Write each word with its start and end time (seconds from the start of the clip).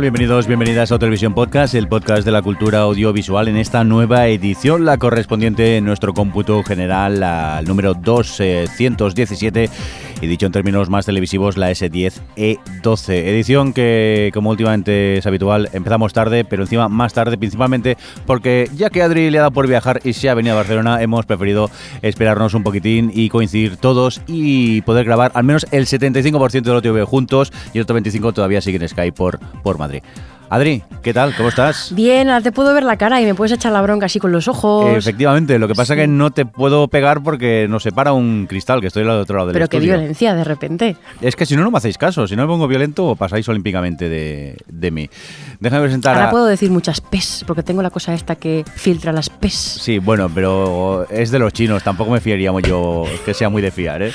Bienvenidos, 0.00 0.46
bienvenidas 0.46 0.92
a 0.92 0.98
Televisión 0.98 1.34
Podcast, 1.34 1.74
el 1.74 1.86
podcast 1.86 2.24
de 2.24 2.30
la 2.30 2.40
cultura 2.40 2.78
audiovisual 2.78 3.48
en 3.48 3.58
esta 3.58 3.84
nueva 3.84 4.28
edición, 4.28 4.86
la 4.86 4.96
correspondiente 4.96 5.76
en 5.76 5.84
nuestro 5.84 6.14
cómputo 6.14 6.62
general 6.62 7.22
al 7.22 7.66
número 7.66 7.92
217 7.92 9.68
y 10.20 10.26
dicho 10.26 10.46
en 10.46 10.52
términos 10.52 10.88
más 10.88 11.06
televisivos, 11.06 11.56
la 11.56 11.70
S10E12. 11.70 13.08
Edición 13.08 13.72
que, 13.72 14.30
como 14.34 14.50
últimamente 14.50 15.18
es 15.18 15.26
habitual, 15.26 15.68
empezamos 15.72 16.12
tarde, 16.12 16.44
pero 16.44 16.62
encima 16.62 16.88
más 16.88 17.12
tarde, 17.12 17.38
principalmente 17.38 17.96
porque 18.26 18.68
ya 18.76 18.90
que 18.90 19.02
Adri 19.02 19.30
le 19.30 19.38
ha 19.38 19.42
dado 19.42 19.52
por 19.52 19.66
viajar 19.66 20.00
y 20.04 20.12
se 20.12 20.28
ha 20.28 20.34
venido 20.34 20.54
a 20.54 20.58
Barcelona, 20.58 21.02
hemos 21.02 21.26
preferido 21.26 21.70
esperarnos 22.02 22.54
un 22.54 22.62
poquitín 22.62 23.10
y 23.14 23.28
coincidir 23.28 23.76
todos 23.76 24.20
y 24.26 24.82
poder 24.82 25.04
grabar 25.04 25.32
al 25.34 25.44
menos 25.44 25.66
el 25.70 25.86
75% 25.86 26.62
de 26.62 26.72
lo 26.72 26.82
que 26.82 26.90
juntos 27.04 27.52
y 27.72 27.78
el 27.78 27.82
otro 27.82 27.96
25% 27.98 28.34
todavía 28.34 28.60
sigue 28.60 28.78
en 28.78 28.88
Skype 28.88 29.16
por, 29.16 29.38
por 29.62 29.78
Madrid. 29.78 30.02
Adri, 30.52 30.82
¿qué 31.04 31.14
tal? 31.14 31.32
¿Cómo 31.36 31.48
estás? 31.48 31.94
Bien, 31.94 32.28
ahora 32.28 32.42
te 32.42 32.50
puedo 32.50 32.74
ver 32.74 32.82
la 32.82 32.96
cara 32.96 33.20
y 33.20 33.24
me 33.24 33.36
puedes 33.36 33.52
echar 33.52 33.70
la 33.70 33.80
bronca 33.82 34.06
así 34.06 34.18
con 34.18 34.32
los 34.32 34.48
ojos. 34.48 34.84
Efectivamente, 34.96 35.56
lo 35.60 35.68
que 35.68 35.76
pasa 35.76 35.94
es 35.94 36.00
que 36.00 36.06
no 36.08 36.32
te 36.32 36.44
puedo 36.44 36.88
pegar 36.88 37.22
porque 37.22 37.68
nos 37.70 37.84
separa 37.84 38.12
un 38.12 38.48
cristal, 38.48 38.80
que 38.80 38.88
estoy 38.88 39.04
al 39.04 39.10
otro 39.10 39.36
lado 39.36 39.46
del 39.46 39.54
Pero 39.54 39.68
qué 39.68 39.78
violencia 39.78 40.34
de 40.34 40.42
repente. 40.42 40.96
Es 41.20 41.36
que 41.36 41.46
si 41.46 41.54
no, 41.54 41.62
no 41.62 41.70
me 41.70 41.78
hacéis 41.78 41.96
caso. 41.96 42.26
Si 42.26 42.34
no 42.34 42.42
me 42.42 42.48
pongo 42.48 42.66
violento, 42.66 43.14
pasáis 43.14 43.48
olímpicamente 43.48 44.08
de, 44.08 44.56
de 44.66 44.90
mí. 44.90 45.08
Déjame 45.60 45.82
presentar 45.82 46.16
Ahora 46.16 46.26
a... 46.26 46.30
puedo 46.32 46.46
decir 46.46 46.68
muchas 46.72 47.00
pes, 47.00 47.44
porque 47.46 47.62
tengo 47.62 47.80
la 47.80 47.90
cosa 47.90 48.12
esta 48.12 48.34
que 48.34 48.64
filtra 48.74 49.12
las 49.12 49.30
pes. 49.30 49.54
Sí, 49.54 50.00
bueno, 50.00 50.28
pero 50.34 51.06
es 51.10 51.30
de 51.30 51.38
los 51.38 51.52
chinos. 51.52 51.84
Tampoco 51.84 52.10
me 52.10 52.20
fiaríamos 52.20 52.64
yo 52.64 53.04
que 53.24 53.34
sea 53.34 53.50
muy 53.50 53.62
de 53.62 53.70
fiar, 53.70 54.02
¿eh? 54.02 54.12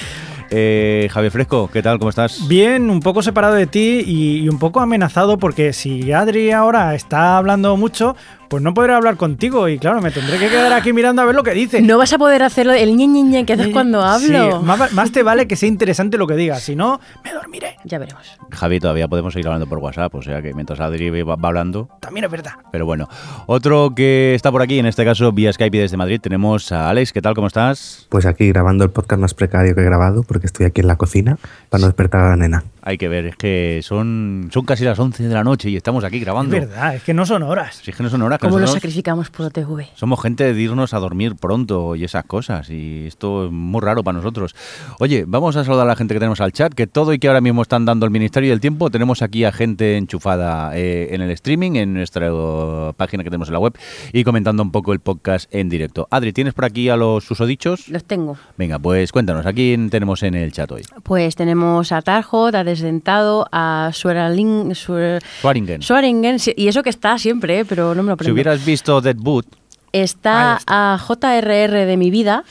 Eh, 0.50 1.10
Javier 1.12 1.32
Fresco, 1.32 1.70
¿qué 1.72 1.82
tal? 1.82 1.98
¿Cómo 1.98 2.10
estás? 2.10 2.48
Bien, 2.48 2.90
un 2.90 3.00
poco 3.00 3.22
separado 3.22 3.56
de 3.56 3.68
ti 3.68 4.04
y, 4.06 4.40
y 4.40 4.50
un 4.50 4.60
poco 4.60 4.80
amenazado 4.80 5.38
porque 5.38 5.74
si 5.74 6.12
Adri 6.12 6.52
ahora 6.52 6.96
está 6.96 7.38
hablando 7.38 7.76
mucho, 7.78 8.16
pues 8.50 8.62
no 8.64 8.74
podré 8.74 8.94
hablar 8.94 9.18
contigo 9.18 9.68
y 9.70 9.78
claro, 9.80 10.02
me 10.02 10.12
tendré 10.12 10.38
que 10.38 10.50
quedar 10.50 10.74
aquí 10.74 10.94
mirando 10.94 11.22
a 11.22 11.26
ver 11.26 11.36
lo 11.36 11.44
que 11.44 11.52
dice. 11.52 11.82
No 11.82 11.98
vas 11.98 12.14
a 12.14 12.18
poder 12.18 12.44
hacer 12.44 12.68
el 12.68 12.96
ñe, 12.96 13.08
ñe, 13.08 13.24
ñe 13.24 13.46
que 13.46 13.54
haces 13.54 13.68
cuando 13.70 14.02
hablo. 14.02 14.60
Sí, 14.60 14.66
más, 14.66 14.94
más 14.94 15.12
te 15.12 15.24
vale 15.24 15.48
que 15.48 15.56
sea 15.56 15.68
interesante 15.70 16.18
lo 16.18 16.28
que 16.28 16.36
digas, 16.36 16.62
si 16.64 16.76
no, 16.76 17.00
me 17.24 17.32
dormiré. 17.34 17.78
Ya 17.84 18.00
veremos. 18.00 18.24
Javi, 18.52 18.80
todavía 18.80 19.08
podemos 19.08 19.34
seguir 19.34 19.48
hablando 19.48 19.68
por 19.68 19.80
WhatsApp, 19.80 20.14
o 20.16 20.22
sea 20.22 20.42
que 20.42 20.54
mientras 20.54 20.80
Adri 20.80 21.10
va, 21.22 21.36
va 21.36 21.48
hablando. 21.50 21.90
También 22.00 22.26
es 22.26 22.32
verdad. 22.32 22.54
Pero 22.72 22.86
bueno, 22.86 23.08
otro 23.48 23.94
que 23.96 24.34
está 24.36 24.52
por 24.52 24.62
aquí, 24.62 24.80
en 24.80 24.86
este 24.86 25.04
caso 25.06 25.32
vía 25.32 25.52
Skype 25.52 25.78
y 25.78 25.80
desde 25.82 25.98
Madrid, 25.98 26.20
tenemos 26.22 26.72
a 26.72 26.90
Alex. 26.90 27.12
¿Qué 27.14 27.22
tal? 27.22 27.34
¿Cómo 27.36 27.48
estás? 27.48 28.08
Pues 28.10 28.26
aquí 28.26 28.48
grabando 28.50 28.84
el 28.84 28.90
podcast 28.92 29.22
más 29.22 29.34
precario 29.34 29.76
que 29.76 29.82
he 29.82 29.86
grabado, 29.86 30.24
porque 30.24 30.48
estoy 30.48 30.66
aquí 30.66 30.82
en 30.82 30.88
la 30.88 30.96
cocina 30.96 31.38
para 31.70 31.82
no 31.82 31.88
despertar 31.88 32.22
a 32.22 32.30
la 32.32 32.36
nena. 32.38 32.64
Hay 32.88 33.00
que 33.00 33.08
ver, 33.10 33.26
es 33.26 33.36
que 33.36 33.80
son, 33.84 34.50
son 34.54 34.64
casi 34.64 34.84
las 34.84 35.00
11 35.00 35.24
de 35.28 35.34
la 35.34 35.44
noche 35.44 35.72
y 35.72 35.76
estamos 35.76 36.04
aquí 36.04 36.18
Es 36.18 36.24
grabando. 36.24 36.52
verdad, 36.52 36.94
es 36.96 37.02
que 37.04 37.16
no 37.16 37.26
son 37.26 37.42
horas. 37.42 37.82
Si 37.84 37.90
es 37.90 37.98
que 37.98 38.04
no 38.04 38.10
son 38.10 38.22
horas, 38.22 38.35
que 38.38 38.48
¿Cómo 38.48 38.60
lo 38.60 38.68
sacrificamos 38.68 39.30
por 39.30 39.48
OTV? 39.48 39.86
somos 39.96 40.22
gente 40.22 40.54
de 40.54 40.62
irnos 40.62 40.94
a 40.94 41.00
dormir 41.00 41.36
pronto 41.36 41.96
y 41.96 42.04
esas 42.04 42.26
cosas. 42.26 42.70
Y 42.70 43.08
esto 43.08 43.46
es 43.46 43.52
muy 43.52 43.82
raro 43.82 44.04
para 44.04 44.18
nosotros. 44.18 44.56
Oye, 45.00 45.26
vamos 45.28 45.56
a 45.56 45.64
saludar 45.64 45.86
a 45.86 45.90
la 45.90 45.96
gente 45.96 46.14
que 46.14 46.20
tenemos 46.20 46.42
al 46.42 46.52
chat, 46.52 46.74
que 46.74 46.88
todo 46.88 47.14
y 47.14 47.20
que 47.20 47.28
ahora 47.28 47.42
mismo 47.42 47.62
están 47.62 47.86
dando 47.86 48.06
el 48.06 48.12
Ministerio 48.12 48.50
del 48.52 48.60
Tiempo, 48.60 48.90
tenemos 48.90 49.22
aquí 49.22 49.44
a 49.44 49.52
gente 49.52 49.98
enchufada 49.98 50.76
eh, 50.78 51.10
en 51.12 51.22
el 51.22 51.32
streaming, 51.32 51.74
en 51.76 51.94
nuestra 51.94 52.28
eh, 52.32 52.94
página 52.98 53.24
que 53.24 53.30
tenemos 53.30 53.48
en 53.50 53.54
la 53.54 53.60
web, 53.60 53.78
y 54.14 54.24
comentando 54.24 54.64
un 54.64 54.72
poco 54.72 54.94
el 54.94 55.00
podcast 55.00 55.54
en 55.54 55.70
directo. 55.70 56.08
Adri, 56.12 56.34
¿tienes 56.34 56.54
por 56.54 56.66
aquí 56.66 56.90
a 56.90 56.96
los 56.96 57.24
susodichos? 57.24 57.90
Los 57.90 58.04
tengo. 58.06 58.38
Venga, 58.58 58.80
pues 58.80 59.12
cuéntanos, 59.12 59.46
¿a 59.46 59.54
quién 59.54 59.90
tenemos 59.90 60.24
en 60.24 60.36
el 60.36 60.52
chat 60.52 60.72
hoy? 60.72 60.84
Pues 61.04 61.36
tenemos 61.36 61.92
a 61.92 62.02
Tarjot, 62.02 62.56
a 62.56 62.64
Desdentado, 62.64 63.48
a 63.52 63.90
Sueralin, 63.94 64.72
Suer- 64.72 65.22
Schwaringen. 65.40 65.82
Sueringen, 65.82 66.40
sí, 66.40 66.54
y 66.56 66.68
eso 66.68 66.84
que 66.84 66.90
está 66.90 67.18
siempre, 67.18 67.60
eh, 67.60 67.66
pero 67.66 67.96
no 67.96 68.04
me 68.04 68.10
lo 68.10 68.18
Si 68.26 68.32
hubieras 68.32 68.66
visto 68.66 69.02
Dead 69.02 69.16
Boot, 69.18 69.46
Está 69.92 70.60
a 70.68 71.00
JRR 71.00 71.86
de 71.86 71.96
mi 71.96 72.12
vida, 72.12 72.44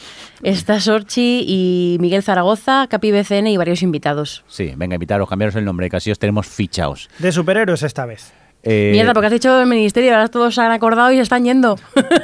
está 0.43 0.81
Sorchi 0.81 1.45
y 1.47 1.99
Miguel 2.01 2.23
Zaragoza, 2.23 2.87
Capi 2.89 3.13
BCN 3.13 3.49
y 3.49 3.59
varios 3.59 3.83
invitados. 3.83 4.45
sí, 4.49 4.73
venga, 4.77 4.95
invitaros, 4.95 5.29
cambiaros 5.29 5.55
el 5.57 5.67
nombre, 5.67 5.91
que 5.91 5.97
así 5.97 6.11
os 6.11 6.19
tenemos 6.19 6.47
fichaos. 6.47 7.11
De 7.19 7.31
superhéroes 7.33 7.83
esta 7.83 8.07
vez. 8.07 8.33
Eh, 8.63 8.89
Mierda, 8.93 9.13
porque 9.13 9.27
has 9.27 9.33
dicho 9.35 9.61
el 9.61 9.67
ministerio, 9.67 10.13
ahora 10.15 10.29
todos 10.29 10.55
se 10.55 10.63
han 10.63 10.73
acordado 10.73 11.13
y 11.13 11.17
se 11.17 11.23
están 11.23 11.45
yendo. 11.45 11.77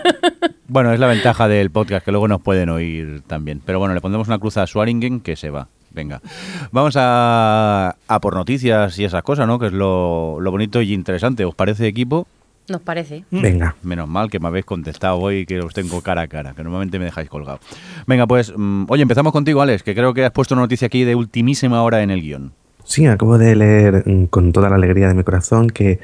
Bueno, 0.72 0.92
es 0.92 1.00
la 1.00 1.08
ventaja 1.08 1.48
del 1.48 1.68
podcast, 1.72 2.04
que 2.04 2.12
luego 2.12 2.28
nos 2.28 2.40
pueden 2.40 2.68
oír 2.70 3.22
también. 3.26 3.60
Pero 3.66 3.80
bueno, 3.80 3.92
le 3.92 4.00
pondremos 4.00 4.28
una 4.28 4.38
cruz 4.38 4.56
a 4.56 4.66
Schwaringen 4.68 5.18
que 5.20 5.34
se 5.34 5.50
va. 5.50 5.66
Venga. 5.90 6.22
Vamos 6.70 6.94
a, 6.96 7.96
a 8.06 8.20
por 8.20 8.36
noticias 8.36 8.96
y 9.00 9.04
esas 9.04 9.24
cosas, 9.24 9.48
¿no? 9.48 9.58
Que 9.58 9.66
es 9.66 9.72
lo, 9.72 10.38
lo 10.40 10.50
bonito 10.52 10.80
y 10.80 10.92
interesante. 10.92 11.44
¿Os 11.44 11.56
parece, 11.56 11.88
equipo? 11.88 12.28
Nos 12.70 12.82
parece. 12.82 13.24
Mm. 13.30 13.40
Venga. 13.42 13.74
Menos 13.82 14.08
mal 14.08 14.30
que 14.30 14.38
me 14.38 14.46
habéis 14.46 14.64
contestado 14.64 15.18
hoy 15.18 15.44
que 15.44 15.58
os 15.58 15.74
tengo 15.74 16.00
cara 16.02 16.22
a 16.22 16.28
cara, 16.28 16.54
que 16.54 16.62
normalmente 16.62 17.00
me 17.00 17.06
dejáis 17.06 17.28
colgado. 17.28 17.58
Venga, 18.06 18.28
pues, 18.28 18.54
mm, 18.56 18.84
oye, 18.88 19.02
empezamos 19.02 19.32
contigo, 19.32 19.60
Alex, 19.60 19.82
que 19.82 19.92
creo 19.92 20.14
que 20.14 20.24
has 20.24 20.30
puesto 20.30 20.54
una 20.54 20.62
noticia 20.62 20.86
aquí 20.86 21.02
de 21.02 21.16
ultimísima 21.16 21.82
hora 21.82 22.00
en 22.02 22.12
el 22.12 22.22
guion. 22.22 22.52
Sí, 22.84 23.06
acabo 23.06 23.38
de 23.38 23.54
leer 23.54 24.02
mm, 24.06 24.26
con 24.26 24.52
toda 24.52 24.68
la 24.68 24.76
alegría 24.76 25.08
de 25.08 25.14
mi 25.14 25.24
corazón 25.24 25.68
que 25.68 26.00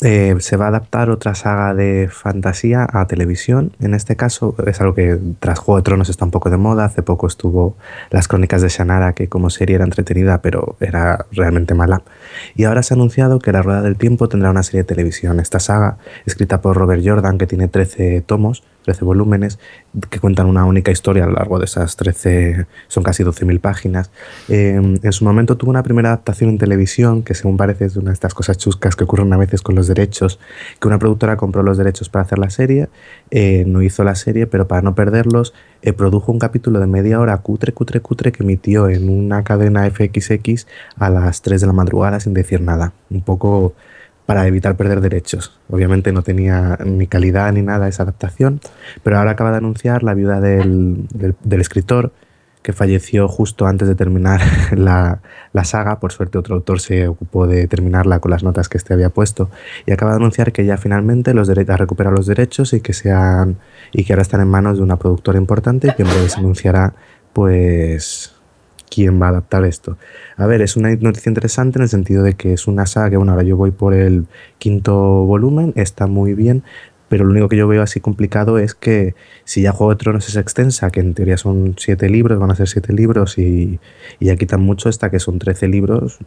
eh, 0.00 0.36
se 0.38 0.56
va 0.56 0.66
a 0.66 0.68
adaptar 0.68 1.10
otra 1.10 1.34
saga 1.34 1.74
de 1.74 2.08
fantasía 2.08 2.86
a 2.88 3.06
televisión. 3.06 3.72
En 3.80 3.94
este 3.94 4.14
caso 4.14 4.54
es 4.64 4.80
algo 4.80 4.94
que 4.94 5.18
tras 5.40 5.58
Juego 5.58 5.78
de 5.78 5.82
Tronos 5.82 6.08
está 6.08 6.24
un 6.24 6.30
poco 6.30 6.50
de 6.50 6.56
moda. 6.56 6.84
Hace 6.84 7.02
poco 7.02 7.26
estuvo 7.26 7.76
Las 8.10 8.28
Crónicas 8.28 8.62
de 8.62 8.68
Shannara, 8.68 9.14
que 9.14 9.28
como 9.28 9.50
serie 9.50 9.76
era 9.76 9.84
entretenida, 9.84 10.40
pero 10.40 10.76
era 10.80 11.26
realmente 11.32 11.74
mala. 11.74 12.02
Y 12.54 12.64
ahora 12.64 12.84
se 12.84 12.94
ha 12.94 12.96
anunciado 12.96 13.40
que 13.40 13.50
La 13.50 13.62
Rueda 13.62 13.82
del 13.82 13.96
Tiempo 13.96 14.28
tendrá 14.28 14.50
una 14.50 14.62
serie 14.62 14.82
de 14.82 14.88
televisión. 14.88 15.40
Esta 15.40 15.58
saga, 15.58 15.98
escrita 16.26 16.60
por 16.60 16.76
Robert 16.76 17.02
Jordan, 17.04 17.36
que 17.36 17.48
tiene 17.48 17.66
13 17.66 18.20
tomos, 18.20 18.62
13 18.88 19.04
volúmenes, 19.04 19.58
que 20.08 20.18
cuentan 20.18 20.46
una 20.46 20.64
única 20.64 20.90
historia 20.90 21.24
a 21.24 21.26
lo 21.26 21.34
largo 21.34 21.58
de 21.58 21.66
esas 21.66 21.94
13, 21.96 22.66
son 22.86 23.02
casi 23.02 23.22
12.000 23.22 23.60
páginas. 23.60 24.10
Eh, 24.48 24.80
en 25.02 25.12
su 25.12 25.26
momento 25.26 25.58
tuvo 25.58 25.70
una 25.70 25.82
primera 25.82 26.08
adaptación 26.08 26.48
en 26.48 26.56
televisión, 26.56 27.22
que 27.22 27.34
según 27.34 27.58
parece 27.58 27.84
es 27.84 27.96
una 27.96 28.12
de 28.12 28.14
estas 28.14 28.32
cosas 28.32 28.56
chuscas 28.56 28.96
que 28.96 29.04
ocurren 29.04 29.30
a 29.34 29.36
veces 29.36 29.60
con 29.60 29.74
los 29.74 29.88
derechos, 29.88 30.40
que 30.80 30.88
una 30.88 30.98
productora 30.98 31.36
compró 31.36 31.62
los 31.62 31.76
derechos 31.76 32.08
para 32.08 32.24
hacer 32.24 32.38
la 32.38 32.48
serie, 32.48 32.88
eh, 33.30 33.64
no 33.66 33.82
hizo 33.82 34.04
la 34.04 34.14
serie, 34.14 34.46
pero 34.46 34.66
para 34.66 34.80
no 34.80 34.94
perderlos, 34.94 35.52
eh, 35.82 35.92
produjo 35.92 36.32
un 36.32 36.38
capítulo 36.38 36.80
de 36.80 36.86
media 36.86 37.20
hora 37.20 37.36
cutre, 37.36 37.74
cutre, 37.74 38.00
cutre, 38.00 38.32
que 38.32 38.42
emitió 38.42 38.88
en 38.88 39.10
una 39.10 39.44
cadena 39.44 39.84
FXX 39.84 40.66
a 40.96 41.10
las 41.10 41.42
3 41.42 41.60
de 41.60 41.66
la 41.66 41.74
madrugada 41.74 42.20
sin 42.20 42.32
decir 42.32 42.62
nada. 42.62 42.94
Un 43.10 43.20
poco 43.20 43.74
para 44.28 44.46
evitar 44.46 44.76
perder 44.76 45.00
derechos. 45.00 45.58
Obviamente 45.70 46.12
no 46.12 46.20
tenía 46.20 46.78
ni 46.84 47.06
calidad 47.06 47.50
ni 47.50 47.62
nada 47.62 47.88
esa 47.88 48.02
adaptación, 48.02 48.60
pero 49.02 49.16
ahora 49.16 49.30
acaba 49.30 49.52
de 49.52 49.56
anunciar 49.56 50.02
la 50.02 50.12
viuda 50.12 50.38
del, 50.38 51.06
del- 51.14 51.60
escritor, 51.62 52.12
que 52.60 52.74
falleció 52.74 53.26
justo 53.26 53.66
antes 53.66 53.88
de 53.88 53.94
terminar 53.94 54.42
la, 54.76 55.20
saga. 55.64 55.98
Por 55.98 56.12
suerte 56.12 56.36
otro 56.36 56.56
autor 56.56 56.78
se 56.78 57.08
ocupó 57.08 57.46
de 57.46 57.66
terminarla 57.68 58.18
con 58.18 58.30
las 58.30 58.42
notas 58.44 58.68
que 58.68 58.76
este 58.76 58.92
había 58.92 59.08
puesto. 59.08 59.48
Y 59.86 59.92
acaba 59.92 60.10
de 60.10 60.18
anunciar 60.18 60.52
que 60.52 60.66
ya 60.66 60.76
finalmente 60.76 61.32
los 61.32 61.48
ha 61.48 61.54
recuperado 61.78 62.14
los 62.14 62.26
derechos 62.26 62.74
y 62.74 62.82
que, 62.82 62.92
sean, 62.92 63.56
y 63.92 64.04
que 64.04 64.12
ahora 64.12 64.20
están 64.20 64.42
en 64.42 64.48
manos 64.48 64.76
de 64.76 64.82
una 64.82 64.98
productora 64.98 65.38
importante 65.38 65.94
que 65.96 66.02
en 66.02 66.10
breve 66.10 66.28
se 66.28 66.38
anunciará 66.38 66.92
pues 67.32 68.34
quién 68.90 69.20
va 69.20 69.26
a 69.26 69.30
adaptar 69.30 69.64
esto. 69.64 69.96
A 70.36 70.46
ver, 70.46 70.62
es 70.62 70.76
una 70.76 70.94
noticia 70.96 71.30
interesante 71.30 71.78
en 71.78 71.82
el 71.82 71.88
sentido 71.88 72.22
de 72.22 72.34
que 72.34 72.52
es 72.52 72.66
una 72.66 72.86
saga 72.86 73.10
que, 73.10 73.16
bueno, 73.16 73.32
ahora 73.32 73.44
yo 73.44 73.56
voy 73.56 73.70
por 73.70 73.94
el 73.94 74.26
quinto 74.58 74.94
volumen, 75.24 75.72
está 75.76 76.06
muy 76.06 76.34
bien, 76.34 76.62
pero 77.08 77.24
lo 77.24 77.30
único 77.30 77.48
que 77.48 77.56
yo 77.56 77.66
veo 77.66 77.82
así 77.82 78.00
complicado 78.00 78.58
es 78.58 78.74
que 78.74 79.14
si 79.44 79.62
ya 79.62 79.72
Juego 79.72 79.92
de 79.92 79.96
Tronos 79.96 80.28
es 80.28 80.36
extensa, 80.36 80.90
que 80.90 81.00
en 81.00 81.14
teoría 81.14 81.36
son 81.36 81.74
siete 81.78 82.08
libros, 82.08 82.38
van 82.38 82.50
a 82.50 82.54
ser 82.54 82.68
siete 82.68 82.92
libros 82.92 83.38
y, 83.38 83.80
y 84.20 84.26
ya 84.26 84.36
quitan 84.36 84.60
mucho 84.60 84.88
hasta 84.88 85.10
que 85.10 85.18
son 85.18 85.38
trece 85.38 85.68
libros, 85.68 86.18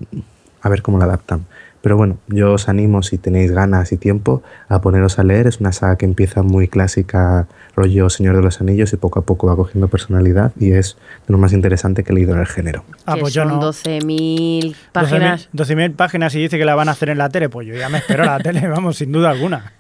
a 0.62 0.70
ver 0.70 0.82
cómo 0.82 0.98
la 0.98 1.06
adaptan. 1.06 1.46
Pero 1.82 1.98
bueno, 1.98 2.18
yo 2.28 2.54
os 2.54 2.70
animo, 2.70 3.02
si 3.02 3.18
tenéis 3.18 3.52
ganas 3.52 3.92
y 3.92 3.98
tiempo, 3.98 4.44
a 4.70 4.82
poneros 4.82 5.18
a 5.18 5.24
leer. 5.24 5.48
Es 5.48 5.60
una 5.60 5.72
saga 5.72 5.96
que 5.96 6.06
empieza 6.06 6.44
muy 6.44 6.68
clásica, 6.68 7.48
rollo 7.76 8.10
Señor 8.10 8.36
de 8.36 8.44
los 8.44 8.62
Anillos, 8.62 8.94
y 8.94 8.98
poco 8.98 9.20
a 9.20 9.24
poco 9.24 9.48
va 9.48 9.56
cogiendo 9.56 9.88
personalidad 9.88 10.52
y 10.60 10.74
es 10.74 10.98
de 11.28 11.32
lo 11.32 11.38
más 11.38 11.54
interesante 11.54 12.04
que 12.04 12.12
he 12.12 12.16
leído 12.16 12.34
en 12.34 12.40
el 12.40 12.48
género. 12.48 12.84
Ah, 13.06 13.16
pues 13.20 13.34
yo 13.34 13.44
son 13.44 13.60
no. 13.60 13.62
12.000 13.62 14.76
páginas. 14.92 15.50
12.000 15.54 15.96
páginas 15.96 16.36
y 16.36 16.40
dice 16.40 16.58
que 16.58 16.66
la 16.66 16.76
van 16.76 16.90
a 16.90 16.92
hacer 16.92 17.10
en 17.10 17.18
la 17.18 17.30
tele, 17.30 17.50
pues 17.50 17.68
yo 17.68 17.76
ya 17.76 17.90
me 17.90 17.98
espero 17.98 18.26
la 18.26 18.40
tele, 18.44 18.68
vamos, 18.68 18.98
sin 18.98 19.12
duda 19.12 19.32
alguna. 19.32 19.74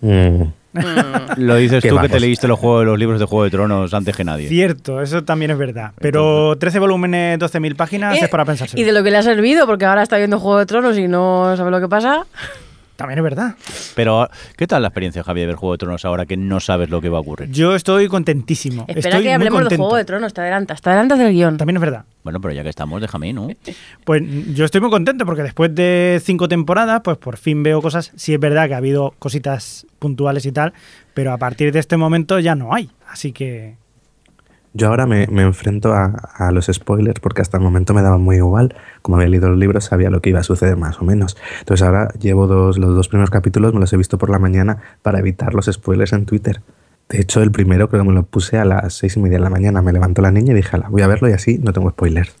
Mm, 0.00 0.42
Lo 1.36 1.56
dices 1.56 1.82
tú 1.86 1.98
que 1.98 2.08
te 2.08 2.20
leíste 2.20 2.48
los, 2.48 2.58
juegos, 2.58 2.84
los 2.86 2.98
libros 2.98 3.20
de 3.20 3.26
Juego 3.26 3.44
de 3.44 3.50
Tronos 3.50 3.92
antes 3.94 4.16
que 4.16 4.24
nadie. 4.24 4.48
Cierto, 4.48 5.00
eso 5.00 5.24
también 5.24 5.50
es 5.50 5.58
verdad. 5.58 5.92
Pero 6.00 6.56
13 6.56 6.78
volúmenes, 6.78 7.38
12.000 7.38 7.76
páginas 7.76 8.16
Eh, 8.16 8.20
es 8.24 8.28
para 8.28 8.44
pensarse. 8.44 8.78
Y 8.78 8.84
de 8.84 8.92
lo 8.92 9.02
que 9.02 9.10
le 9.10 9.16
ha 9.18 9.22
servido, 9.22 9.66
porque 9.66 9.84
ahora 9.84 10.02
está 10.02 10.16
viendo 10.18 10.38
Juego 10.38 10.58
de 10.58 10.66
Tronos 10.66 10.98
y 10.98 11.08
no 11.08 11.56
sabe 11.56 11.70
lo 11.70 11.80
que 11.80 11.88
pasa. 11.88 12.26
También 12.96 13.18
es 13.18 13.22
verdad. 13.22 13.54
Pero, 13.94 14.28
¿qué 14.56 14.66
tal 14.66 14.82
la 14.82 14.88
experiencia, 14.88 15.22
Javier, 15.22 15.44
de 15.44 15.48
ver 15.48 15.56
Juego 15.56 15.74
de 15.74 15.78
Tronos 15.78 16.04
ahora 16.04 16.26
que 16.26 16.36
no 16.36 16.60
sabes 16.60 16.90
lo 16.90 17.00
que 17.00 17.08
va 17.08 17.18
a 17.18 17.20
ocurrir? 17.20 17.50
Yo 17.50 17.74
estoy 17.74 18.08
contentísimo. 18.08 18.84
Espera 18.88 19.10
estoy 19.10 19.22
que 19.24 19.34
hablemos 19.34 19.58
de 19.58 19.62
contento. 19.64 19.84
Juego 19.84 19.96
de 19.96 20.04
Tronos, 20.04 20.34
te 20.34 20.40
adelantas, 20.40 20.80
te 20.80 20.90
adelantas 20.90 21.18
del 21.18 21.32
guion. 21.32 21.56
También 21.58 21.76
es 21.76 21.80
verdad. 21.82 22.04
Bueno, 22.24 22.40
pero 22.40 22.54
ya 22.54 22.62
que 22.62 22.70
estamos, 22.70 23.00
déjame, 23.00 23.32
¿no? 23.32 23.48
Pues 24.04 24.22
yo 24.54 24.64
estoy 24.64 24.80
muy 24.80 24.90
contento 24.90 25.26
porque 25.26 25.42
después 25.42 25.74
de 25.74 26.20
cinco 26.24 26.48
temporadas, 26.48 27.00
pues 27.04 27.18
por 27.18 27.36
fin 27.36 27.62
veo 27.62 27.82
cosas. 27.82 28.12
Sí 28.16 28.34
es 28.34 28.40
verdad 28.40 28.68
que 28.68 28.74
ha 28.74 28.78
habido 28.78 29.14
cositas 29.18 29.86
puntuales 29.98 30.46
y 30.46 30.52
tal, 30.52 30.72
pero 31.14 31.32
a 31.32 31.38
partir 31.38 31.72
de 31.72 31.78
este 31.80 31.96
momento 31.96 32.38
ya 32.38 32.54
no 32.54 32.74
hay. 32.74 32.90
Así 33.08 33.32
que 33.32 33.76
Yo 34.76 34.88
ahora 34.88 35.06
me, 35.06 35.26
me 35.28 35.40
enfrento 35.42 35.94
a, 35.94 36.04
a 36.36 36.52
los 36.52 36.66
spoilers 36.66 37.18
porque 37.20 37.40
hasta 37.40 37.56
el 37.56 37.62
momento 37.62 37.94
me 37.94 38.02
daba 38.02 38.18
muy 38.18 38.36
igual. 38.36 38.74
Como 39.00 39.16
había 39.16 39.28
leído 39.28 39.48
los 39.48 39.58
libros, 39.58 39.84
sabía 39.84 40.10
lo 40.10 40.20
que 40.20 40.28
iba 40.28 40.40
a 40.40 40.42
suceder 40.42 40.76
más 40.76 41.00
o 41.00 41.04
menos. 41.04 41.36
Entonces 41.60 41.86
ahora 41.86 42.10
llevo 42.20 42.46
dos, 42.46 42.76
los 42.76 42.94
dos 42.94 43.08
primeros 43.08 43.30
capítulos, 43.30 43.72
me 43.72 43.80
los 43.80 43.90
he 43.94 43.96
visto 43.96 44.18
por 44.18 44.28
la 44.28 44.38
mañana 44.38 44.78
para 45.00 45.18
evitar 45.18 45.54
los 45.54 45.64
spoilers 45.66 46.12
en 46.12 46.26
Twitter. 46.26 46.60
De 47.08 47.20
hecho, 47.20 47.40
el 47.40 47.52
primero 47.52 47.88
creo 47.88 48.02
que 48.02 48.08
me 48.08 48.14
lo 48.14 48.24
puse 48.24 48.58
a 48.58 48.64
las 48.66 48.92
seis 48.92 49.16
y 49.16 49.20
media 49.20 49.38
de 49.38 49.44
la 49.44 49.50
mañana. 49.50 49.80
Me 49.80 49.92
levantó 49.92 50.20
la 50.20 50.30
niña 50.32 50.52
y 50.52 50.56
dije, 50.56 50.76
"Ala, 50.76 50.88
voy 50.90 51.00
a 51.02 51.06
verlo 51.06 51.28
y 51.28 51.32
así 51.32 51.58
no 51.58 51.72
tengo 51.72 51.88
spoilers. 51.90 52.34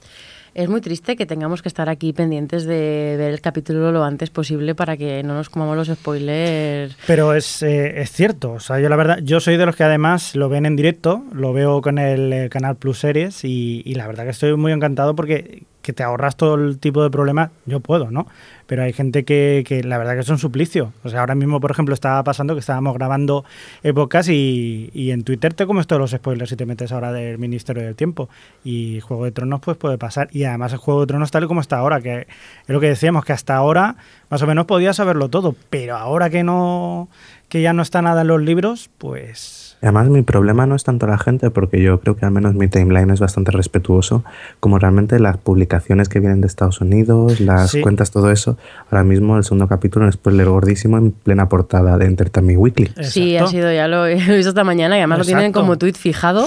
Es 0.56 0.70
muy 0.70 0.80
triste 0.80 1.16
que 1.16 1.26
tengamos 1.26 1.60
que 1.60 1.68
estar 1.68 1.90
aquí 1.90 2.14
pendientes 2.14 2.64
de 2.64 3.16
ver 3.18 3.30
el 3.30 3.42
capítulo 3.42 3.92
lo 3.92 4.04
antes 4.04 4.30
posible 4.30 4.74
para 4.74 4.96
que 4.96 5.22
no 5.22 5.34
nos 5.34 5.50
comamos 5.50 5.76
los 5.76 5.88
spoilers. 5.88 6.96
Pero 7.06 7.34
es, 7.34 7.62
eh, 7.62 8.00
es 8.00 8.10
cierto, 8.10 8.52
o 8.52 8.60
sea, 8.60 8.80
yo 8.80 8.88
la 8.88 8.96
verdad, 8.96 9.18
yo 9.22 9.38
soy 9.38 9.58
de 9.58 9.66
los 9.66 9.76
que 9.76 9.84
además 9.84 10.34
lo 10.34 10.48
ven 10.48 10.64
en 10.64 10.74
directo, 10.74 11.24
lo 11.30 11.52
veo 11.52 11.82
con 11.82 11.98
el 11.98 12.32
eh, 12.32 12.48
canal 12.48 12.76
Plus 12.76 13.00
Series 13.00 13.44
y, 13.44 13.82
y 13.84 13.96
la 13.96 14.06
verdad 14.06 14.24
que 14.24 14.30
estoy 14.30 14.56
muy 14.56 14.72
encantado 14.72 15.14
porque 15.14 15.64
que 15.86 15.92
te 15.92 16.02
ahorras 16.02 16.36
todo 16.36 16.56
el 16.56 16.80
tipo 16.80 17.00
de 17.04 17.10
problemas, 17.10 17.50
yo 17.64 17.78
puedo, 17.78 18.10
¿no? 18.10 18.26
Pero 18.66 18.82
hay 18.82 18.92
gente 18.92 19.24
que, 19.24 19.62
que 19.64 19.84
la 19.84 19.98
verdad 19.98 20.14
que 20.14 20.20
es 20.20 20.28
un 20.28 20.38
suplicio. 20.38 20.92
O 21.04 21.08
sea, 21.08 21.20
ahora 21.20 21.36
mismo, 21.36 21.60
por 21.60 21.70
ejemplo, 21.70 21.94
estaba 21.94 22.24
pasando 22.24 22.54
que 22.54 22.60
estábamos 22.60 22.92
grabando 22.94 23.44
épocas 23.84 24.28
y, 24.28 24.90
y 24.92 25.12
en 25.12 25.22
Twitter 25.22 25.54
te 25.54 25.64
comes 25.64 25.86
todos 25.86 26.00
los 26.00 26.10
spoilers 26.10 26.50
si 26.50 26.56
te 26.56 26.66
metes 26.66 26.90
ahora 26.90 27.12
del 27.12 27.38
Ministerio 27.38 27.84
del 27.84 27.94
Tiempo. 27.94 28.28
Y 28.64 28.98
Juego 28.98 29.26
de 29.26 29.30
Tronos 29.30 29.60
pues 29.60 29.76
puede 29.76 29.96
pasar. 29.96 30.28
Y 30.32 30.42
además 30.42 30.72
el 30.72 30.78
Juego 30.78 31.02
de 31.02 31.06
Tronos 31.06 31.30
tal 31.30 31.44
y 31.44 31.46
como 31.46 31.60
está 31.60 31.78
ahora, 31.78 32.00
que 32.00 32.22
es 32.22 32.26
lo 32.66 32.80
que 32.80 32.88
decíamos, 32.88 33.24
que 33.24 33.32
hasta 33.32 33.54
ahora 33.54 33.94
más 34.28 34.42
o 34.42 34.46
menos 34.48 34.66
podías 34.66 34.96
saberlo 34.96 35.28
todo, 35.28 35.54
pero 35.70 35.96
ahora 35.96 36.30
que 36.30 36.42
no 36.42 37.08
que 37.48 37.62
ya 37.62 37.72
no 37.72 37.82
está 37.82 38.02
nada 38.02 38.22
en 38.22 38.26
los 38.26 38.42
libros, 38.42 38.90
pues 38.98 39.65
Además, 39.82 40.08
mi 40.08 40.22
problema 40.22 40.66
no 40.66 40.74
es 40.74 40.84
tanto 40.84 41.06
la 41.06 41.18
gente, 41.18 41.50
porque 41.50 41.80
yo 41.82 42.00
creo 42.00 42.16
que 42.16 42.24
al 42.24 42.32
menos 42.32 42.54
mi 42.54 42.66
timeline 42.68 43.10
es 43.10 43.20
bastante 43.20 43.50
respetuoso, 43.52 44.24
como 44.58 44.78
realmente 44.78 45.18
las 45.20 45.36
publicaciones 45.36 46.08
que 46.08 46.18
vienen 46.18 46.40
de 46.40 46.46
Estados 46.46 46.80
Unidos, 46.80 47.40
las 47.40 47.70
Sí. 47.70 47.82
cuentas, 47.82 48.10
todo 48.10 48.30
eso. 48.30 48.56
Ahora 48.90 49.04
mismo 49.04 49.36
el 49.36 49.44
segundo 49.44 49.68
capítulo, 49.68 50.06
un 50.06 50.12
spoiler 50.12 50.46
gordísimo 50.48 50.96
en 50.98 51.12
plena 51.12 51.48
portada 51.48 51.98
de 51.98 52.06
Entertainment 52.06 52.58
Weekly. 52.58 52.90
Sí, 53.02 53.32
ha 53.36 53.40
Exacto. 53.40 53.50
sido, 53.50 53.72
ya 53.72 53.86
lo 53.86 54.06
he 54.06 54.14
visto 54.36 54.48
esta 54.48 54.64
mañana 54.64 54.96
y 54.96 55.00
además 55.00 55.18
lo 55.20 55.24
tienen 55.24 55.44
Exacto. 55.46 55.60
como 55.60 55.76
tweet 55.78 55.94
fijado 55.94 56.46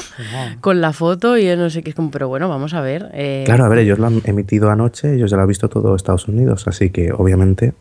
con 0.61 0.81
la 0.81 0.91
foto 0.93 1.37
y 1.37 1.45
yo 1.45 1.55
no 1.55 1.69
sé 1.69 1.83
qué 1.83 1.91
es 1.91 1.95
como, 1.95 2.11
pero 2.11 2.27
bueno, 2.27 2.49
vamos 2.49 2.73
a 2.73 2.81
ver. 2.81 3.09
eh, 3.13 3.43
Claro, 3.45 3.65
a 3.65 3.69
ver, 3.69 3.79
ellos 3.79 3.99
lo 3.99 4.07
han 4.07 4.21
emitido 4.25 4.69
anoche, 4.69 5.13
ellos 5.15 5.29
ya 5.31 5.37
lo 5.37 5.43
han 5.43 5.49
visto 5.49 5.69
todo 5.69 5.95
Estados 5.95 6.27
Unidos, 6.27 6.67
así 6.67 6.89
que 6.89 7.11
obviamente 7.11 7.73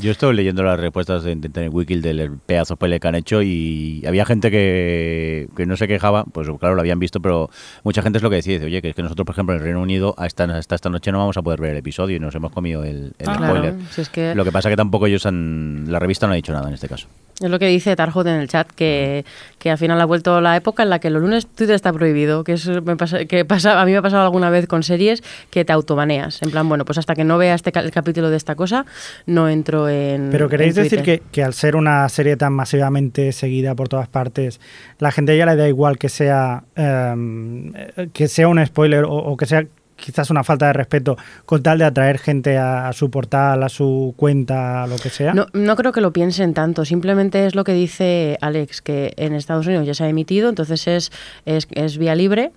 Yo 0.00 0.12
estoy 0.12 0.32
leyendo 0.36 0.62
las 0.62 0.78
respuestas 0.78 1.24
de 1.24 1.32
Internet 1.32 1.70
Wiki 1.72 1.96
del 1.96 2.38
pedazo 2.46 2.76
spoiler 2.76 3.00
que 3.00 3.08
han 3.08 3.16
hecho 3.16 3.42
y 3.42 4.04
había 4.06 4.24
gente 4.24 4.48
que, 4.48 5.48
que 5.56 5.66
no 5.66 5.76
se 5.76 5.88
quejaba, 5.88 6.22
pues 6.22 6.48
claro, 6.60 6.76
lo 6.76 6.80
habían 6.82 7.00
visto, 7.00 7.18
pero 7.20 7.50
mucha 7.82 8.00
gente 8.00 8.18
es 8.18 8.22
lo 8.22 8.30
que 8.30 8.36
decía, 8.36 8.54
dice, 8.54 8.66
oye, 8.66 8.80
que 8.80 8.90
es 8.90 8.94
que 8.94 9.02
nosotros, 9.02 9.26
por 9.26 9.34
ejemplo, 9.34 9.54
en 9.56 9.58
el 9.58 9.64
Reino 9.64 9.80
Unido 9.82 10.14
hasta, 10.16 10.44
hasta 10.44 10.76
esta 10.76 10.88
noche 10.88 11.10
no 11.10 11.18
vamos 11.18 11.36
a 11.36 11.42
poder 11.42 11.60
ver 11.60 11.72
el 11.72 11.78
episodio 11.78 12.16
y 12.16 12.20
nos 12.20 12.32
hemos 12.36 12.52
comido 12.52 12.84
el, 12.84 13.12
el 13.18 13.28
Ah, 13.28 13.34
spoiler. 13.34 13.72
claro, 13.74 13.76
si 13.90 14.00
es 14.02 14.08
que- 14.08 14.36
Lo 14.36 14.44
que 14.44 14.52
pasa 14.52 14.68
que 14.70 14.76
tampoco 14.76 15.08
ellos 15.08 15.26
han... 15.26 15.86
La 15.90 15.98
revista 15.98 16.28
no 16.28 16.32
ha 16.34 16.36
dicho 16.36 16.52
nada 16.52 16.68
en 16.68 16.74
este 16.74 16.88
caso. 16.88 17.08
Es 17.40 17.50
lo 17.50 17.58
que 17.58 17.66
dice 17.66 17.94
Tarjot 17.96 18.26
en 18.26 18.34
el 18.34 18.48
chat, 18.48 18.68
que, 18.70 19.24
que 19.58 19.70
al 19.70 19.78
final 19.78 20.00
ha 20.00 20.04
vuelto 20.04 20.40
la 20.40 20.56
época 20.56 20.82
en 20.84 20.90
la 20.90 20.98
que 21.00 21.08
los 21.10 21.22
lunes 21.22 21.46
Twitter 21.46 21.74
está 21.74 21.92
prohibido, 21.92 22.42
que, 22.44 22.52
es, 22.54 22.66
me 22.68 22.96
pasa, 22.96 23.24
que 23.26 23.44
pasa, 23.44 23.80
a 23.80 23.84
mí 23.84 23.92
me 23.92 23.98
ha 23.98 24.02
pasado 24.02 24.22
alguna 24.24 24.50
vez 24.50 24.66
con 24.68 24.82
series 24.84 25.22
que 25.50 25.64
te 25.64 25.72
autobaneas. 25.72 26.40
En 26.42 26.50
plan, 26.52 26.68
bueno, 26.68 26.84
pues 26.84 26.98
hasta 26.98 27.14
que 27.16 27.22
no 27.24 27.38
vea 27.38 27.54
este 27.54 27.70
ca- 27.72 27.80
el 27.80 27.90
capítulo 27.92 28.30
de 28.30 28.36
esta 28.36 28.54
cosa, 28.56 28.86
no 29.26 29.48
entro 29.48 29.87
en 29.88 30.30
Pero 30.30 30.48
queréis 30.48 30.76
en 30.76 30.84
decir 30.84 31.02
que, 31.02 31.22
que 31.32 31.42
al 31.42 31.54
ser 31.54 31.76
una 31.76 32.08
serie 32.08 32.36
tan 32.36 32.52
masivamente 32.52 33.32
seguida 33.32 33.74
por 33.74 33.88
todas 33.88 34.08
partes, 34.08 34.60
la 34.98 35.10
gente 35.12 35.36
ya 35.36 35.46
le 35.46 35.56
da 35.56 35.68
igual 35.68 35.98
que 35.98 36.08
sea 36.08 36.64
em, 36.76 37.72
que 38.12 38.28
sea 38.28 38.48
un 38.48 38.64
spoiler 38.64 39.04
o, 39.04 39.12
o 39.12 39.36
que 39.36 39.46
sea 39.46 39.64
quizás 39.98 40.30
una 40.30 40.44
falta 40.44 40.68
de 40.68 40.72
respeto 40.72 41.16
con 41.44 41.62
tal 41.62 41.78
de 41.78 41.84
atraer 41.84 42.18
gente 42.18 42.56
a, 42.56 42.88
a 42.88 42.92
su 42.92 43.10
portal, 43.10 43.62
a 43.62 43.68
su 43.68 44.14
cuenta, 44.16 44.84
a 44.84 44.86
lo 44.86 44.96
que 44.96 45.10
sea. 45.10 45.34
No, 45.34 45.46
no 45.52 45.76
creo 45.76 45.92
que 45.92 46.00
lo 46.00 46.12
piensen 46.12 46.54
tanto, 46.54 46.84
simplemente 46.84 47.44
es 47.46 47.54
lo 47.54 47.64
que 47.64 47.72
dice 47.72 48.38
Alex, 48.40 48.80
que 48.80 49.12
en 49.16 49.34
Estados 49.34 49.66
Unidos 49.66 49.86
ya 49.86 49.94
se 49.94 50.04
ha 50.04 50.08
emitido, 50.08 50.48
entonces 50.48 50.86
es, 50.86 51.12
es, 51.44 51.66
es 51.72 51.98
vía 51.98 52.14
libre 52.14 52.52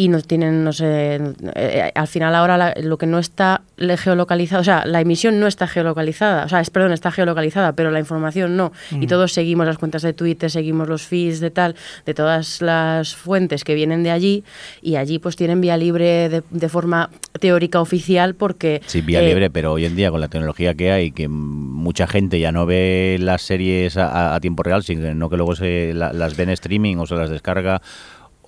y 0.00 0.06
no 0.08 0.20
tienen, 0.22 0.62
no 0.62 0.72
sé, 0.72 1.18
eh, 1.56 1.90
al 1.92 2.06
final 2.06 2.32
ahora 2.36 2.56
la- 2.56 2.72
lo 2.80 2.98
que 2.98 3.06
no 3.06 3.18
está 3.18 3.62
geolocalizado, 3.96 4.60
o 4.60 4.64
sea, 4.64 4.84
la 4.86 5.00
emisión 5.00 5.40
no 5.40 5.48
está 5.48 5.66
geolocalizada, 5.66 6.44
o 6.44 6.48
sea, 6.48 6.60
es, 6.60 6.70
perdón, 6.70 6.92
está 6.92 7.10
geolocalizada, 7.10 7.72
pero 7.72 7.90
la 7.90 7.98
información 7.98 8.56
no. 8.56 8.70
Y 8.92 9.08
todos 9.08 9.32
seguimos 9.32 9.66
las 9.66 9.76
cuentas 9.76 10.02
de 10.02 10.12
Twitter, 10.12 10.52
seguimos 10.52 10.88
los 10.88 11.02
feeds 11.02 11.40
de 11.40 11.50
tal, 11.50 11.74
de 12.06 12.14
todas 12.14 12.62
las 12.62 13.16
fuentes 13.16 13.64
que 13.64 13.74
vienen 13.74 14.04
de 14.04 14.12
allí 14.12 14.44
y 14.82 14.94
allí 14.94 15.18
pues 15.18 15.34
tienen 15.34 15.60
vía 15.60 15.76
libre 15.76 16.28
de, 16.28 16.42
de 16.48 16.68
forma 16.68 17.10
teórica 17.40 17.80
oficial 17.80 18.36
porque... 18.36 18.80
Sí, 18.86 19.00
vía 19.00 19.20
eh, 19.20 19.26
libre, 19.26 19.50
pero 19.50 19.72
hoy 19.72 19.84
en 19.84 19.96
día 19.96 20.12
con 20.12 20.20
la 20.20 20.28
tecnología 20.28 20.74
que 20.74 20.92
hay, 20.92 21.10
que 21.10 21.26
mucha 21.26 22.06
gente 22.06 22.38
ya 22.38 22.52
no 22.52 22.66
ve 22.66 23.16
las 23.20 23.42
series 23.42 23.96
a, 23.96 24.36
a- 24.36 24.40
tiempo 24.40 24.62
real, 24.62 24.84
sino 24.84 25.28
que 25.28 25.36
luego 25.36 25.56
se 25.56 25.92
la- 25.92 26.12
las 26.12 26.36
ve 26.36 26.44
en 26.44 26.50
streaming 26.50 26.96
o 26.98 27.06
se 27.06 27.16
las 27.16 27.30
descarga 27.30 27.82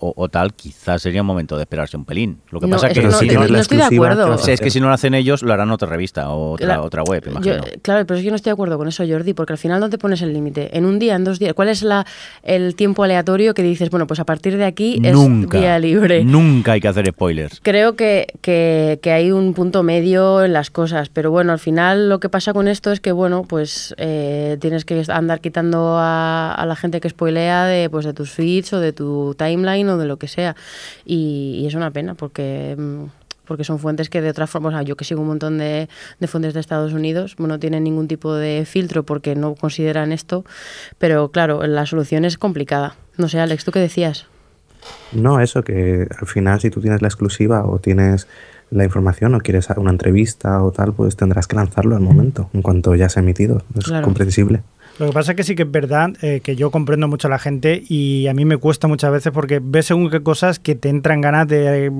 o, 0.00 0.12
o 0.16 0.28
tal, 0.28 0.54
quizás 0.54 1.02
sería 1.02 1.20
un 1.20 1.26
momento 1.26 1.56
de 1.56 1.62
esperarse 1.62 1.96
un 1.96 2.04
pelín. 2.04 2.38
Lo 2.50 2.58
que 2.60 2.66
No, 2.66 2.76
pasa 2.76 2.88
es 2.88 2.94
que 2.94 3.00
que 3.00 3.06
no- 3.06 3.12
si 3.12 3.26
no- 3.28 3.32
no- 3.34 3.40
no 3.40 3.44
estoy 3.58 3.76
de 3.76 3.82
exclusiva, 3.84 4.06
acuerdo. 4.06 4.24
¿qué 4.24 4.30
vas 4.30 4.40
a 4.42 4.44
Sí, 4.46 4.50
es 4.52 4.60
que 4.60 4.70
si 4.70 4.80
no 4.80 4.88
lo 4.88 4.94
hacen 4.94 5.14
ellos, 5.14 5.42
lo 5.42 5.52
harán 5.52 5.70
otra 5.70 5.88
revista 5.88 6.30
o 6.30 6.52
otra, 6.52 6.80
otra 6.82 7.02
web, 7.02 7.22
yo- 7.24 7.30
imagino. 7.30 7.62
claro, 7.82 8.06
pero 8.06 8.16
es 8.16 8.22
que 8.22 8.24
yo 8.26 8.30
no 8.30 8.36
estoy 8.36 8.50
de 8.50 8.54
acuerdo 8.54 8.78
con 8.78 8.88
eso, 8.88 9.04
Jordi, 9.08 9.34
porque 9.34 9.52
al 9.52 9.58
final 9.58 9.88
te 9.90 9.98
pones 9.98 10.22
el 10.22 10.32
límite. 10.32 10.76
En 10.76 10.84
un 10.84 10.98
día, 10.98 11.14
en 11.16 11.24
dos 11.24 11.38
días, 11.38 11.52
¿cuál 11.54 11.68
es 11.68 11.82
la, 11.82 12.06
el 12.42 12.74
tiempo 12.74 13.02
aleatorio 13.04 13.54
que 13.54 13.62
dices, 13.62 13.90
bueno, 13.90 14.06
pues 14.06 14.20
a 14.20 14.24
partir 14.24 14.56
de 14.56 14.64
aquí 14.64 14.98
nunca, 15.00 15.58
es 15.58 15.62
vía 15.62 15.78
libre? 15.78 16.24
nunca 16.24 16.72
hay 16.72 16.80
que 16.80 16.88
hacer 16.88 17.06
spoilers. 17.06 17.60
Creo 17.62 17.94
que, 17.96 18.26
que, 18.40 18.98
que 19.02 19.12
hay 19.12 19.32
un 19.32 19.52
punto 19.54 19.82
medio 19.82 20.42
en 20.44 20.52
las 20.52 20.70
cosas, 20.70 21.08
pero 21.10 21.30
bueno, 21.30 21.52
al 21.52 21.58
final 21.58 22.08
lo 22.08 22.20
que 22.20 22.28
pasa 22.28 22.52
con 22.52 22.68
esto 22.68 22.90
es 22.92 23.00
que, 23.00 23.12
bueno, 23.12 23.44
pues 23.46 23.94
eh, 23.98 24.56
tienes 24.60 24.84
que 24.84 25.04
andar 25.08 25.40
quitando 25.40 25.96
a, 25.98 26.54
a 26.54 26.66
la 26.66 26.76
gente 26.76 27.00
que 27.00 27.08
spoilea 27.10 27.64
de, 27.66 27.90
pues, 27.90 28.04
de 28.06 28.12
tus 28.14 28.30
feeds 28.30 28.72
o 28.72 28.80
de 28.80 28.92
tu 28.92 29.34
timeline 29.36 29.89
o 29.90 29.98
de 29.98 30.06
lo 30.06 30.16
que 30.18 30.28
sea. 30.28 30.56
Y, 31.04 31.58
y 31.62 31.66
es 31.66 31.74
una 31.74 31.90
pena 31.90 32.14
porque... 32.14 32.74
mm, 32.78 33.04
porque 33.46 33.64
son 33.64 33.80
fuentes 33.80 34.08
que 34.08 34.20
de 34.20 34.30
otra 34.30 34.46
forma, 34.46 34.68
o 34.68 34.70
sea, 34.70 34.82
yo 34.82 34.96
que 34.96 35.04
sigo 35.04 35.22
un 35.22 35.26
montón 35.26 35.58
de, 35.58 35.88
de 36.20 36.26
fuentes 36.28 36.54
de 36.54 36.60
Estados 36.60 36.92
Unidos, 36.92 37.34
no 37.40 37.58
tienen 37.58 37.82
ningún 37.82 38.06
tipo 38.06 38.32
de 38.32 38.64
filtro 38.64 39.02
porque 39.02 39.34
no 39.34 39.56
consideran 39.56 40.12
esto, 40.12 40.44
pero 40.98 41.32
claro, 41.32 41.66
la 41.66 41.84
solución 41.84 42.24
es 42.24 42.38
complicada. 42.38 42.94
No 43.16 43.28
sé, 43.28 43.40
Alex, 43.40 43.64
¿tú 43.64 43.72
qué 43.72 43.80
decías? 43.80 44.26
No, 45.10 45.40
eso 45.40 45.64
que 45.64 46.06
al 46.20 46.26
final 46.28 46.60
si 46.60 46.70
tú 46.70 46.80
tienes 46.80 47.02
la 47.02 47.08
exclusiva 47.08 47.64
o 47.66 47.80
tienes 47.80 48.28
la 48.70 48.84
información 48.84 49.34
o 49.34 49.40
quieres 49.40 49.66
una 49.76 49.90
entrevista 49.90 50.62
o 50.62 50.70
tal, 50.70 50.92
pues 50.92 51.16
tendrás 51.16 51.48
que 51.48 51.56
lanzarlo 51.56 51.96
al 51.96 52.02
momento, 52.02 52.50
en 52.54 52.62
cuanto 52.62 52.94
ya 52.94 53.08
se 53.08 53.18
ha 53.18 53.22
emitido. 53.24 53.64
Es 53.76 53.86
Claro. 53.86 54.04
comprensible. 54.04 54.62
Lo 54.98 55.06
que 55.06 55.12
pasa 55.12 55.32
es 55.32 55.36
que 55.36 55.44
sí 55.44 55.54
que 55.54 55.62
es 55.62 55.70
verdad 55.70 56.10
eh, 56.22 56.40
que 56.42 56.56
yo 56.56 56.70
comprendo 56.70 57.08
mucho 57.08 57.28
a 57.28 57.30
la 57.30 57.38
gente 57.38 57.82
y 57.88 58.26
a 58.26 58.34
mí 58.34 58.44
me 58.44 58.56
cuesta 58.56 58.88
muchas 58.88 59.10
veces 59.10 59.32
porque 59.32 59.60
ves 59.62 59.86
según 59.86 60.10
qué 60.10 60.22
cosas 60.22 60.58
que 60.58 60.74
te 60.74 60.88
entran 60.88 61.20
ganas 61.20 61.48
de 61.48 61.86
eh, 61.86 61.90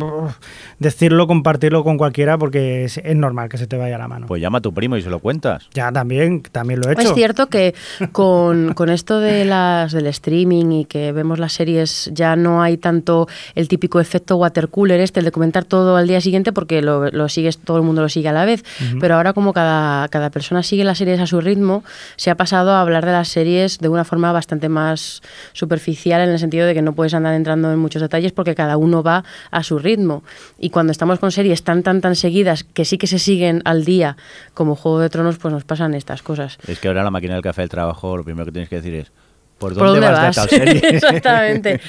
decirlo, 0.78 1.26
compartirlo 1.26 1.84
con 1.84 1.96
cualquiera 1.96 2.36
porque 2.36 2.84
es, 2.84 2.98
es 2.98 3.16
normal 3.16 3.48
que 3.48 3.58
se 3.58 3.66
te 3.66 3.76
vaya 3.76 3.98
la 3.98 4.08
mano. 4.08 4.26
Pues 4.26 4.42
llama 4.42 4.58
a 4.58 4.60
tu 4.60 4.74
primo 4.74 4.96
y 4.96 5.02
se 5.02 5.10
lo 5.10 5.18
cuentas. 5.18 5.68
Ya 5.72 5.90
también, 5.92 6.42
también 6.42 6.80
lo 6.80 6.88
he 6.88 6.92
hecho. 6.92 7.02
Es 7.02 7.14
cierto 7.14 7.46
que 7.46 7.74
con, 8.12 8.74
con 8.74 8.90
esto 8.90 9.20
de 9.20 9.44
las 9.44 9.92
del 9.92 10.06
streaming 10.06 10.70
y 10.72 10.84
que 10.84 11.12
vemos 11.12 11.38
las 11.38 11.52
series 11.52 12.10
ya 12.12 12.36
no 12.36 12.62
hay 12.62 12.76
tanto 12.76 13.28
el 13.54 13.68
típico 13.68 14.00
efecto 14.00 14.36
water 14.36 14.68
cooler 14.68 15.00
este, 15.00 15.20
el 15.20 15.26
de 15.26 15.32
comentar 15.32 15.64
todo 15.64 15.96
al 15.96 16.06
día 16.06 16.20
siguiente 16.20 16.52
porque 16.52 16.82
lo, 16.82 17.10
lo 17.10 17.28
sigues, 17.28 17.58
todo 17.58 17.76
el 17.78 17.82
mundo 17.82 18.02
lo 18.02 18.08
sigue 18.08 18.28
a 18.28 18.32
la 18.32 18.44
vez. 18.44 18.64
Pero 19.00 19.16
ahora 19.16 19.32
como 19.32 19.52
cada, 19.52 20.08
cada 20.08 20.30
persona 20.30 20.62
sigue 20.62 20.84
las 20.84 20.98
series 20.98 21.20
a 21.20 21.26
su 21.26 21.40
ritmo, 21.40 21.84
se 22.16 22.30
ha 22.30 22.34
pasado 22.34 22.72
a 22.72 22.79
hablar 22.80 23.06
de 23.06 23.12
las 23.12 23.28
series 23.28 23.78
de 23.78 23.88
una 23.88 24.04
forma 24.04 24.32
bastante 24.32 24.68
más 24.68 25.22
superficial 25.52 26.20
en 26.22 26.30
el 26.30 26.38
sentido 26.38 26.66
de 26.66 26.74
que 26.74 26.82
no 26.82 26.94
puedes 26.94 27.14
andar 27.14 27.34
entrando 27.34 27.72
en 27.72 27.78
muchos 27.78 28.02
detalles 28.02 28.32
porque 28.32 28.54
cada 28.54 28.76
uno 28.76 29.02
va 29.02 29.24
a 29.50 29.62
su 29.62 29.78
ritmo. 29.78 30.22
Y 30.58 30.70
cuando 30.70 30.92
estamos 30.92 31.18
con 31.18 31.32
series 31.32 31.62
tan, 31.62 31.82
tan, 31.82 32.00
tan 32.00 32.16
seguidas 32.16 32.64
que 32.64 32.84
sí 32.84 32.98
que 32.98 33.06
se 33.06 33.18
siguen 33.18 33.62
al 33.64 33.84
día 33.84 34.16
como 34.54 34.76
Juego 34.76 35.00
de 35.00 35.10
Tronos, 35.10 35.38
pues 35.38 35.52
nos 35.52 35.64
pasan 35.64 35.94
estas 35.94 36.22
cosas. 36.22 36.58
Es 36.66 36.78
que 36.78 36.88
ahora 36.88 37.04
la 37.04 37.10
máquina 37.10 37.34
del 37.34 37.42
café 37.42 37.62
del 37.62 37.70
trabajo, 37.70 38.16
lo 38.16 38.24
primero 38.24 38.46
que 38.46 38.52
tienes 38.52 38.68
que 38.68 38.76
decir 38.76 38.94
es, 38.94 39.12
¿por 39.58 39.74
¿Por 39.74 39.88
dónde, 39.88 40.00
vas, 40.00 40.36
vas? 40.36 40.50
de 40.50 40.58
tal 40.58 40.66
serie? 40.66 40.88
Exactamente. 40.96 41.80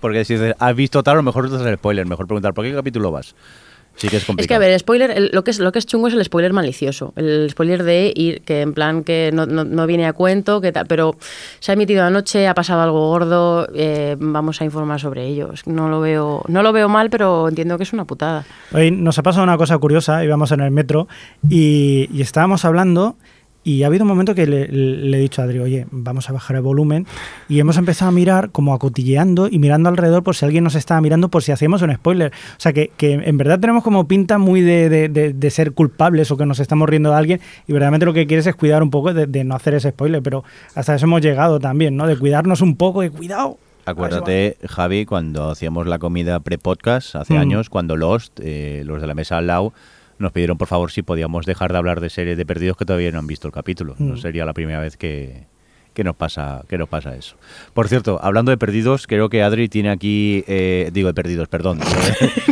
Porque 0.00 0.24
si 0.24 0.34
dices, 0.34 0.54
has 0.58 0.76
visto 0.76 1.02
tal, 1.02 1.14
a 1.14 1.16
lo 1.16 1.22
mejor 1.22 1.48
te 1.48 1.56
haces 1.56 1.66
el 1.66 1.76
spoiler. 1.76 2.06
Mejor 2.06 2.26
preguntar, 2.26 2.54
¿por 2.54 2.64
qué 2.64 2.72
capítulo 2.72 3.10
vas? 3.10 3.34
Sí 3.98 4.08
que 4.08 4.16
es 4.16 4.24
complicado. 4.24 4.42
Es 4.42 4.48
que, 4.48 4.54
a 4.54 4.58
ver, 4.58 4.70
el 4.70 4.78
spoiler, 4.80 5.10
el- 5.10 5.30
lo, 5.32 5.44
que 5.44 5.50
es, 5.50 5.58
lo 5.58 5.70
que 5.72 5.78
es 5.78 5.86
chungo 5.86 6.08
es 6.08 6.14
el 6.14 6.24
spoiler 6.24 6.52
malicioso. 6.52 7.12
El 7.16 7.48
spoiler 7.50 7.82
de 7.82 8.12
ir, 8.16 8.40
que 8.42 8.62
en 8.62 8.72
plan 8.72 9.04
que 9.04 9.30
no, 9.34 9.44
no- 9.44 9.64
no 9.64 9.86
viene 9.86 10.06
a 10.06 10.12
cuento, 10.12 10.60
que 10.60 10.72
tal, 10.72 10.86
pero 10.86 11.16
se 11.60 11.72
ha 11.72 11.74
emitido 11.74 12.04
anoche, 12.04 12.46
ha 12.48 12.54
pasado 12.54 12.80
algo 12.80 13.08
gordo, 13.08 13.68
eh, 13.74 14.16
vamos 14.18 14.60
a 14.60 14.64
informar 14.64 15.00
sobre 15.00 15.26
ello. 15.26 15.50
No 15.66 15.88
lo, 15.88 16.00
veo, 16.00 16.42
no 16.48 16.62
lo 16.62 16.72
veo 16.72 16.88
mal, 16.88 17.10
pero 17.10 17.48
entiendo 17.48 17.76
que 17.76 17.82
es 17.82 17.92
una 17.92 18.04
putada. 18.06 18.44
Hoy 18.72 18.90
nos 18.90 19.18
ha 19.18 19.22
pasado 19.22 19.42
una 19.44 19.58
cosa 19.58 19.76
curiosa, 19.78 20.24
íbamos 20.24 20.52
en 20.52 20.60
el 20.60 20.70
metro 20.70 21.08
y, 21.48 22.08
y 22.12 22.22
estábamos 22.22 22.64
hablando 22.64 23.16
y 23.68 23.82
ha 23.82 23.86
habido 23.88 24.04
un 24.04 24.08
momento 24.08 24.34
que 24.34 24.46
le, 24.46 24.68
le 24.68 25.16
he 25.18 25.20
dicho 25.20 25.42
a 25.42 25.44
Adri, 25.44 25.58
oye, 25.58 25.86
vamos 25.90 26.30
a 26.30 26.32
bajar 26.32 26.56
el 26.56 26.62
volumen 26.62 27.06
y 27.48 27.60
hemos 27.60 27.76
empezado 27.76 28.08
a 28.08 28.12
mirar 28.12 28.50
como 28.50 28.72
acotilleando 28.74 29.48
y 29.48 29.58
mirando 29.58 29.88
alrededor 29.88 30.22
por 30.22 30.34
si 30.36 30.44
alguien 30.44 30.64
nos 30.64 30.74
estaba 30.74 31.00
mirando 31.00 31.28
por 31.28 31.42
si 31.42 31.52
hacemos 31.52 31.82
un 31.82 31.92
spoiler. 31.94 32.32
O 32.32 32.60
sea, 32.60 32.72
que, 32.72 32.90
que 32.96 33.12
en 33.12 33.36
verdad 33.36 33.60
tenemos 33.60 33.84
como 33.84 34.08
pinta 34.08 34.38
muy 34.38 34.60
de, 34.62 34.88
de- 34.88 35.08
de- 35.08 35.32
de 35.32 35.50
ser 35.50 35.72
culpables 35.72 36.30
o 36.30 36.36
que 36.36 36.46
nos 36.46 36.60
estamos 36.60 36.88
riendo 36.88 37.10
de 37.10 37.16
alguien 37.16 37.40
y 37.66 37.72
verdaderamente 37.72 38.06
lo 38.06 38.14
que 38.14 38.26
quieres 38.26 38.46
es 38.46 38.54
cuidar 38.54 38.82
un 38.82 38.90
poco 38.90 39.12
de, 39.12 39.26
de 39.26 39.44
no 39.44 39.54
hacer 39.54 39.74
ese 39.74 39.90
spoiler, 39.90 40.22
pero 40.22 40.44
hasta 40.74 40.94
eso 40.94 41.06
hemos 41.06 41.20
llegado 41.20 41.60
también, 41.60 41.96
¿no? 41.96 42.06
De 42.06 42.16
cuidarnos 42.16 42.60
un 42.62 42.76
poco, 42.76 43.02
de 43.02 43.10
cuidado. 43.10 43.58
Acuérdate, 43.84 44.56
Javi, 44.66 45.04
cuando 45.06 45.50
hacíamos 45.50 45.86
la 45.86 45.98
comida 45.98 46.40
pre-podcast 46.40 47.16
hace 47.16 47.34
Mm. 47.34 47.38
años, 47.40 47.70
cuando 47.70 47.96
Lost, 47.96 48.38
eh, 48.42 48.82
los 48.84 49.00
de 49.00 49.06
la 49.06 49.14
mesa 49.14 49.38
al 49.38 49.46
lado, 49.46 49.72
nos 50.18 50.32
pidieron 50.32 50.58
por 50.58 50.68
favor 50.68 50.90
si 50.90 51.02
podíamos 51.02 51.46
dejar 51.46 51.72
de 51.72 51.78
hablar 51.78 52.00
de 52.00 52.10
series 52.10 52.36
de 52.36 52.46
perdidos 52.46 52.76
que 52.76 52.84
todavía 52.84 53.10
no 53.12 53.18
han 53.18 53.26
visto 53.26 53.46
el 53.48 53.52
capítulo. 53.54 53.94
No 53.98 54.14
Mm. 54.14 54.18
sería 54.18 54.44
la 54.44 54.52
primera 54.52 54.80
vez 54.80 54.96
que, 54.96 55.46
que 55.98 56.04
nos 56.04 56.14
pasa 56.14 56.62
que 56.68 56.78
nos 56.78 56.88
pasa 56.88 57.16
eso. 57.16 57.34
Por 57.74 57.88
cierto, 57.88 58.20
hablando 58.22 58.52
de 58.52 58.56
perdidos, 58.56 59.08
creo 59.08 59.28
que 59.28 59.42
Adri 59.42 59.68
tiene 59.68 59.90
aquí, 59.90 60.44
eh, 60.46 60.90
digo 60.92 61.08
de 61.08 61.14
perdidos, 61.14 61.48
perdón, 61.48 61.80
de, 61.80 61.84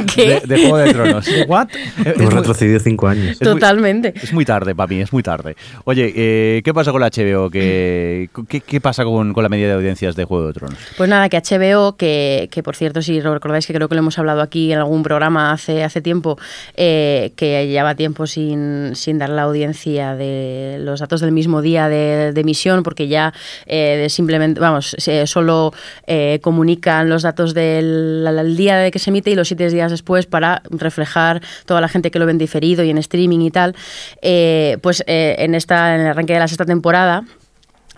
¿Qué? 0.14 0.40
de- 0.40 0.46
de 0.48 0.56
Juego 0.62 0.78
de 0.78 0.92
Tronos. 0.92 1.28
¿What? 1.46 1.68
Es 2.00 2.06
Hemos 2.06 2.16
muy- 2.24 2.34
retrocedido 2.34 2.80
cinco 2.80 3.06
años. 3.06 3.28
Es 3.40 3.40
muy- 3.42 3.52
Totalmente. 3.52 4.14
Es 4.20 4.32
muy 4.32 4.44
tarde 4.44 4.74
para 4.74 4.88
mí, 4.88 5.00
es 5.00 5.12
muy 5.12 5.22
tarde. 5.22 5.54
Oye, 5.84 6.12
eh, 6.16 6.62
¿qué 6.64 6.74
pasa 6.74 6.90
con 6.90 7.00
la 7.00 7.06
HBO? 7.10 7.48
¿Qué, 7.50 8.30
qué, 8.48 8.60
qué 8.62 8.80
pasa 8.80 9.04
con, 9.04 9.32
con 9.32 9.44
la 9.44 9.48
media 9.48 9.68
de 9.68 9.74
audiencias 9.74 10.16
de 10.16 10.24
Juego 10.24 10.48
de 10.48 10.52
Tronos? 10.52 10.78
Pues 10.96 11.08
nada, 11.08 11.28
que 11.28 11.36
HBO, 11.40 11.96
que, 11.96 12.48
que 12.50 12.64
por 12.64 12.74
cierto, 12.74 13.00
si 13.00 13.20
recordáis 13.20 13.64
que 13.68 13.74
creo 13.74 13.88
que 13.88 13.94
lo 13.94 14.00
hemos 14.00 14.18
hablado 14.18 14.40
aquí 14.42 14.72
en 14.72 14.78
algún 14.78 15.04
programa 15.04 15.52
hace, 15.52 15.84
hace 15.84 16.00
tiempo, 16.00 16.36
eh, 16.76 17.30
que 17.36 17.68
lleva 17.68 17.94
tiempo 17.94 18.26
sin, 18.26 18.96
sin 18.96 19.18
dar 19.18 19.30
la 19.30 19.42
audiencia 19.42 20.16
de 20.16 20.78
los 20.80 20.98
datos 20.98 21.20
del 21.20 21.30
mismo 21.30 21.62
día 21.62 21.88
de, 21.88 22.32
de 22.32 22.40
emisión, 22.40 22.82
porque 22.82 23.06
ya 23.06 23.32
eh, 23.66 23.98
de 24.02 24.08
simplemente, 24.08 24.60
vamos, 24.60 24.96
solo 25.26 25.72
eh, 26.06 26.38
comunican 26.42 27.08
los 27.08 27.22
datos 27.22 27.54
del 27.54 28.56
día 28.56 28.76
de 28.76 28.90
que 28.90 28.98
se 28.98 29.10
emite 29.10 29.30
y 29.30 29.34
los 29.34 29.48
siete 29.48 29.68
días 29.68 29.90
después 29.90 30.26
para 30.26 30.62
reflejar 30.70 31.42
toda 31.64 31.80
la 31.80 31.88
gente 31.88 32.10
que 32.10 32.18
lo 32.18 32.26
ven 32.26 32.38
diferido 32.38 32.84
y 32.84 32.90
en 32.90 32.98
streaming 32.98 33.40
y 33.40 33.50
tal. 33.50 33.74
Eh, 34.22 34.78
pues 34.82 35.02
eh, 35.06 35.36
en, 35.38 35.54
esta, 35.54 35.94
en 35.94 36.02
el 36.02 36.06
arranque 36.08 36.32
de 36.32 36.38
la 36.38 36.48
sexta 36.48 36.64
temporada, 36.64 37.24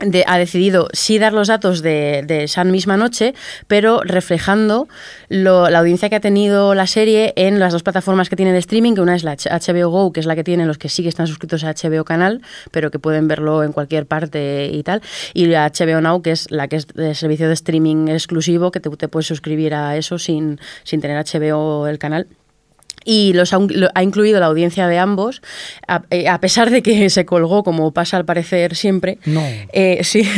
de- 0.01 0.25
ha 0.27 0.39
decidido 0.39 0.89
sí 0.93 1.19
dar 1.19 1.33
los 1.33 1.49
datos 1.49 1.83
de, 1.83 2.23
de 2.27 2.45
esa 2.45 2.65
misma 2.65 2.97
noche, 2.97 3.35
pero 3.67 4.01
reflejando 4.05 4.89
lo- 5.29 5.71
la 5.71 5.79
audiencia 5.81 6.09
que 6.09 6.17
ha 6.17 6.21
tenido 6.21 6.75
la 6.75 6.87
serie 6.87 7.33
en 7.37 7.59
las 7.59 7.73
dos 7.73 7.83
plataformas 7.83 8.29
que 8.29 8.37
tiene 8.37 8.53
de 8.53 8.59
streaming, 8.59 8.95
que 8.95 9.01
una 9.01 9.17
es 9.17 9.25
la 9.25 9.37
HBO 9.37 9.89
Go, 9.91 10.13
que 10.13 10.21
es 10.21 10.27
la 10.27 10.37
que 10.37 10.45
tienen 10.45 10.67
los 10.69 10.79
que 10.79 10.89
sí 10.89 11.03
que 11.03 11.09
están 11.09 11.27
suscritos 11.27 11.65
a 11.65 11.73
HBO 11.75 12.05
Canal, 12.05 12.43
pero 12.71 12.91
que 12.91 12.99
pueden 12.99 13.29
verlo 13.29 13.63
en 13.63 13.73
cualquier 13.73 14.07
parte 14.07 14.71
y 14.73 14.83
tal, 14.83 15.03
y 15.35 15.47
la 15.47 15.67
HBO 15.71 16.01
Now, 16.01 16.23
que 16.23 16.33
es 16.33 16.51
la 16.51 16.69
que 16.69 16.77
es 16.77 16.87
de 16.89 17.15
servicio 17.15 17.49
de 17.49 17.55
streaming 17.55 18.09
exclusivo, 18.09 18.71
que 18.71 18.81
te, 18.81 18.91
te 18.91 19.09
puedes 19.09 19.27
suscribir 19.27 19.75
a 19.75 19.97
eso 19.97 20.19
sin, 20.19 20.61
sin 20.85 21.01
tener 21.01 21.17
HBO 21.25 21.87
el 21.87 21.99
canal 21.99 22.27
y 23.11 23.33
los 23.33 23.55
ha, 23.55 23.59
ha 23.95 24.03
incluido 24.03 24.39
la 24.39 24.47
audiencia 24.47 24.87
de 24.87 24.99
ambos, 24.99 25.41
a, 25.87 26.03
eh, 26.11 26.29
a 26.29 26.41
pesar 26.41 26.69
de 26.69 26.83
que 26.83 27.09
se 27.11 27.25
colgó, 27.25 27.65
como 27.65 27.91
pasa 27.93 28.19
al 28.19 28.27
parecer 28.27 28.77
siempre. 28.77 29.17
No. 29.25 29.43
Eh, 29.73 30.01
sí, 30.05 30.29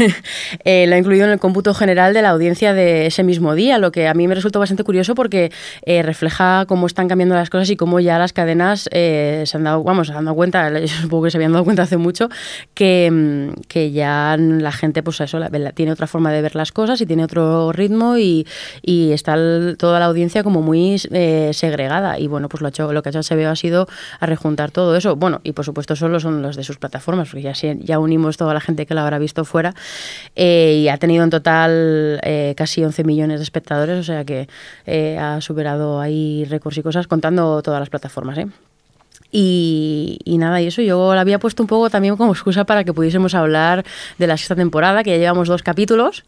eh, 0.65 0.87
lo 0.87 0.95
ha 0.95 0.99
incluido 0.99 1.25
en 1.25 1.33
el 1.33 1.41
cómputo 1.41 1.75
general 1.75 2.15
de 2.15 2.23
la 2.23 2.29
audiencia 2.31 2.73
de 2.73 3.07
ese 3.07 3.25
mismo 3.25 3.57
día, 3.57 3.79
lo 3.79 3.91
que 3.91 4.07
a 4.07 4.15
mí 4.15 4.29
me 4.29 4.37
resultó 4.37 4.61
bastante 4.61 4.85
curioso 4.85 5.17
porque 5.17 5.51
eh, 5.85 6.03
refleja 6.03 6.65
cómo 6.69 6.87
están 6.87 7.09
cambiando 7.09 7.35
las 7.35 7.51
cosas 7.51 7.69
y 7.71 7.77
cómo 7.77 7.99
ya 7.99 8.19
las 8.21 8.33
cadenas 8.33 8.89
se 8.93 9.45
han 9.53 9.65
dado, 9.65 9.83
vamos, 9.83 10.07
se 10.07 10.13
han 10.13 10.25
dado 10.25 10.37
cuenta, 10.37 10.71
yo 10.79 10.87
supongo 10.87 11.25
que 11.25 11.31
se 11.33 11.39
habían 11.39 11.53
dado 11.53 11.65
cuenta 11.65 11.83
hace 11.83 11.97
mucho, 11.97 12.29
que, 12.75 13.11
mm, 13.11 13.63
que 13.67 13.91
ya 13.91 14.37
la 14.39 14.71
gente, 14.71 15.03
pues 15.03 15.21
eso, 15.21 15.41
la- 15.41 15.49
la- 15.49 15.73
tiene 15.73 15.91
otra 15.91 16.07
forma 16.07 16.31
de 16.33 16.41
ver 16.41 16.55
las 16.55 16.71
cosas 16.71 17.01
y 17.01 17.07
tiene 17.07 17.25
otro 17.25 17.73
ritmo 17.73 18.17
y, 18.17 18.47
y 18.81 19.11
está 19.11 19.35
el- 19.35 19.75
toda 19.77 19.99
la 19.99 20.07
audiencia 20.07 20.45
como 20.45 20.63
muy 20.63 21.01
eh, 21.11 21.51
segregada. 21.53 22.19
Y 22.21 22.29
bueno, 22.29 22.49
pues 22.49 22.60
lo, 22.61 22.69
hecho, 22.69 22.93
lo 22.93 23.03
que 23.03 23.09
ha 23.09 23.13
hecho 23.13 23.21
HBO 23.21 23.49
ha 23.49 23.57
sido 23.57 23.89
a 24.19 24.27
rejuntar 24.27 24.71
todo 24.71 24.97
eso. 24.97 25.17
Bueno, 25.17 25.41
y 25.45 25.53
por 25.53 25.65
supuesto 25.65 25.97
solo 25.97 26.21
son 26.21 26.43
los 26.43 26.57
de 26.57 26.65
sus 26.65 26.79
plataformas, 26.79 27.29
porque 27.31 27.53
ya 27.83 27.99
unimos 27.99 28.37
toda 28.37 28.55
la 28.55 28.61
gente 28.61 28.87
que 28.87 28.95
la 28.95 29.03
habrá 29.03 29.19
visto 29.19 29.45
fuera. 29.45 29.75
Eh, 30.37 30.81
y 30.83 30.89
ha 30.89 30.99
tenido 30.99 31.25
en 31.25 31.31
total 31.31 32.21
eh, 32.23 32.55
casi 32.57 32.85
11 32.85 33.05
millones 33.05 33.41
de 33.41 33.45
espectadores, 33.45 33.99
o 33.99 34.03
sea 34.03 34.25
que 34.25 34.49
eh, 34.87 35.19
ha 35.19 35.41
superado 35.41 36.01
ahí 36.01 36.45
récords 36.49 36.79
y 36.79 36.83
cosas 36.83 37.07
contando 37.07 37.63
todas 37.63 37.81
las 37.81 37.91
plataformas. 37.91 38.39
¿eh? 38.39 38.47
Y, 39.33 40.19
y 40.25 40.39
nada, 40.39 40.61
y 40.61 40.67
eso 40.67 40.83
yo 40.83 41.15
la 41.15 41.21
había 41.21 41.39
puesto 41.39 41.63
un 41.63 41.67
poco 41.69 41.89
también 41.91 42.17
como 42.17 42.33
excusa 42.33 42.65
para 42.65 42.83
que 42.85 42.93
pudiésemos 42.93 43.35
hablar 43.35 43.85
de 44.19 44.27
la 44.27 44.37
sexta 44.37 44.57
temporada, 44.57 45.03
que 45.05 45.11
ya 45.11 45.19
llevamos 45.19 45.47
dos 45.49 45.63
capítulos 45.63 46.25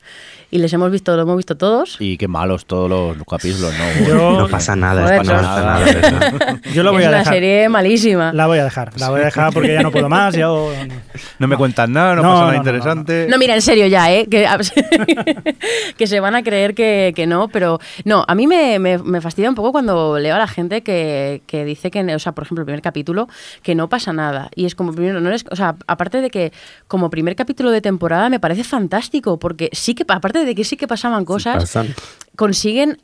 y 0.53 0.59
les 0.59 0.73
hemos 0.73 0.91
visto, 0.93 1.17
lo 1.17 1.23
hemos 1.23 1.37
visto 1.37 1.57
todos. 1.57 1.97
Y 1.99 2.17
qué 2.19 2.29
malos 2.29 2.67
todos 2.67 2.89
los 2.91 3.17
capítulos, 3.27 3.73
¿no? 3.77 4.07
Yo- 4.07 4.39
No 4.43 4.49
pasa 4.49 4.77
nada, 4.77 5.03
Joder, 5.03 5.21
es 5.23 5.27
no 5.29 5.35
pasa 5.35 5.63
nada. 5.65 6.61
Yo 6.75 6.83
lo 6.83 6.93
voy 6.93 7.01
es 7.03 7.07
a 7.07 7.11
una 7.11 7.19
dejar. 7.19 7.35
serie 7.35 7.69
malísima. 7.69 8.33
La 8.33 8.47
voy 8.47 8.59
a 8.59 8.65
dejar, 8.65 8.93
la 9.01 9.09
voy 9.11 9.21
a 9.23 9.25
dejar 9.25 9.53
porque 9.53 9.73
ya 9.73 9.83
no 9.83 9.91
puedo 9.91 10.09
más. 10.09 10.35
Ya, 10.35 10.47
No 11.39 11.49
me 11.49 11.57
cuentan 11.57 11.93
nada, 11.93 12.15
no, 12.15 12.23
No, 12.23 12.29
pasa 12.29 12.35
no, 12.35 12.41
nada 12.47 12.53
no, 12.53 12.59
interesante. 12.59 13.27
No, 13.29 13.39
mira, 13.39 13.55
en 13.55 13.63
serio 13.63 13.87
ya, 13.89 14.13
¿eh? 14.13 14.27
Que, 14.31 14.47
que 15.97 16.07
se 16.07 16.21
van 16.21 16.35
a 16.35 16.43
creer 16.43 16.75
que, 16.75 17.13
que 17.17 17.27
no, 17.27 17.49
pero 17.49 17.79
no, 18.05 18.25
a 18.29 18.35
mí 18.35 18.47
me, 18.47 18.79
me- 18.79 18.99
me 18.99 19.21
fastidia 19.21 19.49
un 19.49 19.55
poco 19.55 19.73
cuando 19.73 20.19
leo 20.19 20.35
a 20.35 20.39
la 20.39 20.47
gente 20.49 20.83
que, 20.83 21.43
que 21.47 21.65
dice 21.65 21.91
que, 21.91 22.03
o 22.15 22.19
sea, 22.19 22.33
por 22.33 22.45
ejemplo, 22.45 22.63
el 22.63 22.67
primer 22.67 22.83
capítulo, 22.83 22.92
que 23.63 23.75
no 23.75 23.89
pasa 23.89 24.13
nada. 24.13 24.51
Y 24.55 24.67
es 24.67 24.75
como, 24.75 24.93
primero, 24.93 25.21
no 25.21 25.29
eres, 25.29 25.45
o 25.51 25.57
sea, 25.57 25.77
aparte 25.87 26.21
de 26.21 26.31
que 26.31 26.53
como 26.89 27.11
primer 27.11 27.37
capítulo 27.37 27.71
de 27.71 27.81
temporada 27.81 28.29
me 28.29 28.41
parece 28.41 28.65
fantástico, 28.65 29.39
porque 29.39 29.71
sí 29.73 29.95
que, 29.95 30.05
aparte 30.09 30.45
de 30.45 30.55
que 30.55 30.65
sí 30.65 30.77
que 30.77 30.87
pasaban 30.87 31.25
cosas. 31.25 31.77
Consiguen 32.37 32.99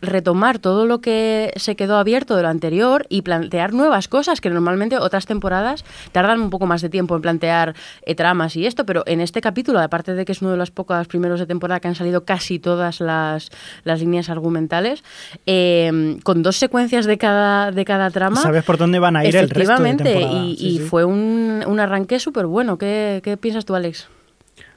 retomar 0.00 0.58
todo 0.58 0.86
lo 0.86 1.00
que 1.00 1.52
se 1.56 1.74
quedó 1.76 1.96
abierto 1.96 2.36
de 2.36 2.42
lo 2.42 2.48
anterior 2.48 3.06
y 3.08 3.22
plantear 3.22 3.72
nuevas 3.72 4.08
cosas 4.08 4.40
que 4.40 4.50
normalmente 4.50 4.98
otras 4.98 5.26
temporadas 5.26 5.84
tardan 6.12 6.40
un 6.40 6.50
poco 6.50 6.66
más 6.66 6.80
de 6.80 6.88
tiempo 6.88 7.16
en 7.16 7.22
plantear 7.22 7.74
eh, 8.02 8.14
tramas 8.14 8.54
y 8.56 8.66
esto, 8.66 8.86
pero 8.86 9.02
en 9.06 9.20
este 9.20 9.40
capítulo, 9.40 9.80
aparte 9.80 10.14
de 10.14 10.24
que 10.24 10.32
es 10.32 10.40
uno 10.40 10.52
de 10.52 10.56
los 10.56 10.70
pocos 10.70 11.06
primeros 11.08 11.40
de 11.40 11.46
temporada 11.46 11.80
que 11.80 11.88
han 11.88 11.94
salido 11.94 12.24
casi 12.24 12.58
todas 12.58 13.00
las, 13.00 13.50
las 13.82 14.00
líneas 14.00 14.28
argumentales, 14.28 15.02
eh, 15.46 16.18
con 16.22 16.42
dos 16.42 16.56
secuencias 16.56 17.06
de 17.06 17.18
cada, 17.18 17.72
de 17.72 17.84
cada 17.84 18.10
trama. 18.10 18.40
Sabes 18.40 18.64
por 18.64 18.78
dónde 18.78 18.98
van 18.98 19.16
a 19.16 19.24
ir 19.24 19.34
el 19.34 19.50
resto 19.50 19.82
de 19.82 19.94
temporada. 19.94 20.44
y, 20.44 20.56
Sí, 20.56 20.66
y 20.66 20.78
sí. 20.78 20.84
fue 20.84 21.04
un, 21.04 21.64
un 21.66 21.80
arranque 21.80 22.18
súper 22.20 22.46
bueno. 22.46 22.78
¿Qué, 22.78 23.20
¿Qué 23.22 23.36
piensas 23.36 23.64
tú, 23.64 23.74
Alex? 23.74 24.08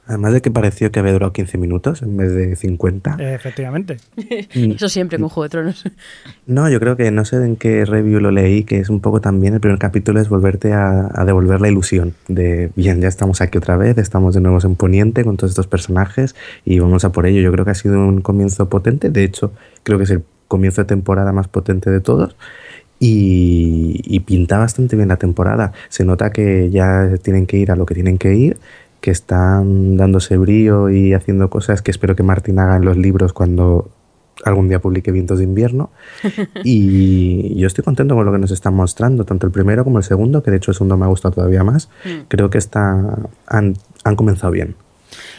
Además 0.08 0.32
de 0.32 0.40
que 0.40 0.50
pareció 0.50 0.90
que 0.90 1.00
había 1.00 1.12
durado 1.12 1.34
15 1.34 1.58
minutos 1.58 2.00
en 2.00 2.16
vez 2.16 2.32
de 2.34 2.56
50. 2.56 3.16
Efectivamente. 3.34 3.98
Eso 4.54 4.88
siempre 4.88 5.18
con 5.18 5.28
Juego 5.28 5.44
de 5.44 5.48
Tronos. 5.50 5.84
No, 6.46 6.70
yo 6.70 6.80
creo 6.80 6.96
que 6.96 7.10
no 7.10 7.26
sé 7.26 7.36
en 7.36 7.56
qué 7.56 7.84
review 7.84 8.18
lo 8.18 8.30
leí, 8.30 8.64
que 8.64 8.78
es 8.78 8.88
un 8.88 9.00
poco 9.00 9.20
también 9.20 9.52
el 9.52 9.60
primer 9.60 9.78
capítulo 9.78 10.18
es 10.18 10.30
volverte 10.30 10.72
a, 10.72 11.10
a 11.14 11.24
devolver 11.26 11.60
la 11.60 11.68
ilusión 11.68 12.14
de, 12.26 12.70
bien, 12.74 13.02
ya 13.02 13.08
estamos 13.08 13.42
aquí 13.42 13.58
otra 13.58 13.76
vez, 13.76 13.98
estamos 13.98 14.34
de 14.34 14.40
nuevo 14.40 14.58
en 14.64 14.76
Poniente 14.76 15.24
con 15.24 15.36
todos 15.36 15.50
estos 15.50 15.66
personajes 15.66 16.34
y 16.64 16.78
vamos 16.78 17.04
a 17.04 17.12
por 17.12 17.26
ello. 17.26 17.42
Yo 17.42 17.52
creo 17.52 17.66
que 17.66 17.72
ha 17.72 17.74
sido 17.74 17.98
un 17.98 18.22
comienzo 18.22 18.68
potente, 18.70 19.10
de 19.10 19.24
hecho, 19.24 19.52
creo 19.82 19.98
que 19.98 20.04
es 20.04 20.10
el 20.10 20.24
comienzo 20.48 20.80
de 20.80 20.86
temporada 20.86 21.32
más 21.32 21.48
potente 21.48 21.90
de 21.90 22.00
todos. 22.00 22.34
Y, 23.00 24.00
y 24.04 24.20
pinta 24.20 24.58
bastante 24.58 24.96
bien 24.96 25.08
la 25.08 25.18
temporada. 25.18 25.72
Se 25.88 26.04
nota 26.04 26.32
que 26.32 26.68
ya 26.70 27.08
tienen 27.22 27.46
que 27.46 27.56
ir 27.56 27.70
a 27.70 27.76
lo 27.76 27.86
que 27.86 27.94
tienen 27.94 28.18
que 28.18 28.34
ir, 28.34 28.56
que 29.00 29.10
están 29.10 29.96
dándose 29.96 30.36
brío 30.36 30.90
y 30.90 31.14
haciendo 31.14 31.50
cosas 31.50 31.82
que 31.82 31.90
espero 31.90 32.16
que 32.16 32.22
Martín 32.22 32.58
haga 32.58 32.76
en 32.76 32.84
los 32.84 32.96
libros 32.96 33.32
cuando 33.32 33.90
algún 34.44 34.68
día 34.68 34.80
publique 34.80 35.10
Vientos 35.12 35.38
de 35.38 35.44
Invierno. 35.44 35.90
Y 36.64 37.54
yo 37.56 37.66
estoy 37.66 37.84
contento 37.84 38.14
con 38.14 38.24
lo 38.24 38.32
que 38.32 38.38
nos 38.38 38.50
están 38.50 38.74
mostrando, 38.74 39.24
tanto 39.24 39.46
el 39.46 39.52
primero 39.52 39.84
como 39.84 39.98
el 39.98 40.04
segundo, 40.04 40.42
que 40.42 40.50
de 40.50 40.56
hecho 40.58 40.70
el 40.70 40.74
segundo 40.76 40.96
me 40.96 41.04
ha 41.04 41.08
gustado 41.08 41.34
todavía 41.34 41.64
más. 41.64 41.88
Mm. 42.04 42.26
Creo 42.28 42.50
que 42.50 42.58
está, 42.58 43.18
han, 43.46 43.74
han 44.04 44.16
comenzado 44.16 44.52
bien. 44.52 44.76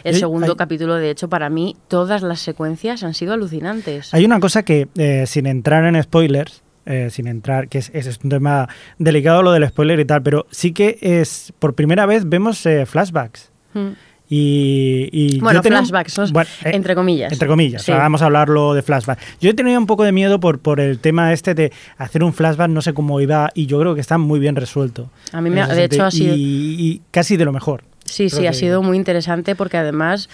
El 0.04 0.16
segundo 0.16 0.48
hay- 0.54 0.58
capítulo, 0.58 0.96
de 0.96 1.12
hecho, 1.12 1.30
para 1.30 1.50
mí, 1.50 1.76
todas 1.88 2.22
las 2.24 2.40
secuencias 2.40 3.04
han 3.04 3.14
sido 3.14 3.34
alucinantes. 3.34 4.14
Hay 4.14 4.26
una 4.26 4.40
cosa 4.40 4.64
que, 4.64 4.88
eh, 4.98 5.26
sin 5.28 5.46
entrar 5.46 5.86
en 5.86 6.02
spoilers, 6.02 6.64
eh, 6.86 7.10
sin 7.12 7.28
entrar, 7.28 7.68
que 7.68 7.78
es, 7.80 7.92
es 7.94 8.20
un 8.24 8.30
tema 8.30 8.68
delicado 8.98 9.44
lo 9.44 9.52
del 9.52 9.68
spoiler 9.68 10.00
y 10.00 10.06
tal, 10.06 10.24
pero 10.24 10.46
sí 10.52 10.72
que 10.72 10.98
es, 11.02 11.54
por 11.60 11.76
primera 11.76 12.06
vez 12.06 12.28
vemos 12.28 12.66
eh, 12.66 12.86
flashbacks. 12.86 13.52
Mm. 13.74 13.90
Y, 14.32 15.10
y 15.12 15.40
Bueno, 15.40 15.62
tenía 15.62 15.80
flashbacks, 15.80 16.18
¿no? 16.20 16.28
bueno, 16.32 16.50
eh, 16.64 16.72
entre 16.76 16.94
comillas. 16.94 17.32
Entre 17.34 17.48
comillas, 17.48 17.82
Sí. 17.82 17.92
o 17.92 17.96
sea, 17.96 18.04
vamos 18.04 18.22
a 18.22 18.26
hablarlo 18.26 18.76
de 18.76 18.84
flashback. 18.84 19.20
Yo 19.42 19.50
he 19.50 19.54
tenido 19.56 19.80
un 19.80 19.88
poco 19.88 20.04
de 20.04 20.12
miedo 20.12 20.40
por, 20.40 20.60
por 20.60 20.80
el 20.80 21.00
tema 21.00 21.34
este 21.34 21.56
de 21.56 21.72
hacer 21.98 22.24
un 22.24 22.32
flashback, 22.34 22.70
no 22.70 22.82
sé 22.84 22.94
cómo 22.94 23.20
iba, 23.22 23.50
y 23.56 23.66
yo 23.66 23.80
creo 23.80 23.96
que 23.96 24.02
está 24.02 24.20
muy 24.20 24.40
bien 24.40 24.56
resuelto. 24.56 25.10
A 25.32 25.42
mí 25.42 25.50
me 25.50 25.66
de 25.66 25.84
hecho, 25.84 26.06
ha 26.06 26.12
sido- 26.12 26.36
Y, 26.36 26.40
y 26.78 27.02
casi 27.10 27.38
de 27.38 27.46
lo 27.46 27.52
mejor. 27.54 27.84
Sí, 28.06 28.30
sí, 28.30 28.48
ha 28.48 28.54
sido 28.54 28.82
muy 28.82 28.98
interesante 28.98 29.56
porque 29.56 29.78
además 29.78 30.30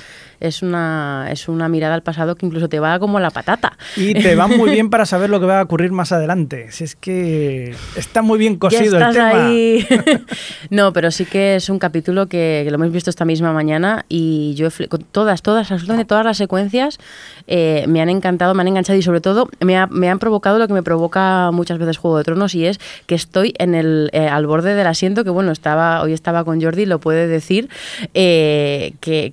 es 0.48 0.62
una, 0.62 1.28
es 1.32 1.48
una 1.48 1.68
mirada 1.70 1.96
al 1.96 2.04
pasado 2.04 2.36
que 2.36 2.46
incluso 2.46 2.70
te 2.70 2.80
va 2.80 3.00
como 3.00 3.20
la 3.20 3.30
patata. 3.32 3.78
Y 3.96 4.14
te 4.14 4.36
va 4.36 4.48
muy 4.48 4.72
bien 4.72 4.90
para 4.92 5.06
saber 5.06 5.30
lo 5.30 5.40
que 5.40 5.46
va 5.46 5.60
a 5.60 5.64
ocurrir 5.64 5.92
más 5.92 6.12
adelante. 6.12 6.72
Si 6.72 6.84
es 6.84 6.96
que 6.96 7.76
está 7.96 8.22
muy 8.22 8.38
bien 8.40 8.54
Ya 8.54 8.60
cosido 8.60 8.98
el 8.98 9.14
tema. 9.14 9.48
ahí. 9.48 9.88
no, 10.70 10.94
pero 10.94 11.12
sí 11.12 11.26
que 11.26 11.56
es 11.56 11.70
un 11.70 11.80
capítulo 11.80 12.28
que, 12.28 12.62
que 12.64 12.72
lo 12.72 12.76
hemos 12.76 12.92
visto 12.92 13.10
esta 13.10 13.26
misma 13.26 13.54
mañana 13.54 14.06
y 14.10 14.54
yo 14.56 14.70
con 14.90 15.02
todas, 15.04 15.42
todas, 15.42 15.72
absolutamente 15.72 16.06
todas 16.08 16.26
las 16.26 16.38
secuencias 16.38 16.98
eh, 17.48 17.86
me 17.88 18.02
han 18.02 18.10
encantado, 18.10 18.54
me 18.54 18.62
han 18.62 18.68
enganchado 18.68 18.98
y 18.98 19.02
sobre 19.02 19.22
todo 19.22 19.50
me, 19.60 19.78
ha- 19.78 19.88
me 19.88 20.10
han 20.10 20.20
provocado 20.20 20.58
lo 20.60 20.68
que 20.68 20.74
me 20.74 20.84
provoca 20.84 21.52
muchas 21.52 21.78
veces 21.78 21.98
Juego 21.98 22.18
de 22.18 22.24
Tronos 22.24 22.56
y 22.56 22.66
es 22.66 22.80
que 23.06 23.16
estoy 23.16 23.54
en 23.58 23.76
el 23.76 24.10
eh, 24.14 24.28
al 24.28 24.46
borde 24.48 24.76
del 24.76 24.88
asiento 24.88 25.24
que 25.24 25.30
bueno 25.30 25.52
estaba 25.52 26.02
hoy 26.02 26.14
estaba 26.14 26.44
con 26.44 26.62
Jordi 26.62 26.86
lo 26.86 27.00
puede 27.00 27.28
decir 27.28 27.70
eh, 28.14 28.94
que, 29.00 29.32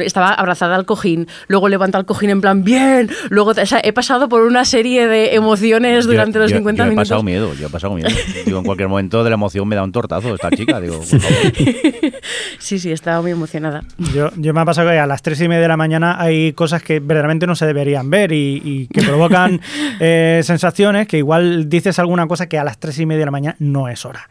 estaba 0.00 0.32
abrazada 0.32 0.76
al 0.76 0.84
cojín 0.86 1.26
luego 1.48 1.68
levanta 1.68 1.98
el 1.98 2.04
cojín 2.06 2.30
en 2.30 2.40
plan 2.40 2.64
bien 2.64 3.10
luego 3.30 3.50
o 3.50 3.66
sea, 3.66 3.80
he 3.82 3.92
pasado 3.92 4.28
por 4.28 4.42
una 4.42 4.64
serie 4.64 5.06
de 5.06 5.34
emociones 5.34 6.06
durante 6.06 6.34
Yo- 6.38 6.42
los 6.42 6.50
yo- 6.50 6.56
50 6.58 6.82
yo 6.82 6.86
he 6.86 6.90
minutos 6.90 7.08
pasado 7.08 7.22
miedo, 7.22 7.54
yo 7.54 7.66
he 7.66 7.70
pasado 7.70 7.94
miedo. 7.94 8.08
Digo, 8.44 8.58
en 8.58 8.64
cualquier 8.64 8.88
momento 8.88 9.22
de 9.24 9.30
la 9.30 9.34
emoción 9.34 9.66
me 9.68 9.76
da 9.76 9.82
un 9.84 9.92
tortazo 9.92 10.34
esta 10.34 10.50
chica. 10.50 10.80
Digo, 10.80 10.98
por 10.98 11.20
favor. 11.20 11.52
Sí, 12.58 12.78
sí, 12.78 12.90
estaba 12.92 13.20
muy 13.20 13.30
emocionada. 13.32 13.82
Yo, 14.14 14.30
yo 14.36 14.54
me 14.54 14.60
ha 14.60 14.64
pasado 14.64 14.88
que 14.90 14.98
a 14.98 15.06
las 15.06 15.22
tres 15.22 15.40
y 15.40 15.48
media 15.48 15.62
de 15.62 15.68
la 15.68 15.76
mañana 15.76 16.16
hay 16.20 16.52
cosas 16.54 16.82
que 16.82 17.00
verdaderamente 17.00 17.46
no 17.46 17.54
se 17.54 17.66
deberían 17.66 18.08
ver 18.10 18.32
y, 18.32 18.60
y 18.64 18.86
que 18.88 19.02
provocan 19.06 19.60
eh, 20.00 20.40
sensaciones 20.44 21.06
que 21.06 21.18
igual 21.18 21.68
dices 21.68 21.98
alguna 21.98 22.26
cosa 22.26 22.48
que 22.48 22.58
a 22.58 22.64
las 22.64 22.78
tres 22.78 22.98
y 22.98 23.06
media 23.06 23.20
de 23.20 23.24
la 23.26 23.30
mañana 23.30 23.56
no 23.58 23.88
es 23.88 24.04
hora. 24.04 24.28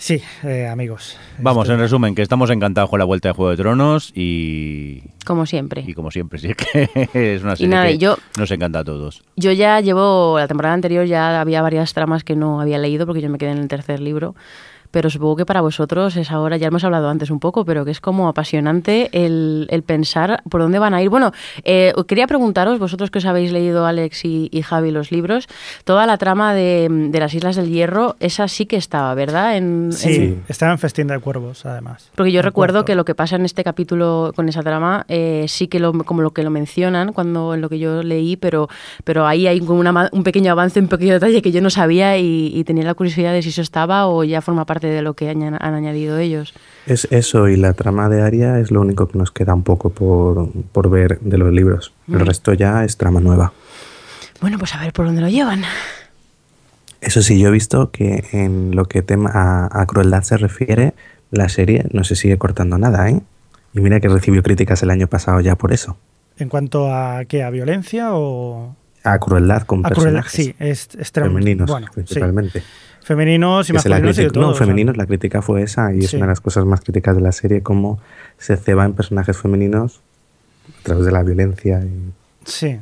Sí, 0.00 0.22
eh, 0.44 0.68
amigos. 0.68 1.18
Vamos, 1.38 1.64
Esto- 1.64 1.74
en 1.74 1.80
resumen, 1.80 2.14
que 2.14 2.22
estamos 2.22 2.50
encantados 2.50 2.88
con 2.88 3.00
la 3.00 3.04
vuelta 3.04 3.30
de 3.30 3.34
Juego 3.34 3.50
de 3.50 3.56
Tronos 3.56 4.12
y, 4.14 5.02
Como 5.26 5.44
siempre. 5.44 5.82
y 5.84 5.92
como 5.92 6.12
siempre, 6.12 6.38
sí 6.38 6.54
que 6.54 7.34
es 7.34 7.42
una 7.42 7.56
serie 7.56 7.68
nada, 7.74 7.86
que 7.88 7.94
y 7.94 7.98
yo- 7.98 8.16
nos 8.38 8.48
encanta 8.52 8.78
a 8.80 8.84
todos. 8.84 9.24
Yo 9.34 9.50
ya 9.50 9.80
llevo, 9.80 10.38
la 10.38 10.46
temporada 10.46 10.74
anterior 10.74 11.04
ya 11.06 11.40
había 11.40 11.62
varias 11.62 11.94
tramas 11.94 12.22
que 12.22 12.36
no 12.36 12.60
había 12.60 12.78
leído 12.78 13.06
porque 13.06 13.20
yo 13.20 13.28
me 13.28 13.38
quedé 13.38 13.50
en 13.50 13.58
el 13.58 13.66
tercer 13.68 13.98
libro. 13.98 14.36
Pero 14.90 15.10
supongo 15.10 15.36
que 15.36 15.46
para 15.46 15.60
vosotros 15.60 16.16
es 16.16 16.30
ahora, 16.30 16.56
ya 16.56 16.68
hemos 16.68 16.82
hablado 16.84 17.08
antes 17.08 17.30
un 17.30 17.40
poco, 17.40 17.64
pero 17.64 17.84
que 17.84 17.90
es 17.90 18.00
como 18.00 18.28
apasionante 18.28 19.10
el, 19.12 19.66
el 19.70 19.82
pensar 19.82 20.42
por 20.48 20.60
dónde 20.62 20.78
van 20.78 20.94
a 20.94 21.02
ir. 21.02 21.10
Bueno, 21.10 21.32
eh, 21.64 21.92
quería 22.06 22.26
preguntaros, 22.26 22.78
vosotros 22.78 23.10
que 23.10 23.18
os 23.18 23.24
habéis 23.26 23.52
leído, 23.52 23.86
Alex 23.86 24.24
y, 24.24 24.48
y 24.52 24.62
Javi, 24.62 24.90
los 24.90 25.10
libros, 25.12 25.46
toda 25.84 26.06
la 26.06 26.16
trama 26.18 26.54
de, 26.54 26.88
de 26.90 27.20
las 27.20 27.34
Islas 27.34 27.56
del 27.56 27.68
Hierro, 27.68 28.16
esa 28.20 28.48
sí 28.48 28.66
que 28.66 28.76
estaba, 28.76 29.14
¿verdad? 29.14 29.56
En, 29.56 29.92
Sí, 29.92 30.14
en- 30.16 30.44
estaba 30.48 30.72
en 30.72 30.78
Festín 30.78 31.06
de 31.08 31.18
Cuervos, 31.18 31.66
además. 31.66 32.10
Porque 32.14 32.32
yo 32.32 32.42
recuerdo 32.42 32.84
que 32.84 32.94
lo 32.94 33.04
que 33.04 33.14
pasa 33.14 33.36
en 33.36 33.44
este 33.44 33.64
capítulo 33.64 34.32
con 34.34 34.48
esa 34.48 34.62
trama 34.62 35.04
eh, 35.08 35.44
sí 35.48 35.68
que 35.68 35.80
lo, 35.80 35.92
como 36.04 36.22
lo 36.22 36.30
que 36.32 36.42
lo 36.42 36.50
mencionan 36.50 37.12
cuando 37.12 37.54
en 37.54 37.60
lo 37.60 37.68
que 37.68 37.78
yo 37.78 38.02
leí, 38.02 38.36
pero, 38.36 38.68
pero 39.04 39.26
ahí 39.26 39.46
hay 39.46 39.60
como 39.60 39.80
una 39.80 39.92
ma- 39.92 40.08
un 40.12 40.22
pequeño 40.22 40.52
avance, 40.52 40.80
un 40.80 40.88
pequeño 40.88 41.12
detalle 41.14 41.42
que 41.42 41.52
yo 41.52 41.60
no 41.60 41.70
sabía 41.70 42.16
y, 42.18 42.52
y 42.54 42.64
tenía 42.64 42.84
la 42.84 42.94
curiosidad 42.94 43.32
de 43.32 43.42
si 43.42 43.50
eso 43.50 43.62
estaba 43.62 44.06
o 44.08 44.24
ya 44.24 44.40
forma 44.40 44.64
parte 44.64 44.77
de 44.86 45.02
lo 45.02 45.14
que 45.14 45.28
han 45.30 45.42
añadido 45.62 46.18
ellos. 46.18 46.54
Es 46.86 47.06
eso 47.10 47.48
y 47.48 47.56
la 47.56 47.72
trama 47.72 48.08
de 48.08 48.22
Aria 48.22 48.58
es 48.60 48.70
lo 48.70 48.80
único 48.80 49.08
que 49.08 49.18
nos 49.18 49.30
queda 49.30 49.54
un 49.54 49.62
poco 49.64 49.90
por, 49.90 50.50
por 50.72 50.88
ver 50.90 51.18
de 51.20 51.38
los 51.38 51.52
libros. 51.52 51.92
El 52.08 52.16
Mm. 52.16 52.26
resto 52.26 52.52
ya 52.54 52.84
es 52.84 52.96
trama 52.96 53.20
nueva. 53.20 53.52
Bueno, 54.40 54.58
pues 54.58 54.74
a 54.74 54.80
ver 54.80 54.92
por 54.92 55.06
dónde 55.06 55.20
lo 55.20 55.28
llevan. 55.28 55.62
Eso 57.00 57.22
sí, 57.22 57.38
yo 57.38 57.48
he 57.48 57.52
visto 57.52 57.90
que 57.90 58.24
en 58.32 58.74
lo 58.74 58.86
que 58.86 59.02
tema 59.02 59.30
a, 59.32 59.80
a 59.82 59.86
crueldad 59.86 60.22
se 60.22 60.36
refiere, 60.36 60.94
la 61.30 61.48
serie 61.48 61.84
no 61.92 62.02
se 62.04 62.16
sigue 62.16 62.38
cortando 62.38 62.76
nada, 62.78 63.08
¿eh? 63.10 63.20
Y 63.74 63.80
mira 63.80 64.00
que 64.00 64.08
recibió 64.08 64.42
críticas 64.42 64.82
el 64.82 64.90
año 64.90 65.06
pasado 65.06 65.40
ya 65.40 65.54
por 65.56 65.72
eso. 65.72 65.96
¿En 66.38 66.48
cuanto 66.48 66.92
a 66.92 67.24
qué? 67.26 67.42
¿A 67.42 67.50
violencia 67.50 68.14
o...? 68.14 68.74
A 69.04 69.18
crueldad 69.20 69.62
con 69.62 69.86
A 69.86 69.90
crueldad, 69.90 70.24
sí, 70.28 70.54
es, 70.58 70.88
es 70.98 71.10
femeninos, 71.12 71.70
Bueno, 71.70 71.86
sí. 72.04 72.20
Femeninos 73.08 73.68
y 73.70 73.72
masculinos 73.72 74.18
y 74.18 74.22
de 74.22 74.28
critic- 74.28 74.32
todo. 74.34 74.44
no, 74.44 74.50
o 74.50 74.54
sea, 74.54 74.66
femeninos, 74.66 74.96
la 74.98 75.06
crítica 75.06 75.40
fue 75.42 75.62
esa 75.62 75.92
y 75.94 76.00
es 76.00 76.10
Sí. 76.10 76.16
una 76.16 76.26
de 76.26 76.32
las 76.32 76.40
cosas 76.40 76.64
más 76.66 76.80
críticas 76.82 77.16
de 77.16 77.22
la 77.22 77.32
serie, 77.32 77.62
cómo 77.62 77.98
se 78.36 78.56
ceba 78.56 78.84
en 78.84 78.92
personajes 78.92 79.36
femeninos 79.36 80.00
a 80.80 80.82
través 80.82 81.04
de 81.06 81.12
la 81.12 81.22
violencia. 81.22 81.80
Y... 81.80 82.12
Sí, 82.44 82.78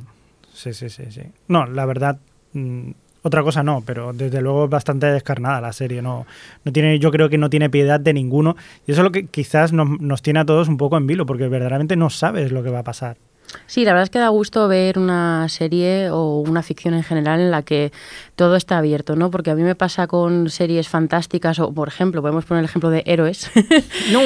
sí, 0.53 0.73
sí, 0.75 0.91
sí, 0.91 1.05
sí. 1.11 1.23
No, 1.49 1.67
la 1.67 1.87
verdad, 1.87 2.19
mm, 2.55 2.91
otra 3.23 3.43
cosa 3.43 3.63
no, 3.63 3.83
pero 3.87 4.13
desde 4.13 4.41
luego 4.41 4.65
es 4.65 4.71
bastante 4.71 5.07
descarnada 5.07 5.61
la 5.61 5.73
serie. 5.73 6.03
No, 6.03 6.27
no 6.65 6.73
tiene, 6.73 6.99
yo 6.99 7.11
creo 7.11 7.29
que 7.29 7.39
no 7.39 7.49
tiene 7.49 7.71
piedad 7.71 7.99
de 8.01 8.13
ninguno. 8.13 8.57
Y 8.87 8.93
eso 8.93 9.01
es 9.03 9.05
lo 9.05 9.13
que 9.13 9.27
quizás 9.27 9.73
nos, 9.73 10.01
nos 10.01 10.23
tiene 10.23 10.41
a 10.41 10.45
todos 10.45 10.69
un 10.69 10.77
poco 10.77 10.97
en 10.97 11.07
vilo, 11.07 11.25
porque 11.27 11.49
verdaderamente 11.49 11.97
no 11.97 12.11
sabes 12.11 12.51
lo 12.53 12.63
que 12.65 12.71
va 12.71 12.81
a 12.81 12.85
pasar. 12.85 13.17
Sí, 13.67 13.85
la 13.85 13.93
verdad 13.93 14.05
es 14.05 14.11
que 14.11 14.19
da 14.19 14.29
gusto 14.29 14.69
ver 14.69 14.99
una 14.99 15.49
serie 15.49 16.11
o 16.11 16.41
una 16.41 16.63
ficción 16.63 16.95
en 16.95 17.03
general 17.03 17.41
en 17.41 17.51
la 17.51 17.63
que 17.63 17.93
todo 18.35 18.57
está 18.57 18.79
abierto, 18.79 19.17
¿no? 19.17 19.31
Porque 19.31 19.51
a 19.51 19.55
mí 19.55 19.63
me 19.63 19.75
pasa 19.75 20.07
con 20.07 20.51
series 20.51 20.89
fantásticas 20.89 21.59
o, 21.59 21.73
por 21.73 21.89
ejemplo, 21.89 22.23
podemos 22.23 22.45
poner 22.45 22.61
el 22.61 22.69
ejemplo 22.69 22.91
de 22.91 23.03
héroes. 23.07 23.51
¡No! 24.13 24.21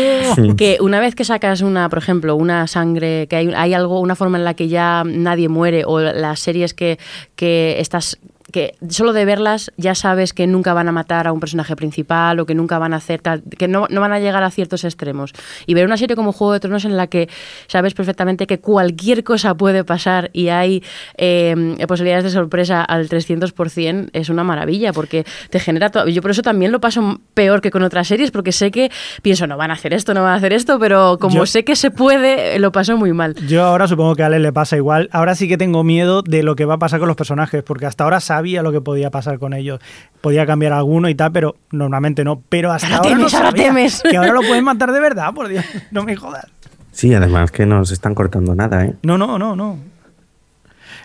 que 0.56 0.78
una 0.80 1.00
vez 1.00 1.14
que 1.14 1.24
sacas 1.24 1.62
una, 1.62 1.88
por 1.88 1.98
ejemplo, 1.98 2.36
una 2.36 2.66
sangre, 2.66 3.26
que 3.28 3.36
hay, 3.36 3.52
hay 3.54 3.74
algo, 3.74 4.00
una 4.00 4.16
forma 4.16 4.38
en 4.38 4.44
la 4.44 4.54
que 4.54 4.68
ya 4.68 5.04
nadie 5.04 5.48
muere, 5.48 5.84
o 5.86 6.00
las 6.00 6.40
series 6.40 6.74
que, 6.74 6.98
que 7.36 7.76
estás 7.78 8.18
que 8.50 8.74
solo 8.88 9.12
de 9.12 9.24
verlas 9.24 9.72
ya 9.76 9.94
sabes 9.94 10.32
que 10.32 10.46
nunca 10.46 10.74
van 10.74 10.88
a 10.88 10.92
matar 10.92 11.26
a 11.26 11.32
un 11.32 11.40
personaje 11.40 11.76
principal 11.76 12.38
o 12.40 12.46
que 12.46 12.54
nunca 12.54 12.78
van 12.78 12.92
a 12.94 12.96
hacer 12.96 13.20
tal, 13.20 13.42
que 13.58 13.68
no, 13.68 13.86
no 13.90 14.00
van 14.00 14.12
a 14.12 14.20
llegar 14.20 14.42
a 14.42 14.50
ciertos 14.50 14.84
extremos. 14.84 15.32
Y 15.66 15.74
ver 15.74 15.86
una 15.86 15.96
serie 15.96 16.16
como 16.16 16.32
Juego 16.32 16.52
de 16.52 16.60
Tronos 16.60 16.84
en 16.84 16.96
la 16.96 17.06
que 17.06 17.28
sabes 17.66 17.94
perfectamente 17.94 18.46
que 18.46 18.60
cualquier 18.60 19.24
cosa 19.24 19.54
puede 19.56 19.84
pasar 19.84 20.30
y 20.32 20.48
hay 20.48 20.82
eh, 21.16 21.76
posibilidades 21.88 22.24
de 22.24 22.30
sorpresa 22.30 22.82
al 22.82 23.08
300% 23.08 24.10
es 24.12 24.28
una 24.28 24.44
maravilla 24.44 24.92
porque 24.92 25.24
te 25.50 25.60
genera 25.60 25.90
todo. 25.90 26.08
Yo 26.08 26.22
por 26.22 26.30
eso 26.30 26.42
también 26.42 26.72
lo 26.72 26.80
paso 26.80 27.20
peor 27.34 27.60
que 27.60 27.70
con 27.70 27.82
otras 27.82 28.08
series 28.08 28.30
porque 28.30 28.52
sé 28.52 28.70
que 28.70 28.90
pienso, 29.22 29.46
no 29.46 29.56
van 29.56 29.70
a 29.70 29.74
hacer 29.74 29.94
esto, 29.94 30.14
no 30.14 30.22
van 30.22 30.32
a 30.32 30.36
hacer 30.36 30.52
esto, 30.52 30.78
pero 30.78 31.18
como 31.20 31.36
Yo- 31.36 31.46
sé 31.46 31.64
que 31.64 31.76
se 31.76 31.90
puede, 31.90 32.58
lo 32.58 32.72
paso 32.72 32.96
muy 32.96 33.12
mal. 33.12 33.34
Yo 33.46 33.64
ahora 33.64 33.86
supongo 33.88 34.14
que 34.14 34.22
a 34.22 34.26
Ale 34.26 34.38
le 34.40 34.52
pasa 34.52 34.76
igual. 34.76 35.08
Ahora 35.12 35.34
sí 35.34 35.48
que 35.48 35.56
tengo 35.56 35.84
miedo 35.84 36.22
de 36.22 36.42
lo 36.42 36.56
que 36.56 36.64
va 36.64 36.74
a 36.74 36.78
pasar 36.78 36.98
con 37.00 37.08
los 37.08 37.16
personajes, 37.16 37.62
porque 37.62 37.86
hasta 37.86 38.04
ahora 38.04 38.20
sabía 38.40 38.62
lo 38.62 38.72
que 38.72 38.80
podía 38.80 39.10
pasar 39.10 39.38
con 39.38 39.52
ellos. 39.52 39.80
Podía 40.22 40.46
cambiar 40.46 40.72
alguno 40.72 41.08
y 41.10 41.14
tal, 41.14 41.30
pero 41.30 41.56
normalmente 41.72 42.24
no. 42.24 42.42
Pero 42.48 42.72
hasta 42.72 42.86
Ahora 42.96 42.98
ahora 42.98 43.10
no 43.10 43.16
temes, 43.26 43.34
ahora 43.34 43.50
sabía 43.50 43.64
temes. 43.64 44.02
Que 44.02 44.16
ahora 44.16 44.32
lo 44.32 44.40
pueden 44.40 44.64
matar 44.64 44.92
de 44.92 45.00
verdad, 45.00 45.32
por 45.34 45.48
Dios. 45.48 45.64
No 45.90 46.02
me 46.04 46.16
jodas. 46.16 46.46
Sí, 46.92 47.12
además 47.14 47.50
que 47.50 47.66
no 47.66 47.84
se 47.84 47.94
están 47.94 48.14
cortando 48.14 48.54
nada, 48.54 48.84
¿eh? 48.84 48.94
No, 49.02 49.16
no, 49.18 49.38
no, 49.38 49.54
no. 49.54 49.78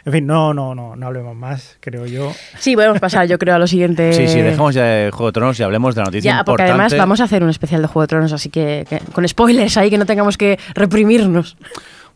En 0.06 0.14
fin, 0.14 0.26
no, 0.28 0.54
no, 0.54 0.76
no, 0.76 0.96
no 0.96 1.08
hablemos 1.08 1.36
más, 1.36 1.78
creo 1.80 2.06
yo. 2.06 2.32
Sí, 2.60 2.76
podemos 2.76 3.00
pasar, 3.00 3.28
yo 3.28 3.38
creo, 3.40 3.56
a 3.56 3.60
lo 3.60 3.66
siguiente. 3.68 4.14
Sí, 4.14 4.28
sí, 4.28 4.40
dejamos 4.40 4.76
ya 4.76 4.84
de 4.84 5.12
Juego 5.12 5.28
de 5.28 5.32
Tronos 5.34 5.60
y 5.60 5.64
hablemos 5.64 5.96
de 5.96 6.02
la 6.02 6.06
noticia 6.06 6.32
Ya, 6.32 6.44
porque 6.46 6.64
importante. 6.64 6.72
además 6.96 6.98
vamos 6.98 7.22
a 7.22 7.24
hacer 7.24 7.44
un 7.44 7.50
especial 7.50 7.82
de 7.82 7.88
Juego 7.88 8.02
de 8.02 8.08
Tronos, 8.08 8.32
así 8.32 8.50
que, 8.50 8.86
que 8.88 9.00
con 9.14 9.28
spoilers 9.28 9.78
ahí, 9.78 9.90
que 9.90 9.98
no 9.98 10.06
tengamos 10.06 10.38
que 10.38 10.60
reprimirnos. 10.76 11.58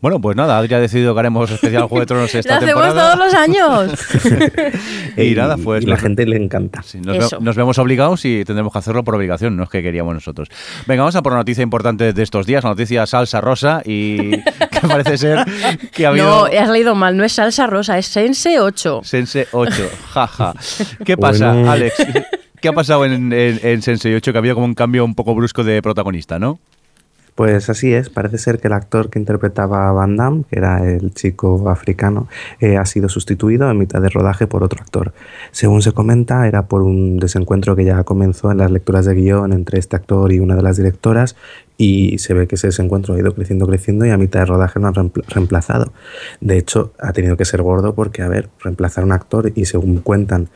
Bueno, 0.00 0.18
pues 0.20 0.34
nada, 0.36 0.56
Adri 0.58 0.72
ha 0.74 0.80
decidido 0.80 1.12
que 1.12 1.20
haremos 1.20 1.50
especial 1.50 1.82
Juego 1.82 2.00
de 2.00 2.06
Tronos 2.06 2.34
esta 2.34 2.58
Lo 2.60 2.64
hacemos 2.66 2.82
temporada. 2.84 3.14
todos 3.14 3.26
los 3.26 3.34
años. 3.34 3.92
Y 5.16 5.34
nada, 5.34 5.56
pues 5.58 5.82
y 5.82 5.86
la 5.86 5.94
nos- 5.94 6.02
gente 6.02 6.24
le 6.24 6.36
encanta. 6.36 6.82
Sí, 6.82 6.98
nos, 7.00 7.18
ve- 7.18 7.24
Eso. 7.24 7.40
nos 7.40 7.56
vemos 7.56 7.76
obligados 7.78 8.24
y 8.24 8.44
tendremos 8.44 8.72
que 8.72 8.78
hacerlo 8.78 9.04
por 9.04 9.14
obligación, 9.14 9.56
no 9.56 9.64
es 9.64 9.68
que 9.68 9.82
queríamos 9.82 10.14
nosotros. 10.14 10.48
Venga, 10.86 11.02
vamos 11.02 11.16
a 11.16 11.22
por 11.22 11.32
la 11.32 11.38
noticia 11.38 11.62
importante 11.62 12.12
de 12.14 12.22
estos 12.22 12.46
días, 12.46 12.64
la 12.64 12.70
noticia 12.70 13.04
salsa 13.06 13.40
rosa 13.42 13.82
y 13.84 14.30
que 14.40 14.88
parece 14.88 15.18
ser 15.18 15.44
que 15.92 16.06
ha 16.06 16.10
habido... 16.10 16.26
No, 16.26 16.58
has 16.58 16.68
leído 16.70 16.94
mal, 16.94 17.16
no 17.16 17.24
es 17.24 17.32
salsa 17.32 17.66
rosa, 17.66 17.98
es 17.98 18.06
Sense 18.06 18.58
8. 18.60 19.00
Sense 19.04 19.48
8, 19.52 19.90
jaja. 20.12 20.54
¿Qué 21.04 21.16
pasa, 21.18 21.52
Bueno. 21.52 21.70
Alex? 21.72 21.94
¿Qué 22.60 22.68
ha 22.68 22.72
pasado 22.72 23.04
en, 23.04 23.32
en, 23.32 23.60
en 23.62 23.82
Sense 23.82 24.14
8? 24.14 24.32
Que 24.32 24.38
ha 24.38 24.40
habido 24.40 24.54
como 24.54 24.66
un 24.66 24.74
cambio 24.74 25.04
un 25.04 25.14
poco 25.14 25.34
brusco 25.34 25.64
de 25.64 25.82
protagonista, 25.82 26.38
¿no? 26.38 26.58
Pues 27.40 27.70
así 27.70 27.94
es, 27.94 28.10
parece 28.10 28.36
ser 28.36 28.58
que 28.58 28.68
el 28.68 28.74
actor 28.74 29.08
que 29.08 29.18
interpretaba 29.18 29.88
a 29.88 29.92
Van 29.92 30.14
Damme, 30.14 30.44
que 30.50 30.58
era 30.58 30.86
el 30.86 31.14
chico 31.14 31.70
africano, 31.70 32.28
eh, 32.60 32.76
ha 32.76 32.84
sido 32.84 33.08
sustituido 33.08 33.70
en 33.70 33.78
mitad 33.78 34.02
de 34.02 34.10
rodaje 34.10 34.46
por 34.46 34.62
otro 34.62 34.82
actor. 34.82 35.14
Según 35.50 35.80
se 35.80 35.92
comenta, 35.92 36.46
era 36.46 36.66
por 36.66 36.82
un 36.82 37.18
desencuentro 37.18 37.74
que 37.74 37.86
ya 37.86 38.04
comenzó 38.04 38.52
en 38.52 38.58
las 38.58 38.70
lecturas 38.70 39.06
de 39.06 39.14
guion 39.14 39.54
entre 39.54 39.78
este 39.78 39.96
actor 39.96 40.30
y 40.32 40.38
una 40.38 40.54
de 40.54 40.62
las 40.62 40.76
directoras 40.76 41.34
y 41.78 42.18
se 42.18 42.34
ve 42.34 42.46
que 42.46 42.56
ese 42.56 42.66
desencuentro 42.66 43.14
ha 43.14 43.18
ido 43.18 43.34
creciendo, 43.34 43.66
creciendo 43.66 44.04
y 44.04 44.10
a 44.10 44.18
mitad 44.18 44.40
de 44.40 44.44
rodaje 44.44 44.78
lo 44.78 44.88
han 44.88 44.94
reempl- 44.94 45.24
reemplazado. 45.26 45.94
De 46.42 46.58
hecho, 46.58 46.92
ha 46.98 47.14
tenido 47.14 47.38
que 47.38 47.46
ser 47.46 47.62
gordo 47.62 47.94
porque, 47.94 48.20
a 48.20 48.28
ver, 48.28 48.50
reemplazar 48.62 49.00
a 49.02 49.06
un 49.06 49.12
actor 49.12 49.50
y 49.54 49.64
según 49.64 50.00
cuentan, 50.00 50.50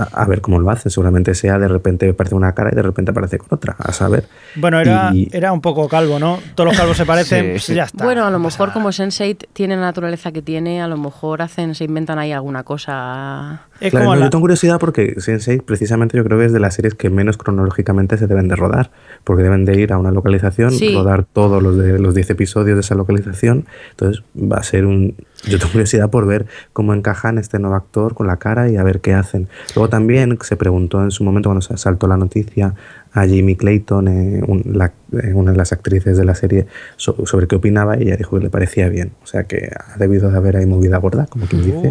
a, 0.00 0.24
ver 0.26 0.40
cómo 0.40 0.58
lo 0.58 0.70
hace, 0.70 0.90
seguramente 0.90 1.34
sea 1.34 1.58
de 1.58 1.68
repente 1.68 2.08
aparece 2.10 2.34
una 2.34 2.52
cara 2.54 2.70
y 2.72 2.76
de 2.76 2.82
repente 2.82 3.10
aparece 3.10 3.38
con 3.38 3.48
otra, 3.50 3.76
a 3.78 3.92
saber. 3.92 4.28
Bueno, 4.56 4.80
era, 4.80 5.10
Y- 5.12 5.28
era 5.32 5.52
un 5.52 5.60
poco 5.60 5.88
calvo, 5.88 6.18
¿no? 6.18 6.38
Todos 6.54 6.70
los 6.70 6.76
calvos 6.78 6.96
se 6.96 7.06
parecen, 7.06 7.44
Sí, 7.44 7.50
pues 7.52 7.64
sí. 7.64 7.74
ya 7.74 7.84
está. 7.84 8.04
Bueno, 8.04 8.24
a 8.26 8.30
lo 8.30 8.38
mejor 8.38 8.72
como 8.72 8.88
nada. 8.90 8.92
Sense8 8.92 9.46
tiene 9.52 9.76
la 9.76 9.82
naturaleza 9.82 10.32
que 10.32 10.42
tiene, 10.42 10.80
a 10.82 10.88
lo 10.88 10.96
mejor 10.96 11.42
hacen, 11.42 11.74
se 11.74 11.84
inventan 11.84 12.18
ahí 12.18 12.32
alguna 12.32 12.62
cosa. 12.64 13.62
Es 13.80 13.90
Claro, 13.90 14.06
como 14.06 14.14
no, 14.14 14.20
la- 14.20 14.26
Yo 14.26 14.30
tengo 14.30 14.40
curiosidad 14.42 14.78
porque 14.80 15.14
Sense8 15.16 15.62
precisamente 15.64 16.16
yo 16.16 16.24
creo 16.24 16.38
que 16.38 16.46
es 16.46 16.52
de 16.52 16.58
las 16.60 16.74
series 16.74 16.94
que 16.94 17.10
menos 17.10 17.36
cronológicamente 17.36 18.18
se 18.18 18.26
deben 18.26 18.48
de 18.48 18.56
rodar, 18.56 18.90
porque 19.24 19.42
deben 19.44 19.64
de 19.64 19.80
ir 19.80 19.92
a 19.92 19.98
una 19.98 20.10
localización, 20.10 20.72
Sí. 20.72 20.92
rodar 20.94 21.24
todos 21.24 21.62
los 21.62 21.76
de 21.78 21.98
los 21.98 22.14
10 22.14 22.30
episodios 22.30 22.76
de 22.76 22.80
esa 22.80 22.94
localización, 22.96 23.66
entonces 23.90 24.24
va 24.36 24.56
a 24.56 24.62
ser 24.64 24.84
un... 24.84 25.14
Yo 25.46 25.58
tengo 25.58 25.70
curiosidad 25.70 26.10
por 26.10 26.26
ver 26.26 26.46
cómo 26.72 26.92
encajan 26.94 27.38
este 27.38 27.60
nuevo 27.60 27.76
actor 27.76 28.14
con 28.14 28.26
la 28.26 28.38
cara 28.38 28.68
y 28.68 28.76
a 28.76 28.82
ver 28.82 29.00
qué 29.00 29.14
hacen. 29.14 29.46
Luego 29.76 29.88
también 29.88 30.36
se 30.42 30.56
preguntó 30.56 31.00
en 31.04 31.12
su 31.12 31.22
momento 31.22 31.48
cuando 31.50 31.62
se 31.62 31.76
saltó 31.76 32.08
la 32.08 32.16
noticia 32.16 32.74
a 33.12 33.24
Jimmy 33.24 33.54
Clayton, 33.54 34.08
eh, 34.08 34.42
un- 34.46 34.64
la- 34.74 34.92
eh, 35.12 35.32
una 35.34 35.52
de 35.52 35.56
las 35.56 35.72
actrices 35.72 36.16
de 36.18 36.24
la 36.24 36.34
serie, 36.34 36.66
so- 36.96 37.24
sobre 37.24 37.46
qué 37.46 37.54
opinaba 37.54 37.96
y 37.96 38.02
ella 38.02 38.16
dijo 38.16 38.36
que 38.36 38.42
le 38.42 38.50
parecía 38.50 38.88
bien. 38.88 39.12
O 39.22 39.26
sea 39.26 39.44
que 39.44 39.70
ha 39.72 39.96
debido 39.96 40.28
de 40.30 40.36
haber 40.36 40.56
ahí 40.56 40.66
movida 40.66 40.96
gorda, 40.98 41.26
como 41.30 41.46
quien 41.46 41.62
dice. 41.64 41.88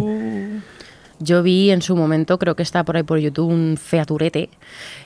Yo 1.20 1.42
vi 1.42 1.70
en 1.70 1.82
su 1.82 1.96
momento, 1.96 2.38
creo 2.38 2.54
que 2.54 2.62
está 2.62 2.84
por 2.84 2.96
ahí 2.96 3.02
por 3.02 3.18
YouTube, 3.18 3.48
un 3.48 3.76
featurete 3.76 4.50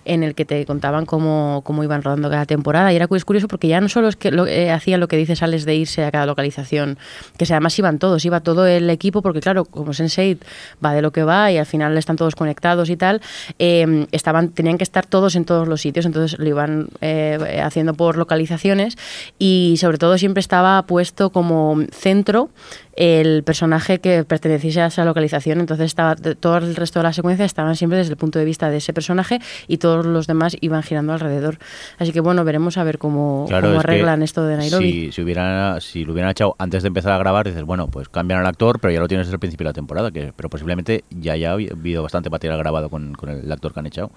en 0.05 0.23
el 0.23 0.35
que 0.35 0.45
te 0.45 0.65
contaban 0.67 1.07
cómo, 1.07 1.63
cómo 1.65 1.85
iban 1.85 2.03
rodando 2.03 2.29
cada 2.31 2.47
temporada. 2.47 2.93
Y 2.93 2.97
era 2.97 3.07
cu- 3.07 3.19
curioso 3.25 3.49
porque 3.49 3.69
ya 3.69 3.81
no 3.81 3.89
solo 3.89 4.09
es 4.09 4.17
que 4.17 4.31
lo, 4.31 4.47
eh, 4.47 4.71
hacían 4.71 5.01
lo 5.01 5.09
que 5.09 5.17
dices, 5.17 5.43
Alex, 5.43 5.65
de 5.65 5.75
irse 5.77 6.05
a 6.05 6.11
cada 6.11 6.27
localización, 6.27 6.99
que 7.39 7.47
se- 7.47 7.55
además 7.55 7.79
iban 7.79 7.99
todos, 7.99 8.25
iba 8.25 8.41
todo 8.41 8.67
el 8.67 8.91
equipo, 8.91 9.23
porque 9.23 9.41
claro, 9.41 9.65
como 9.65 9.93
Sense8 9.93 10.39
va 10.85 10.93
de 10.95 11.03
lo 11.03 11.13
que 11.13 11.23
va 11.23 11.51
y 11.53 11.59
al 11.59 11.67
final 11.67 11.97
están 11.99 12.17
todos 12.17 12.35
conectados 12.35 12.91
y 12.91 12.97
tal, 12.97 13.21
eh, 13.59 14.07
estaban, 14.13 14.49
tenían 14.51 14.79
que 14.79 14.85
estar 14.85 15.07
todos 15.07 15.37
en 15.37 15.45
todos 15.45 15.69
los 15.69 15.81
sitios, 15.81 16.07
entonces 16.07 16.39
lo 16.39 16.49
iban 16.49 16.89
eh, 17.01 17.61
haciendo 17.65 17.95
por 17.95 18.17
localizaciones 18.17 18.97
y 19.39 19.77
sobre 19.79 19.99
todo 19.99 20.19
siempre 20.19 20.41
estaba 20.41 20.83
puesto 20.83 21.31
como 21.31 21.77
centro 21.93 22.51
el 22.95 23.43
personaje 23.43 24.01
que 24.01 24.23
perteneciese 24.25 24.83
a 24.83 24.87
esa 24.87 25.05
localización. 25.07 25.61
Entonces 25.61 25.87
estaba 25.87 26.15
todo 26.15 26.59
el 26.59 26.77
resto 26.77 26.99
de 26.99 27.05
la 27.05 27.15
secuencia 27.15 27.47
estaban 27.47 27.75
siempre 27.75 27.97
desde 27.99 28.11
el 28.13 28.19
punto 28.19 28.39
de 28.39 28.45
vista 28.45 28.69
de 28.69 28.77
ese 28.77 28.93
personaje 28.93 29.41
y 29.67 29.79
todos 29.93 30.07
los 30.07 30.27
demás 30.27 30.57
iban 30.61 30.83
girando 30.83 31.13
alrededor. 31.13 31.59
Así 31.99 32.13
que 32.13 32.21
bueno, 32.21 32.45
veremos 32.45 32.79
a 32.79 32.85
ver 32.85 32.99
cómo, 32.99 33.45
Claro, 33.49 33.69
cómo 33.69 33.81
es 33.81 33.85
que 33.85 33.93
arreglan 33.93 34.23
esto 34.23 34.45
de 34.45 34.57
Nairobi. 34.57 34.91
Si, 34.91 35.13
si, 35.13 35.23
hubiera, 35.23 35.81
si 35.81 36.05
lo 36.05 36.13
hubieran 36.13 36.31
echado 36.31 36.55
antes 36.59 36.83
de 36.83 36.89
empezar 36.89 37.13
a 37.13 37.19
grabar, 37.19 37.47
dices, 37.47 37.65
bueno, 37.65 37.89
pues 37.89 38.09
cambian 38.09 38.41
al 38.41 38.47
actor, 38.47 38.81
pero 38.81 38.93
ya 38.93 39.01
lo 39.01 39.09
tienes 39.09 39.27
desde 39.27 39.35
el 39.35 39.41
principio 39.41 39.65
de 39.65 39.71
la 39.71 39.75
temporada, 39.75 40.11
que, 40.11 40.33
pero 40.35 40.49
posiblemente 40.49 41.05
ya 41.11 41.35
haya 41.35 41.53
habido 41.53 42.03
bastante 42.03 42.31
material 42.31 42.59
grabado 42.59 42.89
con, 42.89 43.13
con 43.15 43.29
el 43.29 43.53
actor 43.53 43.73
que 43.73 43.81
han 43.81 43.87
echado. 43.87 44.11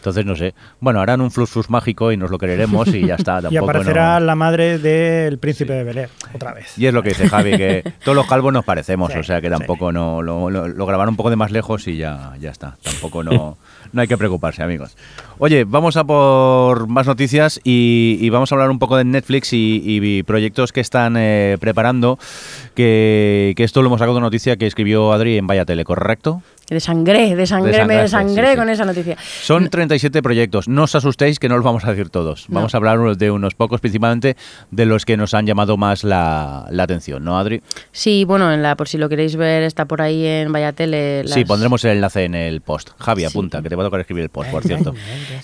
Entonces, 0.00 0.24
no 0.24 0.34
sé. 0.34 0.54
Bueno, 0.80 1.00
harán 1.00 1.20
un 1.20 1.30
flux 1.30 1.68
mágico 1.68 2.10
y 2.10 2.16
nos 2.16 2.30
lo 2.30 2.38
quereremos 2.38 2.88
y 2.88 3.06
ya 3.06 3.16
está. 3.16 3.38
Y 3.40 3.42
Tampoco 3.42 3.64
aparecerá 3.70 4.18
no- 4.18 4.26
la 4.26 4.34
madre 4.34 4.78
del 4.78 5.38
príncipe 5.38 5.74
de 5.74 5.84
Bel 5.84 5.98
Air, 5.98 6.10
otra 6.34 6.54
vez. 6.54 6.76
Y 6.78 6.86
es 6.86 6.94
lo 6.94 7.02
que 7.02 7.10
dice 7.10 7.28
Javi, 7.28 7.56
que 7.56 7.84
todos 8.04 8.16
los 8.16 8.26
calvos 8.26 8.52
nos 8.52 8.64
parecemos, 8.64 9.12
Sí, 9.12 9.18
o 9.18 9.22
sea 9.22 9.40
que 9.40 9.48
sí. 9.48 9.54
tampoco 9.56 9.92
no 9.92 10.22
lo, 10.22 10.48
lo, 10.50 10.68
lo 10.68 10.86
grabaron 10.86 11.12
un 11.12 11.16
poco 11.16 11.28
de 11.30 11.36
más 11.36 11.50
lejos 11.50 11.86
y 11.86 11.96
ya, 11.98 12.32
ya 12.40 12.50
está. 12.50 12.76
Tampoco 12.82 13.22
no, 13.22 13.58
no 13.92 14.00
hay 14.00 14.08
que 14.08 14.16
preocuparse, 14.16 14.62
amigos. 14.62 14.96
Oye, 15.38 15.64
vamos 15.64 15.96
a 15.98 16.04
por 16.04 16.86
más 16.88 17.06
noticias 17.06 17.60
y, 17.62 18.16
y 18.20 18.30
vamos 18.30 18.50
a 18.50 18.54
hablar 18.54 18.70
un 18.70 18.78
poco 18.78 18.96
de 18.96 19.04
Netflix 19.04 19.52
y, 19.52 19.82
y 19.84 20.22
proyectos 20.22 20.72
que 20.72 20.80
están 20.80 21.16
eh, 21.18 21.56
preparando, 21.60 22.18
que, 22.74 23.52
que 23.56 23.64
esto 23.64 23.82
lo 23.82 23.88
hemos 23.88 23.98
sacado 23.98 24.14
de 24.16 24.20
noticia 24.22 24.56
que 24.56 24.66
escribió 24.66 25.12
Adri 25.12 25.36
en 25.38 25.46
Vaya 25.46 25.64
Tele, 25.64 25.84
¿correcto? 25.84 26.42
De 26.70 26.80
sangre, 26.80 27.34
de 27.36 27.46
sangre, 27.46 27.84
me 27.84 27.96
desangré 27.96 28.44
sí, 28.46 28.50
sí. 28.52 28.56
con 28.56 28.68
esa 28.70 28.84
noticia. 28.84 29.16
Son 29.42 29.68
37 29.68 30.22
proyectos. 30.22 30.68
No 30.68 30.84
os 30.84 30.94
asustéis 30.94 31.38
que 31.38 31.48
no 31.48 31.56
los 31.56 31.64
vamos 31.64 31.84
a 31.84 31.90
decir 31.90 32.08
todos. 32.10 32.48
No. 32.48 32.54
Vamos 32.56 32.72
a 32.74 32.76
hablar 32.78 32.98
de 33.16 33.30
unos 33.30 33.54
pocos, 33.54 33.80
principalmente 33.80 34.36
de 34.70 34.86
los 34.86 35.04
que 35.04 35.16
nos 35.16 35.34
han 35.34 35.46
llamado 35.46 35.76
más 35.76 36.04
la, 36.04 36.66
la 36.70 36.84
atención, 36.84 37.24
¿no, 37.24 37.38
Adri? 37.38 37.60
Sí, 37.92 38.24
bueno, 38.24 38.52
en 38.52 38.62
la, 38.62 38.76
por 38.76 38.88
si 38.88 38.96
lo 38.98 39.08
queréis 39.08 39.34
ver, 39.36 39.64
está 39.64 39.84
por 39.86 40.00
ahí 40.00 40.24
en 40.24 40.52
Vaya 40.52 40.72
Tele. 40.72 41.24
Sí, 41.26 41.40
las- 41.40 41.48
pondremos 41.48 41.84
el 41.84 41.90
enlace 41.90 42.24
en 42.24 42.34
el 42.36 42.60
post. 42.60 42.90
Javi, 43.00 43.22
Sí. 43.22 43.26
apunta, 43.26 43.60
que 43.62 43.68
te 43.68 43.74
va 43.74 43.82
a 43.82 43.86
tocar 43.86 44.00
escribir 44.00 44.22
el 44.22 44.30
post, 44.30 44.50
por 44.52 44.62
cierto. 44.62 44.94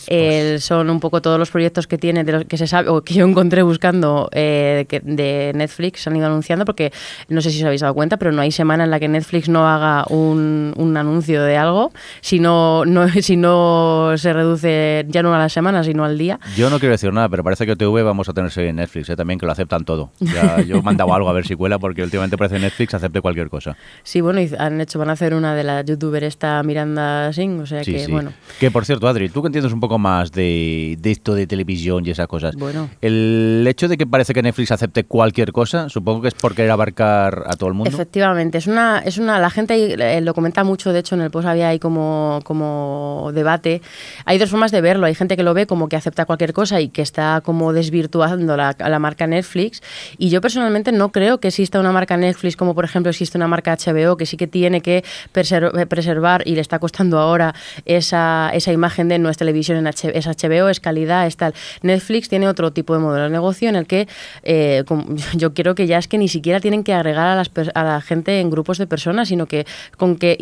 Eh, 0.06 0.58
son 0.60 0.90
un 0.90 1.00
poco 1.00 1.20
todos 1.20 1.38
los 1.40 1.50
proyectos 1.50 1.86
que 1.88 1.98
tiene, 1.98 2.22
de 2.22 2.32
los 2.32 2.44
que 2.44 2.56
se 2.56 2.68
sabe, 2.68 2.88
o 2.88 3.02
que 3.02 3.14
yo 3.14 3.26
encontré 3.26 3.62
buscando 3.62 4.28
eh, 4.32 4.86
que- 4.88 5.00
de 5.00 5.50
Netflix, 5.56 6.02
se 6.02 6.10
han 6.10 6.16
ido 6.16 6.26
anunciando, 6.26 6.64
porque 6.64 6.92
no 7.28 7.40
sé 7.40 7.50
si 7.50 7.58
os 7.58 7.64
habéis 7.64 7.80
dado 7.80 7.94
cuenta, 7.94 8.16
pero 8.16 8.30
no 8.30 8.42
hay 8.42 8.52
semana 8.52 8.84
en 8.84 8.90
la 8.90 9.00
que 9.00 9.08
Netflix 9.08 9.48
no 9.48 9.66
haga 9.68 10.04
un, 10.08 10.72
un 10.76 10.96
anuncio 10.96 11.15
de 11.24 11.56
algo, 11.56 11.92
si 12.20 12.38
no, 12.40 12.84
no, 12.84 13.08
si 13.22 13.36
no 13.36 14.12
se 14.16 14.32
reduce 14.32 15.04
ya 15.08 15.22
no 15.22 15.34
a 15.34 15.38
la 15.38 15.48
semana, 15.48 15.82
sino 15.84 16.04
al 16.04 16.18
día. 16.18 16.38
Yo 16.56 16.70
no 16.70 16.78
quiero 16.78 16.92
decir 16.92 17.12
nada, 17.12 17.28
pero 17.28 17.42
parece 17.44 17.66
que 17.66 17.76
TV 17.76 18.02
vamos 18.02 18.28
a 18.28 18.32
tener 18.32 18.50
serie 18.50 18.70
en 18.70 18.76
Netflix, 18.76 19.08
¿eh? 19.10 19.16
también 19.16 19.38
que 19.38 19.46
lo 19.46 19.52
aceptan 19.52 19.84
todo. 19.84 20.10
Ya, 20.20 20.60
yo 20.62 20.76
he 20.76 20.82
mandado 20.82 21.12
algo 21.14 21.28
a 21.28 21.32
ver 21.32 21.46
si 21.46 21.54
cuela, 21.54 21.78
porque 21.78 22.02
últimamente 22.02 22.36
parece 22.36 22.58
Netflix 22.58 22.94
acepte 22.94 23.20
cualquier 23.20 23.48
cosa. 23.48 23.76
Sí, 24.02 24.20
bueno, 24.20 24.40
y 24.40 24.50
han 24.58 24.80
hecho, 24.80 24.98
van 24.98 25.10
a 25.10 25.12
hacer 25.12 25.34
una 25.34 25.54
de 25.54 25.64
la 25.64 25.82
youtuber 25.82 26.24
esta 26.24 26.62
Miranda 26.62 27.32
Singh, 27.32 27.60
o 27.60 27.66
sea 27.66 27.84
Sí, 27.84 27.92
que, 27.92 27.98
sí. 28.06 28.12
bueno. 28.12 28.32
Que 28.58 28.70
por 28.70 28.84
cierto, 28.84 29.06
Adri, 29.08 29.28
tú 29.28 29.42
que 29.42 29.46
entiendes 29.48 29.72
un 29.72 29.80
poco 29.80 29.98
más 29.98 30.32
de, 30.32 30.96
de 30.98 31.10
esto 31.10 31.34
de 31.34 31.46
televisión 31.46 32.04
y 32.06 32.10
esas 32.10 32.26
cosas. 32.26 32.54
Bueno. 32.56 32.88
El 33.00 33.64
hecho 33.68 33.86
de 33.88 33.96
que 33.96 34.06
parece 34.06 34.32
que 34.34 34.42
Netflix 34.42 34.72
acepte 34.72 35.04
cualquier 35.04 35.52
cosa, 35.52 35.88
supongo 35.88 36.22
que 36.22 36.28
es 36.28 36.34
por 36.34 36.54
querer 36.54 36.70
abarcar 36.72 37.44
a 37.46 37.54
todo 37.56 37.68
el 37.68 37.74
mundo. 37.74 37.90
Efectivamente, 37.90 38.58
es 38.58 38.66
una, 38.66 38.98
es 38.98 39.18
una, 39.18 39.38
la 39.38 39.50
gente 39.50 39.94
eh, 39.94 40.20
lo 40.20 40.34
comenta 40.34 40.64
mucho, 40.64 40.92
de 40.92 40.98
hecho 41.00 41.05
en 41.14 41.20
el 41.20 41.30
post 41.30 41.46
había 41.46 41.68
ahí 41.68 41.78
como, 41.78 42.40
como 42.44 43.30
debate. 43.32 43.82
Hay 44.24 44.38
dos 44.38 44.50
formas 44.50 44.72
de 44.72 44.80
verlo, 44.80 45.06
hay 45.06 45.14
gente 45.14 45.36
que 45.36 45.42
lo 45.42 45.54
ve 45.54 45.66
como 45.66 45.88
que 45.88 45.96
acepta 45.96 46.24
cualquier 46.24 46.52
cosa 46.52 46.80
y 46.80 46.88
que 46.88 47.02
está 47.02 47.40
como 47.44 47.72
desvirtuando 47.72 48.56
la, 48.56 48.74
la 48.78 48.98
marca 48.98 49.26
Netflix 49.26 49.82
y 50.18 50.30
yo 50.30 50.40
personalmente 50.40 50.92
no 50.92 51.12
creo 51.12 51.38
que 51.38 51.48
exista 51.48 51.78
una 51.80 51.92
marca 51.92 52.16
Netflix 52.16 52.56
como 52.56 52.74
por 52.74 52.84
ejemplo 52.84 53.10
existe 53.10 53.38
una 53.38 53.48
marca 53.48 53.76
HBO 53.76 54.16
que 54.16 54.26
sí 54.26 54.36
que 54.36 54.46
tiene 54.46 54.80
que 54.80 54.98
eh, 54.98 55.86
preservar 55.86 56.42
y 56.46 56.54
le 56.54 56.60
está 56.60 56.78
costando 56.78 57.18
ahora 57.18 57.54
esa, 57.84 58.50
esa 58.52 58.72
imagen 58.72 59.08
de 59.08 59.18
no 59.18 59.28
es 59.30 59.36
televisión, 59.36 59.78
en 59.78 59.86
H- 59.86 60.16
es 60.16 60.26
HBO, 60.26 60.68
es 60.68 60.80
calidad, 60.80 61.26
es 61.26 61.36
tal. 61.36 61.54
Netflix 61.82 62.28
tiene 62.28 62.48
otro 62.48 62.72
tipo 62.72 62.94
de 62.94 63.00
modelo 63.00 63.24
de 63.24 63.30
negocio 63.30 63.68
en 63.68 63.76
el 63.76 63.86
que 63.86 64.08
eh, 64.42 64.84
yo 65.34 65.54
quiero 65.54 65.74
que 65.74 65.86
ya 65.86 65.98
es 65.98 66.08
que 66.08 66.18
ni 66.18 66.28
siquiera 66.28 66.60
tienen 66.60 66.84
que 66.84 66.92
agregar 66.94 67.26
a, 67.26 67.34
las, 67.36 67.50
a 67.74 67.84
la 67.84 68.00
gente 68.00 68.40
en 68.40 68.50
grupos 68.50 68.78
de 68.78 68.86
personas, 68.86 69.28
sino 69.28 69.46
que 69.46 69.66
con 69.96 70.16
que 70.16 70.36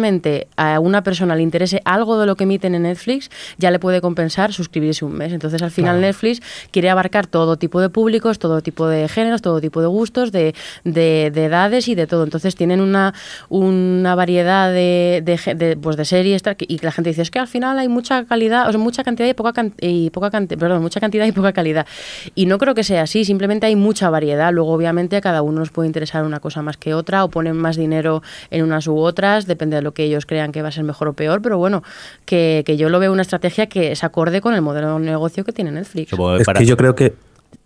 realmente 0.00 0.48
a 0.56 0.80
una 0.80 1.02
persona 1.02 1.36
le 1.36 1.42
interese 1.42 1.82
algo 1.84 2.18
de 2.18 2.26
lo 2.26 2.34
que 2.34 2.44
emiten 2.44 2.74
en 2.74 2.82
Netflix, 2.82 3.30
ya 3.58 3.70
le 3.70 3.78
puede 3.78 4.00
compensar 4.00 4.52
suscribirse 4.52 5.04
un 5.04 5.12
mes. 5.12 5.32
Entonces, 5.32 5.60
al 5.62 5.70
final, 5.70 6.00
Netflix 6.00 6.40
quiere 6.70 6.88
abarcar 6.88 7.26
todo 7.26 7.56
tipo 7.56 7.80
de 7.80 7.90
públicos, 7.90 8.38
todo 8.38 8.62
tipo 8.62 8.88
de 8.88 9.08
géneros, 9.08 9.42
todo 9.42 9.60
tipo 9.60 9.82
de 9.82 9.86
gustos, 9.88 10.32
de, 10.32 10.54
de, 10.84 11.26
edades 11.26 11.88
y 11.88 11.94
de 11.94 12.06
todo. 12.06 12.24
Entonces, 12.24 12.54
tienen 12.54 12.80
una, 12.80 13.12
una 13.50 14.14
variedad 14.14 14.72
de, 14.72 15.22
de, 15.22 15.76
pues 15.76 15.96
de 15.96 16.04
series 16.06 16.42
y 16.60 16.78
la 16.78 16.92
gente 16.92 17.10
dice, 17.10 17.22
es 17.22 17.30
que 17.30 17.38
al 17.38 17.48
final 17.48 17.78
hay 17.78 17.88
mucha 17.88 18.24
calidad, 18.24 18.68
o 18.68 18.72
sea, 18.72 18.80
mucha 18.80 19.04
cantidad 19.04 19.28
y 19.28 19.34
poca, 19.34 19.66
y 19.80 20.08
poca 20.10 20.30
perdón, 20.30 20.80
mucha 20.80 21.00
cantidad 21.00 21.26
y 21.26 21.32
poca 21.32 21.52
calidad. 21.52 21.86
Y 22.34 22.46
no 22.46 22.56
creo 22.56 22.74
que 22.74 22.84
sea 22.84 23.02
así, 23.02 23.24
simplemente 23.26 23.66
hay 23.66 23.76
mucha 23.76 24.08
variedad. 24.08 24.50
Luego, 24.52 24.72
obviamente, 24.72 25.16
a 25.16 25.20
cada 25.20 25.42
uno 25.42 25.60
nos 25.60 25.70
puede 25.70 25.88
interesar 25.88 26.24
una 26.24 26.40
cosa 26.40 26.62
más 26.62 26.78
que 26.78 26.94
otra 26.94 27.24
o 27.24 27.28
ponen 27.28 27.56
más 27.56 27.76
dinero 27.76 28.22
en 28.50 28.64
unas 28.64 28.86
u 28.86 28.96
otras, 28.96 29.46
depende 29.46 29.76
de 29.80 29.82
lo 29.82 29.92
que 29.92 30.04
ellos 30.04 30.26
crean 30.26 30.52
que 30.52 30.62
va 30.62 30.68
a 30.68 30.72
ser 30.72 30.84
mejor 30.84 31.08
o 31.08 31.12
peor, 31.14 31.42
pero 31.42 31.58
bueno, 31.58 31.82
que, 32.24 32.64
yo 32.78 32.88
lo 32.88 33.00
veo 33.00 33.12
una 33.12 33.22
estrategia 33.22 33.66
que 33.66 33.92
es 33.92 34.04
acorde 34.04 34.40
con 34.40 34.54
el 34.54 34.62
modelo 34.62 34.98
de 34.98 35.04
negocio 35.04 35.44
que 35.44 35.52
tiene 35.52 35.72
Netflix. 35.72 36.12
Es 36.38 36.46
que 36.46 36.66
yo 36.66 36.76
creo 36.76 36.94
que 36.94 37.14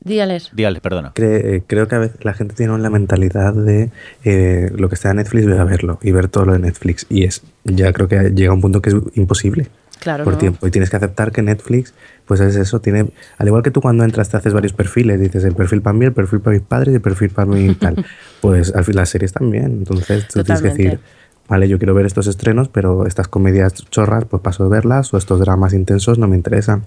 Díales. 0.00 0.50
Díales, 0.53 0.83
perdona. 0.83 1.12
Eh, 1.16 1.62
creo 1.66 1.88
que 1.88 1.94
a 1.94 1.98
veces 1.98 2.24
la 2.24 2.35
gente 2.35 2.55
tiene 2.55 2.77
la 2.79 2.90
mentalidad 2.90 3.55
de 3.55 3.90
eh, 4.24 4.70
lo 4.74 4.88
que 4.88 4.96
está 4.96 5.11
en 5.11 5.16
Netflix, 5.16 5.46
voy 5.46 5.57
a 5.57 5.64
verlo 5.64 5.98
y 6.03 6.12
ver 6.12 6.29
todo 6.29 6.44
lo 6.44 6.53
de 6.53 6.59
Netflix. 6.59 7.07
Y 7.09 7.24
es, 7.24 7.42
ya 7.64 7.90
creo 7.92 8.07
que 8.07 8.31
llega 8.35 8.53
un 8.53 8.61
punto 8.61 8.83
que 8.83 8.90
es 8.90 8.96
imposible. 9.14 9.68
Claro, 10.00 10.24
por 10.24 10.37
tiempo. 10.37 10.66
Y 10.66 10.70
tienes 10.70 10.90
que 10.90 10.96
aceptar 10.96 11.33
que 11.33 11.40
Netflix, 11.40 11.94
pues 12.27 12.38
es 12.40 12.57
eso, 12.57 12.81
tiene, 12.81 13.07
al 13.38 13.46
igual 13.46 13.62
que 13.62 13.70
tú 13.70 13.81
cuando 13.81 14.05
entras 14.05 14.29
te 14.29 14.37
haces 14.37 14.53
varios 14.53 14.74
perfiles, 14.74 15.18
dices 15.18 15.44
el 15.44 15.55
perfil 15.55 15.81
para 15.81 15.94
mí, 15.94 16.05
el 16.05 16.12
perfil 16.12 16.40
para 16.40 16.59
mis 16.59 16.66
padres 16.66 16.92
y 16.92 16.96
el 16.96 17.00
perfil 17.00 17.31
para 17.31 17.46
mí 17.46 17.64
y 17.70 17.74
tal. 17.74 18.05
pues 18.42 18.74
al 18.74 18.85
fin 18.85 18.96
las 18.96 19.09
series 19.09 19.33
también. 19.33 19.64
Entonces 19.64 20.29
tú 20.29 20.44
tienes 20.44 20.61
que 20.61 20.68
decir, 20.68 21.00
vale, 21.49 21.69
yo 21.69 21.79
quiero 21.79 21.95
ver 21.95 22.07
estos 22.07 22.27
estrenos, 22.27 22.69
pero 22.69 23.07
estas 23.07 23.29
comedias 23.29 23.75
chorras, 23.91 24.25
pues 24.25 24.43
paso 24.43 24.65
de 24.65 24.71
verlas, 24.71 25.13
o 25.13 25.19
estos 25.19 25.41
dramas 25.41 25.75
intensos 25.75 26.19
no 26.19 26.27
me 26.29 26.37
interesan. 26.37 26.85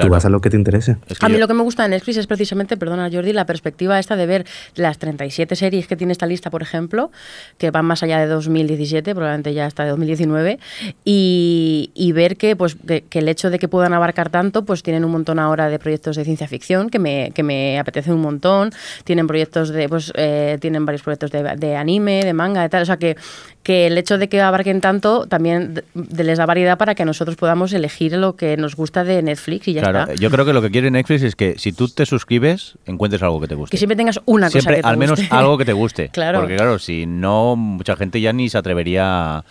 Tú 0.00 0.08
vas 0.08 0.24
a 0.24 0.28
lo 0.28 0.40
que 0.40 0.50
te 0.50 0.56
interese. 0.56 0.96
a 1.20 1.28
mí 1.28 1.38
lo 1.38 1.48
que 1.48 1.54
me 1.54 1.62
gusta 1.62 1.82
de 1.82 1.90
Netflix 1.90 2.18
es 2.18 2.26
precisamente, 2.26 2.76
perdona 2.76 3.10
Jordi, 3.10 3.32
la 3.32 3.46
perspectiva 3.46 3.98
esta 3.98 4.16
de 4.16 4.26
ver 4.26 4.46
las 4.74 4.98
37 4.98 5.56
series 5.56 5.86
que 5.86 5.96
tiene 5.96 6.12
esta 6.12 6.26
lista, 6.26 6.50
por 6.50 6.62
ejemplo, 6.62 7.10
que 7.58 7.70
van 7.70 7.84
más 7.84 8.02
allá 8.02 8.18
de 8.18 8.26
2017, 8.26 9.14
probablemente 9.14 9.54
ya 9.54 9.66
hasta 9.66 9.84
de 9.84 9.90
2019, 9.90 10.58
y, 11.04 11.90
y 11.94 12.12
ver 12.12 12.36
que, 12.36 12.56
pues, 12.56 12.76
que, 12.86 13.18
el 13.18 13.28
hecho 13.28 13.50
de 13.50 13.58
que 13.58 13.68
puedan 13.68 13.92
abarcar 13.94 14.30
tanto, 14.30 14.64
pues 14.64 14.82
tienen 14.82 15.04
un 15.04 15.10
montón 15.10 15.38
ahora 15.38 15.68
de 15.68 15.78
proyectos 15.78 16.16
de 16.16 16.24
ciencia 16.24 16.46
ficción 16.48 16.88
que 16.88 16.98
me, 16.98 17.32
que 17.34 17.42
me 17.42 17.78
apetece 17.78 18.12
un 18.12 18.20
montón, 18.20 18.70
tienen 19.04 19.26
proyectos 19.26 19.70
de, 19.70 19.88
pues, 19.88 20.12
eh, 20.14 20.58
tienen 20.60 20.86
varios 20.86 21.02
proyectos 21.02 21.30
de, 21.30 21.42
de 21.42 21.76
anime, 21.76 22.22
de 22.24 22.32
manga, 22.32 22.62
de 22.62 22.68
tal, 22.68 22.82
o 22.82 22.86
sea 22.86 22.96
que 22.96 23.16
que 23.68 23.86
el 23.86 23.97
hecho 23.98 24.18
de 24.18 24.28
que 24.28 24.40
abarquen 24.40 24.80
tanto 24.80 25.26
también 25.26 25.82
les 25.94 26.38
da 26.38 26.46
variedad 26.46 26.78
para 26.78 26.94
que 26.94 27.04
nosotros 27.04 27.36
podamos 27.36 27.72
elegir 27.72 28.12
lo 28.12 28.36
que 28.36 28.56
nos 28.56 28.76
gusta 28.76 29.04
de 29.04 29.22
Netflix 29.22 29.68
y 29.68 29.74
ya 29.74 29.82
claro, 29.82 30.14
Yo 30.14 30.30
creo 30.30 30.44
que 30.44 30.52
lo 30.52 30.62
que 30.62 30.70
quiere 30.70 30.90
Netflix 30.90 31.22
es 31.22 31.36
que 31.36 31.58
si 31.58 31.72
tú 31.72 31.88
te 31.88 32.06
suscribes, 32.06 32.74
encuentres 32.86 33.22
algo 33.22 33.40
que 33.40 33.48
te 33.48 33.54
guste. 33.54 33.72
Que 33.72 33.78
siempre 33.78 33.96
tengas 33.96 34.20
una 34.24 34.50
cosa 34.50 34.70
que 34.70 34.82
te 34.82 34.88
al 34.88 34.96
menos 34.96 35.20
algo 35.30 35.58
que 35.58 35.64
te 35.64 35.72
guste. 35.72 36.08
claro. 36.12 36.40
Porque 36.40 36.56
claro, 36.56 36.78
si 36.78 37.06
no, 37.06 37.56
mucha 37.56 37.96
gente 37.96 38.20
ya 38.20 38.32
ni 38.32 38.48
se 38.48 38.58
atrevería 38.58 39.38
a 39.38 39.44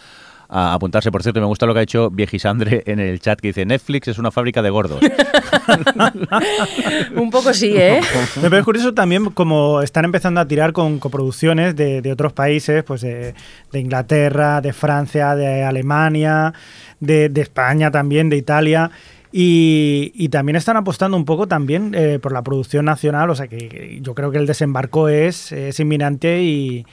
a 0.49 0.73
apuntarse. 0.73 1.12
Por 1.12 1.23
cierto, 1.23 1.39
me 1.39 1.45
gusta 1.45 1.65
lo 1.65 1.73
que 1.73 1.81
ha 1.81 1.83
hecho 1.83 2.10
Viejisandre 2.10 2.83
en 2.86 2.99
el 2.99 3.19
chat 3.19 3.39
que 3.39 3.49
dice 3.49 3.65
Netflix 3.65 4.07
es 4.07 4.17
una 4.17 4.31
fábrica 4.31 4.62
de 4.62 4.69
gordos. 4.69 5.01
Un 7.15 7.29
poco 7.29 7.53
sí, 7.53 7.73
¿eh? 7.75 8.01
Me 8.41 8.49
parece 8.49 8.63
curioso 8.63 8.93
también 8.93 9.25
como 9.31 9.81
están 9.81 10.05
empezando 10.05 10.39
a 10.39 10.47
tirar 10.47 10.73
con 10.73 10.99
coproducciones 10.99 11.75
de, 11.75 12.12
otros 12.12 12.33
países, 12.33 12.83
pues 12.83 13.01
de, 13.01 13.33
Inglaterra, 13.73 14.62
de 14.62 14.73
Francia, 14.73 15.36
de 15.36 15.63
Alemania, 15.63 16.53
de, 16.99 17.31
España 17.36 17.91
también, 17.91 18.29
de 18.29 18.38
Italia. 18.38 18.91
Y, 19.31 20.29
también 20.29 20.55
están 20.55 20.77
apostando 20.77 21.17
un 21.17 21.25
poco 21.25 21.47
también 21.47 21.93
eh, 21.93 22.19
por 22.21 22.31
la 22.31 22.41
producción 22.41 22.86
nacional, 22.86 23.29
o 23.29 23.36
sea 23.36 23.47
que, 23.47 23.99
yo 24.01 24.15
creo 24.15 24.31
que 24.31 24.38
el 24.38 24.47
desembarco 24.47 25.10
es, 25.10 25.51
es 25.51 25.79
inminente 25.79 26.41
y, 26.41 26.86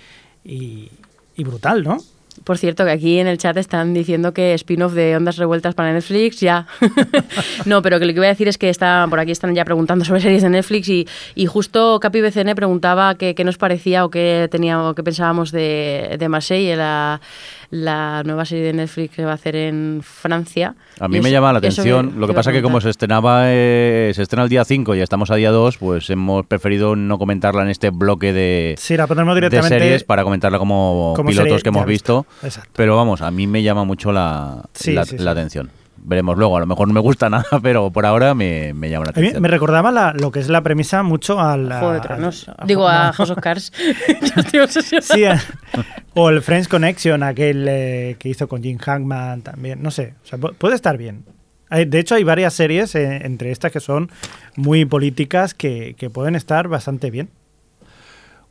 y 0.44 1.44
brutal, 1.44 1.84
¿no? 1.84 1.98
Por 2.42 2.58
cierto, 2.58 2.84
que 2.84 2.90
aquí 2.90 3.18
en 3.18 3.26
el 3.26 3.38
chat 3.38 3.56
están 3.56 3.94
diciendo 3.94 4.34
que 4.34 4.54
spin-off 4.54 4.92
de 4.92 5.16
Ondas 5.16 5.36
Revueltas 5.36 5.74
para 5.74 5.92
Netflix, 5.92 6.40
ya. 6.40 6.66
no, 7.64 7.80
pero 7.80 8.00
que 8.00 8.06
lo 8.06 8.12
que 8.12 8.18
voy 8.18 8.26
a 8.26 8.30
decir 8.30 8.48
es 8.48 8.58
que 8.58 8.68
está, 8.68 9.06
por 9.08 9.20
aquí 9.20 9.30
están 9.30 9.54
ya 9.54 9.64
preguntando 9.64 10.04
sobre 10.04 10.20
series 10.20 10.42
de 10.42 10.50
Netflix 10.50 10.88
y, 10.88 11.06
y 11.34 11.46
justo 11.46 12.00
Capi 12.00 12.20
BCN 12.20 12.54
preguntaba 12.56 13.14
qué, 13.14 13.34
nos 13.44 13.56
parecía 13.56 14.04
o 14.04 14.10
qué, 14.10 14.48
tenía, 14.50 14.92
qué 14.96 15.02
pensábamos 15.02 15.52
de, 15.52 16.16
de 16.18 16.28
Marseille, 16.28 16.76
la, 16.76 17.20
la 17.74 18.22
nueva 18.24 18.44
serie 18.44 18.64
de 18.64 18.72
Netflix 18.72 19.16
que 19.16 19.24
va 19.24 19.32
a 19.32 19.34
hacer 19.34 19.56
en 19.56 20.00
Francia. 20.02 20.76
A 21.00 21.08
mí 21.08 21.20
me 21.20 21.30
llama 21.30 21.52
la 21.52 21.58
atención. 21.58 22.14
Lo 22.18 22.28
que 22.28 22.32
pasa 22.32 22.50
es 22.50 22.56
que 22.56 22.62
como 22.62 22.80
se 22.80 22.88
estrenaba, 22.88 23.46
eh, 23.46 24.12
se 24.14 24.22
estrena 24.22 24.44
el 24.44 24.48
día 24.48 24.64
5 24.64 24.94
y 24.94 25.00
estamos 25.00 25.30
a 25.32 25.34
día 25.34 25.50
2, 25.50 25.78
pues 25.78 26.08
hemos 26.10 26.46
preferido 26.46 26.94
no 26.94 27.18
comentarla 27.18 27.62
en 27.62 27.68
este 27.68 27.90
bloque 27.90 28.32
de, 28.32 28.76
sí, 28.78 28.96
la 28.96 29.06
directamente 29.06 29.74
de 29.74 29.80
series 29.80 30.04
para 30.04 30.22
comentarla 30.22 30.58
como, 30.58 31.14
pilotos 31.26 31.62
que 31.62 31.68
hemos 31.68 31.86
visto. 31.86 32.26
Pero 32.74 32.96
vamos, 32.96 33.22
a 33.22 33.30
mí 33.30 33.46
me 33.46 33.62
llama 33.62 33.84
mucho 33.84 34.12
la, 34.12 34.62
la 35.18 35.30
atención 35.30 35.70
veremos 36.04 36.38
luego. 36.38 36.56
A 36.56 36.60
lo 36.60 36.66
mejor 36.66 36.86
no 36.86 36.94
me 36.94 37.00
gusta 37.00 37.28
nada, 37.30 37.44
pero 37.62 37.90
por 37.90 38.06
ahora 38.06 38.34
me, 38.34 38.72
llama 38.72 39.06
la 39.06 39.10
atención. 39.10 39.42
me 39.42 39.48
recordaba 39.48 40.12
lo 40.12 40.30
que 40.30 40.40
es 40.40 40.48
la 40.48 40.62
premisa 40.62 41.02
mucho 41.02 41.40
al. 41.40 41.68
Juego 41.68 41.92
de 41.92 42.00
Tronos. 42.00 42.50
Digo, 42.66 42.88
a 42.88 43.12
House 43.12 43.30
of 43.30 43.40
Cards. 43.40 43.72
sí, 45.02 45.24
o 46.14 46.30
el 46.30 46.42
Friends 46.42 46.68
Connection, 46.68 47.22
aquel 47.22 47.66
eh, 47.68 48.16
que 48.18 48.28
hizo 48.28 48.46
con 48.46 48.62
Jim 48.62 48.78
Hackman 48.78 49.42
también. 49.42 49.82
No 49.82 49.90
sé, 49.90 50.14
o 50.22 50.26
sea, 50.26 50.38
puede 50.38 50.74
estar 50.74 50.96
bien. 50.96 51.24
De 51.70 51.98
hecho, 51.98 52.14
hay 52.14 52.22
varias 52.22 52.54
series 52.54 52.94
eh, 52.94 53.22
entre 53.24 53.50
estas 53.50 53.72
que 53.72 53.80
son 53.80 54.10
muy 54.54 54.84
políticas 54.84 55.54
que, 55.54 55.96
que 55.98 56.08
pueden 56.08 56.36
estar 56.36 56.68
bastante 56.68 57.10
bien. 57.10 57.30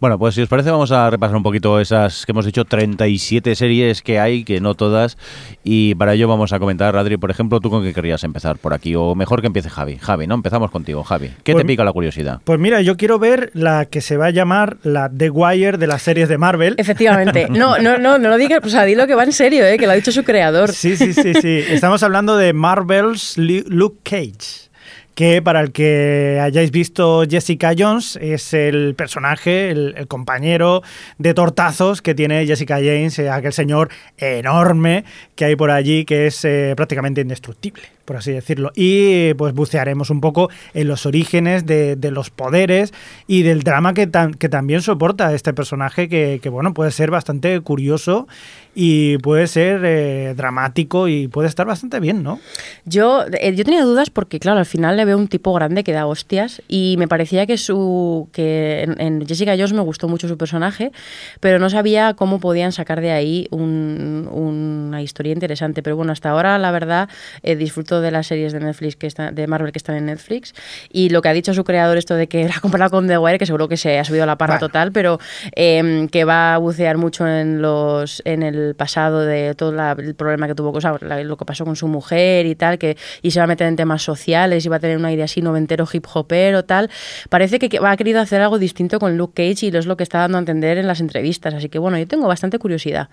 Bueno, 0.04 0.20
pues 0.20 0.36
si 0.36 0.42
os 0.42 0.50
parece 0.50 0.70
vamos 0.70 0.92
a 0.92 1.10
repasar 1.10 1.38
un 1.38 1.44
poquito 1.44 1.80
esas 1.80 2.26
que 2.26 2.34
hemos 2.34 2.44
dicho 2.44 2.66
37 2.66 3.56
series 3.56 4.02
que 4.02 4.20
hay, 4.20 4.44
que 4.44 4.60
no 4.60 4.76
todas, 4.76 5.18
y 5.64 5.96
para 5.96 6.14
ello 6.14 6.28
vamos 6.28 6.52
a 6.52 6.60
comentar, 6.60 6.98
Adri, 6.98 7.16
por 7.16 7.32
ejemplo, 7.32 7.62
¿tú 7.62 7.70
con 7.70 7.86
qué 7.86 7.94
querrías 7.94 8.26
empezar 8.26 8.58
por 8.58 8.74
aquí? 8.74 8.96
O 8.96 9.16
mejor 9.16 9.40
que 9.40 9.48
empiece 9.48 9.70
Javi. 9.70 9.96
Javi, 9.96 10.28
¿no? 10.28 10.36
Empezamos 10.36 10.72
contigo, 10.72 11.06
Javi. 11.06 11.30
¿Qué 11.46 11.54
te 11.54 11.54
pues 11.54 11.64
pica 11.64 11.86
la 11.86 11.94
curiosidad? 11.94 12.42
Pues 12.44 12.60
mira, 12.60 12.82
yo 12.82 12.98
quiero 12.98 13.18
ver 13.18 13.50
la 13.54 13.86
que 13.86 14.02
se 14.02 14.18
va 14.18 14.26
a 14.26 14.32
llamar 14.32 14.76
la 14.84 15.10
The 15.10 15.30
Wire 15.30 15.78
de 15.78 15.88
las 15.88 16.02
series 16.02 16.28
de 16.28 16.38
Marvel. 16.38 16.76
Efectivamente. 16.78 17.48
No, 17.54 17.78
no, 17.78 17.98
no, 17.98 18.18
no 18.18 18.30
lo 18.30 18.38
digas, 18.38 18.60
pues 18.62 18.76
a 18.76 18.84
dilo 18.84 19.08
que 19.08 19.16
va 19.16 19.24
en 19.24 19.32
serio, 19.32 19.66
¿eh? 19.66 19.78
que 19.78 19.86
lo 19.86 19.94
ha 19.94 19.96
dicho 19.96 20.12
su 20.12 20.26
creador. 20.26 20.74
Sí, 20.74 20.98
sí, 20.98 21.14
sí, 21.14 21.34
sí. 21.36 21.64
Estamos 21.70 22.04
hablando 22.04 22.36
de 22.36 22.52
Marvel's 22.52 23.38
Luke 23.38 24.00
Cage 24.04 24.73
que 25.16 25.42
para 25.42 25.62
el 25.62 25.72
que 25.72 26.40
hayáis 26.42 26.72
visto 26.72 27.24
Jessica 27.30 27.74
Jones 27.78 28.18
es 28.22 28.54
el 28.54 28.96
personaje, 28.96 29.70
el, 29.72 30.08
compañero 30.08 30.82
de 31.18 31.34
tortazos 31.34 32.02
que 32.02 32.16
tiene 32.16 32.46
Jessica 32.46 32.76
James, 32.76 33.18
eh, 33.20 33.30
aquel 33.30 33.54
señor 33.54 33.90
enorme 34.18 35.06
que 35.36 35.46
hay 35.46 35.56
por 35.56 35.72
allí 35.72 36.06
que 36.06 36.28
es 36.28 36.44
eh, 36.46 36.74
prácticamente 36.76 37.22
indestructible 37.22 37.93
por 38.06 38.18
así 38.18 38.32
decirlo. 38.32 38.72
Y 38.76 39.34
pues 39.36 39.54
bucearemos 39.54 40.10
un 40.10 40.22
poco 40.22 40.50
en 40.74 40.88
los 40.88 41.06
orígenes 41.06 41.66
de, 41.66 41.98
los 42.12 42.30
poderes 42.30 42.94
y 43.28 43.44
del 43.44 43.64
drama 43.64 43.94
que, 43.94 44.10
que 44.38 44.50
también 44.50 44.82
soporta 44.82 45.34
este 45.34 45.54
personaje 45.54 46.10
que, 46.10 46.50
bueno, 46.50 46.74
puede 46.74 46.92
ser 46.92 47.12
bastante 47.12 47.60
curioso 47.62 48.28
y 48.76 49.18
puede 49.20 49.48
ser 49.48 49.82
eh, 49.84 50.34
dramático 50.36 51.08
y 51.08 51.28
puede 51.28 51.48
estar 51.48 51.66
bastante 51.66 52.00
bien, 52.00 52.24
¿no? 52.24 52.40
Yo, 52.86 53.26
eh, 53.40 53.56
yo 53.56 53.64
tenía 53.64 53.84
dudas 53.84 54.10
porque, 54.10 54.40
claro, 54.40 54.60
al 54.60 54.66
final 54.66 54.98
le 54.98 55.06
veo 55.06 55.18
un 55.18 55.28
tipo 55.28 55.54
grande 55.54 55.84
que 55.84 55.92
da 55.92 56.08
hostias 56.08 56.62
y 56.68 56.96
me 56.98 57.08
parecía 57.08 57.46
que 57.46 57.58
su 57.58 58.30
que 58.32 58.84
en, 58.98 59.26
Jessica 59.28 59.54
Jones 59.54 59.74
me 59.74 59.82
gustó 59.82 60.08
mucho 60.08 60.28
su 60.28 60.38
personaje, 60.38 60.92
pero 61.40 61.60
no 61.60 61.70
sabía 61.70 62.16
cómo 62.16 62.40
podían 62.40 62.72
sacar 62.72 63.02
de 63.02 63.12
ahí 63.12 63.48
una 63.52 65.02
historia 65.02 65.34
interesante. 65.34 65.84
Pero 65.84 65.96
bueno, 65.96 66.12
hasta 66.12 66.32
ahora, 66.32 66.58
la 66.58 66.72
verdad, 66.72 67.10
eh, 67.44 67.56
de 68.02 68.12
las 68.12 68.28
series 68.28 68.54
de 68.54 68.60
Netflix 68.60 68.96
que 68.96 69.08
están, 69.08 69.34
de 69.36 69.48
Marvel 69.48 69.72
que 69.72 69.80
están 69.80 69.96
en 69.96 70.06
Netflix. 70.06 70.54
Y 70.92 71.10
lo 71.10 71.22
que 71.22 71.30
ha 71.30 71.34
dicho 71.34 71.54
su 71.54 71.64
creador, 71.64 71.98
esto 71.98 72.16
de 72.16 72.28
que 72.28 72.48
la 72.48 72.56
ha 72.56 72.60
comparado 72.60 72.92
con 72.92 73.08
The 73.08 73.18
Wire, 73.18 73.40
que 73.40 73.46
seguro 73.46 73.68
que 73.68 73.78
se 73.78 74.00
ha 74.00 74.04
subido 74.04 74.24
a 74.24 74.28
la 74.28 74.38
parra 74.38 74.60
total, 74.60 74.92
pero 74.92 75.20
em, 75.56 76.08
que 76.08 76.26
va 76.26 76.56
a 76.56 76.58
bucear 76.58 76.98
mucho 76.98 77.28
en 77.28 77.62
los 77.62 78.22
en 78.26 78.44
el 78.44 78.76
pasado 78.76 79.22
de 79.22 79.56
todo 79.56 79.74
el 79.98 80.16
problema 80.16 80.48
que 80.48 80.56
tuvo, 80.56 80.72
cosa, 80.74 80.98
lo 81.02 81.38
que 81.38 81.46
pasó 81.46 81.66
con 81.66 81.76
su 81.76 81.88
mujer 81.88 82.46
y 82.46 82.56
tal, 82.56 82.78
que 82.78 82.98
y 83.22 83.32
se 83.32 83.40
va 83.40 83.46
a 83.46 83.48
meter 83.48 83.68
en 83.68 83.76
temas 83.76 84.02
sociales 84.02 84.66
y 84.66 84.70
va 84.70 84.78
a 84.78 84.80
tener 84.80 84.98
una 84.98 85.12
idea 85.12 85.26
así 85.26 85.42
noventero 85.42 85.88
hip 85.92 86.06
hopero 86.14 86.64
tal. 86.66 86.90
Parece 87.30 87.60
que, 87.60 87.80
va 87.80 87.92
ha 87.94 87.98
querido 87.98 88.20
hacer 88.20 88.42
algo 88.42 88.60
distinto 88.60 89.00
con 89.00 89.18
Luke 89.18 89.34
Cage 89.36 89.68
y 89.68 89.78
es 89.78 89.86
lo 89.86 89.98
que 89.98 90.04
está 90.04 90.20
dando 90.20 90.38
a 90.38 90.40
entender 90.40 90.78
en 90.78 90.88
las 90.88 91.00
entrevistas. 91.00 91.54
Así 91.54 91.70
que 91.70 91.80
bueno, 91.80 91.98
yo 91.98 92.08
tengo 92.08 92.28
bastante 92.28 92.60
curiosidad 92.60 93.10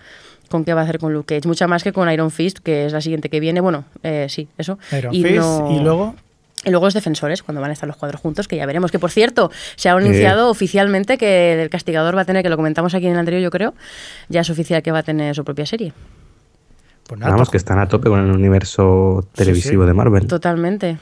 con 0.51 0.63
qué 0.63 0.75
va 0.75 0.81
a 0.81 0.83
hacer 0.83 0.99
con 0.99 1.13
Luke 1.13 1.35
Cage. 1.35 1.47
Mucha 1.47 1.67
más 1.67 1.83
que 1.83 1.91
con 1.91 2.11
Iron 2.11 2.29
Fist, 2.29 2.59
que 2.59 2.85
es 2.85 2.93
la 2.93 3.01
siguiente 3.01 3.29
que 3.29 3.39
viene. 3.39 3.61
Bueno, 3.61 3.85
eh, 4.03 4.27
sí, 4.29 4.47
eso. 4.59 4.77
Iron 4.95 5.15
y 5.15 5.23
Fist 5.23 5.33
y 5.33 5.79
luego... 5.79 6.15
Y 6.63 6.69
luego 6.69 6.85
los 6.85 6.93
defensores, 6.93 7.41
cuando 7.41 7.59
van 7.59 7.71
a 7.71 7.73
estar 7.73 7.87
los 7.87 7.97
cuadros 7.97 8.21
juntos, 8.21 8.47
que 8.47 8.55
ya 8.55 8.67
veremos. 8.67 8.91
Que 8.91 8.99
por 8.99 9.09
cierto, 9.09 9.49
se 9.75 9.89
ha 9.89 9.93
anunciado 9.93 10.47
oficialmente 10.47 11.17
que 11.17 11.59
el 11.59 11.71
castigador 11.71 12.15
va 12.15 12.21
a 12.21 12.25
tener, 12.25 12.43
que 12.43 12.49
lo 12.49 12.55
comentamos 12.55 12.93
aquí 12.93 13.07
en 13.07 13.13
el 13.13 13.17
anterior, 13.17 13.41
yo 13.41 13.49
creo, 13.49 13.73
ya 14.29 14.41
es 14.41 14.49
oficial 14.51 14.83
que 14.83 14.91
va 14.91 14.99
a 14.99 15.03
tener 15.03 15.33
su 15.33 15.43
propia 15.43 15.65
serie. 15.65 15.91
Pues 17.07 17.19
nada, 17.19 17.31
Vamos, 17.31 17.49
que 17.49 17.57
están 17.57 17.79
a 17.79 17.87
tope 17.87 18.09
con 18.09 18.19
el 18.19 18.31
universo 18.31 19.27
televisivo 19.33 19.83
sí. 19.83 19.87
de 19.87 19.93
Marvel. 19.93 20.27
Totalmente. 20.27 20.99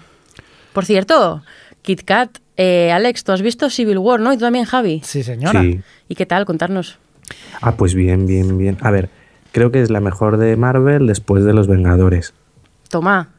Por 0.71 0.85
cierto, 0.85 1.43
Kit 1.81 2.03
Kat, 2.03 2.37
eh, 2.55 2.91
Alex, 2.93 3.25
tú 3.25 3.33
has 3.33 3.41
visto 3.41 3.69
Civil 3.69 3.97
War, 3.97 4.21
¿no? 4.21 4.31
Y 4.31 4.37
tú 4.37 4.45
también, 4.45 4.63
Javi. 4.63 5.01
Sí, 5.03 5.23
señora. 5.23 5.61
Sí. 5.61 5.81
¿Y 6.07 6.15
qué 6.15 6.25
tal? 6.25 6.45
Contarnos. 6.45 6.99
Ah, 7.61 7.75
pues 7.75 7.93
bien, 7.93 8.25
bien, 8.25 8.57
bien. 8.57 8.77
A 8.81 8.91
ver, 8.91 9.09
creo 9.51 9.71
que 9.71 9.81
es 9.81 9.89
la 9.89 9.99
mejor 9.99 10.37
de 10.37 10.55
Marvel 10.57 11.07
después 11.07 11.43
de 11.43 11.53
Los 11.53 11.67
Vengadores. 11.67 12.33
Toma. 12.89 13.29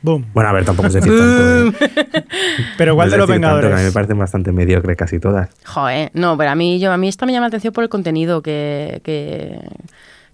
Boom. 0.00 0.26
Bueno, 0.32 0.50
a 0.50 0.52
ver, 0.52 0.64
tampoco 0.64 0.86
es 0.88 0.94
decir 0.94 1.12
tanto. 1.12 1.78
¿eh? 1.78 2.24
Pero 2.78 2.92
igual 2.92 3.08
No 3.08 3.12
de 3.12 3.18
los 3.18 3.28
tanto, 3.28 3.40
que 3.42 3.46
a 3.46 3.50
mí 3.50 3.56
me 3.56 3.60
Vengadores. 3.64 3.92
parecen 3.92 4.18
bastante 4.18 4.52
mediocre 4.52 4.94
casi 4.94 5.18
todas. 5.18 5.50
Joder, 5.66 6.10
no, 6.14 6.36
pero 6.38 6.50
a 6.50 6.54
mí, 6.54 6.78
yo, 6.78 6.92
a 6.92 6.96
mí 6.96 7.08
esta 7.08 7.26
me 7.26 7.32
llama 7.32 7.44
la 7.44 7.48
atención 7.48 7.72
por 7.72 7.82
el 7.82 7.90
contenido 7.90 8.40
que, 8.40 9.00
que, 9.02 9.58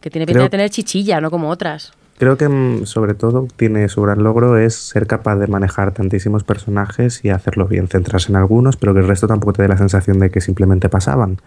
que 0.01 0.11
tiene 0.11 0.27
pinta 0.27 0.39
Creo- 0.41 0.43
de 0.45 0.51
tener 0.51 0.69
chichilla, 0.71 1.21
no 1.23 1.31
como 1.31 1.49
otras. 1.49 1.93
Creo 2.19 2.37
que 2.37 2.47
mm, 2.49 2.85
sobre 2.87 3.15
todo 3.15 3.49
tiene 3.57 3.89
su 3.89 4.03
gran 4.03 4.23
logro 4.23 4.57
es 4.59 4.75
ser 4.77 5.07
capaz 5.07 5.37
de 5.37 5.47
manejar 5.49 5.93
tantísimos 5.93 6.45
personajes 6.45 7.25
y 7.25 7.31
hacerlo 7.31 7.67
bien, 7.67 7.89
centrarse 7.89 8.31
en 8.31 8.37
algunos, 8.37 8.77
pero 8.77 8.93
que 8.95 9.01
el 9.01 9.09
resto 9.09 9.27
tampoco 9.27 9.55
te 9.55 9.63
dé 9.63 9.69
la 9.69 9.79
sensación 9.79 10.19
de 10.21 10.31
que 10.31 10.41
simplemente 10.43 10.89
pasaban. 10.91 11.39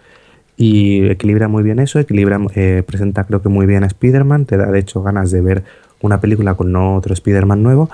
Y 0.57 1.07
equilibra 1.07 1.47
muy 1.47 1.61
bien 1.61 1.79
eso, 1.79 1.99
equilibra, 1.99 2.39
eh, 2.55 2.83
presenta 2.85 3.23
creo 3.25 3.43
que 3.43 3.49
muy 3.49 3.67
bien 3.67 3.83
a 3.83 3.87
Spider-Man, 3.87 4.45
te 4.45 4.57
da 4.57 4.71
de 4.71 4.79
hecho 4.79 5.03
ganas 5.03 5.29
de 5.29 5.41
ver 5.41 5.63
una 6.01 6.19
película 6.19 6.55
con 6.55 6.71
no 6.71 6.95
otro 6.95 7.13
Spider-Man 7.13 7.61
nuevo. 7.61 7.89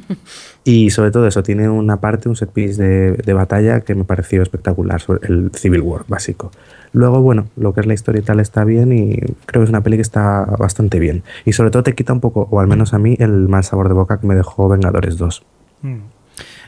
y 0.64 0.90
sobre 0.90 1.10
todo 1.10 1.26
eso, 1.26 1.42
tiene 1.42 1.68
una 1.68 2.00
parte, 2.00 2.28
un 2.28 2.36
set 2.36 2.50
piece 2.50 2.82
de, 2.82 3.12
de 3.12 3.32
batalla 3.32 3.80
que 3.80 3.94
me 3.94 4.04
pareció 4.04 4.42
espectacular, 4.42 5.00
sobre 5.00 5.26
el 5.28 5.50
Civil 5.52 5.80
War 5.80 6.04
básico. 6.06 6.52
Luego, 6.92 7.20
bueno, 7.20 7.48
lo 7.56 7.74
que 7.74 7.80
es 7.80 7.86
la 7.86 7.94
historia 7.94 8.20
y 8.20 8.24
tal 8.24 8.40
está 8.40 8.64
bien 8.64 8.92
y 8.92 9.18
creo 9.44 9.60
que 9.60 9.64
es 9.64 9.70
una 9.70 9.82
peli 9.82 9.96
que 9.96 10.02
está 10.02 10.44
bastante 10.58 10.98
bien. 10.98 11.24
Y 11.44 11.52
sobre 11.52 11.70
todo 11.70 11.82
te 11.82 11.94
quita 11.94 12.12
un 12.12 12.20
poco, 12.20 12.48
o 12.50 12.60
al 12.60 12.68
menos 12.68 12.94
a 12.94 12.98
mí, 12.98 13.16
el 13.18 13.48
mal 13.48 13.64
sabor 13.64 13.88
de 13.88 13.94
boca 13.94 14.18
que 14.18 14.26
me 14.26 14.34
dejó 14.34 14.68
Vengadores 14.68 15.18
2. 15.18 15.42
Mm. 15.82 15.96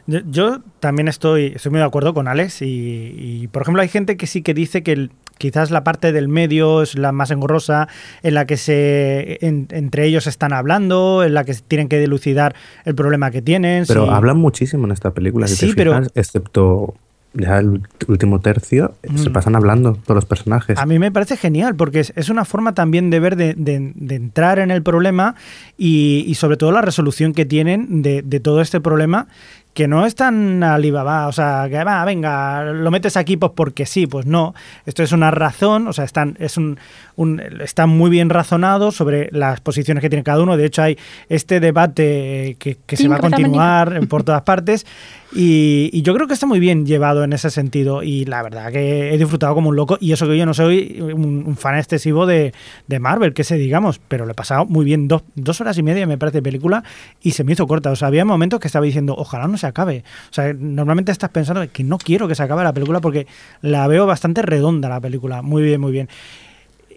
Yo, 0.09 0.21
yo 0.31 0.61
también 0.81 1.07
estoy, 1.07 1.53
estoy 1.55 1.71
muy 1.71 1.79
de 1.81 1.85
acuerdo 1.87 2.15
con 2.15 2.29
Alex 2.29 2.63
y, 2.63 3.15
y, 3.45 3.49
por 3.53 3.61
ejemplo, 3.63 3.83
hay 3.83 3.89
gente 3.89 4.17
que 4.17 4.27
sí 4.27 4.41
que 4.43 4.55
dice 4.55 4.83
que 4.83 4.93
el- 4.93 5.11
quizás 5.37 5.71
la 5.71 5.85
parte 5.85 6.13
del 6.13 6.29
medio 6.29 6.83
es 6.83 6.97
la 6.99 7.13
más 7.13 7.31
engorrosa, 7.31 7.89
en 8.23 8.33
la 8.35 8.47
que 8.47 8.57
se 8.57 9.39
en- 9.47 9.69
entre 9.71 10.07
ellos 10.07 10.27
están 10.27 10.53
hablando, 10.55 11.23
en 11.23 11.35
la 11.35 11.45
que 11.45 11.55
tienen 11.55 11.89
que 11.89 11.99
dilucidar 12.01 12.55
el 12.87 12.95
problema 12.95 13.31
que 13.31 13.43
tienen. 13.43 13.85
Pero 13.87 14.07
sí. 14.07 14.11
hablan 14.11 14.39
muchísimo 14.39 14.87
en 14.87 14.93
esta 14.93 15.13
película, 15.13 15.47
si 15.47 15.57
Sí, 15.57 15.69
te 15.69 15.75
pero- 15.77 15.93
fijas, 15.93 16.11
excepto 16.15 16.95
ya 17.35 17.59
el 17.59 17.83
último 18.09 18.41
tercio, 18.41 18.95
se 19.15 19.29
Mm. 19.29 19.33
pasan 19.35 19.55
hablando 19.55 19.93
todos 20.03 20.15
los 20.17 20.25
personajes. 20.25 20.79
A 20.79 20.87
mí 20.87 20.99
me 20.99 21.13
parece 21.13 21.37
genial 21.37 21.77
porque 21.77 22.01
es, 22.01 22.13
es 22.17 22.31
una 22.31 22.47
forma 22.47 22.73
también 22.75 23.11
de 23.11 23.21
ver, 23.21 23.37
de, 23.37 23.53
de- 23.55 23.93
de 23.95 24.15
entrar 24.15 24.59
en 24.59 24.71
el 24.71 24.83
problema 24.83 25.35
y, 25.77 26.25
y 26.27 26.35
sobre 26.35 26.57
todo 26.57 26.73
la 26.73 26.81
resolución 26.81 27.35
que 27.35 27.45
tienen 27.45 28.01
de, 28.03 28.23
de 28.23 28.41
todo 28.41 28.63
este 28.63 28.81
problema 28.81 29.29
que 29.79 29.87
no 29.87 30.05
es 30.05 30.17
tan 30.17 30.61
Alibaba, 30.65 31.29
o 31.29 31.33
sea, 31.33 31.69
que 31.71 31.85
va, 31.85 32.05
venga, 32.05 32.65
lo 32.65 32.91
metes 32.91 33.17
aquí 33.17 33.37
pues 33.37 33.53
porque 33.55 33.87
sí, 33.87 34.09
pues 34.09 34.27
no. 34.27 34.53
Esto 34.87 35.05
es 35.05 35.13
una 35.13 35.31
razón, 35.31 35.87
o 35.87 35.93
sea, 35.93 36.05
están, 36.05 36.37
es 36.41 36.57
un, 36.57 36.81
un- 37.19 37.43
está 37.61 37.87
muy 37.87 38.11
bien 38.11 38.31
razonado 38.31 38.93
sobre 38.93 39.29
las 39.33 39.61
posiciones 39.61 40.01
que 40.03 40.09
tiene 40.09 40.23
cada 40.23 40.43
uno. 40.43 40.57
De 40.57 40.65
hecho, 40.65 40.83
hay 40.83 40.97
este 41.29 41.61
debate 41.61 42.57
que, 42.59 42.79
que 42.87 42.97
se 42.97 43.09
va 43.09 43.17
a 43.17 43.19
continuar 43.43 44.07
por 44.09 44.23
todas 44.25 44.43
partes. 44.43 44.87
Y, 45.35 45.91
y 45.93 46.01
yo 46.03 46.15
creo 46.15 46.27
que 46.27 46.33
está 46.33 46.47
muy 46.47 46.59
bien 46.59 46.87
llevado 46.87 47.23
en 47.25 47.33
ese 47.33 47.51
sentido. 47.51 48.03
Y 48.03 48.25
la 48.25 48.43
verdad 48.43 48.73
que 48.73 49.13
he 49.13 49.19
disfrutado 49.19 49.55
como 49.55 49.69
un 49.69 49.77
loco. 49.77 49.99
Y 50.01 50.13
eso 50.13 50.27
que 50.27 50.39
yo 50.39 50.47
no 50.47 50.55
soy 50.55 51.01
un, 51.03 51.45
un 51.47 51.57
fan 51.57 51.77
excesivo 51.77 52.25
de, 52.25 52.55
de 52.87 52.99
Marvel, 52.99 53.35
que 53.35 53.45
se 53.45 53.57
digamos, 53.57 54.01
pero 54.09 54.25
lo 54.25 54.33
he 54.33 54.35
pasado 54.35 54.65
muy 54.67 54.85
bien. 54.85 55.09
Dos, 55.09 55.23
dos 55.35 55.61
horas 55.61 55.77
y 55.77 55.83
media 55.83 56.07
me 56.07 56.17
parece 56.19 56.41
película 56.41 56.83
y 57.21 57.33
se 57.33 57.45
me 57.45 57.53
hizo 57.53 57.67
corta. 57.67 57.91
O 57.91 57.97
sea, 57.97 58.09
había 58.09 58.25
momentos 58.25 58.61
que 58.61 58.69
estaba 58.69 58.87
diciendo, 58.87 59.15
ojalá 59.19 59.49
no 59.49 59.59
se 59.59 59.67
acabe. 59.67 60.05
O 60.31 60.33
sea, 60.33 60.55
normalmente 60.55 61.13
estás 61.13 61.31
pensando 61.31 61.67
que 61.71 61.85
no 61.85 61.99
quiero 61.99 62.27
que 62.29 62.35
se 62.35 62.43
acabe 62.45 62.63
la 62.65 62.73
película 62.73 63.01
porque 63.01 63.27
la 63.61 63.87
veo 63.89 64.07
bastante 64.07 64.41
redonda 64.43 64.89
la 64.89 65.01
película. 65.01 65.43
Muy 65.43 65.63
bien, 65.63 65.81
muy 65.81 65.93
bien. 65.93 66.09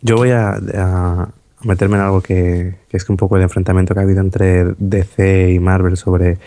Yo 0.02 0.16
voy 0.18 0.32
a, 0.32 0.60
a 0.76 1.30
meterme 1.64 1.96
en 1.98 2.02
algo 2.04 2.22
que, 2.22 2.76
que 2.90 2.98
es 2.98 3.06
que 3.06 3.12
un 3.12 3.18
poco 3.18 3.38
el 3.38 3.44
enfrentamiento 3.44 3.94
que 3.94 4.00
ha 4.00 4.04
habido 4.04 4.22
entre 4.22 4.74
DC 4.80 5.52
y 5.52 5.60
Marvel 5.60 5.98
sobre 5.98 6.38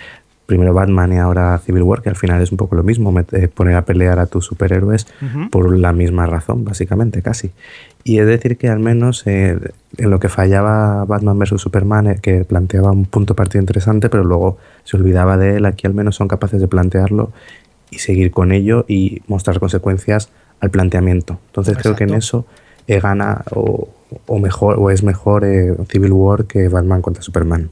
primero 0.47 0.75
Batman 0.75 1.11
y 1.13 1.17
ahora 1.19 1.57
Civil 1.65 1.85
War, 1.85 2.03
que 2.03 2.11
al 2.11 2.17
final 2.17 2.43
es 2.43 2.51
un 2.53 2.59
poco 2.59 2.75
lo 2.77 2.83
mismo, 2.83 3.13
mete- 3.13 3.49
poner 3.49 3.77
a 3.77 3.87
pelear 3.87 4.19
a 4.19 4.27
tus 4.27 4.45
superhéroes 4.45 5.07
por 5.51 5.75
la 5.75 5.93
misma 5.95 6.27
razón, 6.27 6.65
básicamente, 6.65 7.23
casi. 7.23 7.51
Y 8.03 8.19
es 8.19 8.27
decir 8.27 8.59
que 8.59 8.69
al 8.69 8.79
menos 8.79 9.23
eh, 9.27 9.59
en 9.97 10.11
lo 10.11 10.21
que 10.21 10.29
fallaba 10.29 11.05
Batman 11.07 11.39
vs. 11.39 11.59
Superman, 11.63 12.09
eh, 12.09 12.19
que 12.21 12.45
planteaba 12.45 12.91
un 12.93 13.07
punto 13.07 13.33
de 13.33 13.39
partida 13.39 13.63
interesante, 13.63 14.11
pero 14.11 14.23
luego 14.25 14.59
se 14.83 14.99
olvidaba 14.99 15.39
de 15.39 15.57
él, 15.57 15.65
aquí 15.65 15.87
al 15.87 15.95
menos 15.95 16.17
son 16.17 16.29
capaces 16.29 16.61
de 16.61 16.69
plantearlo 16.69 17.31
y 17.91 18.01
seguir 18.01 18.31
con 18.31 18.53
ello 18.53 18.85
y 18.87 19.23
mostrar 19.29 19.59
consecuencias 19.61 20.29
al 20.61 20.69
planteamiento. 20.71 21.39
Entonces 21.47 21.79
creo 21.79 21.95
que 21.97 22.05
en 22.05 22.11
eso 22.19 22.45
eh, 22.87 23.01
gana 23.01 23.43
o, 23.55 23.89
o 24.27 24.39
mejor 24.39 24.79
o 24.79 24.91
es 24.91 25.03
mejor 25.03 25.45
eh, 25.45 25.75
Civil 25.91 26.13
War 26.13 26.45
que 26.45 26.69
Batman 26.69 27.03
contra 27.03 27.23
Superman. 27.23 27.71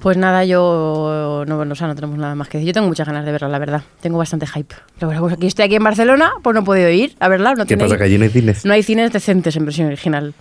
Pues 0.00 0.16
nada, 0.16 0.44
yo 0.44 1.44
no, 1.48 1.64
no, 1.64 1.72
o 1.72 1.74
sea, 1.74 1.88
no 1.88 1.94
tenemos 1.96 2.16
nada 2.18 2.34
más 2.36 2.48
que 2.48 2.58
decir. 2.58 2.68
Yo 2.68 2.74
tengo 2.74 2.86
muchas 2.86 3.06
ganas 3.08 3.24
de 3.24 3.32
verla, 3.32 3.48
la 3.48 3.58
verdad. 3.58 3.82
Tengo 4.00 4.18
bastante 4.18 4.46
hype. 4.46 4.74
Lo 5.00 5.08
que 5.08 5.16
pasa 5.16 5.32
es 5.34 5.38
que 5.40 5.46
estoy 5.48 5.64
aquí 5.64 5.74
en 5.74 5.82
Barcelona, 5.82 6.32
pues 6.42 6.54
no 6.54 6.60
he 6.60 6.64
podido 6.64 6.88
ir 6.90 7.16
a 7.18 7.28
verla. 7.28 7.54
No, 7.54 7.64
¿Qué 7.64 7.68
tiene- 7.68 7.84
pasa? 7.84 7.98
Que 7.98 8.04
allí 8.04 8.18
no 8.18 8.24
hay 8.24 8.30
cines. 8.30 8.64
no 8.64 8.72
hay 8.72 8.82
cines 8.84 9.12
decentes 9.12 9.56
en 9.56 9.64
versión 9.64 9.88
original. 9.88 10.34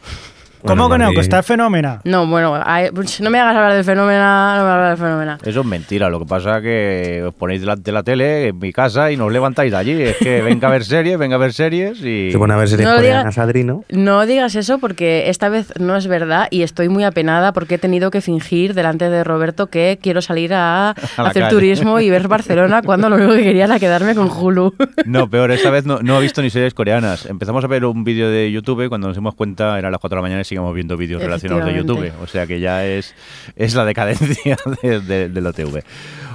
¿Cómo 0.65 0.89
que 0.89 0.97
no? 0.97 1.12
Que 1.12 1.19
está 1.21 1.43
fenómena. 1.43 2.01
No, 2.04 2.25
bueno, 2.28 2.60
hay- 2.63 2.89
no 3.21 3.30
me 3.30 3.39
hagas 3.39 3.56
hablar 3.56 3.73
del 3.73 3.84
fenómeno, 3.84 4.19
no 4.58 4.63
me 4.63 4.69
hagas 4.71 4.89
del 4.89 4.97
fenómeno. 5.08 5.38
Eso 5.43 5.60
es 5.62 5.65
mentira. 5.65 6.10
Lo 6.10 6.19
que 6.19 6.25
pasa 6.25 6.58
es 6.58 6.63
que 6.63 7.23
os 7.28 7.34
ponéis 7.34 7.62
delante 7.62 7.84
de 7.84 7.91
la 7.91 8.04
tele 8.04 8.47
en 8.49 8.60
mi 8.60 8.71
casa 8.71 9.12
y 9.12 9.17
nos 9.17 9.32
levantáis 9.32 9.71
de 9.71 9.78
allí. 9.78 10.01
Es 10.01 10.17
que 10.17 10.41
venga 10.41 10.67
a 10.67 10.71
ver 10.71 10.84
series, 10.84 11.17
venga 11.17 11.36
a 11.36 11.39
ver 11.39 11.54
series 11.54 11.99
y. 12.04 12.32
Se 12.32 12.38
pone 12.38 12.54
a 12.54 12.58
ver 12.58 12.67
series 12.67 12.88
No 12.88 12.95
coreanas, 12.95 13.38
Adri, 13.38 13.63
¿no? 13.63 13.84
No 13.89 14.25
digas 14.25 14.56
eso 14.56 14.80
porque 14.80 15.30
esta 15.30 15.49
vez 15.49 15.73
no 15.80 15.95
es 15.95 16.08
verdad 16.08 16.47
y 16.51 16.63
estoy 16.63 16.89
muy 16.89 17.04
apenada 17.04 17.54
porque 17.54 17.75
he 17.75 17.78
tenido 17.78 18.12
que 18.12 18.21
fingir 18.21 18.73
delante 18.73 19.10
de 19.10 19.23
Roberto 19.23 19.67
que 19.67 19.99
quiero 20.01 20.21
salir 20.21 20.54
a, 20.54 20.89
hacer 21.17 21.43
calle. 21.43 21.49
turismo 21.49 21.99
y 21.99 22.10
ver 22.10 22.28
Barcelona 22.28 22.82
cuando 22.82 23.10
lo 23.10 23.15
único 23.17 23.34
que 23.34 23.43
quería 23.43 23.65
era 23.65 23.80
quedarme 23.80 24.15
con 24.15 24.30
Hulu. 24.30 24.73
No, 25.06 25.30
peor, 25.30 25.51
esta 25.51 25.69
vez 25.69 25.86
no, 25.86 25.99
no 26.01 26.17
he 26.17 26.21
visto 26.21 26.41
ni 26.41 26.49
series 26.49 26.73
coreanas. 26.73 27.25
Empezamos 27.28 27.63
a 27.63 27.67
ver 27.67 27.86
un 27.86 28.04
vídeo 28.04 28.30
de 28.30 28.51
YouTube 28.51 28.84
y 28.86 28.89
cuando 28.89 29.08
nos 29.08 29.15
dimos 29.15 29.36
cuenta 29.36 29.78
eran 29.78 29.91
las 29.91 30.01
4 30.01 30.15
de 30.15 30.17
la 30.17 30.21
mañana 30.21 30.41
y 30.41 30.45
seguimos 30.55 30.73
viendo 30.73 30.95
vídeos 30.95 31.21
relacionados 31.21 31.65
de 31.65 31.75
YouTube. 31.75 32.13
O 32.21 32.27
sea 32.27 32.47
que 32.47 32.61
ya 32.61 32.85
es, 32.85 33.13
es 33.57 33.75
la 33.75 33.83
decadencia 33.83 34.57
de, 34.81 35.01
de, 35.01 35.27
del 35.27 35.47
OTV. 35.47 35.83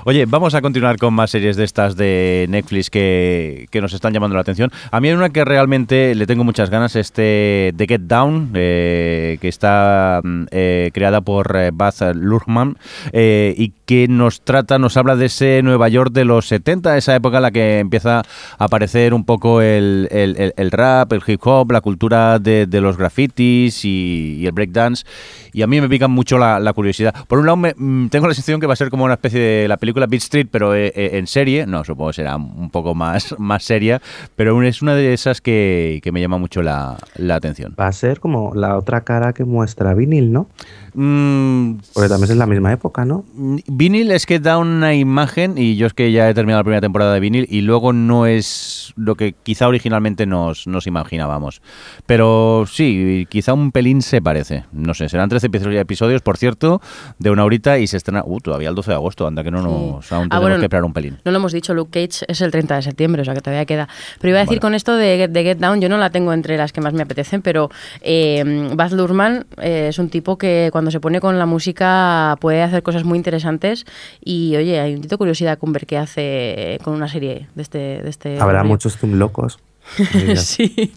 Oye, 0.04 0.24
vamos 0.26 0.54
a 0.54 0.62
continuar 0.62 0.96
con 0.96 1.12
más 1.12 1.30
series 1.30 1.56
de 1.56 1.64
estas 1.64 1.94
de 1.94 2.46
Netflix 2.48 2.88
que, 2.88 3.66
que 3.70 3.80
nos 3.82 3.92
están 3.92 4.12
llamando 4.14 4.34
la 4.34 4.40
atención. 4.40 4.70
A 4.90 4.98
mí 5.00 5.08
hay 5.08 5.14
una 5.14 5.28
que 5.28 5.44
realmente 5.44 6.14
le 6.14 6.26
tengo 6.26 6.42
muchas 6.42 6.70
ganas, 6.70 6.96
este 6.96 7.74
The 7.76 7.86
Get 7.86 8.00
Down, 8.02 8.50
eh, 8.54 9.36
que 9.42 9.48
está 9.48 10.20
mm, 10.24 10.44
eh, 10.52 10.90
creada 10.94 11.20
por 11.20 11.54
eh, 11.54 11.70
Baz 11.72 12.00
Luhrmann 12.14 12.78
eh, 13.12 13.54
y 13.58 13.72
que 13.84 14.08
nos 14.08 14.40
trata, 14.40 14.78
nos 14.78 14.96
habla 14.96 15.16
de 15.16 15.26
ese 15.26 15.60
Nueva 15.62 15.88
York 15.90 16.12
de 16.12 16.24
los 16.24 16.46
70, 16.46 16.96
esa 16.96 17.14
época 17.14 17.36
en 17.36 17.42
la 17.42 17.50
que 17.50 17.78
empieza 17.80 18.20
a 18.20 18.24
aparecer 18.64 19.12
un 19.12 19.24
poco 19.24 19.60
el, 19.60 20.08
el- 20.10 20.36
el- 20.38 20.54
el 20.56 20.70
rap, 20.70 21.12
el 21.12 21.20
hip 21.26 21.40
hop, 21.44 21.72
la 21.72 21.80
cultura 21.82 22.38
de, 22.38 22.66
de 22.66 22.80
los 22.80 22.96
grafitis 22.96 23.84
y, 23.84 24.36
y 24.40 24.46
el 24.46 24.52
breakdance. 24.52 25.04
Y 25.52 25.62
a 25.62 25.66
mí 25.66 25.80
me 25.80 25.88
pica 25.88 26.06
mucho 26.08 26.38
la, 26.38 26.58
la 26.60 26.72
curiosidad. 26.72 27.14
Por 27.26 27.40
un 27.40 27.46
lado, 27.46 27.56
me- 27.56 27.74
mm, 27.76 28.08
tengo 28.08 28.28
la 28.28 28.34
sensación 28.34 28.60
que 28.60 28.66
va 28.66 28.72
a 28.72 28.76
ser 28.76 28.88
como 28.88 29.04
una 29.04 29.14
especie 29.14 29.40
de 29.40 29.68
la 29.68 29.76
película 29.76 29.89
Beat 29.94 30.22
Street, 30.22 30.46
pero 30.50 30.74
eh, 30.74 30.92
eh, 30.94 31.10
en 31.14 31.26
serie. 31.26 31.66
No, 31.66 31.84
supongo 31.84 32.10
que 32.10 32.14
será 32.16 32.36
un 32.36 32.70
poco 32.70 32.94
más, 32.94 33.34
más 33.38 33.64
seria, 33.64 34.00
pero 34.36 34.60
es 34.62 34.82
una 34.82 34.94
de 34.94 35.12
esas 35.12 35.40
que, 35.40 36.00
que 36.02 36.12
me 36.12 36.20
llama 36.20 36.38
mucho 36.38 36.62
la, 36.62 36.96
la 37.16 37.36
atención. 37.36 37.74
Va 37.78 37.86
a 37.86 37.92
ser 37.92 38.20
como 38.20 38.54
la 38.54 38.76
otra 38.76 39.02
cara 39.02 39.32
que 39.32 39.44
muestra 39.44 39.94
vinil, 39.94 40.32
¿no? 40.32 40.48
Mm, 40.94 41.78
Porque 41.94 42.08
también 42.08 42.30
es 42.32 42.36
la 42.36 42.46
misma 42.46 42.72
época, 42.72 43.04
¿no? 43.04 43.24
Vinil 43.66 44.10
es 44.10 44.26
que 44.26 44.38
da 44.40 44.58
una 44.58 44.94
imagen, 44.94 45.56
y 45.56 45.76
yo 45.76 45.86
es 45.86 45.94
que 45.94 46.10
ya 46.12 46.28
he 46.28 46.34
terminado 46.34 46.60
la 46.60 46.64
primera 46.64 46.80
temporada 46.80 47.14
de 47.14 47.20
Vinil, 47.20 47.46
y 47.48 47.60
luego 47.60 47.92
no 47.92 48.26
es 48.26 48.92
lo 48.96 49.14
que 49.14 49.34
quizá 49.42 49.68
originalmente 49.68 50.26
nos, 50.26 50.66
nos 50.66 50.86
imaginábamos. 50.86 51.62
Pero 52.06 52.64
sí, 52.66 53.26
quizá 53.30 53.52
un 53.54 53.70
pelín 53.72 54.02
se 54.02 54.20
parece. 54.20 54.64
No 54.72 54.94
sé, 54.94 55.08
serán 55.08 55.28
13 55.28 55.46
episodios- 55.46 56.22
por 56.22 56.36
cierto, 56.36 56.80
de 57.18 57.30
una 57.30 57.44
horita 57.44 57.78
y 57.78 57.86
se 57.86 57.96
estrena, 57.96 58.22
uh, 58.24 58.40
todavía 58.40 58.68
el 58.68 58.74
12 58.74 58.90
de 58.90 58.94
agosto, 58.96 59.26
anda 59.26 59.44
que 59.44 59.50
no 59.50 59.62
nos, 59.62 59.72
Aún 59.80 60.00
Ah, 60.02 60.08
tenemos 60.10 60.40
bueno, 60.40 60.56
que 60.58 60.62
esperar 60.64 60.84
un 60.84 60.92
pelín. 60.92 61.18
No 61.24 61.30
lo 61.32 61.38
hemos 61.38 61.52
dicho, 61.52 61.74
Luke 61.74 61.90
Cage 62.08 62.24
es 62.28 62.40
el 62.40 62.50
30 62.50 62.76
de 62.76 62.82
septiembre, 62.82 63.22
o 63.22 63.24
sea 63.24 63.34
que 63.34 63.40
todavía 63.40 63.64
queda. 63.64 63.88
Pero 64.20 64.30
iba 64.30 64.38
a 64.38 64.42
decir 64.42 64.56
Vale. 64.58 64.60
con 64.60 64.74
esto 64.74 64.96
de, 64.96 65.18
Get- 65.18 65.30
de 65.32 65.42
Get 65.42 65.58
Down, 65.58 65.80
yo 65.80 65.88
no 65.88 65.98
la 65.98 66.10
tengo 66.10 66.32
entre 66.32 66.56
las 66.56 66.72
que 66.72 66.80
más 66.80 66.92
me 66.92 67.02
apetecen, 67.02 67.42
pero 67.42 67.70
eh, 68.02 68.70
Baz 68.74 68.92
Luhrmann 68.92 69.46
eh, 69.60 69.86
es 69.88 69.98
un 69.98 70.08
tipo 70.10 70.38
que 70.38 70.68
cuando 70.72 70.90
se 70.90 71.00
pone 71.00 71.20
con 71.20 71.38
la 71.38 71.46
música 71.46 72.36
puede 72.40 72.62
hacer 72.62 72.82
cosas 72.82 73.04
muy 73.04 73.16
interesantes 73.18 73.84
y 74.24 74.56
oye, 74.56 74.80
hay 74.80 74.90
un 74.92 74.98
poquito 74.98 75.14
de 75.14 75.18
curiosidad 75.18 75.58
con 75.58 75.72
ver 75.72 75.86
qué 75.86 75.98
hace 75.98 76.78
con 76.82 76.94
una 76.94 77.08
serie 77.08 77.48
de 77.54 77.62
este... 77.62 77.78
De 78.02 78.10
este 78.10 78.38
Habrá 78.40 78.64
muchos 78.64 78.96
zoom 78.96 79.14
locos. 79.14 79.58
Sí. 80.36 80.92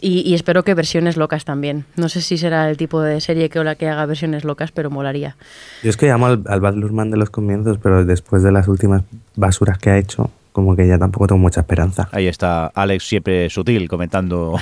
Y, 0.00 0.28
y 0.28 0.34
espero 0.34 0.64
que 0.64 0.74
versiones 0.74 1.16
locas 1.16 1.44
también. 1.44 1.84
No 1.94 2.08
sé 2.08 2.22
si 2.22 2.36
será 2.36 2.68
el 2.68 2.76
tipo 2.76 3.00
de 3.00 3.20
serie 3.20 3.48
que, 3.48 3.62
la 3.62 3.76
que 3.76 3.88
haga 3.88 4.04
versiones 4.04 4.42
locas, 4.42 4.72
pero 4.72 4.90
molaría. 4.90 5.36
Yo 5.84 5.90
es 5.90 5.96
que 5.96 6.06
llamo 6.06 6.26
al, 6.26 6.42
al 6.46 6.60
Baz 6.60 6.74
Luhrmann 6.74 7.12
de 7.12 7.16
los 7.16 7.30
comienzos, 7.30 7.78
pero 7.80 8.04
después 8.04 8.42
de 8.42 8.50
las 8.50 8.66
últimas 8.66 9.02
basuras 9.36 9.78
que 9.78 9.90
ha 9.90 9.98
hecho, 9.98 10.30
como 10.52 10.76
que 10.76 10.86
ya 10.86 10.98
tampoco 10.98 11.28
tengo 11.28 11.38
mucha 11.38 11.60
esperanza. 11.60 12.08
Ahí 12.12 12.26
está 12.26 12.66
Alex 12.66 13.04
siempre 13.04 13.48
sutil 13.48 13.88
comentando 13.88 14.58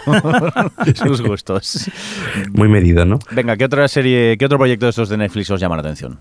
sus 0.94 1.20
gustos. 1.22 1.90
Muy 2.52 2.68
medido, 2.68 3.04
¿no? 3.04 3.18
Venga, 3.30 3.56
¿qué 3.56 3.64
otra 3.64 3.88
serie, 3.88 4.36
qué 4.38 4.44
otro 4.44 4.58
proyecto 4.58 4.86
de 4.86 4.90
estos 4.90 5.08
de 5.08 5.16
Netflix 5.16 5.50
os 5.50 5.60
llama 5.60 5.76
la 5.76 5.80
atención? 5.80 6.18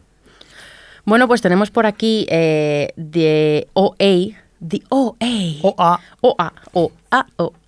Bueno, 1.05 1.27
pues 1.27 1.41
tenemos 1.41 1.71
por 1.71 1.85
aquí 1.85 2.25
eh, 2.29 2.93
de 2.95 3.67
OA. 3.73 4.35
The 4.61 4.83
OA. 4.91 5.61
OA. 5.63 6.01
OA. 6.23 6.51
OA. 6.75 7.25
OA. 7.39 7.58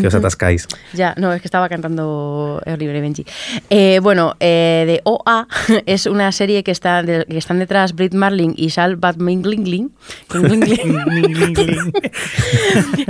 Que 0.00 0.06
os 0.06 0.14
atascáis. 0.14 0.66
Ya, 0.92 1.14
no, 1.16 1.32
es 1.32 1.40
que 1.42 1.48
estaba 1.48 1.68
cantando 1.68 2.60
Oliver 2.66 2.94
y 2.96 3.00
Benji. 3.00 3.26
Eh, 3.70 3.98
bueno, 4.02 4.34
eh, 4.40 4.84
de 4.86 5.00
OA 5.04 5.48
es 5.86 6.06
una 6.06 6.30
serie 6.32 6.62
que, 6.62 6.70
está 6.70 7.02
de- 7.02 7.26
que 7.26 7.38
están 7.38 7.58
detrás 7.58 7.94
Brit 7.94 8.14
Marling 8.14 8.54
y 8.56 8.70
Sal 8.70 8.96
Bad 8.96 9.16
Minglingling, 9.16 9.90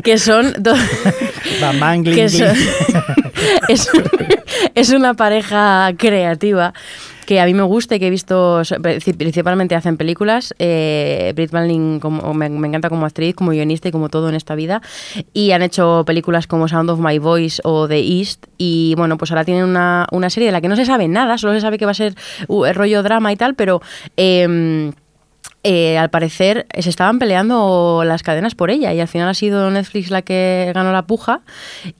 que 0.03 0.19
son 0.19 0.53
Gling, 0.63 2.15
que 2.15 2.29
son- 2.29 2.57
es, 3.69 3.89
es 4.75 4.91
una 4.91 5.15
pareja 5.15 5.91
creativa 5.97 6.73
que 7.27 7.39
a 7.41 7.47
mí 7.47 7.55
me 7.55 7.63
gusta 7.63 7.95
y 7.95 8.01
que 8.01 8.09
he 8.09 8.11
visto, 8.11 8.61
principalmente 9.17 9.77
hacen 9.77 9.97
películas. 9.97 10.53
Eh, 10.59 11.33
Brit 11.37 11.53
Marling 11.53 12.01
como, 12.01 12.35
me, 12.35 12.49
me 12.49 12.67
encanta 12.67 12.89
como 12.89 13.07
actriz, 13.07 13.37
como 13.37 13.53
guionista 13.53 13.87
y 13.89 13.93
como 13.93 14.09
todo 14.09 14.29
en 14.29 14.35
esta 14.35 14.57
vida. 14.57 14.83
Y 15.33 15.53
han 15.53 15.63
hecho 15.63 16.05
películas 16.07 16.47
como 16.47 16.69
Sound 16.69 16.91
of 16.91 17.01
My 17.01 17.19
Voice 17.19 17.61
o 17.65 17.89
The 17.89 17.99
East. 17.99 18.47
Y 18.59 18.95
bueno, 18.97 19.17
pues 19.17 19.31
ahora 19.31 19.45
tienen 19.45 19.65
una, 19.65 20.07
una 20.13 20.31
serie 20.31 20.49
de 20.49 20.53
la 20.53 20.61
que 20.61 20.69
no 20.69 20.77
se 20.77 20.85
sabe 20.85 21.09
nada, 21.09 21.39
solo 21.39 21.55
se 21.55 21.61
sabe 21.61 21.79
que 21.79 21.85
va 21.85 21.93
a 21.93 21.95
ser 21.95 22.15
uh, 22.49 22.65
rollo 22.73 23.03
drama 23.03 23.33
y 23.33 23.37
tal, 23.37 23.55
pero... 23.55 23.81
em, 24.17 24.93
eh, 25.63 25.99
al 25.99 26.09
parecer 26.11 26.67
se 26.79 26.89
estaban 26.89 27.19
peleando 27.19 28.03
las 28.05 28.23
cadenas 28.23 28.55
por 28.55 28.71
ella. 28.71 28.95
Y 28.95 29.01
al 29.01 29.09
final 29.09 29.29
ha 29.29 29.35
sido 29.35 29.71
Netflix 29.71 30.11
la 30.11 30.23
que 30.23 30.71
ganó 30.75 30.93
la 30.93 31.03
puja 31.03 31.43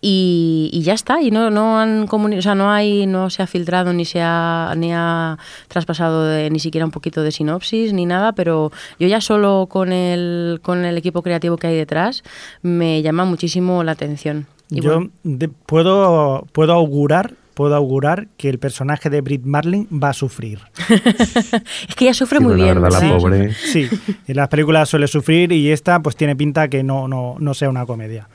y, 0.01 0.71
y 0.73 0.83
ya 0.83 0.95
está. 0.95 1.21
Y 1.23 1.31
no 1.31 1.51
no 1.51 1.79
han 1.79 2.07
o 2.11 2.43
sea 2.43 2.55
no 2.55 2.71
hay 2.71 3.07
no 3.07 3.31
se 3.31 3.43
ha 3.43 3.47
filtrado 3.47 3.93
ni 3.93 4.05
se 4.05 4.21
ha 4.23 4.73
ni 4.77 4.93
ha 4.95 5.39
traspasado 5.69 6.25
de- 6.25 6.51
ni 6.51 6.59
siquiera 6.59 6.85
un 6.85 6.91
poquito 6.91 7.23
de 7.23 7.33
sinopsis 7.33 7.93
ni 7.93 8.07
nada 8.07 8.33
pero 8.33 8.73
yo 8.99 9.07
ya 9.09 9.21
solo 9.21 9.67
con 9.71 9.93
el 9.93 10.61
con 10.63 10.85
el 10.85 10.97
equipo 10.97 11.23
creativo 11.23 11.57
que 11.57 11.67
hay 11.67 11.77
detrás 11.77 12.23
me 12.63 13.03
llama 13.03 13.25
muchísimo 13.25 13.85
la 13.85 13.93
atención. 13.93 14.47
Y 14.71 14.81
Yo 14.81 14.95
bueno, 14.95 15.11
de- 15.25 15.49
puedo, 15.49 16.47
puedo 16.53 16.73
augurar 16.73 17.35
puedo 17.61 17.75
augurar 17.77 18.27
que 18.39 18.49
el 18.49 18.59
personaje 18.59 19.11
de 19.11 19.21
Brit 19.21 19.45
Marling 19.45 19.85
va 20.03 20.09
a 20.09 20.13
sufrir. 20.15 20.61
es 20.89 21.95
que 21.95 22.07
ella 22.07 22.15
sufre 22.15 22.39
Sí, 22.39 22.45
muy 22.45 22.57
la 22.57 22.65
bien 22.65 22.81
verdad, 22.81 23.03
la 23.03 23.19
pobre. 23.19 23.53
Sí, 23.53 23.87
en 24.27 24.37
las 24.37 24.49
películas 24.49 24.89
suele 24.89 25.07
sufrir 25.09 25.53
y 25.53 25.71
esta 25.71 26.01
pues 26.01 26.17
tiene 26.17 26.35
pinta 26.37 26.69
que 26.69 26.83
no, 26.83 27.07
no, 27.07 27.37
no 27.39 27.53
sea 27.53 27.69
una 27.69 27.85
comedia. 27.85 28.29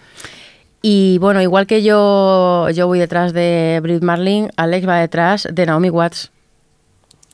Y 0.84 1.18
bueno, 1.18 1.42
igual 1.42 1.66
que 1.66 1.82
yo, 1.82 2.70
yo 2.70 2.86
voy 2.86 3.00
detrás 3.00 3.34
de 3.34 3.80
Brit 3.82 4.04
Marling, 4.04 4.50
Alex 4.58 4.88
va 4.88 5.00
detrás 5.00 5.48
de 5.52 5.66
Naomi 5.66 5.90
Watts. 5.90 6.32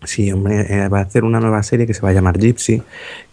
Sí, 0.06 0.32
hombre, 0.32 0.62
eh, 0.70 0.88
va 0.88 1.00
a 1.00 1.02
hacer 1.02 1.26
una 1.26 1.42
nueva 1.42 1.62
serie 1.62 1.86
que 1.86 1.94
se 1.94 2.00
va 2.00 2.10
a 2.10 2.14
llamar 2.14 2.40
Gypsy, 2.40 2.82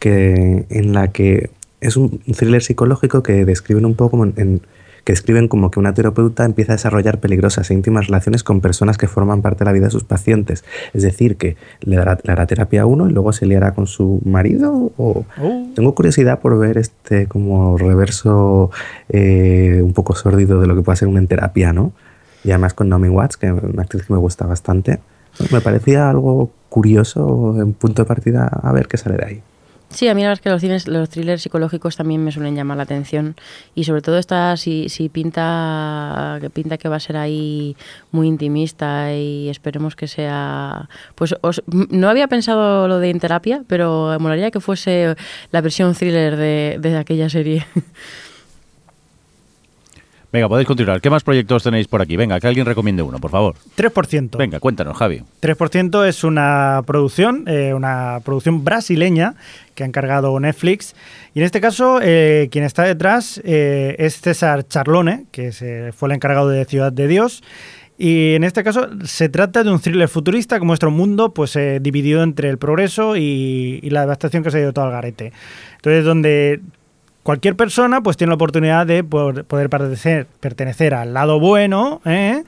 que, 0.01 0.67
en 0.69 0.93
la 0.95 1.13
que 1.13 1.51
es 1.81 1.97
un 1.97 2.19
thriller 2.37 2.61
psicológico 2.61 3.23
que 3.23 3.45
describen 3.45 3.85
un 3.87 3.95
poco 3.95 4.11
como 4.11 4.25
en- 4.25 4.35
en- 4.37 4.63
que 5.09 5.13
describen 5.13 5.49
como 5.49 5.71
que 5.71 5.81
una 5.81 5.95
terapeuta 5.95 6.45
empieza 6.45 6.73
a 6.73 6.77
desarrollar 6.77 7.19
peligrosas 7.19 7.71
e 7.71 7.73
íntimas 7.73 8.09
relaciones 8.09 8.45
con 8.45 8.61
personas 8.61 8.99
que 8.99 9.09
forman 9.09 9.41
parte 9.41 9.61
de 9.61 9.65
la 9.65 9.73
vida 9.73 9.87
de 9.87 9.91
sus 9.91 10.05
pacientes. 10.05 10.67
Es 10.93 11.03
decir, 11.03 11.39
que 11.39 11.57
le 11.81 11.97
dará, 11.97 12.19
le 12.23 12.31
hará 12.31 12.47
terapia 12.47 12.83
a 12.83 12.85
uno 12.85 13.09
y 13.09 13.13
luego 13.15 13.33
se 13.33 13.47
liará 13.47 13.73
con 13.73 13.87
su 13.87 14.21
marido. 14.27 14.93
O... 14.99 15.25
Uh. 15.39 15.73
Tengo 15.75 15.95
curiosidad 15.95 16.41
por 16.41 16.59
ver 16.59 16.77
este 16.77 17.27
como 17.27 17.79
reverso 17.79 18.71
eh, 19.09 19.81
un 19.83 19.95
poco 19.95 20.15
sórdido 20.15 20.61
de 20.61 20.67
lo 20.67 20.77
que 20.77 20.83
puede 20.83 20.97
ser 20.97 21.09
una 21.09 21.25
terapia, 21.25 21.73
¿no? 21.73 21.93
Y 22.45 22.51
además 22.51 22.75
con 22.75 22.91
Naomi 22.91 23.09
Watts, 23.09 23.39
que 23.39 23.47
es 23.47 23.53
una 23.53 23.85
actriz 23.85 24.05
que 24.05 24.13
me 24.13 24.19
gusta 24.19 24.45
bastante. 24.45 24.99
Me 25.51 25.63
parecía 25.63 26.11
algo 26.11 26.51
curioso 26.69 27.57
en 27.59 27.73
punto 27.73 28.03
de 28.03 28.07
partida 28.07 28.47
a 28.47 28.73
ver 28.73 28.89
qué 28.89 28.99
sale 28.99 29.17
de 29.17 29.25
ahí. 29.25 29.43
Sí, 29.91 30.07
a 30.07 30.15
mí 30.15 30.21
la 30.21 30.29
verdad 30.29 30.41
es 30.41 30.43
que 30.43 30.51
los, 30.51 30.61
cines, 30.61 30.87
los 30.87 31.09
thrillers 31.09 31.41
psicológicos 31.41 31.97
también 31.97 32.23
me 32.23 32.31
suelen 32.31 32.55
llamar 32.55 32.77
la 32.77 32.83
atención. 32.83 33.37
Y 33.75 33.85
sobre 33.85 34.03
todo 34.03 34.19
esta, 34.19 34.55
si, 34.59 34.91
si 34.91 35.09
pinta, 35.09 36.37
que 36.43 36.51
pinta 36.51 36.77
que 36.77 36.91
va 36.91 36.97
a 36.97 37.01
ser 37.01 37.17
ahí 37.17 37.75
muy 38.11 38.27
intimista 38.29 39.15
y 39.15 39.49
esperemos 39.49 39.97
que 39.97 40.07
sea... 40.07 40.91
Pues 41.15 41.35
os- 41.41 41.63
no 41.67 42.11
había 42.11 42.29
pensado 42.29 42.87
lo 42.87 42.99
de 42.99 43.09
en 43.09 43.19
terapia, 43.19 43.65
pero 43.67 44.09
me 44.11 44.19
molaría 44.19 44.51
que 44.51 44.61
fuese 44.61 45.17
la 45.53 45.61
versión 45.63 45.95
thriller 45.95 46.37
de, 46.37 46.77
de 46.81 46.97
aquella 46.99 47.31
serie. 47.31 47.67
Venga, 50.31 50.47
podéis 50.47 50.67
continuar. 50.69 51.01
¿Qué 51.01 51.09
más 51.09 51.25
proyectos 51.25 51.63
tenéis 51.63 51.89
por 51.89 52.03
aquí? 52.03 52.15
Venga, 52.17 52.39
que 52.39 52.47
alguien 52.47 52.67
recomiende 52.67 53.03
uno, 53.03 53.19
por 53.19 53.31
favor. 53.31 53.55
3%. 53.77 54.37
Venga, 54.37 54.61
cuéntanos, 54.61 54.95
Javi. 54.97 55.23
3% 55.41 56.07
es 56.07 56.23
una 56.23 56.83
producción, 56.87 57.45
eh, 57.47 57.73
una 57.73 58.21
producción 58.23 58.63
brasileña 58.63 59.37
que 59.75 59.85
ha 59.85 59.87
encargado 59.87 60.39
Netflix. 60.39 60.95
Y 61.35 61.39
en 61.39 61.47
este 61.47 61.63
caso, 61.63 62.01
eh, 62.03 62.49
quien 62.51 62.65
está 62.65 62.83
detrás 62.83 63.41
eh, 63.43 63.97
es 63.99 64.21
César 64.21 64.69
Charlone, 64.69 65.25
que 65.33 65.51
se- 65.53 65.93
fue 65.93 66.11
el 66.11 66.17
encargado 66.17 66.51
de 66.51 66.65
Ciudad 66.67 66.93
de 66.93 67.09
Dios. 67.09 67.43
Y 67.97 68.35
en 68.35 68.45
este 68.45 68.63
caso 68.63 68.87
se 69.05 69.29
trata 69.31 69.65
de 69.65 69.71
un 69.71 69.81
thriller 69.81 70.09
futurista 70.09 70.59
que 70.61 70.65
muestra 70.65 70.89
un 70.91 70.95
mundo 70.97 71.33
pues 71.35 71.57
eh, 71.57 71.79
dividido 71.81 72.23
entre 72.23 72.49
el 72.51 72.57
progreso 72.59 73.17
y, 73.17 73.81
y 73.83 73.91
la 73.91 74.03
devastación 74.03 74.43
que 74.45 74.51
se 74.53 74.59
ha 74.59 74.61
ido 74.61 74.73
todo 74.75 74.85
al 74.85 74.93
garete. 74.93 75.33
Entonces, 75.77 76.05
donde 76.05 76.61
cualquier 77.29 77.57
persona 77.57 78.01
pues 78.01 78.17
tiene 78.17 78.31
la 78.31 78.37
oportunidad 78.37 78.87
de 78.87 79.05
poder 79.05 79.69
pertenecer, 79.69 80.27
pertenecer 80.41 80.95
al 80.95 81.13
lado 81.13 81.39
bueno 81.39 82.01
¿eh? 82.07 82.43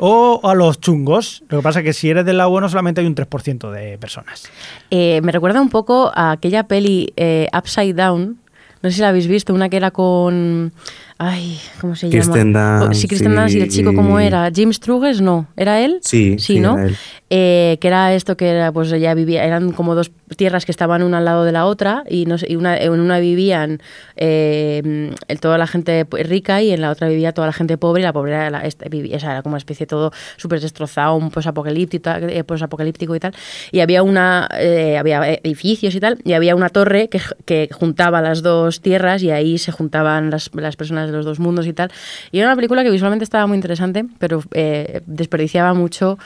o 0.00 0.42
a 0.44 0.54
los 0.54 0.82
chungos. 0.82 1.42
Lo 1.48 1.56
que 1.56 1.62
pasa 1.62 1.78
es 1.78 1.86
que 1.86 1.94
si 1.94 2.10
eres 2.10 2.26
del 2.26 2.36
lado 2.36 2.50
bueno 2.50 2.68
solamente 2.68 3.00
hay 3.00 3.06
un 3.06 3.14
3% 3.14 3.70
de 3.70 3.96
personas. 3.96 4.46
Eh, 4.90 5.22
me 5.22 5.32
recuerda 5.32 5.62
un 5.62 5.70
poco 5.70 6.12
a 6.14 6.32
aquella 6.32 6.64
peli 6.64 7.14
eh, 7.16 7.48
Upside 7.56 7.94
Down. 7.94 8.38
No 8.82 8.90
sé 8.90 8.96
si 8.96 9.00
la 9.00 9.08
habéis 9.08 9.28
visto, 9.28 9.54
una 9.54 9.70
que 9.70 9.78
era 9.78 9.92
con... 9.92 10.74
Ay, 11.20 11.58
¿cómo 11.80 11.96
se 11.96 12.08
Kirsten 12.10 12.52
llama? 12.54 12.78
Dunst 12.84 13.00
sí, 13.00 13.08
Kristen 13.08 13.34
Dunst 13.34 13.54
y 13.56 13.60
el 13.60 13.68
chico, 13.70 13.92
¿cómo 13.92 14.20
era? 14.20 14.48
¿Jim 14.54 14.72
Struges? 14.72 15.20
No, 15.20 15.48
¿era 15.56 15.80
él? 15.80 15.98
Sí, 16.02 16.38
sí, 16.38 16.60
¿no? 16.60 16.74
era 16.78 16.86
él. 16.86 16.96
Eh, 17.30 17.76
que 17.80 17.88
era 17.88 18.14
esto 18.14 18.36
que 18.36 18.48
era, 18.48 18.72
pues 18.72 18.90
ella 18.92 19.12
vivía, 19.14 19.44
eran 19.44 19.72
como 19.72 19.94
dos 19.94 20.10
tierras 20.36 20.64
que 20.64 20.70
estaban 20.72 21.02
una 21.02 21.18
al 21.18 21.24
lado 21.26 21.44
de 21.44 21.52
la 21.52 21.66
otra 21.66 22.04
y, 22.08 22.24
no 22.26 22.38
sé, 22.38 22.46
y 22.48 22.56
una, 22.56 22.78
en 22.78 22.92
una 22.92 23.18
vivían 23.18 23.80
eh, 24.16 25.12
toda 25.40 25.58
la 25.58 25.66
gente 25.66 26.06
rica 26.10 26.62
y 26.62 26.70
en 26.70 26.80
la 26.80 26.90
otra 26.90 27.08
vivía 27.08 27.32
toda 27.32 27.46
la 27.48 27.52
gente 27.52 27.76
pobre 27.76 28.00
y 28.02 28.04
la 28.04 28.12
pobre 28.14 28.32
era, 28.32 28.48
la- 28.50 28.60
este, 28.64 28.88
era 29.14 29.42
como 29.42 29.54
una 29.54 29.58
especie 29.58 29.84
de 29.84 29.88
todo 29.88 30.12
súper 30.36 30.60
destrozado, 30.60 31.16
un 31.16 31.30
posapocalíptico, 31.30 32.10
eh, 32.10 32.44
posapocalíptico 32.44 33.14
y 33.14 33.20
tal. 33.20 33.34
Y 33.72 33.80
había 33.80 34.02
una, 34.02 34.48
eh, 34.58 34.96
había 34.98 35.26
edificios 35.34 35.94
y 35.94 36.00
tal, 36.00 36.18
y 36.24 36.32
había 36.32 36.54
una 36.54 36.68
torre 36.70 37.08
que, 37.08 37.20
que 37.44 37.68
juntaba 37.72 38.22
las 38.22 38.40
dos 38.42 38.80
tierras 38.80 39.22
y 39.22 39.30
ahí 39.32 39.58
se 39.58 39.72
juntaban 39.72 40.30
las, 40.30 40.50
las 40.54 40.76
personas 40.76 41.07
de 41.10 41.16
los 41.16 41.24
dos 41.24 41.40
mundos 41.40 41.66
y 41.66 41.72
tal. 41.72 41.90
Y 42.32 42.38
era 42.38 42.48
una 42.48 42.56
película 42.56 42.82
que 42.84 42.90
visualmente 42.90 43.24
estaba 43.24 43.46
muy 43.46 43.56
interesante, 43.56 44.04
pero 44.18 44.42
eh, 44.52 45.00
desperdiciaba 45.06 45.74
mucho 45.74 46.18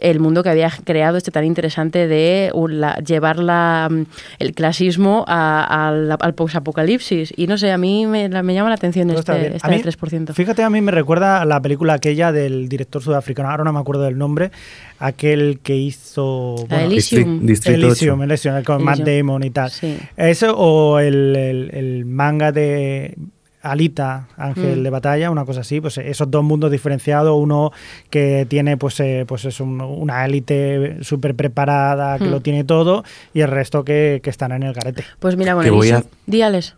el 0.00 0.20
mundo 0.20 0.44
que 0.44 0.48
había 0.50 0.70
creado 0.84 1.16
este 1.16 1.32
tan 1.32 1.44
interesante 1.44 2.06
de 2.06 2.52
un- 2.54 2.80
la- 2.80 2.98
llevar 2.98 3.40
la, 3.40 3.88
mm, 3.90 4.02
el 4.38 4.54
clasismo 4.54 5.24
a- 5.26 5.88
a 5.88 5.90
la- 5.90 6.14
al 6.14 6.34
posapocalipsis. 6.34 7.34
Y 7.36 7.48
no 7.48 7.58
sé, 7.58 7.72
a 7.72 7.78
mí 7.78 8.06
me, 8.06 8.28
la- 8.28 8.44
me 8.44 8.54
llama 8.54 8.68
la 8.68 8.76
atención 8.76 9.10
este, 9.10 9.32
de 9.32 9.50
mí, 9.50 9.82
3%. 9.82 10.34
Fíjate, 10.34 10.62
a 10.62 10.70
mí 10.70 10.80
me 10.80 10.92
recuerda 10.92 11.40
a 11.42 11.44
la 11.44 11.60
película 11.60 11.94
aquella 11.94 12.30
del 12.30 12.68
director 12.68 13.02
sudafricano, 13.02 13.50
ahora 13.50 13.64
no 13.64 13.72
me 13.72 13.80
acuerdo 13.80 14.02
del 14.04 14.16
nombre, 14.16 14.52
aquel 15.00 15.58
que 15.64 15.76
hizo... 15.76 16.54
La 16.68 16.76
bueno, 16.76 16.92
Elysium. 16.92 17.44
Distrito 17.46 17.86
Elysium, 17.86 18.20
8. 18.20 18.24
Elysium, 18.24 18.62
con 18.62 18.84
Matt 18.84 19.00
Elysium. 19.00 19.26
Damon 19.26 19.42
y 19.42 19.50
tal. 19.50 19.70
Sí. 19.70 19.98
Eso 20.16 20.56
o 20.56 21.00
el, 21.00 21.34
el- 21.34 21.70
el 21.74 22.04
manga 22.04 22.52
de 22.52 23.16
Alita, 23.62 24.28
Ángel 24.36 24.80
Mm. 24.80 24.82
de 24.84 24.90
Batalla, 24.90 25.30
una 25.30 25.44
cosa 25.44 25.60
así, 25.60 25.80
pues 25.80 25.98
esos 25.98 26.30
dos 26.30 26.44
mundos 26.44 26.70
diferenciados, 26.70 27.36
uno 27.36 27.72
que 28.10 28.46
tiene 28.48 28.76
pues, 28.76 29.00
eh, 29.00 29.24
pues 29.26 29.44
es 29.44 29.60
un- 29.60 29.80
una 29.80 30.24
élite 30.24 30.98
súper 31.02 31.34
preparada, 31.34 32.18
que 32.18 32.24
Mm. 32.26 32.30
lo 32.30 32.40
tiene 32.40 32.64
todo, 32.64 33.04
y 33.34 33.40
el 33.40 33.48
resto 33.50 33.84
que, 33.84 34.20
que 34.22 34.30
están 34.30 34.52
en 34.52 34.62
el 34.62 34.72
garete. 34.74 35.04
Pues 35.18 35.36
mira, 35.36 35.54
con 35.54 35.64
Que 35.64 35.70
voy 35.70 35.90
a- 35.90 36.04
Díales. 36.26 36.76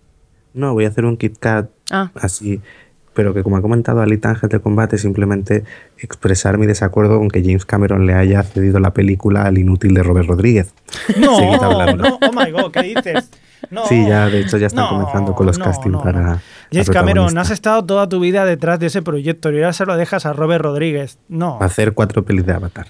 No, 0.54 0.72
voy 0.72 0.84
a 0.84 0.88
hacer 0.88 1.04
un 1.04 1.16
Kit 1.16 1.36
Kat 1.38 1.68
Ah, 1.92 2.10
así, 2.14 2.60
pero 3.14 3.34
que 3.34 3.42
como 3.42 3.56
ha 3.56 3.62
comentado 3.62 4.00
Alita 4.00 4.30
Ángel 4.30 4.48
de 4.48 4.60
Combate, 4.60 4.96
simplemente 4.96 5.64
expresar 5.98 6.56
mi 6.56 6.66
desacuerdo 6.66 7.18
con 7.18 7.28
que 7.28 7.42
James 7.42 7.64
Cameron 7.66 8.06
le 8.06 8.14
haya 8.14 8.42
cedido 8.42 8.78
la 8.80 8.92
película 8.94 9.42
al 9.42 9.58
inútil 9.58 9.92
de 9.94 10.02
Robert 10.02 10.28
Rodríguez. 10.28 10.72
No, 11.18 11.94
no, 11.96 12.18
oh 12.22 12.32
my 12.32 12.50
god, 12.52 12.70
¿qué 12.72 12.82
dices? 12.82 13.30
No, 13.68 13.86
Sí, 13.86 14.06
ya, 14.06 14.28
de 14.28 14.40
hecho, 14.40 14.56
ya 14.56 14.66
están 14.66 14.84
no, 14.84 14.90
comenzando 14.90 15.34
con 15.34 15.46
los 15.46 15.58
no, 15.58 15.64
castings 15.64 15.92
no, 15.92 16.02
para. 16.02 16.40
James 16.72 16.90
Cameron, 16.90 17.36
has 17.38 17.50
estado 17.50 17.84
toda 17.84 18.08
tu 18.08 18.20
vida 18.20 18.44
detrás 18.44 18.78
de 18.78 18.86
ese 18.86 19.02
proyecto 19.02 19.50
y 19.50 19.56
ahora 19.56 19.72
se 19.72 19.86
lo 19.86 19.96
dejas 19.96 20.26
a 20.26 20.32
Robert 20.32 20.62
Rodríguez. 20.64 21.18
No. 21.28 21.58
Va 21.58 21.64
a 21.64 21.66
hacer 21.66 21.92
cuatro 21.92 22.24
pelis 22.24 22.46
de 22.46 22.52
Avatar. 22.52 22.86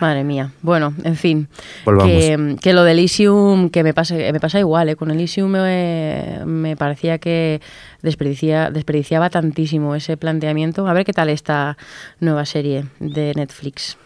Madre 0.00 0.24
mía. 0.24 0.50
Bueno, 0.62 0.92
en 1.04 1.16
fin. 1.16 1.48
Volvamos. 1.84 2.12
Que, 2.12 2.56
que 2.60 2.72
lo 2.72 2.82
de 2.82 2.92
Elysium, 2.92 3.70
que 3.70 3.82
me 3.82 3.94
pasa, 3.94 4.14
me 4.14 4.40
pasa 4.40 4.58
igual, 4.58 4.88
¿eh? 4.88 4.96
Con 4.96 5.10
Elysium 5.10 5.50
me, 5.50 6.40
me 6.44 6.76
parecía 6.76 7.18
que 7.18 7.60
desperdicia, 8.02 8.70
desperdiciaba 8.70 9.30
tantísimo 9.30 9.94
ese 9.94 10.16
planteamiento. 10.16 10.86
A 10.86 10.92
ver 10.92 11.04
qué 11.04 11.12
tal 11.12 11.28
esta 11.28 11.76
nueva 12.18 12.44
serie 12.44 12.86
de 12.98 13.34
Netflix. 13.34 13.96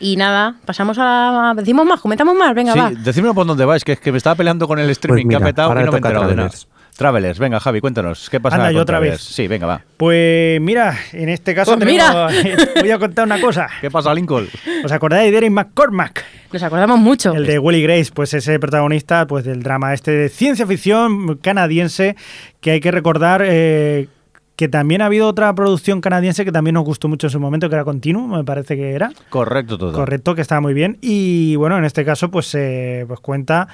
Y 0.00 0.16
nada, 0.16 0.56
pasamos 0.64 0.96
a... 1.00 1.52
Decimos 1.56 1.86
más, 1.86 2.00
comentamos 2.00 2.34
más, 2.36 2.54
venga, 2.54 2.72
sí, 2.72 2.78
va. 2.78 2.90
decídmelo 2.90 3.34
por 3.34 3.46
dónde 3.46 3.64
vais, 3.64 3.84
que 3.84 3.92
es 3.92 4.00
que 4.00 4.10
me 4.12 4.18
estaba 4.18 4.34
peleando 4.36 4.66
con 4.68 4.78
el 4.78 4.90
streaming 4.90 5.28
que 5.28 5.36
ha 5.36 5.38
Pues 5.38 5.44
mira, 5.44 5.54
petado 5.66 5.70
y 5.72 5.84
no 5.84 5.90
me 5.92 5.96
he 5.96 5.96
enterado 5.98 6.28
de 6.28 6.36
nada. 6.36 6.50
Travelers. 6.94 7.38
Venga, 7.38 7.58
Javi, 7.58 7.80
cuéntanos. 7.80 8.28
¿Qué 8.28 8.38
pasa 8.38 8.56
Anda, 8.56 8.68
con 8.68 8.74
yo 8.74 8.82
otra 8.82 8.98
Travelers? 8.98 9.26
vez. 9.26 9.34
Sí, 9.34 9.48
venga, 9.48 9.66
va. 9.66 9.80
Pues 9.96 10.60
mira, 10.60 10.94
en 11.12 11.30
este 11.30 11.54
caso 11.54 11.74
Pues 11.74 11.86
tenemos- 11.86 12.32
voy 12.80 12.90
a 12.90 12.98
contar 12.98 13.24
una 13.24 13.40
cosa. 13.40 13.66
¿Qué 13.80 13.90
pasa, 13.90 14.12
Lincoln? 14.12 14.46
¿Os 14.84 14.92
acordáis 14.92 15.24
de 15.24 15.30
Derek 15.32 15.50
McCormack? 15.52 16.22
Nos 16.52 16.62
acordamos 16.62 16.98
mucho. 16.98 17.32
El 17.32 17.46
de 17.46 17.58
Willy 17.58 17.82
Grace, 17.82 18.10
pues 18.12 18.34
ese 18.34 18.58
protagonista 18.60 19.26
pues 19.26 19.44
del 19.46 19.62
drama 19.62 19.94
este 19.94 20.10
de 20.10 20.28
ciencia 20.28 20.66
ficción 20.66 21.38
canadiense 21.38 22.14
que 22.60 22.72
hay 22.72 22.80
que 22.80 22.90
recordar 22.90 23.42
eh, 23.42 24.08
que 24.56 24.68
también 24.68 25.02
ha 25.02 25.06
habido 25.06 25.26
otra 25.26 25.54
producción 25.54 26.00
canadiense 26.00 26.44
que 26.44 26.52
también 26.52 26.74
nos 26.74 26.84
gustó 26.84 27.08
mucho 27.08 27.26
en 27.26 27.30
su 27.30 27.40
momento, 27.40 27.68
que 27.68 27.74
era 27.74 27.84
Continuum, 27.84 28.36
me 28.36 28.44
parece 28.44 28.76
que 28.76 28.92
era. 28.92 29.10
Correcto 29.30 29.78
todo. 29.78 29.92
Correcto, 29.92 30.34
que 30.34 30.42
estaba 30.42 30.60
muy 30.60 30.74
bien. 30.74 30.98
Y 31.00 31.56
bueno, 31.56 31.78
en 31.78 31.84
este 31.84 32.04
caso, 32.04 32.30
pues, 32.30 32.54
eh, 32.54 33.04
pues 33.08 33.20
cuenta 33.20 33.68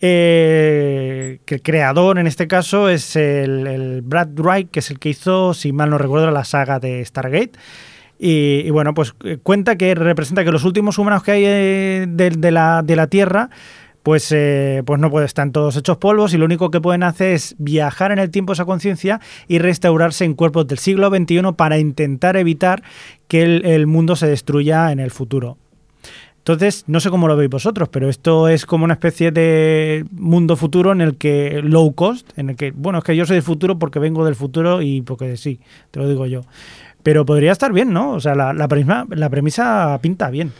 eh, 0.00 1.40
que 1.44 1.56
el 1.56 1.62
creador, 1.62 2.18
en 2.18 2.26
este 2.26 2.46
caso, 2.46 2.88
es 2.88 3.16
el, 3.16 3.66
el 3.66 4.02
Brad 4.02 4.28
Wright, 4.36 4.70
que 4.70 4.80
es 4.80 4.90
el 4.90 4.98
que 4.98 5.10
hizo, 5.10 5.54
si 5.54 5.72
mal 5.72 5.90
no 5.90 5.98
recuerdo, 5.98 6.30
la 6.30 6.44
saga 6.44 6.78
de 6.78 7.04
Stargate. 7.04 7.52
Y, 8.18 8.62
y 8.64 8.70
bueno, 8.70 8.94
pues 8.94 9.14
eh, 9.24 9.38
cuenta 9.42 9.76
que 9.76 9.94
representa 9.94 10.44
que 10.44 10.50
los 10.50 10.64
últimos 10.64 10.98
humanos 10.98 11.22
que 11.22 11.32
hay 11.32 11.44
eh, 11.44 12.06
de, 12.08 12.30
de 12.30 12.50
la, 12.50 12.82
de 12.82 12.96
la 12.96 13.06
Tierra, 13.06 13.50
pues, 14.08 14.32
eh, 14.32 14.82
pues 14.86 14.98
no 14.98 15.10
pueden 15.10 15.26
estar 15.26 15.50
todos 15.50 15.76
hechos 15.76 15.98
polvos 15.98 16.32
y 16.32 16.38
lo 16.38 16.46
único 16.46 16.70
que 16.70 16.80
pueden 16.80 17.02
hacer 17.02 17.34
es 17.34 17.54
viajar 17.58 18.10
en 18.10 18.18
el 18.18 18.30
tiempo 18.30 18.54
esa 18.54 18.64
conciencia 18.64 19.20
y 19.48 19.58
restaurarse 19.58 20.24
en 20.24 20.32
cuerpos 20.32 20.66
del 20.66 20.78
siglo 20.78 21.10
XXI 21.10 21.42
para 21.54 21.76
intentar 21.76 22.38
evitar 22.38 22.82
que 23.28 23.42
el, 23.42 23.86
mundo 23.86 24.16
se 24.16 24.26
destruya 24.26 24.92
en 24.92 24.98
el 24.98 25.10
futuro. 25.10 25.58
Entonces, 26.38 26.84
no 26.86 27.00
sé 27.00 27.10
cómo 27.10 27.28
lo 27.28 27.36
veis 27.36 27.50
vosotros, 27.50 27.90
pero 27.90 28.08
esto 28.08 28.48
es 28.48 28.64
como 28.64 28.86
una 28.86 28.94
especie 28.94 29.30
de 29.30 30.06
mundo 30.10 30.56
futuro 30.56 30.92
en 30.92 31.02
el 31.02 31.18
que 31.18 31.60
low 31.62 31.92
cost, 31.94 32.30
en 32.38 32.48
el 32.48 32.56
que, 32.56 32.70
bueno, 32.70 33.00
es 33.00 33.04
que 33.04 33.14
yo 33.14 33.26
soy 33.26 33.34
del 33.34 33.42
futuro 33.42 33.78
porque 33.78 33.98
vengo 33.98 34.24
del 34.24 34.36
futuro 34.36 34.80
y 34.80 35.02
porque 35.02 35.36
sí, 35.36 35.60
te 35.90 36.00
lo 36.00 36.08
digo 36.08 36.24
yo. 36.24 36.44
Pero 37.02 37.26
podría 37.26 37.52
estar 37.52 37.74
bien, 37.74 37.92
¿no? 37.92 38.12
O 38.12 38.20
sea, 38.20 38.34
la, 38.34 38.68
premisa, 38.68 39.04
la 39.10 39.28
premisa 39.28 39.98
pinta 40.00 40.30
bien. 40.30 40.54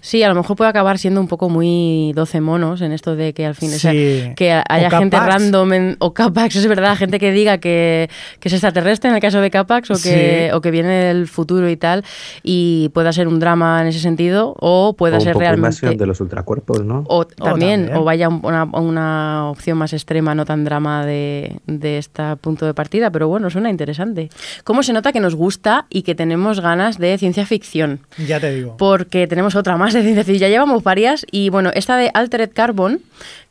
Sí, 0.00 0.22
a 0.22 0.28
lo 0.28 0.34
mejor 0.34 0.56
puede 0.56 0.70
acabar 0.70 0.98
siendo 0.98 1.20
un 1.20 1.28
poco 1.28 1.48
muy 1.48 2.12
12 2.14 2.40
monos 2.40 2.80
en 2.82 2.92
esto 2.92 3.16
de 3.16 3.32
que 3.34 3.44
al 3.46 3.54
fin, 3.54 3.72
o 3.74 3.78
sea, 3.78 3.92
que 3.92 4.62
haya 4.68 4.90
gente 4.90 5.16
Capax. 5.16 5.34
random 5.34 5.72
en- 5.72 5.96
o 5.98 6.14
Capax, 6.14 6.56
es 6.56 6.66
verdad, 6.66 6.96
gente 6.96 7.18
que 7.18 7.32
diga 7.32 7.58
que, 7.58 8.08
que 8.40 8.48
es 8.48 8.52
extraterrestre 8.52 9.10
en 9.10 9.16
el 9.16 9.20
caso 9.22 9.40
de 9.40 9.50
Capax 9.50 9.90
o 9.90 9.94
que, 9.94 10.48
Sí. 10.48 10.54
o 10.54 10.60
que 10.60 10.70
viene 10.70 10.88
del 11.06 11.26
futuro 11.28 11.68
y 11.68 11.76
tal, 11.76 12.04
y 12.42 12.90
pueda 12.94 13.12
ser 13.12 13.28
un 13.28 13.38
drama 13.40 13.80
en 13.82 13.88
ese 13.88 13.98
sentido, 14.00 14.54
o 14.60 14.94
pueda 14.94 15.16
O 15.16 15.18
un 15.18 15.24
ser 15.24 15.32
poco 15.34 15.40
realmente... 15.40 15.94
de 15.96 16.06
los 16.06 16.20
ultracuerpos, 16.20 16.84
¿no? 16.84 17.04
O 17.08 17.26
también, 17.26 17.80
también. 17.86 17.96
o 17.96 18.04
vaya 18.04 18.28
un- 18.28 18.40
una, 18.44 18.64
una 18.64 19.50
opción 19.50 19.78
más 19.78 19.92
extrema, 19.92 20.34
no 20.34 20.44
tan 20.44 20.64
drama 20.64 21.04
de, 21.04 21.56
de 21.66 21.98
este 21.98 22.22
punto 22.40 22.66
de 22.66 22.74
partida, 22.74 23.10
pero 23.10 23.28
bueno, 23.28 23.50
suena 23.50 23.68
interesante. 23.70 24.30
¿Cómo 24.64 24.82
se 24.82 24.92
nota 24.92 25.12
que 25.12 25.20
nos 25.20 25.34
gusta 25.34 25.86
y 25.90 26.02
que 26.02 26.14
tenemos 26.14 26.60
ganas 26.60 26.98
de 26.98 27.16
ciencia 27.18 27.44
ficción? 27.46 28.00
Ya 28.26 28.40
te 28.40 28.52
digo. 28.54 28.76
Porque 28.76 29.26
tenemos 29.26 29.54
otra 29.56 29.76
más 29.76 29.87
de 29.94 30.02
ciencia 30.02 30.24
ficción. 30.24 30.38
Ya 30.38 30.48
llevamos 30.48 30.82
varias 30.82 31.24
y 31.30 31.50
bueno, 31.50 31.70
esta 31.74 31.96
de 31.96 32.10
Altered 32.14 32.50
Carbon, 32.54 33.00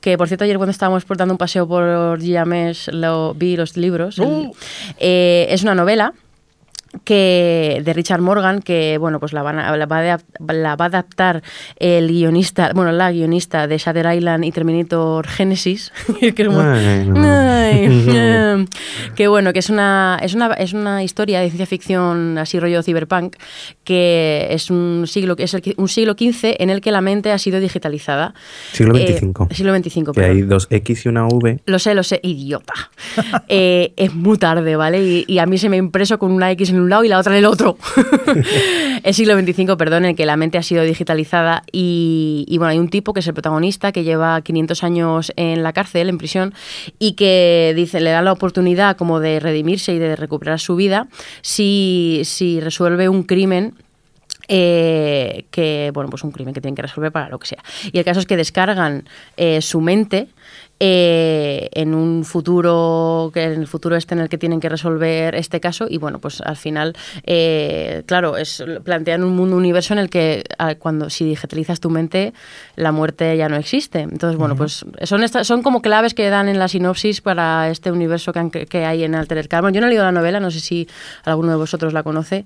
que 0.02 0.18
por 0.18 0.28
cierto 0.28 0.44
ayer 0.44 0.58
cuando 0.58 0.72
estábamos 0.72 1.06
dando 1.18 1.34
un 1.34 1.38
paseo 1.38 1.68
por 1.68 2.20
Giames 2.22 2.90
lo 2.94 3.34
vi 3.34 3.58
los 3.58 3.78
libros, 3.78 4.18
el- 4.20 4.52
eh, 5.00 5.48
es 5.50 5.64
una 5.64 5.76
novela 5.76 6.14
que 7.04 7.82
de 7.84 7.94
Richard 7.94 8.22
Morgan 8.22 8.62
que 8.62 8.98
bueno 9.00 9.20
pues 9.20 9.34
la, 9.34 9.42
van 9.44 9.60
a- 9.60 9.76
la 9.78 9.86
va, 9.86 10.14
a, 10.14 10.20
la 10.54 10.76
va 10.76 10.86
a 10.86 10.88
adaptar 10.88 11.44
el 11.78 12.08
guionista 12.10 12.72
bueno 12.74 12.92
la 12.92 13.12
guionista 13.12 13.68
de 13.68 13.78
Shutter 13.78 14.14
Island 14.16 14.46
y 14.46 14.52
Terminator 14.52 15.28
Genesis 15.28 15.92
que 16.20 16.42
es 16.44 16.50
muy- 16.50 16.64
Ay, 16.64 17.08
no. 17.08 17.22
Ay, 17.24 17.88
eh, 18.10 18.66
que 19.16 19.28
bueno 19.28 19.54
que 19.54 19.60
es 19.60 19.70
una 19.70 20.20
es 20.22 20.34
una 20.34 20.54
es 20.54 20.74
una 20.74 21.04
historia 21.04 21.40
de 21.42 21.48
ciencia 21.48 21.66
ficción 21.66 22.38
así 22.38 22.60
rollo 22.60 22.82
cyberpunk 22.84 23.36
que 23.84 24.48
es 24.52 24.70
un 24.70 25.06
siglo 25.08 25.36
es 25.38 25.54
el, 25.54 25.62
un 25.78 25.88
siglo 25.88 26.14
XV 26.14 26.56
en 26.60 26.70
el 26.70 26.82
que 26.82 26.92
la 26.92 27.02
mente 27.02 27.32
ha 27.32 27.38
sido 27.38 27.60
digitalizada 27.60 28.34
Siglo 28.72 28.96
Eh, 28.98 29.18
XXV. 29.20 29.54
siglo 29.54 29.76
XXV 29.76 30.12
que 30.14 30.24
hay 30.26 30.42
dos 30.42 30.68
X 30.70 31.06
y 31.06 31.10
una 31.10 31.26
V. 31.28 31.60
Lo 31.66 31.80
sé, 31.80 31.94
lo 31.94 32.04
sé, 32.04 32.20
idiota. 32.24 32.74
Eh, 33.50 33.94
es 33.96 34.14
muy 34.14 34.38
tarde, 34.38 34.76
¿vale? 34.76 35.04
Y, 35.04 35.26
y 35.28 35.40
a 35.40 35.46
mí 35.46 35.58
se 35.58 35.70
me 35.70 35.76
ha 35.78 35.80
impreso 35.80 36.18
con 36.20 36.32
una 36.32 36.52
X 36.52 36.70
en 36.70 36.80
un 36.82 36.87
lado 36.90 37.04
y 37.04 37.08
la 37.08 37.20
otra 37.20 37.34
en 37.34 37.40
el 37.40 37.46
otro. 37.46 37.78
el 39.04 39.14
siglo 39.14 39.40
XXV, 39.40 39.78
perdón, 39.78 40.06
en 40.06 40.12
el 40.12 40.16
que 40.16 40.26
la 40.26 40.38
mente 40.38 40.58
ha 40.58 40.64
sido 40.64 40.84
digitalizada 40.84 41.64
y, 41.72 42.46
y, 42.48 42.58
bueno, 42.58 42.72
hay 42.72 42.80
un 42.80 42.90
tipo 42.90 43.14
que 43.14 43.22
es 43.22 43.28
el 43.28 43.34
protagonista 43.34 43.92
que 43.92 44.04
lleva 44.04 44.42
500 44.42 44.84
años 44.84 45.34
en 45.36 45.64
la 45.64 45.74
cárcel, 45.74 46.10
en 46.10 46.18
prisión, 46.18 46.54
y 47.00 47.14
que 47.14 47.74
dice, 47.76 48.00
le 48.00 48.12
da 48.12 48.22
la 48.22 48.32
oportunidad 48.32 48.98
como 48.98 49.20
de 49.20 49.40
redimirse 49.40 49.94
y 49.94 50.00
de 50.00 50.16
recuperar 50.16 50.60
su 50.60 50.76
vida 50.76 51.08
si, 51.42 52.22
si 52.24 52.60
resuelve 52.60 53.10
un 53.10 53.24
crimen 53.24 53.76
eh, 54.50 55.46
que, 55.52 55.92
bueno, 55.94 56.10
pues 56.10 56.24
un 56.24 56.32
crimen 56.32 56.54
que 56.54 56.62
tienen 56.62 56.76
que 56.76 56.82
resolver 56.82 57.12
para 57.12 57.28
lo 57.28 57.38
que 57.38 57.48
sea. 57.48 57.64
Y 57.92 57.98
el 57.98 58.06
caso 58.06 58.22
es 58.22 58.26
que 58.26 58.38
descargan 58.38 59.08
eh, 59.36 59.62
su 59.62 59.82
mente 59.82 60.30
eh, 60.80 61.70
en 61.74 61.94
un 61.96 62.24
futuro, 62.26 63.32
que 63.34 63.44
en 63.44 63.62
el 63.62 63.68
futuro 63.68 63.96
este 63.96 64.14
en 64.16 64.22
el 64.22 64.30
que 64.30 64.38
tienen 64.38 64.60
que 64.60 64.70
resolver 64.70 65.36
este 65.36 65.60
caso 65.60 65.88
y 65.90 65.98
bueno, 65.98 66.20
pues 66.20 66.42
al 66.42 66.56
final, 66.56 66.96
eh, 67.26 68.04
claro, 68.06 68.38
es, 68.38 68.64
plantean 68.84 69.24
un 69.24 69.36
mundo, 69.36 69.56
un 69.56 69.62
universo 69.62 69.94
en 69.94 70.00
el 70.00 70.10
que 70.10 70.44
ah, 70.60 70.76
cuando 70.76 71.10
si 71.10 71.26
digitalizas 71.26 71.80
tu 71.80 71.90
mente, 71.90 72.34
la 72.76 72.92
muerte 72.92 73.36
ya 73.38 73.50
no 73.50 73.56
existe. 73.56 74.00
Entonces, 74.02 74.38
bueno, 74.38 74.56
pues 74.56 74.86
son, 75.04 75.24
estas, 75.24 75.48
son 75.48 75.62
como 75.64 75.82
claves 75.82 76.14
que 76.14 76.30
dan 76.30 76.48
en 76.48 76.60
la 76.60 76.68
sinopsis 76.68 77.22
para 77.22 77.70
este 77.70 77.92
universo 77.92 78.32
que, 78.34 78.40
han- 78.40 78.52
que 78.52 78.86
hay 78.86 79.04
en 79.04 79.16
Altered 79.16 79.48
Carbon. 79.48 79.74
Yo 79.74 79.82
no 79.82 79.88
he 79.88 79.90
leído 79.90 80.04
la 80.04 80.12
novela, 80.12 80.40
no 80.40 80.52
sé 80.52 80.60
si 80.60 80.88
alguno 81.24 81.50
de 81.52 81.58
vosotros 81.58 81.94
la 81.94 82.04
conoce, 82.04 82.46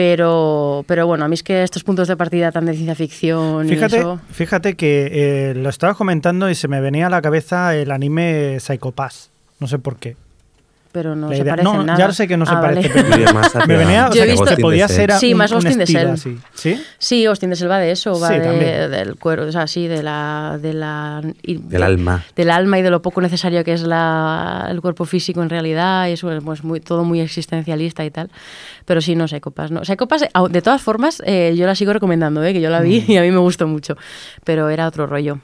pero, 0.00 0.82
pero 0.86 1.06
bueno, 1.06 1.26
a 1.26 1.28
mí 1.28 1.34
es 1.34 1.42
que 1.42 1.62
estos 1.62 1.84
puntos 1.84 2.08
de 2.08 2.16
partida 2.16 2.50
tan 2.50 2.64
de 2.64 2.72
ciencia 2.72 2.94
ficción 2.94 3.66
y 3.66 3.68
Fíjate, 3.68 3.98
eso... 3.98 4.18
fíjate 4.30 4.74
que 4.74 5.10
eh, 5.50 5.54
lo 5.54 5.68
estaba 5.68 5.92
comentando 5.92 6.48
y 6.48 6.54
se 6.54 6.68
me 6.68 6.80
venía 6.80 7.08
a 7.08 7.10
la 7.10 7.20
cabeza 7.20 7.76
el 7.76 7.90
anime 7.90 8.58
Psycho 8.60 8.92
Pass. 8.92 9.30
No 9.58 9.66
sé 9.66 9.78
por 9.78 9.96
qué. 9.96 10.16
Pero 10.92 11.14
no 11.14 11.28
La 11.28 11.36
se 11.36 11.42
idea- 11.42 11.52
parece 11.52 11.64
no, 11.72 11.82
nada. 11.84 11.96
ya 11.98 12.10
sé 12.12 12.26
que 12.26 12.36
no 12.36 12.44
se 12.44 12.52
Ah, 12.52 12.60
parece, 12.60 12.88
vale. 12.88 13.02
pero 13.04 13.08
Y 13.20 13.24
además 13.24 13.54
me 13.54 13.60
hacia- 13.62 13.76
venía, 13.78 14.04
o 14.06 14.08
Yo 14.08 14.14
sea, 14.14 14.24
he 14.24 14.26
que 14.26 14.32
visto- 14.32 14.56
podía 14.60 14.88
ser. 14.88 15.12
Sí, 15.12 15.32
un, 15.32 15.38
más 15.38 15.52
un 15.52 15.58
Ghost 15.58 15.70
in 15.70 15.76
the 15.78 15.84
estilo 15.84 16.00
Shell. 16.00 16.10
así. 16.10 16.38
¿Sí? 16.54 16.82
Sí, 16.98 17.26
Austin 17.26 17.50
de 17.50 17.54
Selva 17.56 17.78
de 17.78 17.92
eso, 17.92 18.18
va 18.18 18.26
Sí, 18.28 18.34
de- 18.40 18.88
del 18.88 19.14
cuero, 19.14 19.46
o 19.46 19.52
sea, 19.52 19.68
sí, 19.68 19.86
de 19.86 20.02
la, 20.02 20.58
de 20.60 20.72
la 20.74 21.22
y- 21.42 21.58
Del 21.58 21.82
alma. 21.84 22.24
del 22.34 22.50
alma 22.50 22.78
y 22.80 22.82
de 22.82 22.90
lo 22.90 23.02
poco 23.02 23.20
necesario 23.20 23.62
que 23.62 23.72
es 23.72 23.82
la, 23.82 24.66
el 24.68 24.80
cuerpo 24.80 25.04
físico 25.04 25.42
en 25.44 25.48
realidad, 25.50 26.08
y 26.08 26.12
eso 26.12 26.32
es 26.32 26.42
pues, 26.42 26.64
muy, 26.64 26.80
todo 26.80 27.04
muy 27.04 27.20
existencialista 27.20 28.04
y 28.04 28.10
tal. 28.10 28.28
Pero 28.84 29.00
sí, 29.00 29.14
no, 29.14 29.28
Psychopass, 29.28 29.70
no. 29.70 29.84
Psychopass, 29.84 30.24
au- 30.34 30.48
de 30.48 30.60
todas 30.60 30.82
formas, 30.82 31.22
eh, 31.24 31.54
yo 31.56 31.66
la 31.66 31.76
sigo 31.76 31.92
recomendando, 31.92 32.42
¿eh? 32.42 32.52
que 32.52 32.60
yo 32.60 32.68
la 32.68 32.80
vi 32.80 33.04
Mm. 33.06 33.10
y 33.12 33.16
a 33.18 33.22
mí 33.22 33.30
me 33.30 33.38
gustó 33.38 33.68
mucho, 33.68 33.96
pero 34.42 34.68
era 34.68 34.88
otro 34.88 35.06
rollo. 35.06 35.38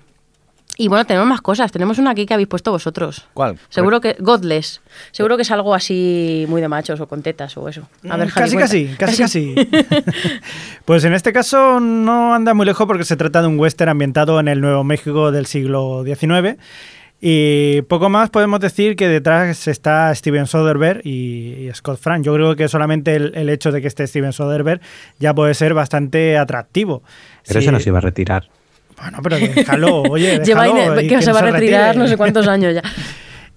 Y 0.78 0.88
bueno, 0.88 1.06
tenemos 1.06 1.26
más 1.26 1.40
cosas. 1.40 1.72
Tenemos 1.72 1.98
una 1.98 2.10
aquí 2.10 2.26
que 2.26 2.34
habéis 2.34 2.48
puesto 2.48 2.70
vosotros. 2.70 3.26
¿Cuál? 3.32 3.58
Seguro 3.70 4.00
que 4.00 4.16
Godless. 4.18 4.82
Seguro 5.10 5.36
que 5.36 5.42
es 5.42 5.50
algo 5.50 5.74
así 5.74 6.44
muy 6.48 6.60
de 6.60 6.68
machos 6.68 7.00
o 7.00 7.06
con 7.08 7.22
tetas 7.22 7.56
o 7.56 7.68
eso. 7.68 7.88
A 8.08 8.16
ver, 8.18 8.26
Mm, 8.28 8.30
Javi, 8.30 8.56
casi, 8.56 8.86
casi, 8.96 9.16
casi, 9.22 9.54
casi. 9.54 9.68
pues 10.84 11.04
en 11.04 11.14
este 11.14 11.32
caso 11.32 11.80
no 11.80 12.34
anda 12.34 12.52
muy 12.54 12.66
lejos 12.66 12.86
porque 12.86 13.04
se 13.04 13.16
trata 13.16 13.40
de 13.40 13.48
un 13.48 13.58
western 13.58 13.88
ambientado 13.90 14.38
en 14.38 14.48
el 14.48 14.60
Nuevo 14.60 14.84
México 14.84 15.32
del 15.32 15.46
siglo 15.46 16.04
XIX. 16.04 16.56
Y 17.18 17.80
poco 17.88 18.10
más 18.10 18.28
podemos 18.28 18.60
decir 18.60 18.94
que 18.94 19.08
detrás 19.08 19.68
está 19.68 20.14
Steven 20.14 20.46
Soderbergh 20.46 21.00
y, 21.06 21.66
y 21.68 21.70
Scott 21.72 21.98
Frank. 21.98 22.22
Yo 22.22 22.34
creo 22.34 22.54
que 22.56 22.68
solamente 22.68 23.16
el, 23.16 23.32
el 23.34 23.48
hecho 23.48 23.72
de 23.72 23.80
que 23.80 23.88
esté 23.88 24.06
Steven 24.06 24.34
Soderbergh 24.34 24.82
ya 25.18 25.32
puede 25.34 25.54
ser 25.54 25.72
bastante 25.72 26.36
atractivo. 26.36 27.02
Pero 27.48 27.60
Sí. 27.60 27.64
eso 27.64 27.72
no 27.72 27.80
se 27.80 27.88
iba 27.88 27.98
a 27.98 28.02
retirar. 28.02 28.50
Bueno, 29.00 29.18
pero 29.22 29.36
déjalo, 29.36 30.02
oye, 30.10 30.40
Lleva 30.44 30.64
déjalo, 30.64 30.94
ine- 30.94 31.04
y 31.04 31.08
que 31.08 31.22
se 31.22 31.32
va 31.32 31.40
a 31.40 31.42
no 31.42 31.50
retirar 31.52 31.86
retire. 31.88 32.02
no 32.02 32.08
sé 32.08 32.16
cuántos 32.16 32.46
años 32.48 32.74
ya. 32.74 32.82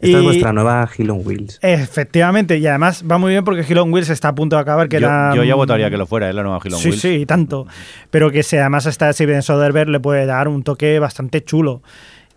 Esta 0.01 0.17
es 0.19 0.23
vuestra 0.23 0.53
nueva 0.53 0.89
Hill 0.97 1.09
on 1.09 1.21
Wheels. 1.25 1.59
Efectivamente, 1.61 2.57
y 2.57 2.65
además 2.67 3.03
va 3.09 3.17
muy 3.17 3.31
bien 3.31 3.43
porque 3.43 3.65
Hill 3.67 3.79
on 3.79 3.91
Wheels 3.91 4.09
está 4.09 4.29
a 4.29 4.35
punto 4.35 4.55
de 4.55 4.61
acabar. 4.61 4.87
Yo, 4.87 5.43
ya 5.43 5.55
votaría 5.55 5.89
que 5.89 5.97
lo 5.97 6.05
fuera, 6.05 6.29
es 6.29 6.35
la 6.35 6.41
nueva 6.43 6.59
Hill 6.63 6.73
on 6.75 6.79
Sí, 6.79 6.87
Wheels. 6.89 7.01
sí, 7.01 7.07
y 7.09 7.25
tanto. 7.25 7.67
Pero 8.09 8.31
que 8.31 8.41
si 8.43 8.55
además 8.55 8.85
está 8.85 9.11
Steven 9.11 9.41
Soderbergh 9.41 9.89
le 9.89 9.99
puede 9.99 10.25
dar 10.25 10.47
un 10.47 10.63
toque 10.63 10.99
bastante 10.99 11.43
chulo. 11.43 11.81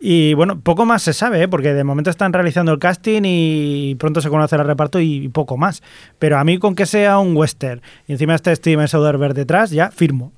Y 0.00 0.34
bueno, 0.34 0.58
poco 0.58 0.84
más 0.86 1.02
se 1.02 1.12
sabe, 1.12 1.42
¿eh? 1.44 1.46
porque 1.46 1.72
de 1.72 1.84
momento 1.84 2.10
están 2.10 2.32
realizando 2.32 2.72
el 2.72 2.80
casting 2.80 3.22
y 3.24 3.94
pronto 3.94 4.20
se 4.20 4.28
conoce 4.28 4.56
el 4.56 4.64
reparto 4.64 4.98
y 4.98 5.28
poco 5.28 5.56
más. 5.56 5.84
Pero 6.18 6.38
a 6.38 6.44
mí 6.44 6.58
con 6.58 6.74
que 6.74 6.86
sea 6.86 7.20
un 7.20 7.36
western 7.36 7.80
y 8.08 8.12
encima 8.14 8.34
este 8.34 8.56
Steven 8.56 8.88
Soderbergh 8.88 9.34
detrás, 9.34 9.70
ya 9.70 9.92
firmo. 9.92 10.32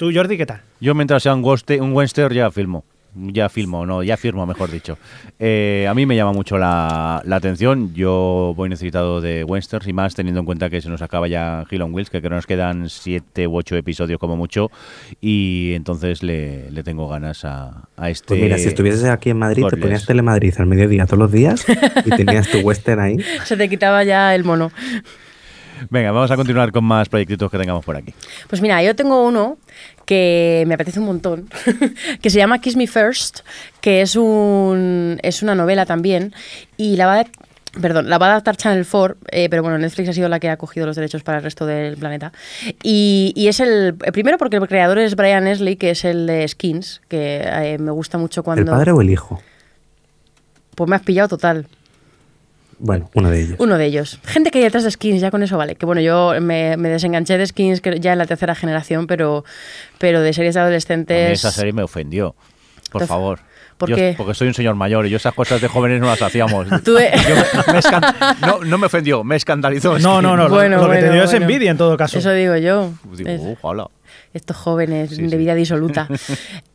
¿Tú, 0.00 0.10
Jordi, 0.14 0.38
qué 0.38 0.46
tal? 0.46 0.62
Yo 0.80 0.94
mientras 0.94 1.22
sea 1.22 1.34
un, 1.34 1.42
goste- 1.42 1.78
un 1.78 1.92
western 1.92 2.34
ya 2.34 2.50
filmo. 2.50 2.84
Ya 3.14 3.50
filmo, 3.50 3.84
no, 3.84 4.02
ya 4.02 4.16
firmo, 4.16 4.46
mejor 4.46 4.70
dicho. 4.70 4.96
Eh, 5.38 5.84
a 5.86 5.92
mí 5.92 6.06
me 6.06 6.16
llama 6.16 6.32
mucho 6.32 6.56
la, 6.56 7.20
la 7.26 7.36
atención. 7.36 7.92
Yo 7.92 8.54
voy 8.56 8.70
necesitado 8.70 9.20
de 9.20 9.44
westerns 9.44 9.86
y 9.88 9.92
más 9.92 10.14
teniendo 10.14 10.40
en 10.40 10.46
cuenta 10.46 10.70
que 10.70 10.80
se 10.80 10.88
nos 10.88 11.02
acaba 11.02 11.28
ya 11.28 11.66
Hill 11.70 11.82
on 11.82 11.92
Wheels, 11.92 12.08
que 12.08 12.20
creo 12.20 12.30
que 12.30 12.36
nos 12.36 12.46
quedan 12.46 12.88
siete 12.88 13.46
u 13.46 13.56
ocho 13.56 13.76
episodios 13.76 14.18
como 14.18 14.36
mucho. 14.36 14.70
Y 15.20 15.72
entonces 15.74 16.22
le, 16.22 16.70
le 16.70 16.82
tengo 16.82 17.06
ganas 17.08 17.44
a, 17.44 17.88
a 17.98 18.08
este. 18.08 18.28
Pues 18.28 18.40
mira, 18.40 18.56
si 18.56 18.68
estuvieses 18.68 19.04
aquí 19.04 19.28
en 19.28 19.36
Madrid, 19.38 19.64
te 19.68 19.76
ponías 19.76 20.06
Telemadrid 20.06 20.54
al 20.56 20.66
mediodía 20.66 21.04
todos 21.04 21.18
los 21.18 21.32
días 21.32 21.66
y 22.06 22.10
tenías 22.10 22.48
tu 22.48 22.60
western 22.60 23.00
ahí. 23.00 23.16
Se 23.44 23.54
te 23.56 23.68
quitaba 23.68 24.02
ya 24.04 24.34
el 24.34 24.44
mono. 24.44 24.70
Venga, 25.88 26.12
vamos 26.12 26.30
a 26.30 26.36
continuar 26.36 26.72
con 26.72 26.84
más 26.84 27.08
proyectitos 27.08 27.50
que 27.50 27.58
tengamos 27.58 27.84
por 27.84 27.96
aquí. 27.96 28.12
Pues 28.48 28.60
mira, 28.60 28.82
yo 28.82 28.94
tengo 28.94 29.26
uno 29.26 29.58
que 30.04 30.64
me 30.66 30.74
apetece 30.74 30.98
un 30.98 31.06
montón, 31.06 31.48
que 32.20 32.30
se 32.30 32.38
llama 32.38 32.60
Kiss 32.60 32.76
Me 32.76 32.86
First, 32.86 33.40
que 33.80 34.02
es, 34.02 34.16
un, 34.16 35.18
es 35.22 35.42
una 35.42 35.54
novela 35.54 35.86
también, 35.86 36.34
y 36.76 36.96
la 36.96 37.06
va 37.06 37.20
a, 37.20 37.26
perdón, 37.80 38.10
la 38.10 38.18
va 38.18 38.26
a 38.26 38.30
adaptar 38.30 38.56
Channel 38.56 38.86
4, 38.90 39.16
eh, 39.30 39.48
pero 39.48 39.62
bueno, 39.62 39.78
Netflix 39.78 40.08
ha 40.08 40.12
sido 40.12 40.28
la 40.28 40.40
que 40.40 40.48
ha 40.48 40.56
cogido 40.56 40.86
los 40.86 40.96
derechos 40.96 41.22
para 41.22 41.38
el 41.38 41.44
resto 41.44 41.66
del 41.66 41.96
planeta. 41.96 42.32
Y, 42.82 43.32
y 43.36 43.48
es 43.48 43.60
el, 43.60 43.96
eh, 44.04 44.12
primero 44.12 44.36
porque 44.38 44.56
el 44.56 44.66
creador 44.66 44.98
es 44.98 45.14
Brian 45.14 45.46
Esley, 45.46 45.76
que 45.76 45.90
es 45.90 46.04
el 46.04 46.26
de 46.26 46.46
Skins, 46.46 47.00
que 47.08 47.42
eh, 47.44 47.78
me 47.78 47.92
gusta 47.92 48.18
mucho 48.18 48.42
cuando... 48.42 48.62
¿El 48.62 48.68
padre 48.68 48.92
o 48.92 49.00
el 49.00 49.10
hijo? 49.10 49.40
Pues 50.74 50.90
me 50.90 50.96
has 50.96 51.02
pillado 51.02 51.28
total. 51.28 51.66
Bueno, 52.82 53.10
uno 53.14 53.30
de 53.30 53.42
ellos. 53.42 53.56
Uno 53.58 53.76
de 53.76 53.84
ellos. 53.84 54.18
Gente 54.24 54.50
que 54.50 54.58
hay 54.58 54.64
detrás 54.64 54.84
de 54.84 54.90
skins, 54.90 55.20
ya 55.20 55.30
con 55.30 55.42
eso 55.42 55.58
vale. 55.58 55.74
Que 55.76 55.84
bueno, 55.84 56.00
yo 56.00 56.32
me, 56.40 56.76
me 56.78 56.88
desenganché 56.88 57.36
de 57.36 57.46
skins 57.46 57.80
que 57.82 58.00
ya 58.00 58.12
en 58.12 58.18
la 58.18 58.26
tercera 58.26 58.54
generación, 58.54 59.06
pero, 59.06 59.44
pero 59.98 60.22
de 60.22 60.32
series 60.32 60.54
de 60.54 60.60
A 60.60 60.62
mí 60.62 60.66
adolescentes. 60.68 61.38
esa 61.38 61.50
serie 61.50 61.72
me 61.74 61.82
ofendió. 61.82 62.34
Por 62.90 63.06
favor. 63.06 63.40
¿Por 63.76 63.88
Yo- 63.90 63.96
qué? 63.96 64.14
Porque 64.16 64.34
soy 64.34 64.48
un 64.48 64.54
señor 64.54 64.74
mayor 64.74 65.06
y 65.06 65.10
yo 65.10 65.16
esas 65.16 65.32
cosas 65.34 65.60
de 65.60 65.68
jóvenes 65.68 66.00
no 66.00 66.06
las 66.06 66.20
hacíamos. 66.20 66.66
Tú. 66.84 66.92
Yo 66.92 66.98
me- 66.98 67.72
me 67.72 67.78
escan- 67.78 68.36
no, 68.46 68.64
no 68.64 68.78
me 68.78 68.86
ofendió, 68.86 69.24
me 69.24 69.36
escandalizó. 69.36 69.96
Es 69.96 70.02
No, 70.02 70.20
no, 70.20 70.36
no. 70.36 70.48
lo- 70.48 70.54
Bueno, 70.54 70.76
lo, 70.78 70.82
que 70.90 70.96
te 70.96 71.00
bueno, 71.06 71.12
dio 71.14 71.22
es 71.24 71.32
envidia 71.34 71.70
en 71.70 71.76
todo 71.78 71.96
caso. 71.96 72.18
Eso 72.18 72.32
digo 72.32 72.56
yo. 72.56 72.92
Digo, 73.14 73.28
Es- 73.30 73.40
ojalá. 73.62 73.86
Estos 74.32 74.56
jóvenes 74.56 75.10
Sí, 75.10 75.22
de 75.22 75.30
sí. 75.30 75.36
vida 75.36 75.54
disoluta. 75.54 76.08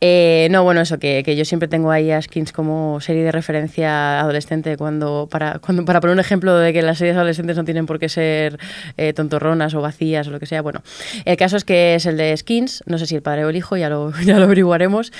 Eh, 0.00 0.48
no, 0.50 0.62
bueno, 0.62 0.82
eso, 0.82 0.98
que, 0.98 1.22
que 1.24 1.36
yo 1.36 1.44
siempre 1.44 1.68
tengo 1.68 1.90
ahí 1.90 2.10
a 2.10 2.20
Skins 2.20 2.52
como 2.52 3.00
serie 3.00 3.24
de 3.24 3.32
referencia 3.32 4.20
adolescente 4.20 4.76
cuando 4.76 5.26
para, 5.30 5.58
cuando, 5.58 5.84
para 5.84 6.00
poner 6.00 6.14
un 6.14 6.20
ejemplo 6.20 6.54
de 6.56 6.72
que 6.72 6.82
las 6.82 6.98
series 6.98 7.16
adolescentes 7.16 7.56
no 7.56 7.64
tienen 7.64 7.86
por 7.86 7.98
qué 7.98 8.08
ser 8.08 8.58
eh, 8.98 9.12
tontorronas 9.14 9.74
o 9.74 9.80
vacías 9.80 10.28
o 10.28 10.30
lo 10.30 10.38
que 10.38 10.46
sea. 10.46 10.60
Bueno, 10.62 10.82
el 11.24 11.36
caso 11.36 11.56
es 11.56 11.64
que 11.64 11.94
es 11.96 12.06
el 12.06 12.16
de 12.18 12.36
Skins, 12.36 12.84
no 12.86 12.98
sé 12.98 13.06
si 13.06 13.14
el 13.16 13.22
padre 13.22 13.44
o 13.46 13.48
el 13.48 13.56
hijo, 13.56 13.76
ya 13.76 13.88
lo, 13.88 14.12
ya 14.24 14.38
lo 14.38 14.44
averiguaremos. 14.44 15.10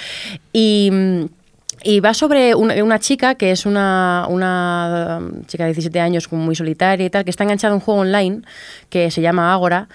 Y... 0.52 0.90
y 1.82 2.00
va 2.00 2.14
sobre 2.14 2.54
una, 2.54 2.82
una 2.82 2.98
chica 2.98 3.34
que 3.34 3.50
es 3.52 3.64
una, 3.66 4.26
una 4.28 5.20
chica 5.46 5.64
de 5.64 5.68
17 5.70 6.00
años 6.00 6.30
muy 6.32 6.54
solitaria 6.56 7.06
y 7.06 7.10
tal, 7.10 7.24
que 7.24 7.30
está 7.30 7.44
enganchada 7.44 7.72
a 7.72 7.76
un 7.76 7.80
juego 7.80 8.00
online 8.00 8.42
que 8.90 9.10
se 9.10 9.20
llama 9.20 9.52
Agora 9.52 9.88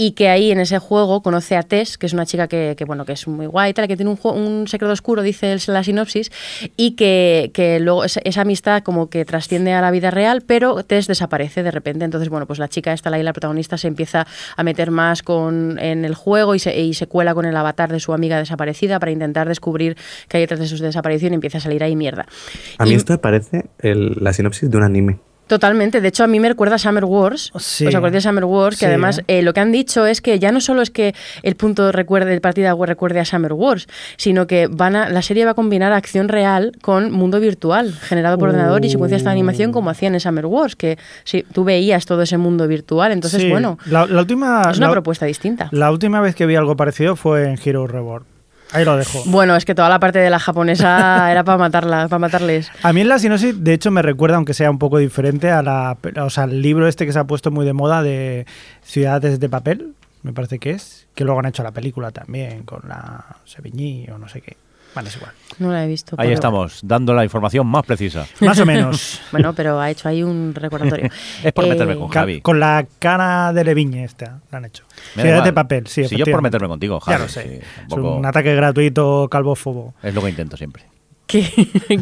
y 0.00 0.12
que 0.12 0.28
ahí 0.28 0.52
en 0.52 0.60
ese 0.60 0.78
juego 0.78 1.22
conoce 1.22 1.56
a 1.56 1.62
Tess, 1.64 1.98
que 1.98 2.06
es 2.06 2.12
una 2.12 2.24
chica 2.24 2.46
que, 2.46 2.74
que, 2.78 2.84
bueno, 2.84 3.04
que 3.04 3.12
es 3.12 3.26
muy 3.26 3.46
guay 3.46 3.74
tal, 3.74 3.88
que 3.88 3.96
tiene 3.96 4.10
un, 4.12 4.18
un 4.22 4.68
secreto 4.68 4.92
oscuro, 4.92 5.22
dice 5.22 5.52
el- 5.52 5.60
la 5.66 5.82
sinopsis, 5.82 6.30
y 6.76 6.92
que, 6.92 7.50
que 7.52 7.80
luego 7.80 8.04
esa, 8.04 8.20
esa 8.22 8.42
amistad 8.42 8.84
como 8.84 9.10
que 9.10 9.24
trasciende 9.24 9.72
a 9.72 9.80
la 9.80 9.90
vida 9.90 10.10
real, 10.12 10.42
pero 10.46 10.84
Tess 10.84 11.08
desaparece 11.08 11.64
de 11.64 11.72
repente. 11.72 12.04
Entonces, 12.04 12.28
bueno, 12.28 12.46
pues 12.46 12.60
la 12.60 12.68
chica 12.68 12.92
esta, 12.92 13.10
la, 13.10 13.18
la 13.18 13.32
protagonista, 13.32 13.76
se 13.76 13.88
empieza 13.88 14.24
a 14.56 14.62
meter 14.62 14.92
más 14.92 15.22
con, 15.24 15.78
en 15.80 16.04
el 16.04 16.14
juego 16.14 16.54
y 16.54 16.60
se, 16.60 16.78
y 16.80 16.94
se 16.94 17.08
cuela 17.08 17.34
con 17.34 17.44
el 17.44 17.56
avatar 17.56 17.90
de 17.90 17.98
su 17.98 18.12
amiga 18.12 18.38
desaparecida 18.38 19.00
para 19.00 19.10
intentar 19.10 19.48
descubrir 19.48 19.96
qué 20.28 20.36
hay 20.36 20.42
detrás 20.44 20.60
de 20.60 20.68
su 20.68 20.78
desaparición 20.78 21.32
y 21.32 21.34
empieza 21.34 21.58
a 21.58 21.60
salir 21.60 21.82
ahí 21.82 21.96
mierda. 21.96 22.26
A 22.78 22.84
mí 22.84 22.92
Y- 22.92 22.94
esto 22.94 23.12
me 23.14 23.18
parece 23.18 23.64
el- 23.80 24.16
la 24.20 24.32
sinopsis 24.32 24.70
de 24.70 24.76
un 24.76 24.84
anime. 24.84 25.18
Totalmente, 25.48 26.00
de 26.00 26.08
hecho 26.08 26.24
a 26.24 26.26
mí 26.26 26.38
me 26.40 26.48
recuerda 26.48 26.76
a 26.76 26.78
Summer 26.78 27.04
Wars. 27.04 27.50
Sí. 27.58 27.86
¿Os 27.86 27.94
acordáis 27.94 28.22
de 28.22 28.28
Summer 28.28 28.44
Wars? 28.44 28.76
Que 28.76 28.80
Sí. 28.80 28.86
además 28.86 29.22
eh, 29.26 29.42
lo 29.42 29.52
que 29.52 29.60
han 29.60 29.72
dicho 29.72 30.06
es 30.06 30.20
que 30.20 30.38
ya 30.38 30.52
no 30.52 30.60
solo 30.60 30.82
es 30.82 30.90
que 30.90 31.14
el 31.42 31.56
punto 31.56 31.90
recuerde, 31.90 32.32
el 32.34 32.40
partida 32.40 32.74
recuerde 32.78 33.18
a 33.20 33.24
Summer 33.24 33.52
Wars, 33.54 33.88
sino 34.16 34.46
que 34.46 34.68
van 34.70 34.94
a, 34.94 35.08
la 35.08 35.22
serie 35.22 35.44
va 35.44 35.52
a 35.52 35.54
combinar 35.54 35.92
acción 35.92 36.28
real 36.28 36.72
con 36.82 37.10
mundo 37.10 37.40
virtual, 37.40 37.92
generado 37.94 38.38
por 38.38 38.50
ordenador 38.50 38.84
y 38.84 38.90
secuencias 38.90 39.24
de 39.24 39.30
animación 39.30 39.72
como 39.72 39.90
hacían 39.90 40.14
en 40.14 40.20
Summer 40.20 40.46
Wars, 40.46 40.76
que 40.76 40.98
tú 41.52 41.64
veías 41.64 42.06
todo 42.06 42.22
ese 42.22 42.38
mundo 42.38 42.68
virtual, 42.68 43.10
entonces 43.12 43.42
Sí. 43.42 43.50
bueno, 43.50 43.78
La, 43.86 44.06
la 44.06 44.20
última, 44.20 44.68
es 44.70 44.78
una 44.78 44.86
la- 44.88 44.92
propuesta 44.92 45.24
distinta. 45.26 45.68
La 45.72 45.90
última 45.90 46.20
vez 46.20 46.34
que 46.34 46.44
vi 46.46 46.56
algo 46.56 46.76
parecido 46.76 47.16
fue 47.16 47.48
en 47.48 47.58
Hero 47.64 47.86
Reborn. 47.86 48.24
Ahí 48.72 48.84
lo 48.84 48.96
dejo. 48.96 49.22
Bueno, 49.26 49.56
es 49.56 49.64
que 49.64 49.74
toda 49.74 49.88
la 49.88 49.98
parte 49.98 50.18
de 50.18 50.30
la 50.30 50.38
japonesa 50.38 51.30
era 51.30 51.44
para 51.44 51.58
matarla, 51.58 52.08
para 52.08 52.18
matarles. 52.18 52.70
A 52.82 52.92
mí 52.92 53.00
en 53.00 53.08
la 53.08 53.18
sinopsis, 53.18 53.62
de 53.62 53.72
hecho, 53.72 53.90
me 53.90 54.02
recuerda, 54.02 54.36
aunque 54.36 54.54
sea 54.54 54.70
un 54.70 54.78
poco 54.78 54.98
diferente, 54.98 55.50
a 55.50 55.62
la, 55.62 55.96
o 56.22 56.30
sea, 56.30 56.44
al 56.44 56.60
libro 56.60 56.86
este 56.86 57.06
que 57.06 57.12
se 57.12 57.18
ha 57.18 57.24
puesto 57.24 57.50
muy 57.50 57.64
de 57.64 57.72
moda 57.72 58.02
de 58.02 58.46
Ciudades 58.82 59.40
de 59.40 59.48
Papel, 59.48 59.94
me 60.22 60.32
parece 60.32 60.58
que 60.58 60.70
es, 60.70 61.06
que 61.14 61.24
luego 61.24 61.40
han 61.40 61.46
hecho 61.46 61.62
la 61.62 61.70
película 61.70 62.10
también 62.10 62.64
con 62.64 62.82
la 62.88 63.24
Sevigny 63.44 64.08
o 64.12 64.18
no 64.18 64.28
sé 64.28 64.40
qué. 64.40 64.56
Bueno, 64.94 65.08
es 65.08 65.16
igual. 65.16 65.32
No 65.58 65.70
la 65.72 65.84
he 65.84 65.88
visto. 65.88 66.16
Ahí 66.18 66.32
estamos, 66.32 66.80
dando 66.82 67.14
la 67.14 67.24
información 67.24 67.66
más 67.66 67.84
precisa. 67.84 68.26
Más 68.40 68.58
o 68.60 68.66
menos. 68.66 69.20
Bueno, 69.32 69.52
pero 69.54 69.78
ha 69.80 69.90
hecho 69.90 70.08
ahí 70.08 70.22
un 70.22 70.54
recordatorio. 70.54 71.10
Es 71.44 71.52
por 71.52 71.64
Eh, 71.64 71.68
meterme 71.70 71.96
con 71.96 72.08
Javi. 72.08 72.40
con 72.40 72.58
la 72.60 72.86
cara 72.98 73.52
de 73.52 73.64
Leviñe 73.64 74.04
esta, 74.04 74.40
la 74.50 74.58
han 74.58 74.64
hecho. 74.64 74.84
Ciudades 75.14 75.44
de. 75.44 75.52
Papel, 75.52 75.86
sí. 75.86 76.04
Si 76.08 76.16
yo 76.16 76.24
por 76.26 76.42
meterme 76.42 76.68
contigo, 76.68 76.98
Javi. 77.00 77.16
Ya 77.18 77.22
lo 77.22 77.28
sé. 77.28 77.42
sí, 77.42 77.84
Es 77.86 77.92
un 77.92 78.24
ataque 78.24 78.54
gratuito 78.54 79.28
calvófobo. 79.30 79.94
Es 80.02 80.14
lo 80.14 80.22
que 80.22 80.30
intento 80.30 80.56
siempre. 80.56 80.84
que, 81.26 81.44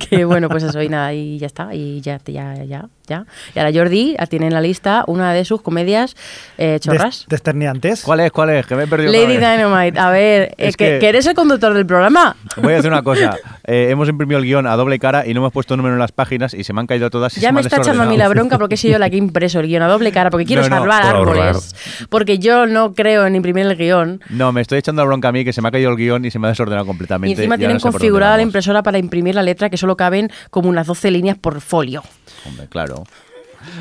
que, 0.09 0.25
bueno, 0.25 0.49
pues 0.49 0.63
eso, 0.63 0.81
y 0.81 0.89
nada, 0.89 1.13
y 1.13 1.37
ya 1.39 1.47
está, 1.49 1.75
y 1.75 2.01
ya, 2.01 2.21
ya, 2.27 2.63
ya, 2.65 2.89
ya. 3.07 3.25
Y 3.55 3.59
ahora 3.59 3.71
Jordi 3.75 4.17
tiene 4.29 4.47
en 4.47 4.55
la 4.55 4.61
lista 4.61 5.05
una 5.07 5.33
de 5.33 5.45
sus 5.45 5.63
comedias 5.63 6.17
eh, 6.59 6.79
chorras. 6.81 7.21
Des- 7.21 7.27
Desterniantes. 7.29 8.03
¿Cuál 8.03 8.21
es? 8.21 8.33
¿Cuál 8.33 8.51
es? 8.51 8.67
Que 8.67 8.75
me 8.77 8.85
he 8.85 8.87
perdido. 8.87 9.13
Lady. 9.13 9.37
Dynamite, 9.37 9.99
a 9.99 10.11
ver, 10.11 10.43
eh, 10.43 10.55
Es 10.59 10.77
que, 10.77 10.93
que- 10.95 10.99
que 10.99 11.09
eres 11.09 11.27
el 11.27 11.35
conductor 11.35 11.75
del 11.75 11.87
programa. 11.87 12.37
Voy 12.57 12.73
a 12.73 12.77
decir 12.77 12.91
una 12.91 13.03
cosa. 13.03 13.37
Eh, 13.69 13.89
hemos 13.91 14.09
imprimido 14.09 14.39
el 14.39 14.45
guion 14.45 14.65
a 14.69 14.77
doble 14.77 15.01
cara 15.01 15.27
y 15.27 15.35
no 15.35 15.41
hemos 15.41 15.53
puesto 15.53 15.77
número 15.77 15.93
en 15.97 15.99
las 15.99 16.13
páginas 16.13 16.55
y 16.55 16.63
se 16.63 16.73
me 16.73 16.79
han 16.79 16.87
caído 16.87 17.11
todas. 17.11 17.37
y 17.37 17.41
Ya 17.41 17.49
se 17.49 17.53
me 17.53 17.63
está 17.63 17.79
echando 17.79 18.05
a 18.05 18.07
mí 18.07 18.17
la 18.17 18.29
bronca 18.29 18.59
porque 18.59 18.77
he 18.77 18.79
sido 18.79 18.97
la 19.01 19.11
que 19.11 19.17
he 19.17 19.19
impreso 19.19 19.59
el 19.59 19.67
guion 19.67 19.83
a 19.83 19.89
doble 19.89 20.13
cara, 20.13 20.31
porque 20.31 20.45
quiero 20.47 20.63
No, 20.63 20.69
no, 20.69 20.77
salvar 20.77 21.03
por 21.17 21.37
árboles. 21.37 21.75
Porque 22.09 22.39
yo 22.39 22.67
no 22.67 22.95
creo 22.95 23.27
en 23.27 23.35
imprimir 23.35 23.67
el 23.67 23.77
guion. 23.77 24.21
No, 24.31 24.53
me 24.53 24.61
estoy 24.61 24.79
echando 24.79 25.03
la 25.03 25.07
bronca 25.09 25.31
a 25.31 25.33
mí 25.33 25.45
que 25.45 25.53
se 25.53 25.63
me 25.63 25.69
ha 25.69 25.73
caído 25.73 25.91
el 25.91 25.97
guion 25.97 26.25
y 26.25 26.31
se 26.31 26.39
me 26.39 26.47
ha 26.47 26.51
desordenado 26.51 26.87
completamente. 26.87 27.31
Y 27.33 27.35
encima 27.35 27.59
tienen 27.59 27.75
no 27.75 27.81
sé 27.81 27.89
configurada 27.91 28.37
la 28.37 28.43
impresora 28.45 28.85
para 28.85 28.99
imprimir 28.99 29.35
la 29.35 29.43
letra 29.43 29.69
que 29.69 29.77
solo 29.77 29.97
caben 29.97 30.31
como 30.51 30.69
unas 30.69 30.87
12 30.87 31.11
líneas 31.11 31.37
por 31.37 31.61
folio. 31.61 32.05
Hombre, 32.47 32.69
claro. 32.69 32.96
still. 32.97 33.26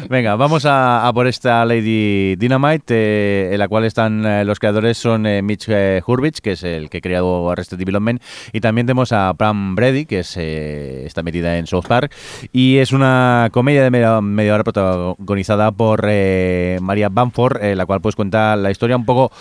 Venga, 0.10 0.36
vamos 0.36 0.66
a, 0.68 1.10
por 1.14 1.28
esta 1.28 1.66
Lady 1.66 2.36
Dynamite, 2.36 2.84
eh, 2.96 3.50
en 3.54 3.60
la 3.60 3.68
cual 3.68 3.86
están 3.86 4.26
eh, 4.26 4.46
los 4.46 4.60
creadores 4.60 4.98
son 4.98 5.26
eh, 5.26 5.42
Mitch 5.42 5.66
eh, 5.70 6.02
Hurwitz, 6.06 6.42
que 6.42 6.52
es 6.54 6.64
el 6.64 6.90
que 6.90 6.98
ha 6.98 7.02
creado 7.02 7.50
Arrested 7.50 7.78
Development, 7.78 8.22
y 8.54 8.62
también 8.62 8.88
tenemos 8.88 9.12
a 9.12 9.34
Pam 9.34 9.76
Brady, 9.76 10.06
que 10.06 10.20
es, 10.20 10.38
está 10.38 11.24
metida 11.24 11.58
en 11.58 11.68
South 11.68 11.86
Park, 11.88 12.14
y 12.52 12.78
es 12.78 12.92
una 12.92 13.50
comedia 13.52 13.84
de 13.84 13.92
media, 13.92 14.22
media 14.22 14.54
hora 14.54 14.64
protagonizada 14.64 15.72
por 15.72 16.04
Maria 16.04 17.10
Bamford, 17.10 17.62
la 17.76 17.86
cual 17.86 18.02
pues 18.02 18.16
cuenta 18.16 18.56
la 18.56 18.72
historia 18.72 18.96
un 18.96 19.06
poco 19.06 19.32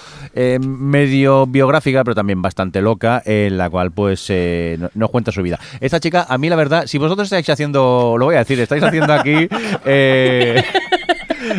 medio 0.61 1.47
biográfica, 1.47 2.05
pero 2.05 2.15
también 2.15 2.43
bastante 2.43 2.81
loca, 2.81 3.23
en 3.25 3.57
la 3.59 3.71
cual 3.71 3.91
pues 3.93 4.27
eh, 4.31 4.77
no- 4.79 4.91
nos 4.95 5.11
cuenta 5.11 5.33
su 5.33 5.43
vida. 5.43 5.59
Esta 5.81 6.01
chica, 6.01 6.27
a 6.29 6.39
mí 6.39 6.49
la 6.49 6.57
verdad, 6.57 6.87
si 6.87 6.99
vosotros 6.99 7.27
estáis 7.27 7.49
haciendo, 7.49 8.17
lo 8.19 8.25
voy 8.27 8.37
a 8.37 8.39
decir, 8.39 8.59
estáis 8.61 8.83
haciendo 8.83 9.13
aquí 9.13 9.49
yeah. 10.35 10.89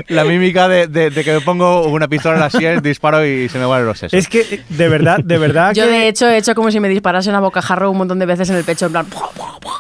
La 0.08 0.24
mímica 0.26 0.68
de, 0.68 0.88
de- 0.88 1.10
de 1.10 1.24
que 1.24 1.34
me 1.34 1.42
pongo 1.42 1.88
una 1.88 2.08
pistola 2.08 2.36
en 2.36 2.42
la 2.42 2.50
sien, 2.50 2.82
disparo 2.82 3.26
y 3.26 3.50
se 3.50 3.58
me 3.60 3.66
van 3.66 3.86
los 3.86 4.00
sesos. 4.00 4.14
Es 4.18 4.28
que, 4.28 4.62
de 4.70 4.90
verdad, 4.90 5.20
de 5.24 5.38
verdad 5.38 5.74
Yo 5.74 5.84
que... 5.86 5.90
de 5.90 6.08
hecho 6.08 6.28
he 6.30 6.38
hecho 6.38 6.56
como 6.56 6.72
si 6.72 6.80
me 6.80 6.90
disparasen 6.90 7.36
a 7.36 7.40
bocajarro 7.40 7.92
un 7.92 7.98
montón 7.98 8.20
de 8.20 8.26
veces 8.26 8.50
en 8.50 8.56
el 8.58 8.64
pecho, 8.64 8.86
en 8.88 8.92
plan... 8.92 9.06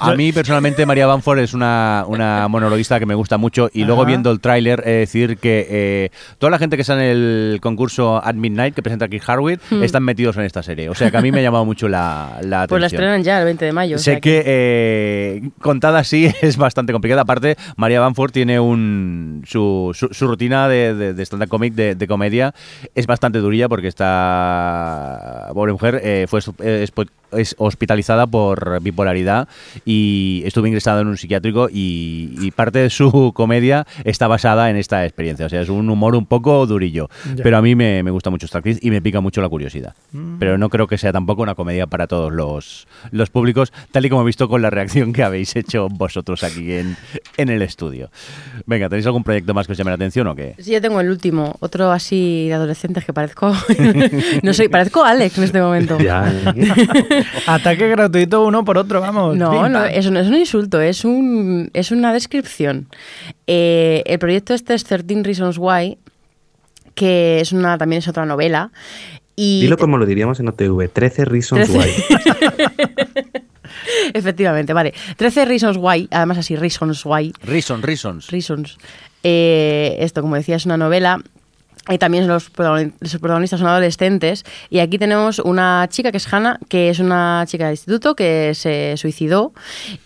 A 0.01 0.13
mí 0.13 0.31
personalmente 0.33 0.85
María 0.85 1.07
Banford 1.07 1.39
es 1.39 1.53
una, 1.53 2.03
una 2.07 2.47
monologuista 2.47 2.99
que 2.99 3.05
me 3.05 3.15
gusta 3.15 3.37
mucho 3.37 3.69
y 3.73 3.85
luego 3.85 4.03
viendo 4.05 4.29
el 4.31 4.39
tráiler 4.41 4.83
he 4.85 4.89
de 4.91 4.97
decir 4.99 5.37
que 5.37 5.65
eh, 5.69 6.09
toda 6.37 6.49
la 6.51 6.57
gente 6.59 6.75
que 6.75 6.81
está 6.81 6.95
en 6.95 7.01
el 7.01 7.59
concurso 7.61 8.21
At 8.23 8.33
Midnight 8.35 8.75
que 8.75 8.83
presenta 8.83 9.05
aquí 9.05 9.19
Harwood 9.25 9.59
están 9.81 10.03
metidos 10.03 10.35
en 10.37 10.43
esta 10.43 10.63
serie. 10.63 10.89
O 10.89 10.95
sea 10.95 11.11
que 11.11 11.17
a 11.17 11.21
mí 11.21 11.31
me 11.31 11.39
ha 11.39 11.43
llamado 11.43 11.63
mucho 11.65 11.87
la, 11.87 12.39
la 12.41 12.63
atención. 12.63 12.67
Pues 12.67 12.81
la 12.81 12.87
estrenan 12.87 13.23
ya 13.23 13.39
el 13.39 13.45
20 13.45 13.65
de 13.65 13.71
mayo. 13.71 13.95
o 13.95 13.99
Sé 13.99 14.19
que 14.19 14.43
eh, 14.45 15.49
contada 15.61 15.99
así 15.99 16.29
es 16.41 16.57
bastante 16.57 16.91
complicada. 16.91 17.21
Aparte, 17.21 17.55
María 17.77 17.99
Banford 18.01 18.31
tiene 18.31 18.59
un 18.59 19.43
su, 19.47 19.91
su, 19.93 20.04
su 20.11 20.27
rutina 20.27 20.67
de, 20.67 20.93
de, 20.93 21.13
de 21.13 21.25
stand-up 21.25 21.49
comic, 21.49 21.73
de, 21.73 22.07
comedia, 22.07 22.53
es 22.93 23.07
bastante 23.07 23.39
durilla 23.39 23.69
porque 23.69 23.87
esta 23.87 25.49
pobre 25.53 25.71
mujer 25.71 26.01
eh, 26.03 26.25
fue 26.27 26.39
es, 26.39 26.91
es 27.35 27.55
hospitalizada 27.57 28.27
por 28.27 28.81
bipolaridad 28.81 29.47
y 29.85 30.43
estuvo 30.45 30.67
ingresada 30.67 31.01
en 31.01 31.07
un 31.07 31.17
psiquiátrico 31.17 31.69
y, 31.71 32.35
y 32.41 32.51
parte 32.51 32.79
de 32.79 32.89
su 32.89 33.31
comedia 33.33 33.85
está 34.03 34.27
basada 34.27 34.69
en 34.69 34.77
esta 34.77 35.05
experiencia. 35.05 35.45
O 35.45 35.49
sea, 35.49 35.61
es 35.61 35.69
un 35.69 35.89
humor 35.89 36.15
un 36.15 36.25
poco 36.25 36.65
durillo. 36.65 37.09
Ya. 37.35 37.43
Pero 37.43 37.57
a 37.57 37.61
mí 37.61 37.75
me, 37.75 38.03
me 38.03 38.11
gusta 38.11 38.29
mucho 38.29 38.45
esta 38.45 38.59
actriz 38.59 38.79
y 38.81 38.91
me 38.91 39.01
pica 39.01 39.21
mucho 39.21 39.41
la 39.41 39.49
curiosidad. 39.49 39.95
Mm. 40.11 40.37
Pero 40.39 40.57
no 40.57 40.69
creo 40.69 40.87
que 40.87 40.97
sea 40.97 41.11
tampoco 41.11 41.41
una 41.41 41.55
comedia 41.55 41.87
para 41.87 42.07
todos 42.07 42.31
los, 42.31 42.87
los 43.11 43.29
públicos, 43.29 43.71
tal 43.91 44.05
y 44.05 44.09
como 44.09 44.23
he 44.23 44.25
visto 44.25 44.47
con 44.49 44.61
la 44.61 44.69
reacción 44.69 45.13
que 45.13 45.23
habéis 45.23 45.55
hecho 45.55 45.87
vosotros 45.89 46.43
aquí 46.43 46.73
en, 46.73 46.97
en 47.37 47.49
el 47.49 47.61
estudio. 47.61 48.09
Venga, 48.65 48.89
¿tenéis 48.89 49.05
algún 49.05 49.23
proyecto 49.23 49.53
más 49.53 49.65
que 49.67 49.73
os 49.73 49.77
llame 49.77 49.91
la 49.91 49.95
atención 49.95 50.27
o 50.27 50.35
qué? 50.35 50.55
Sí, 50.59 50.71
yo 50.71 50.81
tengo 50.81 50.99
el 50.99 51.09
último, 51.09 51.55
otro 51.59 51.91
así 51.91 52.47
de 52.47 52.53
adolescentes 52.53 53.05
que 53.05 53.13
parezco. 53.13 53.53
no 54.43 54.53
soy, 54.53 54.67
parezco 54.67 55.03
Alex 55.03 55.37
en 55.37 55.43
este 55.43 55.61
momento. 55.61 55.97
Ya. 55.99 56.31
Ataque 57.47 57.87
gratuito 57.87 58.45
uno 58.45 58.65
por 58.65 58.77
otro, 58.77 59.01
vamos. 59.01 59.35
No, 59.35 59.69
no, 59.69 59.85
eso 59.85 60.11
no 60.11 60.19
es 60.19 60.27
un 60.27 60.35
insulto, 60.35 60.81
es, 60.81 61.05
un, 61.05 61.69
es 61.73 61.91
una 61.91 62.13
descripción. 62.13 62.87
Eh, 63.47 64.03
el 64.05 64.19
proyecto 64.19 64.53
este 64.53 64.73
es 64.73 64.83
13 64.83 65.23
Reasons 65.23 65.57
Why, 65.57 65.97
que 66.93 67.39
es 67.39 67.51
una, 67.51 67.77
también 67.77 67.99
es 67.99 68.07
otra 68.07 68.25
novela. 68.25 68.71
Y 69.35 69.61
Dilo 69.61 69.77
como 69.77 69.97
lo 69.97 70.05
diríamos 70.05 70.39
en 70.39 70.47
OTV, 70.47 70.89
13 70.91 71.25
Reasons 71.25 71.69
13. 71.69 71.77
Why. 71.77 72.25
Efectivamente, 74.13 74.73
vale. 74.73 74.93
13 75.17 75.45
Reasons 75.45 75.77
Why, 75.77 76.07
además 76.11 76.37
así, 76.37 76.55
Reasons 76.55 77.05
Why. 77.05 77.33
Reason, 77.43 77.81
Reasons. 77.81 78.27
Reasons. 78.31 78.77
Eh, 79.23 79.97
esto, 79.99 80.21
como 80.21 80.35
decía, 80.35 80.55
es 80.55 80.65
una 80.65 80.77
novela. 80.77 81.21
Y 81.89 81.97
también 81.99 82.27
los, 82.27 82.51
protagoni- 82.51 82.93
los 82.99 83.17
protagonistas 83.17 83.59
son 83.59 83.69
adolescentes. 83.69 84.43
Y 84.69 84.79
aquí 84.79 84.97
tenemos 84.97 85.39
una 85.39 85.87
chica 85.89 86.11
que 86.11 86.17
es 86.17 86.33
Hannah, 86.33 86.59
que 86.67 86.89
es 86.89 86.99
una 86.99 87.43
chica 87.47 87.65
de 87.67 87.73
instituto 87.73 88.15
que 88.15 88.53
se 88.55 88.95
suicidó. 88.97 89.53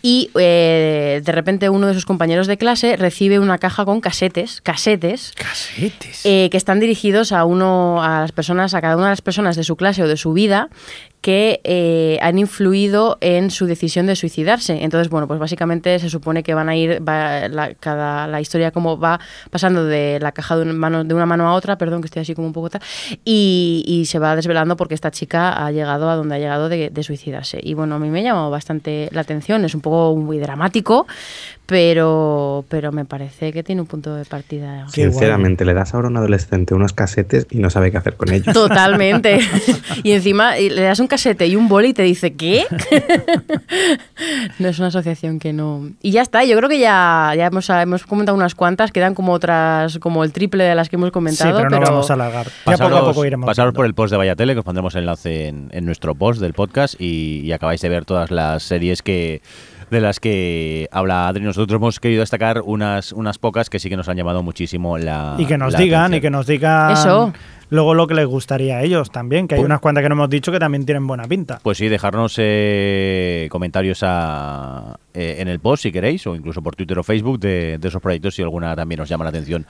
Y 0.02 0.30
eh, 0.38 1.22
de 1.24 1.32
repente 1.32 1.70
uno 1.70 1.88
de 1.88 1.94
sus 1.94 2.06
compañeros 2.06 2.48
de 2.48 2.58
clase 2.58 2.98
recibe 2.98 3.40
una 3.40 3.58
caja 3.60 3.86
con 3.86 4.02
casetes, 4.02 4.60
casetes, 4.62 5.32
Casetes. 5.38 6.26
eh, 6.26 6.50
que 6.52 6.58
están 6.58 6.80
dirigidos 6.80 7.32
a 7.32 7.46
uno, 7.46 8.04
a 8.04 8.22
las 8.22 8.32
personas, 8.32 8.74
a 8.74 8.82
cada 8.82 8.96
una 8.98 9.06
de 9.06 9.12
las 9.12 9.22
personas 9.22 9.56
de 9.56 9.64
su 9.64 9.76
clase 9.76 10.04
o 10.04 10.08
de 10.08 10.18
su 10.18 10.34
vida 10.34 10.70
que 11.22 11.60
eh, 11.64 12.18
han 12.22 12.40
influido 12.40 13.18
en 13.22 13.52
su 13.52 13.66
decisión 13.66 14.06
de 14.06 14.16
suicidarse. 14.16 14.84
Entonces, 14.84 15.10
bueno, 15.10 15.28
pues 15.28 15.40
básicamente 15.40 16.00
se 16.00 16.10
supone 16.10 16.44
que 16.44 16.54
van 16.54 16.70
a 16.70 16.76
ir, 16.76 17.02
la, 17.02 17.74
cada, 17.80 18.28
la 18.28 18.42
historia 18.42 18.72
como 18.72 18.98
va 18.98 19.20
pasando 19.50 19.86
de 19.86 20.20
la 20.22 20.32
caja 20.32 20.56
de 20.56 20.64
una 20.64 20.74
mano, 20.74 21.04
de 21.04 21.14
una 21.14 21.26
mano 21.26 21.48
a 21.48 21.54
otra, 21.54 21.78
perdón 21.78 22.02
que 22.02 22.06
estoy 22.06 22.22
así 22.22 22.36
como 22.36 22.48
un 22.48 22.54
poco 22.54 22.70
tal, 22.70 22.82
y, 23.26 23.84
y 23.86 24.06
se 24.06 24.20
va 24.20 24.36
desvelando 24.36 24.78
porque 24.78 24.94
esta 24.94 25.12
chica 25.12 25.66
ha 25.66 25.72
llegado 25.72 26.10
a 26.10 26.16
donde 26.16 26.36
ha 26.36 26.40
llegado 26.40 26.70
de, 26.70 26.90
de 26.90 27.04
suicidarse. 27.04 27.60
Y 27.62 27.74
bueno, 27.74 27.96
a 27.96 28.00
mí 28.00 28.10
me 28.10 28.20
ha 28.20 28.24
llamado 28.24 28.50
bastante 28.50 29.10
la 29.12 29.22
atención, 29.22 29.66
es 29.66 29.76
un 29.76 29.82
poco 29.82 30.16
muy 30.16 30.40
dramático, 30.40 31.06
pero, 31.70 32.66
pero 32.68 32.92
me 32.92 33.06
parece 33.06 33.54
que 33.54 33.62
tiene 33.64 33.82
un 33.82 33.88
punto 33.88 34.16
de 34.16 34.26
partida. 34.26 34.88
Sinceramente, 34.90 35.66
le 35.66 35.76
das 35.76 35.94
ahora 35.94 36.08
a 36.08 36.10
un 36.12 36.18
adolescente 36.18 36.74
unos 36.74 36.94
casetes 36.94 37.46
y 37.52 37.60
no 37.60 37.70
sabe 37.70 37.92
qué 37.92 37.98
hacer 37.98 38.16
con 38.18 38.34
ellos. 38.34 38.52
Totalmente. 38.54 39.40
y 40.04 40.14
encima 40.14 40.56
le 40.56 40.82
das 40.82 41.00
un 41.00 41.06
casete 41.08 41.46
y 41.46 41.56
un 41.56 41.70
boli 41.70 41.90
y 41.90 41.94
te 41.94 42.02
dice, 42.02 42.34
¿qué? 42.34 42.66
no 44.58 44.68
es 44.68 44.80
una 44.80 44.88
asociación 44.88 45.38
que 45.38 45.54
no. 45.54 45.92
Y 46.02 46.10
ya 46.12 46.24
está, 46.24 46.44
yo 46.44 46.58
creo 46.58 46.70
que 46.70 46.80
ya, 46.80 47.34
ya 47.38 47.46
hemos, 47.46 47.70
hemos 47.70 48.04
comentado 48.06 48.36
unas 48.36 48.56
cuantas, 48.56 48.92
quedan 48.92 49.14
como 49.14 49.34
otras, 49.34 50.00
como 50.00 50.24
el 50.24 50.32
triple 50.32 50.64
de 50.64 50.74
las 50.74 50.90
que 50.90 50.96
hemos 50.96 51.10
Sí, 51.10 51.14
comentado. 51.14 51.58
pero 51.58 51.70
no 51.70 51.80
vamos 51.82 52.10
a 52.10 52.14
alargar. 52.16 52.48
Ya 52.66 52.78
poco 52.78 52.96
a 52.96 53.06
poco 53.06 53.26
iremos. 53.26 53.46
pasaros 53.46 53.70
viendo. 53.70 53.78
por 53.78 53.86
el 53.86 53.94
post 53.94 54.12
de 54.12 54.18
Vallatele, 54.18 54.54
que 54.54 54.60
os 54.60 54.66
pondremos 54.66 54.96
el 54.96 55.02
enlace 55.02 55.48
en, 55.48 55.70
en 55.72 55.86
nuestro 55.86 56.16
post 56.16 56.42
del 56.42 56.54
podcast 56.54 56.96
y, 57.00 57.42
y 57.44 57.52
acabáis 57.52 57.82
de 57.82 57.90
ver 57.90 58.06
todas 58.06 58.32
las 58.32 58.64
series 58.64 59.04
que 59.04 59.42
de 59.90 60.02
las 60.02 60.20
que 60.20 60.88
habla 60.92 61.28
Adri. 61.28 61.44
Nosotros 61.44 61.76
hemos 61.78 62.00
querido 62.00 62.22
destacar 62.22 62.62
unas, 62.64 63.12
unas 63.12 63.38
pocas 63.38 63.70
que 63.70 63.80
sí 63.80 63.90
que 63.90 63.98
nos 63.98 64.08
han 64.10 64.18
llamado 64.18 64.44
muchísimo 64.44 64.98
la 64.98 65.36
Y 65.38 65.46
que 65.46 65.58
nos 65.58 65.76
digan, 65.76 66.14
y 66.14 66.22
que 66.22 66.30
nos 66.30 66.46
digan 66.48 66.92
Eso. 66.92 67.34
luego 67.70 67.94
lo 67.96 68.08
que 68.08 68.14
les 68.14 68.26
gustaría 68.28 68.78
a 68.78 68.84
ellos 68.84 69.12
también, 69.12 69.48
que 69.48 69.56
hay 69.56 69.60
Pues- 69.62 69.66
unas 69.66 69.80
cuantas 69.80 70.04
que 70.04 70.10
no 70.10 70.16
hemos 70.16 70.30
dicho 70.30 70.52
que 70.52 70.60
también 70.60 70.86
tienen 70.86 71.06
buena 71.08 71.24
pinta. 71.28 71.60
Pues 71.64 71.78
sí, 71.78 71.88
dejarnos 71.88 72.36
eh, 72.38 73.48
comentarios 73.52 74.00
a, 74.04 74.98
eh, 75.14 75.38
en 75.40 75.48
el 75.48 75.60
post 75.60 75.84
si 75.84 75.92
queréis, 75.92 76.26
o 76.28 76.36
incluso 76.36 76.62
por 76.62 76.76
Twitter 76.76 76.98
o 77.00 77.04
Facebook 77.04 77.40
de, 77.40 77.78
de 77.80 77.88
esos 77.88 78.02
proyectos 78.02 78.36
si 78.36 78.42
alguna 78.42 78.76
también 78.76 79.02
os 79.02 79.10
llama 79.10 79.24
la 79.26 79.30
atención 79.32 79.66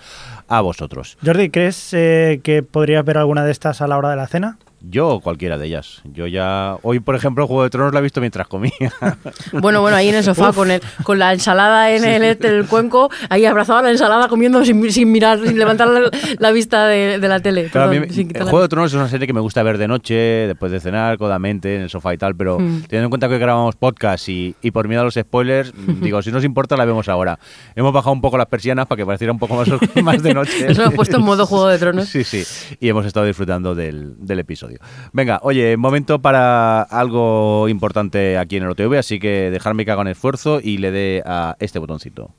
a 0.48 0.62
vosotros. 0.62 1.18
Jordi, 1.26 1.50
¿crees 1.50 1.94
eh, 1.94 2.42
que 2.44 2.64
podrías 2.64 3.04
ver 3.06 3.18
alguna 3.18 3.44
de 3.46 3.52
estas 3.52 3.82
a 3.82 3.88
la 3.88 3.98
hora 3.98 4.10
de 4.10 4.16
la 4.18 4.28
cena? 4.28 4.58
Yo 4.82 5.10
o 5.10 5.20
cualquiera 5.22 5.58
de 5.58 5.68
ellas. 5.68 6.02
Yo 6.06 6.26
ya. 6.28 6.78
Hoy, 6.84 7.00
por 7.00 7.16
ejemplo, 7.16 7.46
Juego 7.48 7.64
de 7.64 7.70
Tronos 7.70 7.94
la 7.94 8.00
he 8.00 8.04
visto 8.04 8.20
mientras 8.22 8.48
comía. 8.48 8.72
Bueno, 9.52 9.82
bueno, 9.82 9.98
ahí 9.98 10.10
en 10.10 10.16
el 10.16 10.24
sofá 10.24 10.54
con, 10.54 10.70
el, 10.72 10.82
con 11.04 11.18
la 11.20 11.34
ensalada 11.34 11.92
en 11.92 12.04
el, 12.04 12.24
en 12.24 12.38
el 12.46 12.66
cuenco, 12.68 13.10
ahí 13.30 13.46
abrazado 13.46 13.80
a 13.80 13.82
la 13.82 13.92
ensalada 13.92 14.28
comiendo 14.28 14.64
sin, 14.64 14.92
sin 14.92 15.12
mirar, 15.12 15.40
sin 15.46 15.58
levantar 15.58 15.88
la, 15.88 16.10
la 16.38 16.52
vista 16.52 16.86
de, 16.88 17.20
de 17.20 17.28
la 17.28 17.40
tele. 17.40 17.70
Claro, 17.70 17.90
a 17.90 17.94
mí 17.94 17.98
el 17.98 18.44
Juego 18.44 18.62
de 18.62 18.68
Tronos 18.68 18.92
es 18.92 18.96
una 18.96 19.08
serie 19.10 19.28
que 19.28 19.34
me 19.34 19.40
gusta 19.40 19.64
ver 19.64 19.78
de 19.78 19.88
noche, 19.88 20.14
después 20.16 20.72
de 20.72 20.80
cenar, 20.80 21.18
codamente, 21.18 21.76
en 21.76 21.82
el 21.84 21.90
sofá 21.90 22.14
y 22.14 22.18
tal, 22.18 22.36
pero 22.36 22.60
Mm. 22.60 22.82
teniendo 22.88 23.06
en 23.06 23.10
cuenta 23.10 23.30
que 23.30 23.38
grabamos 23.38 23.76
podcast 23.76 24.28
y, 24.30 24.56
y 24.62 24.72
por 24.72 24.88
miedo 24.88 25.02
a 25.02 25.06
los 25.06 25.16
spoilers, 25.16 25.74
digo, 26.02 26.22
si 26.22 26.32
nos 26.32 26.44
importa 26.44 26.76
la 26.78 26.86
vemos 26.86 27.08
ahora. 27.10 27.40
Hemos 27.76 27.92
bajado 27.94 28.14
un 28.14 28.22
poco 28.22 28.38
las 28.38 28.48
persianas 28.48 28.86
para 28.88 28.98
que 28.98 29.06
pareciera 29.06 29.32
un 29.34 29.40
poco 29.40 29.56
más, 29.56 29.68
más 30.04 30.22
de 30.24 30.34
noche. 30.34 30.68
Nos 30.68 30.78
hemos 30.80 30.94
puesto 30.94 31.18
en 31.18 31.24
modo 31.24 31.46
Juego 31.46 31.68
de 31.68 31.78
Tronos. 31.80 32.08
Sí, 32.08 32.24
sí. 32.24 32.44
Y 32.80 32.90
hemos 32.90 33.06
estado 33.06 33.26
disfrutando 33.26 33.76
del, 33.76 34.14
del 34.20 34.40
episodio. 34.40 34.69
Venga, 35.14 35.40
oye, 35.44 35.78
momento 35.78 36.20
para 36.20 36.82
algo 36.82 37.68
importante 37.70 38.38
aquí 38.38 38.58
en 38.58 38.64
el 38.64 38.70
OTV, 38.70 38.98
así 38.98 39.20
que 39.20 39.50
dejarme 39.52 39.86
que 39.86 39.92
haga 39.92 40.02
un 40.02 40.08
esfuerzo 40.08 40.60
y 40.62 40.78
le 40.78 40.92
dé 40.92 41.24
a 41.26 41.56
este 41.60 41.80
botoncito. 41.80 42.34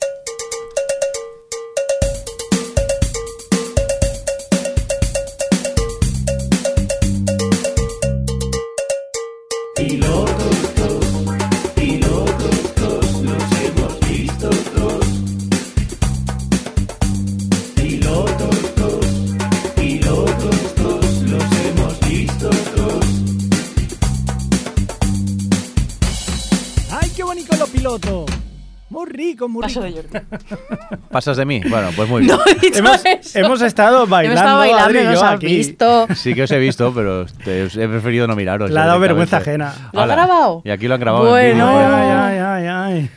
Muy 29.49 29.49
rico, 29.49 29.49
muy 29.49 29.62
Paso 29.62 29.82
rico. 29.82 30.03
de 30.03 30.20
Jordi. 30.20 30.97
¿Pasas 31.11 31.36
de 31.36 31.45
mí? 31.45 31.61
Bueno, 31.68 31.88
pues 31.97 32.09
muy 32.09 32.20
bien. 32.24 32.36
No 32.36 32.43
he 32.47 32.55
dicho 32.61 32.78
Hemos, 32.78 33.05
eso. 33.05 33.38
hemos 33.38 33.62
estado 33.62 34.07
bailando, 34.07 34.32
Hemos 34.32 34.41
estado 34.41 34.59
bailando, 34.59 34.84
Adri 34.84 34.99
y 35.01 35.05
nos 35.05 35.14
yo 35.14 35.24
has 35.26 35.34
aquí. 35.34 35.47
visto. 35.47 36.07
Sí 36.14 36.34
que 36.34 36.43
os 36.45 36.51
he 36.51 36.59
visto, 36.59 36.93
pero 36.95 37.26
te- 37.45 37.62
os 37.64 37.76
he 37.76 37.88
preferido 37.88 38.26
no 38.26 38.36
miraros. 38.36 38.70
Le 38.70 38.78
ha 38.80 38.86
dado 38.86 39.01
vergüenza 39.01 39.38
ajena. 39.38 39.74
¿Lo 39.93 40.01
ha 40.03 40.07
grabado? 40.07 40.62
Y 40.64 40.70
aquí 40.70 40.86
lo 40.88 40.95
han 40.95 41.01
grabado. 41.01 41.38
en 41.38 41.57
Bueno. 41.59 41.72
vídeo, 41.72 41.97
Ay, 41.97 42.09
ay, 42.11 42.38
ay, 42.38 42.66
ay, 42.66 42.95
ay. 42.99 43.11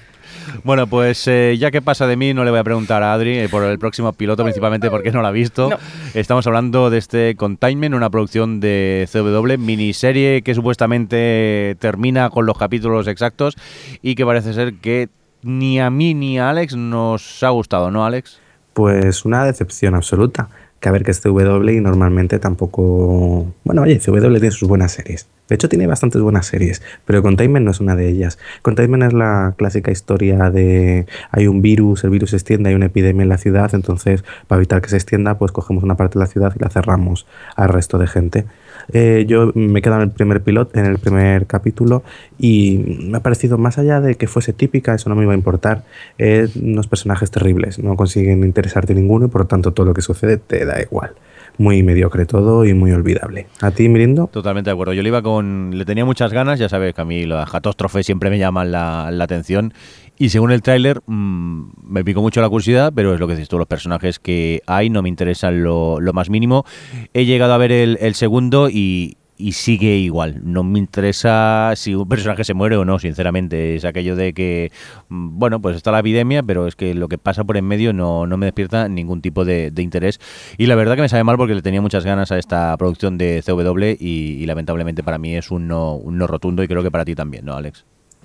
Bueno, 0.66 0.88
pues 0.88 1.26
eh, 1.28 1.56
ya 1.58 1.72
que 1.72 1.82
pasa 1.82 2.06
de 2.06 2.16
mí, 2.18 2.34
no 2.34 2.44
le 2.44 2.52
voy 2.52 2.60
a 2.60 2.64
preguntar 2.64 3.02
a 3.02 3.14
Adri 3.14 3.40
eh, 3.40 3.50
por 3.50 3.64
el 3.64 3.80
próximo 3.80 4.12
piloto, 4.14 4.44
principalmente 4.44 4.90
porque 4.90 5.10
no 5.12 5.22
lo 5.22 5.28
ha 5.28 5.32
visto. 5.32 5.70
No. 5.70 5.78
Estamos 6.14 6.46
hablando 6.48 6.90
de 6.90 6.98
este 6.98 7.36
Containment, 7.36 7.96
una 7.96 8.10
producción 8.10 8.60
de 8.60 9.08
CW, 9.12 9.58
miniserie 9.58 10.42
que 10.42 10.54
supuestamente 10.54 11.76
termina 11.80 12.30
con 12.30 12.46
los 12.46 12.58
capítulos 12.58 13.08
exactos 13.08 13.56
y 14.02 14.16
que 14.16 14.26
parece 14.26 14.54
ser 14.54 14.74
que 14.76 15.08
ni 15.44 15.80
a 15.80 15.90
mí 15.90 16.14
ni 16.14 16.40
a 16.40 16.50
Alex 16.50 16.76
nos 16.76 17.44
ha 17.44 17.50
gustado, 17.50 17.92
¿no, 17.92 18.06
Alex? 18.06 18.40
Pues 18.74 19.26
una 19.26 19.46
decepción 19.46 19.96
absoluta. 19.96 20.50
Que 20.80 20.90
a 20.90 20.92
ver 20.92 21.04
que 21.04 21.12
es 21.12 21.22
CW 21.22 21.70
y 21.70 21.80
normalmente 21.80 22.40
tampoco... 22.40 23.54
Bueno, 23.64 23.84
oye, 23.84 24.00
CW 24.00 24.32
tiene 24.32 24.52
sus 24.52 24.68
buenas 24.68 24.92
series. 24.92 25.28
De 25.54 25.56
hecho, 25.56 25.70
tiene 25.70 25.86
bastantes 25.86 26.20
buenas 26.20 26.48
series, 26.48 26.82
pero 27.06 27.22
Containment 27.22 27.64
no 27.64 27.70
es 27.70 27.80
una 27.80 27.96
de 27.96 28.10
ellas. 28.10 28.40
Containment 28.64 29.04
es 29.04 29.14
la 29.14 29.54
clásica 29.56 29.92
historia 29.92 30.50
de 30.50 31.06
hay 31.30 31.46
un 31.46 31.62
virus, 31.62 32.04
el 32.04 32.10
virus 32.10 32.32
se 32.32 32.38
extiende, 32.38 32.70
hay 32.70 32.76
una 32.76 32.88
epidemia 32.88 33.22
en 33.22 33.30
la 33.30 33.38
ciudad, 33.38 33.70
entonces 33.76 34.24
para 34.48 34.58
evitar 34.58 34.82
que 34.82 34.90
se 34.90 34.96
extienda, 34.96 35.38
pues 35.38 35.52
cogemos 35.52 35.84
una 35.84 35.94
parte 35.94 36.18
de 36.18 36.26
la 36.26 36.26
ciudad 36.26 36.54
y 36.56 36.60
la 36.60 36.72
cerramos 36.72 37.28
al 37.56 37.70
resto 37.70 38.00
de 38.00 38.08
gente. 38.08 38.46
Eh, 38.94 39.26
yo 39.28 39.52
me 39.54 39.78
he 39.78 39.82
quedado 39.84 40.02
en 40.02 40.10
el 40.10 40.16
primer 40.16 40.42
piloto, 40.42 40.80
en 40.80 40.88
el 40.88 40.98
primer 40.98 41.46
capítulo, 41.46 42.02
y 42.40 42.98
me 43.04 43.18
ha 43.18 43.22
parecido, 43.22 43.60
más 43.60 43.78
allá 43.78 44.02
de 44.02 44.16
que 44.16 44.26
fuese 44.26 44.54
típica, 44.54 44.96
eso 44.96 45.08
no 45.10 45.16
me 45.16 45.22
iba 45.22 45.34
a 45.34 45.38
importar, 45.38 45.84
eh, 46.18 46.48
unos 46.60 46.88
personajes 46.88 47.30
terribles, 47.30 47.78
no 47.78 47.96
consiguen 47.96 48.44
interesarte 48.44 48.96
ninguno 48.96 49.28
y 49.28 49.30
por 49.30 49.42
lo 49.42 49.48
tanto 49.48 49.72
todo 49.72 49.86
lo 49.86 49.94
que 49.94 50.02
sucede 50.02 50.38
te 50.38 50.66
da 50.66 50.82
igual 50.82 51.14
muy 51.58 51.84
mediocre 51.84 52.26
todo 52.26 52.66
y 52.66 52.74
muy 52.74 52.92
olvidable. 52.92 53.48
¿A 53.62 53.72
ti, 53.72 53.90
Mirindo? 53.90 54.28
Totalmente 54.28 54.70
de 54.70 54.74
acuerdo. 54.74 54.94
Yo 54.94 55.04
le 55.04 55.10
iba 55.10 55.22
con. 55.22 55.72
Le 55.78 55.86
tenía 55.86 56.06
muchas 56.06 56.34
ganas, 56.34 56.60
ya 56.60 56.70
sabes 56.70 56.94
que 56.94 57.02
a 57.02 57.06
mí 57.06 57.26
las 57.26 57.50
catástrofes 57.50 58.06
siempre 58.06 58.30
me 58.30 58.40
llaman 58.40 58.72
la, 58.72 59.10
la 59.12 59.24
atención. 59.24 59.74
Y 60.18 60.30
según 60.30 60.52
el 60.52 60.62
tráiler, 60.62 61.02
mmm, 61.06 61.72
me 61.84 62.04
picó 62.04 62.22
mucho 62.22 62.42
la 62.42 62.50
curiosidad, 62.50 62.94
pero 62.96 63.14
es 63.14 63.20
lo 63.20 63.28
que 63.28 63.34
dices 63.34 63.50
tú, 63.50 63.58
los 63.58 63.68
personajes 63.68 64.20
que 64.20 64.62
hay 64.68 64.90
no 64.90 65.02
me 65.02 65.10
interesan 65.10 65.64
lo, 65.64 66.00
lo 66.00 66.14
más 66.14 66.30
mínimo. 66.30 66.66
He 67.14 67.26
llegado 67.26 67.54
a 67.54 67.58
ver 67.58 67.72
el, 67.72 67.98
el 68.00 68.14
segundo 68.14 68.70
y, 68.70 69.18
y 69.44 69.52
sigue 69.52 69.98
igual. 69.98 70.40
No 70.46 70.64
me 70.64 70.80
interesa 70.80 71.74
si 71.76 71.94
un 71.96 72.08
personaje 72.08 72.46
se 72.46 72.54
muere 72.54 72.78
o 72.78 72.86
no, 72.86 72.98
sinceramente. 72.98 73.76
Es 73.76 73.84
aquello 73.84 74.16
de 74.16 74.34
que, 74.34 74.72
mm, 75.10 75.38
bueno, 75.38 75.62
pues 75.62 75.76
está 75.76 75.92
la 75.92 76.00
epidemia, 76.00 76.44
pero 76.44 76.66
es 76.66 76.78
que 76.78 76.94
lo 76.94 77.10
que 77.10 77.18
pasa 77.18 77.44
por 77.44 77.58
en 77.58 77.66
medio 77.66 77.92
no, 77.92 78.26
no 78.26 78.38
me 78.38 78.46
despierta 78.46 78.88
ningún 78.88 79.22
tipo 79.22 79.44
de, 79.44 79.74
interés. 79.78 80.22
Y 80.58 80.68
la 80.68 80.76
verdad 80.76 80.96
que 80.96 81.02
me 81.02 81.10
sabe 81.10 81.26
mal 81.26 81.36
porque 81.36 81.56
le 81.56 81.62
tenía 81.62 81.82
muchas 81.82 82.06
ganas 82.06 82.32
a 82.32 82.38
esta 82.40 82.78
producción 82.78 83.18
de 83.18 83.44
CW 83.46 84.02
y, 84.02 84.38
y 84.40 84.46
lamentablemente 84.46 85.04
para 85.04 85.18
mí 85.18 85.36
es 85.36 85.52
un 85.52 85.68
no, 85.68 85.96
un 85.96 86.18
no 86.18 86.26
rotundo 86.26 86.64
y 86.64 86.68
creo 86.70 86.82
que 86.82 86.92
para 86.92 87.04
ti 87.04 87.14
también, 87.14 87.44
¿no, 87.44 87.56
Alex? 87.56 87.84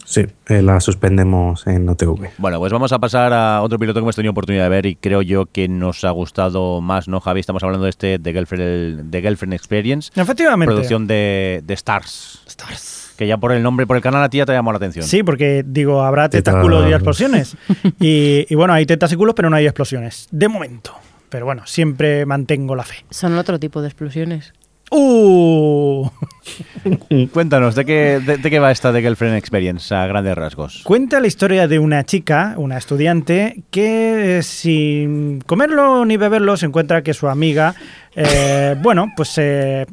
Sí, 0.08 0.24
eh, 0.46 0.62
la 0.62 0.80
suspendemos 0.80 1.66
en 1.66 1.86
OTV. 1.86 2.30
Bueno, 2.38 2.58
pues 2.58 2.72
vamos 2.72 2.92
a 2.92 2.98
pasar 2.98 3.34
a 3.34 3.60
otro 3.60 3.78
piloto 3.78 4.00
que 4.00 4.04
hemos 4.04 4.16
tenido 4.16 4.32
oportunidad 4.32 4.62
de 4.62 4.70
ver 4.70 4.86
y 4.86 4.96
creo 4.96 5.20
yo 5.20 5.44
que 5.44 5.68
nos 5.68 6.02
ha 6.02 6.10
gustado 6.12 6.80
más, 6.80 7.08
¿no, 7.08 7.20
Javi? 7.20 7.40
Estamos 7.40 7.62
hablando 7.62 7.84
de 7.84 7.90
este 7.90 8.18
The 8.18 8.32
Girlfriend, 8.32 9.10
The 9.10 9.20
Girlfriend 9.20 9.52
Experience. 9.52 10.10
Efectivamente. 10.16 10.72
Producción 10.72 11.06
de, 11.06 11.62
de 11.62 11.74
Stars. 11.74 12.40
Stars. 12.46 13.12
Que 13.18 13.26
ya 13.26 13.36
por 13.36 13.52
el 13.52 13.62
nombre, 13.62 13.86
por 13.86 13.96
el 13.96 14.02
canal 14.02 14.22
a 14.22 14.30
ti 14.30 14.38
ya 14.38 14.46
te 14.46 14.52
llamó 14.52 14.72
la 14.72 14.78
atención. 14.78 15.04
Sí, 15.04 15.22
porque 15.22 15.62
digo, 15.66 16.00
habrá 16.02 16.30
tentáculos 16.30 16.88
y 16.88 16.92
explosiones. 16.94 17.58
y, 18.00 18.46
y 18.48 18.54
bueno, 18.54 18.72
hay 18.72 18.86
tentáculos, 18.86 19.34
pero 19.34 19.50
no 19.50 19.56
hay 19.56 19.66
explosiones. 19.66 20.28
De 20.30 20.48
momento. 20.48 20.94
Pero 21.28 21.44
bueno, 21.44 21.66
siempre 21.66 22.24
mantengo 22.24 22.74
la 22.74 22.84
fe. 22.84 23.04
Son 23.10 23.36
otro 23.36 23.58
tipo 23.58 23.82
de 23.82 23.88
explosiones. 23.88 24.54
¡Uh! 24.90 26.08
Cuéntanos, 27.32 27.74
¿de 27.74 27.84
qué, 27.84 28.20
de, 28.24 28.38
de 28.38 28.50
qué 28.50 28.58
va 28.58 28.70
esta 28.70 28.92
de 28.92 29.02
Girlfriend 29.02 29.36
Experience 29.36 29.94
a 29.94 30.06
grandes 30.06 30.34
rasgos? 30.34 30.82
Cuenta 30.84 31.20
la 31.20 31.26
historia 31.26 31.68
de 31.68 31.78
una 31.78 32.04
chica, 32.04 32.54
una 32.56 32.78
estudiante, 32.78 33.62
que 33.70 34.38
eh, 34.38 34.42
sin 34.42 35.40
comerlo 35.42 36.04
ni 36.04 36.16
beberlo 36.16 36.56
se 36.56 36.66
encuentra 36.66 37.02
que 37.02 37.14
su 37.14 37.28
amiga, 37.28 37.74
eh, 38.16 38.76
bueno, 38.82 39.12
pues 39.16 39.36
eh, 39.38 39.86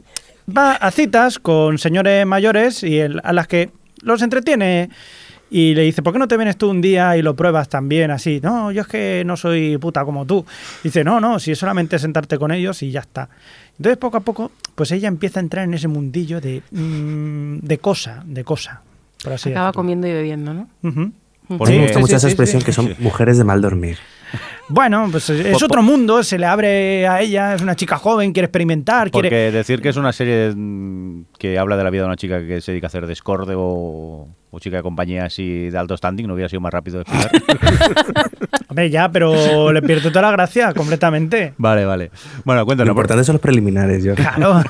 va 0.56 0.74
a 0.74 0.91
citas 0.91 1.39
con 1.39 1.78
señores 1.78 2.26
mayores 2.26 2.84
y 2.84 3.00
el, 3.00 3.20
a 3.24 3.34
las 3.34 3.48
que 3.48 3.72
los 4.02 4.22
entretiene 4.22 4.89
y 5.50 5.76
le 5.76 5.84
dice, 5.84 6.02
¿por 6.02 6.12
qué 6.12 6.20
no 6.20 6.28
te 6.28 6.38
vienes 6.38 6.58
tú 6.58 6.70
un 6.70 6.82
día 6.82 7.16
y 7.18 7.22
lo 7.22 7.36
pruebas 7.36 7.70
también 7.70 8.12
así? 8.12 8.39
No, 8.41 8.72
yo 8.72 8.82
es 8.82 8.88
que 8.88 9.24
no 9.26 9.38
soy 9.38 9.78
puta 9.78 10.04
como 10.04 10.26
tú. 10.26 10.46
dice, 10.84 11.04
no, 11.04 11.22
no, 11.22 11.39
si 11.39 11.52
es 11.52 11.60
solamente 11.60 12.00
sentarte 12.00 12.38
con 12.38 12.52
ellos 12.52 12.82
y 12.82 12.91
ya 12.91 13.02
está. 13.02 13.30
Entonces, 13.78 13.98
poco 13.98 14.18
a 14.18 14.22
poco, 14.22 14.52
pues 14.76 14.92
ella 14.92 15.08
empieza 15.08 15.40
a 15.40 15.44
entrar 15.44 15.66
en 15.66 15.74
ese 15.74 15.88
mundillo 15.88 16.40
de, 16.42 16.62
mmm, 16.72 17.58
de 17.62 17.78
cosa, 17.80 18.24
de 18.26 18.44
cosa. 18.44 18.82
Por 19.24 19.34
así 19.34 19.50
Acaba 19.50 19.68
decirlo. 19.68 19.80
comiendo 19.82 20.08
y 20.08 20.14
bebiendo, 20.14 20.54
¿no? 20.54 20.70
Uh 20.84 20.88
-huh. 20.90 21.12
Porque 21.58 21.74
sí, 21.74 21.78
me 21.80 21.84
gusta 21.84 22.00
sí, 22.00 22.02
mucho 22.02 22.16
esa 22.16 22.28
expresión 22.28 22.62
que 22.64 22.72
son 22.74 22.96
mujeres 23.00 23.38
de 23.38 23.44
mal 23.44 23.62
dormir. 23.62 23.98
Bueno, 24.68 25.07
pues 25.11 25.30
es 25.30 25.61
otro 25.61 25.84
mundo, 25.84 26.24
se 26.24 26.39
le 26.39 26.45
abre 26.45 27.07
a 27.07 27.22
ella, 27.22 27.53
es 27.53 27.61
una 27.61 27.76
chica 27.76 27.97
joven, 27.97 28.34
quiere 28.34 28.45
experimentar. 28.45 29.11
Porque 29.11 29.30
quiere... 29.30 29.51
decir 29.51 29.82
que 29.82 29.89
es 29.89 29.97
una 29.97 30.11
serie 30.11 30.53
que 31.38 31.59
habla 31.59 31.78
de 31.78 31.84
la 31.84 31.89
vida 31.91 32.01
de 32.03 32.07
una 32.07 32.16
chica 32.16 32.39
que 32.45 32.61
se 32.61 32.72
dedica 32.72 32.88
a 32.88 32.89
hacer 32.89 33.05
descorde 33.05 33.53
o, 33.55 34.28
o 34.49 34.59
chica 34.59 34.78
de 34.78 34.84
compañía 34.84 35.26
así 35.26 35.70
de 35.70 35.78
alto 35.78 35.95
standing, 35.95 36.26
no 36.28 36.34
hubiera 36.34 36.49
sido 36.49 36.61
más 36.61 36.74
rápido 36.74 36.97
de 36.97 37.03
explicar. 37.03 37.32
Hombre, 38.70 38.89
ya, 38.89 39.11
pero 39.11 39.72
le 39.72 39.82
pierdo 39.82 40.09
toda 40.09 40.24
la 40.24 40.32
gracia 40.32 40.74
completamente. 40.74 41.53
Vale, 41.57 41.86
vale. 41.86 42.11
Bueno, 42.43 42.66
cuéntanos. 42.66 42.88
Lo 42.88 42.93
importante 42.93 43.24
son 43.24 43.34
los 43.34 43.41
preliminares, 43.41 44.03
yo. 44.03 44.16
Claro. 44.16 44.63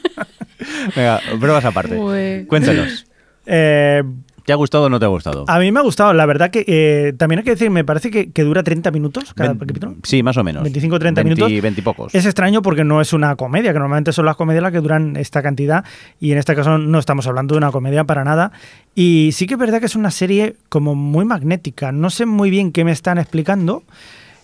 Venga, 0.94 1.20
pruebas 1.40 1.64
aparte. 1.64 1.96
Uy. 1.96 2.46
Cuéntanos. 2.46 3.06
Eh, 3.46 4.02
¿Te 4.46 4.52
ha 4.52 4.56
gustado 4.56 4.84
o 4.84 4.88
no 4.88 5.00
te 5.00 5.04
ha 5.04 5.08
gustado? 5.08 5.44
A 5.48 5.58
mí 5.58 5.72
me 5.72 5.80
ha 5.80 5.82
gustado. 5.82 6.12
La 6.12 6.24
verdad 6.24 6.52
que 6.52 6.64
eh, 6.68 7.12
también 7.14 7.40
hay 7.40 7.44
que 7.44 7.50
decir, 7.50 7.68
me 7.68 7.84
parece 7.84 8.12
que, 8.12 8.30
que 8.30 8.44
dura 8.44 8.62
30 8.62 8.92
minutos 8.92 9.34
cada 9.34 9.58
capítulo. 9.58 9.96
Sí, 10.04 10.22
más 10.22 10.36
o 10.36 10.44
menos. 10.44 10.62
25 10.62 10.98
30 11.00 11.24
minutos. 11.24 11.50
20 11.50 11.80
y 11.80 11.82
pocos. 11.82 12.14
Es 12.14 12.26
extraño 12.26 12.62
porque 12.62 12.84
no 12.84 13.00
es 13.00 13.12
una 13.12 13.34
comedia, 13.34 13.72
que 13.72 13.80
normalmente 13.80 14.12
son 14.12 14.24
las 14.24 14.36
comedias 14.36 14.62
las 14.62 14.70
que 14.70 14.80
duran 14.80 15.16
esta 15.16 15.42
cantidad 15.42 15.84
y 16.20 16.30
en 16.30 16.38
este 16.38 16.54
caso 16.54 16.78
no 16.78 16.98
estamos 17.00 17.26
hablando 17.26 17.54
de 17.54 17.58
una 17.58 17.72
comedia 17.72 18.04
para 18.04 18.22
nada. 18.22 18.52
Y 18.94 19.30
sí 19.32 19.48
que 19.48 19.54
es 19.54 19.60
verdad 19.60 19.80
que 19.80 19.86
es 19.86 19.96
una 19.96 20.12
serie 20.12 20.54
como 20.68 20.94
muy 20.94 21.24
magnética. 21.24 21.90
No 21.90 22.08
sé 22.08 22.24
muy 22.24 22.48
bien 22.48 22.70
qué 22.70 22.84
me 22.84 22.92
están 22.92 23.18
explicando. 23.18 23.82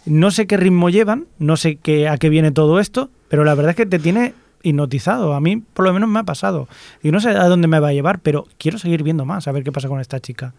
No 0.05 0.33
sé 0.33 0.49
qué 0.49 0.57
ritmo 0.57 0.91
llevan, 0.91 1.27
no 1.39 1.57
sé 1.57 1.77
qué, 1.77 2.09
a 2.09 2.19
qué 2.19 2.29
viene 2.29 2.51
todo 2.51 2.81
esto, 2.81 3.09
pero 3.29 3.45
la 3.45 3.55
verdad 3.55 3.71
es 3.71 3.77
que 3.77 3.87
te 3.87 4.01
tiene 4.01 4.35
hipnotizado. 4.63 5.35
A 5.35 5.41
mí, 5.41 5.59
por 5.59 5.85
lo 5.85 5.93
menos, 5.93 6.09
me 6.09 6.21
ha 6.21 6.25
pasado. 6.25 6.69
Y 7.03 7.11
no 7.11 7.21
sé 7.21 7.31
a 7.31 7.49
dónde 7.49 7.69
me 7.69 7.81
va 7.81 7.89
a 7.89 7.93
llevar, 7.93 8.21
pero 8.21 8.47
quiero 8.59 8.79
seguir 8.79 9.03
viendo 9.03 9.25
más, 9.25 9.49
a 9.49 9.53
ver 9.53 9.65
qué 9.65 9.73
pasa 9.73 9.89
con 9.89 10.01
esta 10.01 10.21
chica. 10.21 10.55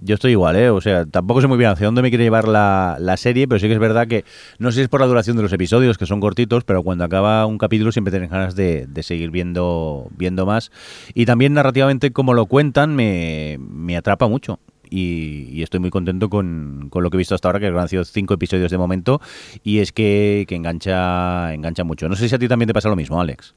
Yo 0.00 0.14
estoy 0.14 0.32
igual, 0.32 0.54
¿eh? 0.56 0.70
O 0.70 0.80
sea, 0.80 1.06
tampoco 1.06 1.40
sé 1.40 1.48
muy 1.48 1.58
bien 1.58 1.70
hacia 1.70 1.86
dónde 1.86 2.02
me 2.02 2.10
quiere 2.10 2.22
llevar 2.22 2.46
la, 2.46 2.96
la, 3.00 3.16
serie, 3.16 3.48
pero 3.48 3.58
sí 3.58 3.66
que 3.66 3.72
es 3.72 3.80
verdad 3.80 4.06
que 4.06 4.24
no 4.58 4.70
sé 4.70 4.76
si 4.76 4.82
es 4.82 4.88
por 4.88 5.00
la 5.00 5.06
duración 5.06 5.36
de 5.36 5.42
los 5.42 5.52
episodios, 5.52 5.98
que 5.98 6.06
son 6.06 6.20
cortitos, 6.20 6.62
pero 6.62 6.84
cuando 6.84 7.04
acaba 7.04 7.44
un 7.46 7.58
capítulo 7.58 7.90
siempre 7.90 8.12
tienes 8.12 8.30
ganas 8.30 8.54
de, 8.54 8.86
de 8.86 9.02
seguir 9.02 9.30
viendo, 9.30 10.08
viendo 10.16 10.46
más. 10.46 10.70
Y 11.14 11.26
también 11.26 11.54
narrativamente, 11.54 12.12
como 12.12 12.34
lo 12.34 12.46
cuentan, 12.46 12.94
me, 12.94 13.58
me 13.58 13.96
atrapa 13.96 14.28
mucho. 14.28 14.60
Y, 14.90 15.48
y, 15.50 15.62
estoy 15.62 15.80
muy 15.80 15.90
contento 15.90 16.28
con, 16.28 16.88
con, 16.90 17.02
lo 17.02 17.10
que 17.10 17.16
he 17.16 17.18
visto 17.18 17.34
hasta 17.34 17.48
ahora, 17.48 17.60
que 17.60 17.66
han 17.66 17.88
sido 17.88 18.04
cinco 18.04 18.34
episodios 18.34 18.70
de 18.70 18.78
momento, 18.78 19.20
y 19.62 19.78
es 19.78 19.92
que, 19.92 20.44
que 20.48 20.54
engancha, 20.54 21.52
engancha 21.54 21.84
mucho. 21.84 22.08
No 22.08 22.16
sé 22.16 22.28
si 22.28 22.34
a 22.34 22.38
ti 22.38 22.48
también 22.48 22.66
te 22.66 22.74
pasa 22.74 22.88
lo 22.88 22.96
mismo, 22.96 23.20
Alex. 23.20 23.54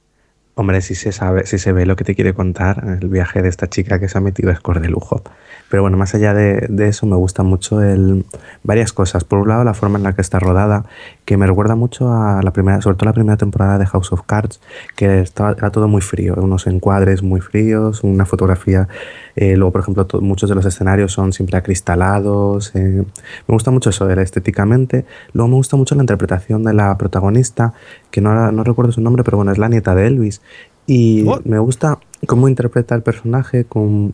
Hombre, 0.56 0.82
si 0.82 0.96
se 0.96 1.12
sabe, 1.12 1.46
si 1.46 1.58
se 1.58 1.72
ve 1.72 1.86
lo 1.86 1.96
que 1.96 2.04
te 2.04 2.14
quiere 2.14 2.34
contar, 2.34 3.00
el 3.02 3.08
viaje 3.08 3.42
de 3.42 3.50
esta 3.50 3.68
chica 3.68 4.00
que 4.00 4.10
se 4.10 4.18
ha 4.18 4.22
metido 4.22 4.54
score 4.54 4.82
de 4.82 4.90
lujo. 4.90 5.24
Pero 5.72 5.84
bueno, 5.84 5.95
más 5.95 6.13
allá 6.13 6.34
de, 6.34 6.67
de, 6.69 6.89
eso, 6.89 7.05
me 7.05 7.15
gusta 7.15 7.43
mucho 7.43 7.82
el, 7.82 8.26
varias 8.61 8.91
cosas. 8.91 9.24
Por 9.24 9.39
un 9.39 9.47
lado, 9.47 9.63
la 9.63 9.74
forma 9.74 9.97
en 9.97 10.03
la 10.03 10.11
que 10.11 10.19
está 10.19 10.38
rodada, 10.38 10.84
que 11.24 11.38
me 11.38 11.47
recuerda 11.47 11.76
mucho 11.76 12.11
a 12.11 12.41
la 12.43 12.51
primera, 12.51 12.82
sobre 12.82 12.97
todo 12.97 13.05
la 13.05 13.13
primera 13.13 13.38
temporada 13.38 13.80
de 13.80 13.86
House 13.86 14.11
of 14.11 14.24
Cards, 14.26 14.59
que 14.97 15.22
estaba, 15.22 15.51
era 15.51 15.69
todo 15.72 15.88
muy 15.88 16.01
frío, 16.01 16.36
unos 16.36 16.67
encuadres 16.67 17.24
muy 17.24 17.39
fríos, 17.39 18.03
una 18.03 18.26
fotografía. 18.26 18.89
Eh, 19.38 19.55
luego, 19.55 19.72
por 19.72 19.80
ejemplo, 19.80 20.05
muchos 20.19 20.49
de 20.49 20.55
los 20.55 20.65
escenarios 20.65 21.13
son 21.13 21.32
siempre 21.32 21.57
acristalados. 21.57 22.76
Eh, 22.76 23.05
me 23.47 23.53
gusta 23.53 23.72
mucho 23.72 23.91
eso, 23.91 24.09
era 24.09 24.22
estéticamente. 24.22 25.05
Luego 25.32 25.47
me 25.47 25.55
gusta 25.55 25.78
mucho 25.78 25.95
la 25.95 26.03
interpretación 26.03 26.65
de 26.65 26.74
la 26.74 26.97
protagonista, 26.97 27.72
que 28.11 28.19
no, 28.19 28.51
no 28.51 28.63
recuerdo 28.65 28.91
su 28.91 28.99
nombre, 28.99 29.24
pero 29.24 29.38
bueno, 29.38 29.53
es 29.53 29.57
la 29.57 29.69
nieta 29.69 29.95
de 29.95 30.07
Elvis. 30.07 30.41
Y 30.86 31.24
¿What? 31.24 31.43
me 31.45 31.59
gusta 31.59 31.97
cómo 32.28 32.47
interpreta 32.47 32.95
el 32.95 33.01
personaje, 33.01 33.65
con, 33.65 34.13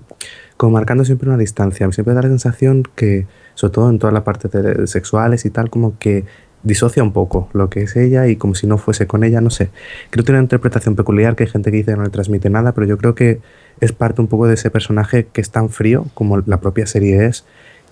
como 0.55 0.73
marcando 0.73 1.05
siempre 1.05 1.29
una 1.29 1.37
distancia. 1.37 1.91
Siempre 1.91 2.13
da 2.13 2.21
la 2.21 2.29
sensación 2.29 2.83
que, 2.95 3.27
sobre 3.55 3.73
todo 3.73 3.89
en 3.89 3.99
toda 3.99 4.13
la 4.13 4.23
parte 4.23 4.47
de 4.47 4.87
sexuales 4.87 5.45
y 5.45 5.49
tal, 5.49 5.69
como 5.69 5.97
que 5.97 6.25
disocia 6.63 7.03
un 7.03 7.13
poco 7.13 7.49
lo 7.53 7.69
que 7.69 7.83
es 7.83 7.95
ella 7.95 8.27
y 8.27 8.35
como 8.35 8.55
si 8.55 8.67
no 8.67 8.77
fuese 8.77 9.07
con 9.07 9.23
ella, 9.23 9.41
no 9.41 9.49
sé. 9.49 9.69
Creo 10.09 10.23
que 10.23 10.27
tiene 10.27 10.39
una 10.39 10.45
interpretación 10.45 10.95
peculiar, 10.95 11.35
que 11.35 11.43
hay 11.43 11.49
gente 11.49 11.71
que 11.71 11.77
dice 11.77 11.91
que 11.91 11.97
no 11.97 12.03
le 12.03 12.09
transmite 12.09 12.49
nada, 12.49 12.73
pero 12.73 12.87
yo 12.87 12.97
creo 12.97 13.15
que 13.15 13.39
es 13.79 13.91
parte 13.91 14.21
un 14.21 14.27
poco 14.27 14.47
de 14.47 14.55
ese 14.55 14.69
personaje 14.69 15.27
que 15.31 15.41
es 15.41 15.51
tan 15.51 15.69
frío 15.69 16.05
como 16.13 16.39
la 16.39 16.59
propia 16.59 16.85
serie 16.87 17.25
es, 17.25 17.45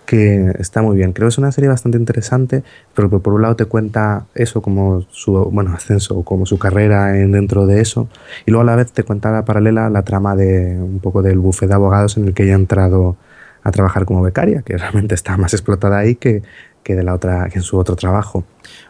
que 0.06 0.52
está 0.60 0.82
muy 0.82 0.96
bien. 0.96 1.14
Creo 1.14 1.28
que 1.28 1.30
es 1.30 1.38
una 1.38 1.52
serie 1.52 1.70
bastante 1.70 1.98
interesante, 1.98 2.64
pero 2.94 3.10
por 3.10 3.34
un 3.34 3.42
lado 3.42 3.56
te 3.56 3.66
cuenta 3.66 4.26
eso 4.36 4.62
como 4.62 5.02
su 5.10 5.34
bueno, 5.52 5.74
ascenso, 5.74 6.24
como 6.24 6.46
su 6.46 6.58
carrera 6.58 7.20
en, 7.20 7.32
dentro 7.32 7.66
de 7.66 7.82
eso, 7.82 8.08
y 8.46 8.52
luego 8.52 8.62
a 8.62 8.66
la 8.66 8.76
vez 8.76 8.92
te 8.92 9.04
cuenta 9.04 9.32
la 9.32 9.46
paralela 9.46 9.90
la 9.90 10.04
trama 10.04 10.36
de 10.36 10.78
un 10.80 11.00
poco 11.00 11.22
del 11.22 11.40
bufete 11.40 11.68
de 11.68 11.74
abogados 11.74 12.18
en 12.18 12.26
el 12.28 12.34
que 12.34 12.44
ella 12.44 12.54
ha 12.54 12.58
entrado 12.58 13.18
a 13.64 13.72
trabajar 13.72 14.06
como 14.06 14.22
becaria, 14.22 14.62
que 14.62 14.78
realmente 14.78 15.16
está 15.16 15.38
más 15.38 15.54
explotada 15.54 15.98
ahí 15.98 16.16
que, 16.16 16.44
que, 16.84 16.96
de 16.96 17.04
la 17.04 17.14
otra, 17.14 17.50
que 17.50 17.60
en 17.60 17.64
su 17.64 17.78
otro 17.78 17.96
trabajo. 17.96 18.44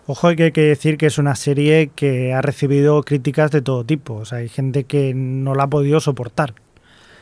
Ojo, 0.06 0.28
hay 0.28 0.36
que 0.36 0.62
decir 0.62 0.98
que 0.98 1.08
es 1.08 1.18
una 1.18 1.36
serie 1.36 1.92
que 1.96 2.34
ha 2.34 2.42
recibido 2.42 3.02
críticas 3.04 3.52
de 3.52 3.62
todo 3.62 3.86
tipo. 3.86 4.16
O 4.16 4.26
sea, 4.26 4.40
hay 4.40 4.50
gente 4.50 4.84
que 4.84 5.14
no 5.16 5.56
la 5.56 5.64
ha 5.64 5.70
podido 5.70 6.00
soportar. 6.00 6.54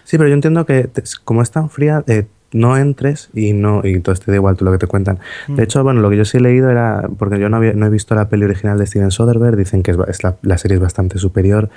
Sí, 0.04 0.18
pero 0.18 0.28
yo 0.30 0.36
entiendo 0.36 0.66
que 0.66 0.90
como 1.24 1.42
es 1.42 1.52
tan 1.52 1.70
fría, 1.70 2.04
eh, 2.08 2.26
no 2.54 2.78
entres 2.78 3.30
y 3.34 3.54
no 3.54 3.82
y 3.84 3.94
entonces 3.94 4.24
te 4.24 4.32
da 4.32 4.38
igual 4.38 4.56
tú 4.56 4.66
lo 4.66 4.72
que 4.72 4.78
te 4.78 4.88
cuentan. 4.88 5.20
De 5.48 5.54
mm. 5.54 5.60
hecho, 5.62 5.84
bueno, 5.84 6.02
lo 6.02 6.10
que 6.10 6.18
yo 6.18 6.26
sí 6.26 6.38
he 6.38 6.42
leído 6.42 6.70
era, 6.70 7.10
porque 7.18 7.40
yo 7.40 7.50
no, 7.50 7.58
había, 7.58 7.74
no 7.74 7.86
he 7.86 7.90
visto 7.90 8.16
la 8.16 8.30
peli 8.30 8.46
original 8.46 8.78
de 8.78 8.86
Steven 8.86 9.12
Soderbergh, 9.12 9.58
dicen 9.58 9.84
que 9.84 9.92
es, 10.08 10.24
la, 10.24 10.38
la, 10.42 10.58
serie 10.58 10.76
es 10.76 10.82
bastante 10.82 11.18
superior. 11.18 11.70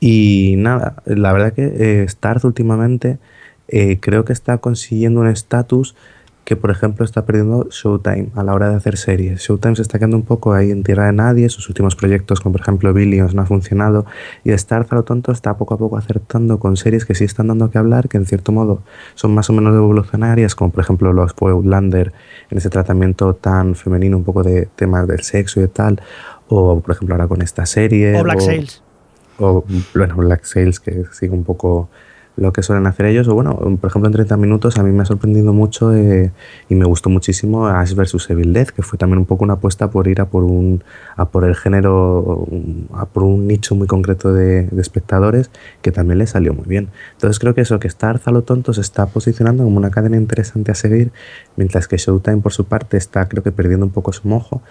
Y 0.00 0.54
nada, 0.58 0.96
la 1.06 1.32
verdad 1.32 1.52
que 1.52 2.02
eh, 2.02 2.08
Starz 2.08 2.44
últimamente 2.44 3.18
eh, 3.68 3.98
creo 4.00 4.24
que 4.24 4.32
está 4.32 4.58
consiguiendo 4.58 5.20
un 5.20 5.28
estatus 5.28 5.94
que 6.48 6.56
por 6.56 6.70
ejemplo 6.70 7.04
está 7.04 7.26
perdiendo 7.26 7.68
Showtime 7.70 8.30
a 8.34 8.42
la 8.42 8.54
hora 8.54 8.70
de 8.70 8.76
hacer 8.76 8.96
series. 8.96 9.42
Showtime 9.42 9.76
se 9.76 9.82
está 9.82 9.98
quedando 9.98 10.16
un 10.16 10.22
poco 10.22 10.54
ahí 10.54 10.70
en 10.70 10.82
tierra 10.82 11.04
de 11.04 11.12
nadie, 11.12 11.50
sus 11.50 11.68
últimos 11.68 11.94
proyectos 11.94 12.40
como 12.40 12.54
por 12.54 12.62
ejemplo 12.62 12.94
Billions 12.94 13.34
no 13.34 13.42
ha 13.42 13.44
funcionado 13.44 14.06
y 14.44 14.52
Star 14.52 14.86
a 14.88 14.94
lo 14.94 15.02
tonto 15.02 15.30
está 15.30 15.58
poco 15.58 15.74
a 15.74 15.76
poco 15.76 15.98
acertando 15.98 16.58
con 16.58 16.78
series 16.78 17.04
que 17.04 17.14
sí 17.14 17.24
están 17.24 17.48
dando 17.48 17.70
que 17.70 17.76
hablar, 17.76 18.08
que 18.08 18.16
en 18.16 18.24
cierto 18.24 18.50
modo 18.50 18.80
son 19.14 19.34
más 19.34 19.50
o 19.50 19.52
menos 19.52 19.76
evolucionarias, 19.76 20.54
como 20.54 20.72
por 20.72 20.82
ejemplo 20.82 21.12
los 21.12 21.34
Outlander 21.38 22.14
en 22.48 22.56
ese 22.56 22.70
tratamiento 22.70 23.34
tan 23.34 23.74
femenino, 23.74 24.16
un 24.16 24.24
poco 24.24 24.42
de 24.42 24.70
temas 24.74 25.06
del 25.06 25.20
sexo 25.20 25.60
y 25.60 25.68
tal, 25.68 26.00
o 26.48 26.80
por 26.80 26.94
ejemplo 26.94 27.14
ahora 27.14 27.28
con 27.28 27.42
esta 27.42 27.66
serie. 27.66 28.18
O 28.18 28.22
Black 28.22 28.40
Sails. 28.40 28.82
O 29.38 29.64
bueno, 29.94 30.16
Black 30.16 30.44
Sails 30.44 30.80
que 30.80 31.04
sigue 31.12 31.34
un 31.34 31.44
poco 31.44 31.90
lo 32.38 32.52
que 32.52 32.62
suelen 32.62 32.86
hacer 32.86 33.06
ellos. 33.06 33.28
O 33.28 33.34
bueno, 33.34 33.56
por 33.56 33.90
ejemplo, 33.90 34.06
en 34.06 34.12
30 34.12 34.36
minutos 34.36 34.78
a 34.78 34.82
mí 34.82 34.92
me 34.92 35.02
ha 35.02 35.04
sorprendido 35.04 35.52
mucho 35.52 35.94
eh, 35.94 36.32
y 36.68 36.74
me 36.74 36.84
gustó 36.84 37.10
muchísimo 37.10 37.66
Ash 37.66 37.94
vs. 37.94 38.30
Evil 38.30 38.52
Dead, 38.52 38.68
que 38.68 38.82
fue 38.82 38.98
también 38.98 39.18
un 39.18 39.26
poco 39.26 39.44
una 39.44 39.54
apuesta 39.54 39.90
por 39.90 40.08
ir 40.08 40.20
a 40.20 40.26
por 40.26 40.44
un 40.44 40.82
a 41.16 41.28
por 41.28 41.44
el 41.44 41.56
género, 41.56 42.46
a 42.94 43.06
por 43.06 43.24
un 43.24 43.46
nicho 43.46 43.74
muy 43.74 43.86
concreto 43.86 44.32
de, 44.32 44.68
espectadores 44.78 45.50
que 45.82 45.92
también 45.92 46.18
le 46.18 46.26
salió 46.26 46.54
muy 46.54 46.66
bien. 46.66 46.88
Entonces 47.12 47.38
creo 47.38 47.54
que 47.54 47.62
eso, 47.62 47.78
que 47.78 47.88
Star 47.88 48.20
a 48.24 48.30
lo 48.30 48.42
tonto 48.42 48.72
se 48.72 48.80
está 48.80 49.06
posicionando 49.06 49.64
como 49.64 49.76
una 49.76 49.90
cadena 49.90 50.16
interesante 50.16 50.70
a 50.70 50.74
seguir, 50.74 51.12
mientras 51.56 51.88
que 51.88 51.96
Showtime 51.96 52.38
por 52.38 52.52
su 52.52 52.64
parte 52.64 52.96
está 52.96 53.28
creo 53.28 53.42
que 53.42 53.52
perdiendo 53.52 53.86
un 53.86 53.92
poco 53.92 54.12
su 54.12 54.28
mojo. 54.28 54.62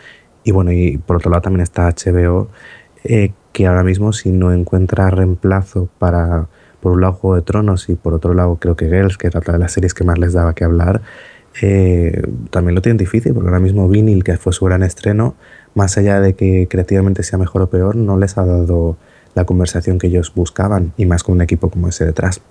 Y 0.43 0.51
bueno, 0.51 0.71
y 0.71 0.97
por 0.97 1.17
otro 1.17 1.29
lado 1.29 1.41
también 1.41 1.61
está 1.61 1.89
HBO, 1.89 2.49
eh, 3.03 3.33
que 3.51 3.67
ahora 3.67 3.83
mismo 3.83 4.13
si 4.13 4.31
no 4.31 4.53
encuentra 4.53 5.09
reemplazo 5.09 5.89
para 5.99 6.47
por 6.81 6.93
un 6.93 7.01
lado 7.01 7.13
Juego 7.13 7.35
de 7.35 7.41
Tronos 7.41 7.89
y 7.89 7.95
por 7.95 8.13
otro 8.13 8.33
lado 8.33 8.57
creo 8.57 8.75
que 8.75 8.87
Girls, 8.87 9.17
que 9.17 9.27
era 9.27 9.39
otra 9.39 9.53
de 9.53 9.59
las 9.59 9.71
series 9.71 9.93
que 9.93 10.03
más 10.03 10.17
les 10.17 10.33
daba 10.33 10.53
que 10.53 10.63
hablar, 10.63 11.01
eh, 11.61 12.21
también 12.51 12.75
lo 12.75 12.81
tienen 12.81 12.97
difícil, 12.97 13.33
porque 13.33 13.47
ahora 13.49 13.59
mismo 13.59 13.87
Vinyl, 13.89 14.23
que 14.23 14.37
fue 14.37 14.53
su 14.53 14.65
gran 14.65 14.83
estreno, 14.83 15.35
más 15.73 15.97
allá 15.97 16.19
de 16.19 16.33
que 16.35 16.67
creativamente 16.69 17.23
sea 17.23 17.39
mejor 17.39 17.63
o 17.63 17.69
peor, 17.69 17.95
no 17.95 18.17
les 18.17 18.37
ha 18.37 18.45
dado 18.45 18.97
la 19.33 19.45
conversación 19.45 19.97
que 19.97 20.07
ellos 20.07 20.33
buscaban, 20.35 20.93
y 20.97 21.05
más 21.05 21.23
con 21.23 21.35
un 21.35 21.41
equipo 21.41 21.69
como 21.69 21.87
ese 21.87 22.05
detrás. 22.05 22.41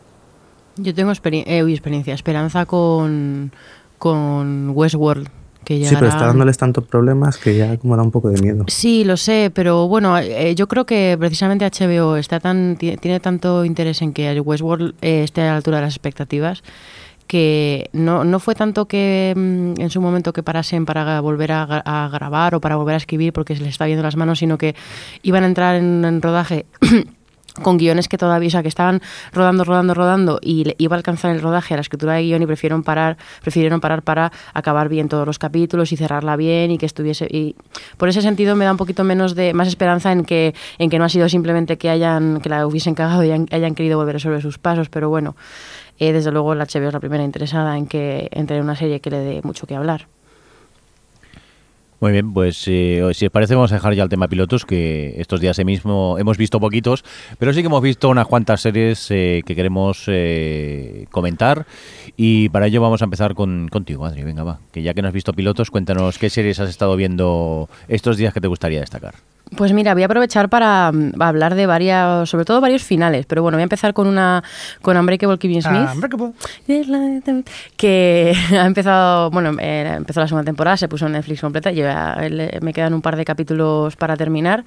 Yo 0.77 0.95
tengo 0.95 1.11
eh, 1.11 1.64
experiencia, 1.68 2.14
esperanza 2.14 2.66
con, 2.66 3.53
con 3.99 4.70
Westworld 4.74 5.29
Sí, 5.67 5.95
pero 5.95 6.07
está 6.07 6.27
dándoles 6.27 6.57
tantos 6.57 6.85
problemas 6.85 7.39
que 7.39 7.57
ya 7.57 7.77
como 7.77 7.97
da 7.97 8.03
un 8.03 8.12
poco 8.12 8.31
de 8.31 8.41
miedo. 8.41 8.64
Sí, 8.69 9.03
lo 9.05 9.17
sé, 9.17 9.51
pero 9.53 9.89
bueno, 9.89 10.17
eh, 10.19 10.55
yo 10.55 10.69
creo 10.69 10.87
que 10.87 11.17
precisamente 11.19 11.69
HBO 11.69 12.17
está 12.17 12.39
tan 12.39 12.77
tiene 12.77 13.19
tanto 13.19 13.64
interés 13.64 14.01
en 14.03 14.12
que 14.12 14.41
Westworld 14.41 14.95
eh, 15.03 15.25
esté 15.25 15.43
a 15.43 15.47
la 15.47 15.57
altura 15.57 15.79
de 15.79 15.83
las 15.85 15.95
expectativas 15.95 16.62
que 17.27 17.91
no, 17.93 18.23
no 18.25 18.39
fue 18.39 18.55
tanto 18.55 18.87
que 18.87 19.35
mm, 19.37 19.81
en 19.81 19.91
su 19.91 20.01
momento 20.01 20.33
que 20.33 20.45
parasen 20.45 20.87
para 20.87 21.21
volver 21.21 21.51
a, 21.51 22.09
grabar 22.12 22.55
o 22.55 22.61
para 22.61 22.77
volver 22.77 22.95
a 22.95 22.99
escribir 22.99 23.33
porque 23.33 23.57
se 23.57 23.62
les 23.62 23.71
está 23.71 23.87
viendo 23.87 24.05
las 24.05 24.14
manos, 24.14 24.39
sino 24.39 24.59
que 24.59 24.77
iban 25.23 25.43
a 25.43 25.47
entrar 25.47 25.75
en 25.75 26.23
rodaje 26.23 26.67
con 27.63 27.79
guiones 27.79 28.09
que 28.09 28.19
todavía, 28.19 28.47
o 28.59 28.63
que 28.63 28.69
estaban 28.69 29.01
rodando, 29.33 29.65
rodando, 29.65 29.95
rodando 29.95 30.39
y 30.43 30.75
iba 30.79 30.97
a 30.97 30.99
alcanzar 30.99 31.31
el 31.33 31.41
rodaje 31.41 31.75
a 31.75 31.77
la 31.77 31.81
escritura 31.81 32.15
de 32.15 32.23
guion 32.23 32.43
y 32.43 32.47
prefirieron 32.47 32.83
parar, 32.83 33.17
prefirieron 33.43 33.81
parar 33.81 34.03
para 34.03 34.33
acabar 34.55 34.89
bien 34.89 35.09
todos 35.09 35.27
los 35.27 35.39
capítulos 35.39 35.93
y 35.93 35.97
cerrarla 35.97 36.37
bien 36.37 36.71
y 36.71 36.79
que 36.79 36.87
estuviese 36.87 37.27
y 37.31 37.57
por 37.97 38.09
ese 38.09 38.23
sentido 38.23 38.57
me 38.57 38.65
da 38.65 38.73
un 38.73 38.77
poquito 38.77 39.05
menos 39.05 39.35
de 39.35 39.55
más 39.55 39.69
esperanza 39.69 40.13
en 40.13 40.25
que 40.25 40.55
en 40.79 40.91
que 40.91 40.99
no 40.99 41.05
ha 41.05 41.09
sido 41.09 41.29
simplemente 41.29 41.79
que 41.79 41.91
hayan 41.91 42.41
que 42.41 42.49
la 42.49 42.67
hubiesen 42.67 42.95
cagado 42.95 43.25
y 43.25 43.31
hayan, 43.31 43.75
querido 43.75 43.99
volver 43.99 44.21
sobre 44.21 44.41
sus 44.41 44.59
pasos, 44.59 44.89
pero 44.89 45.09
bueno, 45.09 45.37
eh, 45.99 46.13
desde 46.13 46.31
luego 46.31 46.55
la 46.55 46.65
HBO 46.65 46.89
es 46.89 46.93
la 46.93 47.01
primera 47.01 47.25
interesada 47.25 47.77
en 47.77 47.87
que 47.87 48.29
entre 48.33 48.57
en 48.57 48.65
una 48.65 48.77
serie 48.77 49.01
que 49.01 49.11
le 49.11 49.19
dé 49.19 49.41
mucho 49.43 49.67
que 49.67 49.75
hablar. 49.75 50.07
Muy 51.99 52.12
bien, 52.12 52.34
pues 52.34 52.62
eh, 52.68 53.03
si 53.14 53.24
os 53.24 53.32
parece 53.32 53.55
vamos 53.55 53.72
a 53.72 53.76
dejar 53.76 53.94
ya 53.94 54.03
el 54.03 54.11
tema 54.11 54.28
pilotos, 54.28 54.66
que 54.66 55.14
estos 55.18 55.40
días 55.40 55.59
mismo 55.64 56.18
hemos 56.18 56.36
visto 56.36 56.61
poquitos, 56.61 57.05
pero 57.38 57.55
sí 57.55 57.62
que 57.62 57.66
hemos 57.66 57.82
visto 57.82 58.11
unas 58.11 58.26
cuantas 58.26 58.61
series 58.61 59.11
eh, 59.11 59.42
que 59.47 59.57
queremos 59.57 60.05
eh, 60.09 61.07
comentar 61.11 61.66
y 62.14 62.51
para 62.51 62.66
ello 62.66 62.82
vamos 62.82 63.01
a 63.01 63.05
empezar 63.07 63.34
con, 63.34 63.68
contigo, 63.68 64.05
Adri, 64.05 64.24
venga 64.24 64.44
va, 64.44 64.61
que 64.72 64.82
ya 64.82 64.92
que 64.92 65.01
no 65.01 65.09
has 65.09 65.14
visto 65.14 65.32
pilotos, 65.32 65.70
cuéntanos 65.70 66.18
qué 66.18 66.28
series 66.28 66.61
has 66.61 66.68
estado 66.68 66.97
viendo 66.97 67.70
estos 67.88 68.18
días 68.18 68.34
que 68.34 68.42
te 68.42 68.49
gustaría 68.49 68.80
destacar. 68.80 69.14
Pues 69.55 69.72
mira, 69.72 69.94
voy 69.94 70.03
a 70.03 70.07
aprovechar 70.07 70.49
para 70.49 70.90
mm, 70.92 71.22
hablar 71.22 71.55
de 71.55 71.66
varias, 71.66 72.28
sobre 72.28 72.44
todo 72.44 72.61
varios 72.61 72.82
finales, 72.82 73.26
pero 73.26 73.42
bueno, 73.42 73.57
voy 73.57 73.62
a 73.62 73.64
empezar 73.64 73.94
con 73.94 74.09
una 74.09 74.42
con 74.82 74.97
Unbreakable 74.97 75.38
Kevin 75.38 75.62
Smith, 75.62 75.88
que 77.76 78.34
ha 78.51 78.66
empezado, 78.66 79.30
bueno, 79.30 79.57
eh, 79.61 79.94
empezó 79.99 80.18
la 80.18 80.26
segunda 80.26 80.44
temporada, 80.44 80.76
se 80.76 80.88
puso 80.88 81.07
en 81.07 81.12
Netflix 81.12 81.40
completa, 81.42 81.70
me 81.70 82.72
quedan 82.72 82.92
un 82.92 83.03
par 83.03 83.14
de 83.14 83.24
capítulos 83.24 83.94
para 83.94 84.16
terminar. 84.16 84.64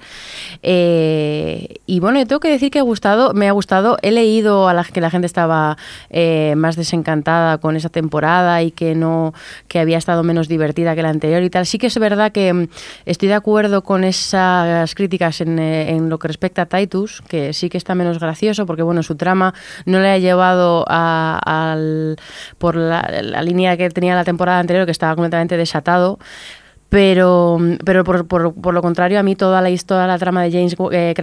Eh, 0.62 1.80
y 1.84 2.00
bueno, 2.00 2.18
yo 2.18 2.26
tengo 2.26 2.40
que 2.40 2.50
decir 2.50 2.70
que 2.70 2.78
ha 2.78 2.82
gustado, 2.82 3.34
me 3.34 3.48
ha 3.48 3.52
gustado, 3.52 3.98
he 4.00 4.10
leído 4.10 4.66
a 4.66 4.72
la 4.72 4.84
que 4.84 5.02
la 5.02 5.10
gente 5.10 5.26
estaba 5.26 5.76
eh, 6.08 6.54
más 6.56 6.76
desencantada 6.76 7.58
con 7.58 7.76
esa 7.76 7.90
temporada 7.90 8.62
y 8.62 8.70
que 8.70 8.94
no, 8.94 9.34
que 9.68 9.78
había 9.78 9.98
estado 9.98 10.22
menos 10.22 10.48
divertida 10.48 10.94
que 10.94 11.02
la 11.02 11.10
anterior 11.10 11.42
y 11.42 11.50
tal. 11.50 11.66
Sí 11.66 11.76
que 11.76 11.88
es 11.88 11.98
verdad 11.98 12.32
que 12.32 12.52
mm, 12.52 12.68
estoy 13.04 13.28
de 13.28 13.34
acuerdo 13.34 13.82
con 13.82 14.04
esa 14.04 14.69
las 14.70 14.94
críticas 14.94 15.40
eh, 15.40 15.44
en, 15.90 16.08
lo 16.08 16.18
que 16.18 16.28
respecta 16.28 16.62
a 16.62 16.66
Titus, 16.66 17.22
que 17.28 17.52
sí 17.52 17.68
que 17.68 17.78
está 17.78 17.94
menos 17.94 18.18
gracioso, 18.18 18.66
porque 18.66 18.82
bueno, 18.82 19.02
su 19.02 19.16
trama 19.16 19.54
no 19.84 20.00
le 20.00 20.10
ha 20.10 20.18
llevado 20.18 20.84
a, 20.88 21.76
por 22.58 22.76
la, 22.76 23.02
la, 23.22 23.42
línea 23.42 23.76
que 23.76 23.88
tenía 23.90 24.14
la 24.14 24.24
temporada 24.24 24.60
anterior, 24.60 24.86
que 24.86 24.92
estaba 24.92 25.14
completamente 25.14 25.56
desatado. 25.56 26.18
Pero, 26.90 27.58
pero 27.84 28.02
por, 28.02 28.26
por, 28.26 28.52
por, 28.52 28.74
lo 28.74 28.82
contrario, 28.82 29.20
a 29.20 29.22
mí 29.22 29.36
toda 29.36 29.62
la 29.62 29.70
historia, 29.70 30.08
la 30.08 30.18
trama 30.18 30.42
de 30.42 30.50
James 30.50 30.74
eh, 30.90 31.14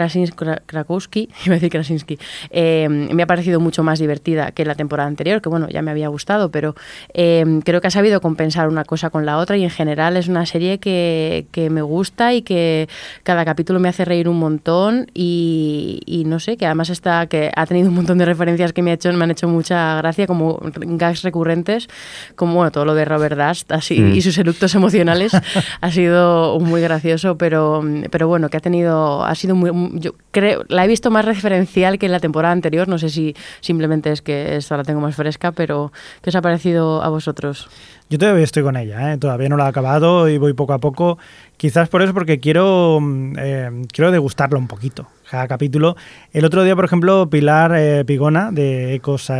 Krakowski, 0.65 1.29
iba 1.45 1.53
a 1.53 1.57
decir 1.57 1.69
Krasinski, 1.69 2.17
eh, 2.51 2.87
me 2.89 3.21
ha 3.23 3.27
parecido 3.27 3.59
mucho 3.59 3.83
más 3.83 3.99
divertida 3.99 4.51
que 4.51 4.63
la 4.63 4.75
temporada 4.75 5.09
anterior, 5.09 5.41
que 5.41 5.49
bueno, 5.49 5.67
ya 5.67 5.81
me 5.81 5.91
había 5.91 6.07
gustado, 6.07 6.51
pero 6.51 6.73
eh, 7.13 7.59
creo 7.65 7.81
que 7.81 7.87
ha 7.87 7.91
sabido 7.91 8.21
compensar 8.21 8.69
una 8.69 8.85
cosa 8.85 9.09
con 9.09 9.25
la 9.25 9.37
otra 9.39 9.57
y 9.57 9.65
en 9.65 9.69
general 9.69 10.15
es 10.15 10.29
una 10.29 10.45
serie 10.45 10.77
que, 10.77 11.47
que 11.51 11.69
me 11.69 11.81
gusta 11.81 12.33
y 12.33 12.43
que 12.43 12.87
cada 13.23 13.43
capítulo 13.43 13.81
me 13.81 13.89
hace 13.89 14.05
reír 14.05 14.29
un 14.29 14.39
montón 14.39 15.07
y, 15.13 15.99
y, 16.05 16.23
no 16.23 16.39
sé, 16.39 16.55
que 16.55 16.65
además 16.65 16.89
está, 16.89 17.27
que 17.27 17.51
ha 17.53 17.65
tenido 17.65 17.89
un 17.89 17.95
montón 17.95 18.17
de 18.19 18.25
referencias 18.25 18.71
que 18.71 18.81
me, 18.81 18.91
ha 18.91 18.93
hecho, 18.93 19.11
me 19.11 19.25
han 19.25 19.31
hecho 19.31 19.49
mucha 19.49 19.97
gracia, 19.97 20.27
como 20.27 20.61
gags 20.61 21.23
recurrentes, 21.23 21.89
como 22.37 22.55
bueno, 22.55 22.71
todo 22.71 22.85
lo 22.85 22.95
de 22.95 23.03
Robert 23.03 23.37
Dust 23.37 23.69
así, 23.73 23.99
mm. 23.99 24.15
y 24.15 24.21
sus 24.21 24.37
eructos 24.37 24.73
emocionales. 24.73 25.33
ha 25.81 25.91
sido 25.91 26.59
muy 26.59 26.81
gracioso, 26.81 27.37
pero, 27.37 27.83
pero 28.11 28.27
bueno, 28.27 28.49
que 28.49 28.57
ha 28.57 28.61
tenido, 28.61 29.23
ha 29.23 29.35
sido 29.35 29.55
muy, 29.55 29.71
yo 29.99 30.13
creo, 30.31 30.63
la 30.67 30.85
he 30.85 30.87
visto 30.87 31.11
más 31.11 31.25
referencial 31.25 31.97
que 31.99 32.05
en 32.05 32.11
la 32.11 32.19
temporada 32.19 32.53
anterior, 32.53 32.87
no 32.87 32.97
sé 32.97 33.09
si 33.09 33.35
simplemente 33.61 34.11
es 34.11 34.21
que 34.21 34.55
esta 34.55 34.77
la 34.77 34.83
tengo 34.83 35.01
más 35.01 35.15
fresca, 35.15 35.51
pero 35.51 35.91
¿qué 36.21 36.29
os 36.29 36.35
ha 36.35 36.41
parecido 36.41 37.03
a 37.03 37.09
vosotros? 37.09 37.69
Yo 38.09 38.17
todavía 38.17 38.45
estoy 38.45 38.63
con 38.63 38.77
ella, 38.77 39.13
¿eh? 39.13 39.17
todavía 39.17 39.49
no 39.49 39.57
la 39.57 39.65
he 39.65 39.67
acabado 39.67 40.29
y 40.29 40.37
voy 40.37 40.53
poco 40.53 40.73
a 40.73 40.79
poco. 40.79 41.17
Quizás 41.57 41.89
por 41.89 42.01
eso, 42.01 42.13
porque 42.13 42.39
quiero, 42.39 42.99
eh, 43.37 43.69
quiero 43.91 44.11
degustarlo 44.11 44.57
un 44.57 44.67
poquito, 44.67 45.07
cada 45.29 45.47
capítulo. 45.47 45.97
El 46.31 46.45
otro 46.45 46.63
día, 46.63 46.73
por 46.75 46.85
ejemplo, 46.85 47.29
Pilar 47.29 47.73
eh, 47.75 48.05
Pigona 48.05 48.51
de 48.51 48.93
Ecos, 48.93 49.29
a, 49.29 49.35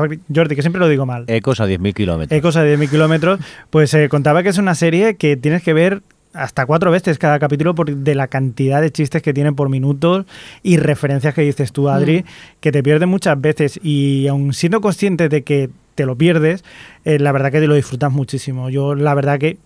ver, 0.00 0.20
Jordi, 0.32 0.54
que 0.54 0.62
siempre 0.62 0.78
lo 0.78 0.88
digo 0.88 1.04
mal. 1.04 1.24
Ecos 1.26 1.60
a 1.60 1.66
10.000 1.66 1.94
kilómetros. 1.94 2.38
Ecos 2.38 2.56
a 2.56 2.64
10.000 2.64 2.90
kilómetros, 2.90 3.40
pues 3.70 3.96
contaba 4.08 4.44
que 4.44 4.50
es 4.50 4.58
una 4.58 4.76
serie 4.76 5.16
que 5.16 5.36
tienes 5.36 5.64
que 5.64 5.72
ver 5.72 6.02
hasta 6.32 6.66
cuatro 6.66 6.90
veces 6.90 7.18
cada 7.18 7.38
capítulo 7.38 7.74
por, 7.74 7.94
de 7.94 8.14
la 8.14 8.28
cantidad 8.28 8.80
de 8.80 8.90
chistes 8.90 9.22
que 9.22 9.34
tienen 9.34 9.54
por 9.54 9.68
minutos 9.68 10.26
y 10.62 10.76
referencias 10.76 11.34
que 11.34 11.42
dices 11.42 11.72
tú, 11.72 11.88
Adri, 11.88 12.20
mm. 12.20 12.24
que 12.60 12.72
te 12.72 12.82
pierden 12.82 13.08
muchas 13.08 13.40
veces. 13.40 13.78
Y 13.82 14.26
aun 14.28 14.52
siendo 14.52 14.80
consciente 14.80 15.28
de 15.28 15.42
que 15.42 15.70
te 15.94 16.06
lo 16.06 16.16
pierdes, 16.16 16.64
eh, 17.04 17.18
la 17.18 17.32
verdad 17.32 17.52
que 17.52 17.60
te 17.60 17.66
lo 17.66 17.74
disfrutas 17.74 18.12
muchísimo. 18.12 18.70
Yo 18.70 18.94
la 18.94 19.14
verdad 19.14 19.38
que 19.38 19.58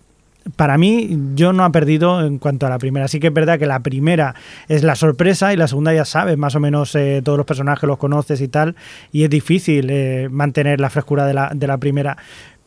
para 0.55 0.77
mí 0.77 1.09
yo 1.35 1.51
no 1.53 1.63
ha 1.63 1.71
perdido 1.71 2.25
en 2.25 2.39
cuanto 2.39 2.65
a 2.65 2.69
la 2.69 2.77
primera. 2.77 3.07
Sí 3.07 3.19
que 3.19 3.27
es 3.27 3.33
verdad 3.33 3.59
que 3.59 3.65
la 3.65 3.79
primera 3.81 4.35
es 4.67 4.83
la 4.83 4.95
sorpresa 4.95 5.53
y 5.53 5.57
la 5.57 5.67
segunda 5.67 5.93
ya 5.93 6.05
sabes, 6.05 6.37
más 6.37 6.55
o 6.55 6.59
menos 6.59 6.95
eh, 6.95 7.21
todos 7.23 7.37
los 7.37 7.45
personajes 7.45 7.87
los 7.87 7.97
conoces 7.97 8.39
y 8.41 8.47
tal, 8.47 8.75
y 9.11 9.23
es 9.23 9.29
difícil 9.29 9.89
eh, 9.89 10.29
mantener 10.31 10.79
la 10.79 10.89
frescura 10.89 11.25
de 11.25 11.33
la, 11.33 11.51
de 11.53 11.67
la 11.67 11.77
primera. 11.77 12.17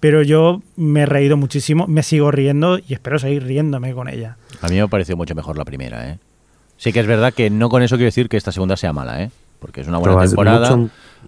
Pero 0.01 0.23
yo 0.23 0.63
me 0.77 1.03
he 1.03 1.07
reído 1.07 1.37
muchísimo, 1.37 1.87
me 1.87 2.03
sigo 2.03 2.31
riendo 2.31 2.79
y 2.79 2.95
espero 2.95 3.19
seguir 3.19 3.45
riéndome 3.45 3.93
con 3.93 4.09
ella. 4.09 4.37
A 4.63 4.69
mí 4.69 4.77
me 4.77 4.81
ha 4.81 4.87
parecido 4.89 5.17
mucho 5.17 5.35
mejor 5.35 5.59
la 5.59 5.65
primera, 5.65 6.09
¿eh? 6.09 6.19
Sí 6.79 6.93
que 6.95 7.01
es 7.01 7.07
verdad 7.07 7.35
que 7.35 7.51
no 7.51 7.69
con 7.69 7.83
eso 7.83 7.97
quiero 7.97 8.07
decir 8.07 8.31
que 8.31 8.39
esta 8.39 8.53
segunda 8.53 8.77
sea 8.79 8.95
mala, 8.95 9.23
¿eh? 9.23 9.31
Porque 9.59 9.83
es 9.83 9.89
una 9.89 9.99
buena 9.99 10.19
temporada. 10.23 10.79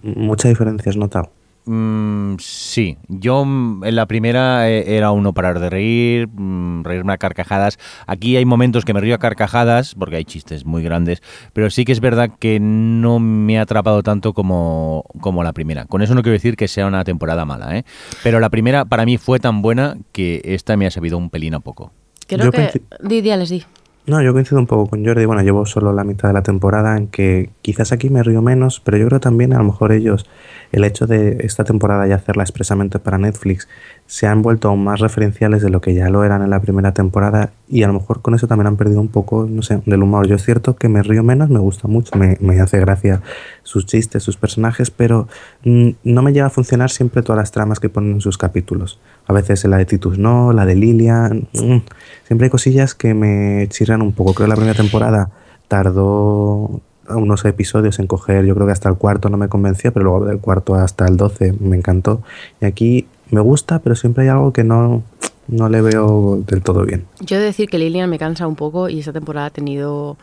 mucha 0.01 0.49
diferencia 0.49 0.89
has 0.89 0.97
notado. 0.97 1.29
Mm, 1.65 2.35
sí, 2.39 2.97
yo 3.07 3.45
mm, 3.45 3.83
en 3.85 3.95
la 3.95 4.05
primera 4.05 4.69
eh, 4.69 4.95
era 4.97 5.11
uno 5.11 5.33
parar 5.33 5.59
de 5.59 5.69
reír, 5.69 6.27
mm, 6.27 6.83
reírme 6.83 7.13
a 7.13 7.17
carcajadas. 7.17 7.79
Aquí 8.05 8.35
hay 8.35 8.45
momentos 8.45 8.83
que 8.85 8.93
me 8.93 8.99
río 9.01 9.15
a 9.15 9.17
carcajadas, 9.19 9.95
porque 9.95 10.17
hay 10.17 10.25
chistes 10.25 10.65
muy 10.65 10.83
grandes, 10.83 11.21
pero 11.53 11.69
sí 11.69 11.85
que 11.85 11.91
es 11.93 11.99
verdad 12.01 12.31
que 12.39 12.59
no 12.59 13.19
me 13.19 13.59
ha 13.59 13.61
atrapado 13.61 14.03
tanto 14.03 14.33
como, 14.33 15.05
como 15.21 15.43
la 15.43 15.53
primera. 15.53 15.85
Con 15.85 16.01
eso 16.01 16.15
no 16.15 16.21
quiero 16.21 16.33
decir 16.33 16.55
que 16.57 16.67
sea 16.67 16.85
una 16.85 17.03
temporada 17.03 17.45
mala, 17.45 17.77
¿eh? 17.77 17.85
pero 18.23 18.39
la 18.39 18.49
primera 18.49 18.85
para 18.85 19.05
mí 19.05 19.17
fue 19.17 19.39
tan 19.39 19.61
buena 19.61 19.97
que 20.11 20.41
esta 20.43 20.75
me 20.77 20.85
ha 20.85 20.91
sabido 20.91 21.17
un 21.17 21.29
pelín 21.29 21.53
a 21.55 21.59
poco. 21.61 21.91
Creo 22.27 22.45
Yo 22.45 22.51
que... 22.51 22.57
pensé- 22.57 22.81
Di, 23.01 23.21
di, 23.21 23.31
Alex, 23.31 23.49
di. 23.49 23.63
No, 24.05 24.21
yo 24.21 24.33
coincido 24.33 24.59
un 24.59 24.67
poco 24.67 24.89
con 24.89 25.05
Jordi. 25.05 25.23
Bueno, 25.23 25.43
llevo 25.43 25.65
solo 25.65 25.93
la 25.93 26.03
mitad 26.03 26.27
de 26.27 26.33
la 26.33 26.43
temporada 26.43 26.97
en 26.97 27.07
que 27.07 27.51
quizás 27.61 27.93
aquí 27.93 28.09
me 28.09 28.21
río 28.21 28.41
menos, 28.41 28.81
pero 28.81 28.97
yo 28.97 29.07
creo 29.07 29.21
también 29.21 29.53
a 29.53 29.57
lo 29.59 29.63
mejor 29.63 29.93
ellos, 29.93 30.25
el 30.73 30.83
hecho 30.83 31.07
de 31.07 31.37
esta 31.39 31.63
temporada 31.63 32.05
ya 32.05 32.15
hacerla 32.15 32.43
expresamente 32.43 32.99
para 32.99 33.17
Netflix, 33.17 33.69
se 34.05 34.27
han 34.27 34.41
vuelto 34.41 34.67
aún 34.67 34.83
más 34.83 34.99
referenciales 34.99 35.61
de 35.61 35.69
lo 35.69 35.81
que 35.81 35.93
ya 35.93 36.09
lo 36.09 36.23
eran 36.23 36.41
en 36.41 36.49
la 36.49 36.59
primera 36.59 36.93
temporada 36.93 37.51
y 37.67 37.83
a 37.83 37.87
lo 37.87 37.93
mejor 37.93 38.21
con 38.21 38.35
eso 38.35 38.47
también 38.47 38.67
han 38.67 38.75
perdido 38.75 39.01
un 39.01 39.07
poco, 39.07 39.47
no 39.49 39.61
sé, 39.61 39.81
del 39.85 40.03
humor. 40.03 40.27
Yo 40.27 40.35
es 40.35 40.43
cierto 40.43 40.75
que 40.75 40.89
me 40.89 41.01
río 41.01 41.23
menos, 41.23 41.49
me 41.49 41.59
gusta 41.59 41.87
mucho, 41.87 42.17
me, 42.17 42.37
me 42.39 42.59
hace 42.59 42.79
gracia 42.79 43.21
sus 43.63 43.85
chistes, 43.85 44.21
sus 44.21 44.37
personajes, 44.37 44.91
pero 44.91 45.27
mm, 45.63 45.89
no 46.03 46.21
me 46.21 46.33
llega 46.33 46.47
a 46.47 46.51
funcionar 46.51 46.91
siempre 46.91 47.23
todas 47.23 47.39
las 47.39 47.51
tramas 47.51 47.79
que 47.79 47.89
ponen 47.89 48.13
en 48.13 48.21
sus 48.21 48.37
capítulos. 48.37 48.99
A 49.25 49.33
veces 49.33 49.63
la 49.65 49.77
de 49.77 49.85
Titus 49.85 50.19
no, 50.19 50.53
la 50.53 50.65
de 50.65 50.75
Lilian. 50.75 51.47
mm, 51.53 51.77
siempre 52.25 52.45
hay 52.45 52.49
cosillas 52.51 52.93
que 52.93 53.13
me 53.13 53.67
chirran 53.69 54.01
un 54.01 54.13
poco. 54.13 54.33
Creo 54.33 54.45
que 54.45 54.49
la 54.49 54.55
primera 54.55 54.77
temporada 54.77 55.31
tardó 55.67 56.81
unos 57.09 57.43
episodios 57.45 57.99
en 57.99 58.07
coger, 58.07 58.45
yo 58.45 58.55
creo 58.55 58.67
que 58.67 58.73
hasta 58.73 58.89
el 58.89 58.95
cuarto 58.95 59.29
no 59.29 59.37
me 59.37 59.49
convencía, 59.49 59.91
pero 59.91 60.05
luego 60.05 60.25
del 60.25 60.39
cuarto 60.39 60.75
hasta 60.75 61.05
el 61.05 61.17
12 61.17 61.55
me 61.59 61.77
encantó. 61.77 62.21
Y 62.61 62.65
aquí 62.65 63.07
me 63.33 63.41
gusta, 63.41 63.79
pero 63.79 63.95
siempre 63.95 64.23
hay 64.23 64.29
algo 64.29 64.53
que 64.53 64.63
no, 64.63 65.03
no 65.47 65.69
le 65.69 65.81
veo 65.81 66.41
del 66.45 66.61
todo 66.61 66.85
bien. 66.85 67.05
Yo 67.19 67.37
he 67.37 67.39
de 67.39 67.45
decir 67.45 67.69
que 67.69 67.77
Lilian 67.77 68.09
me 68.09 68.19
cansa 68.19 68.47
un 68.47 68.55
poco 68.55 68.89
y 68.89 68.99
esta 68.99 69.11
temporada 69.11 69.47
ha 69.47 69.49
tenido 69.49 70.17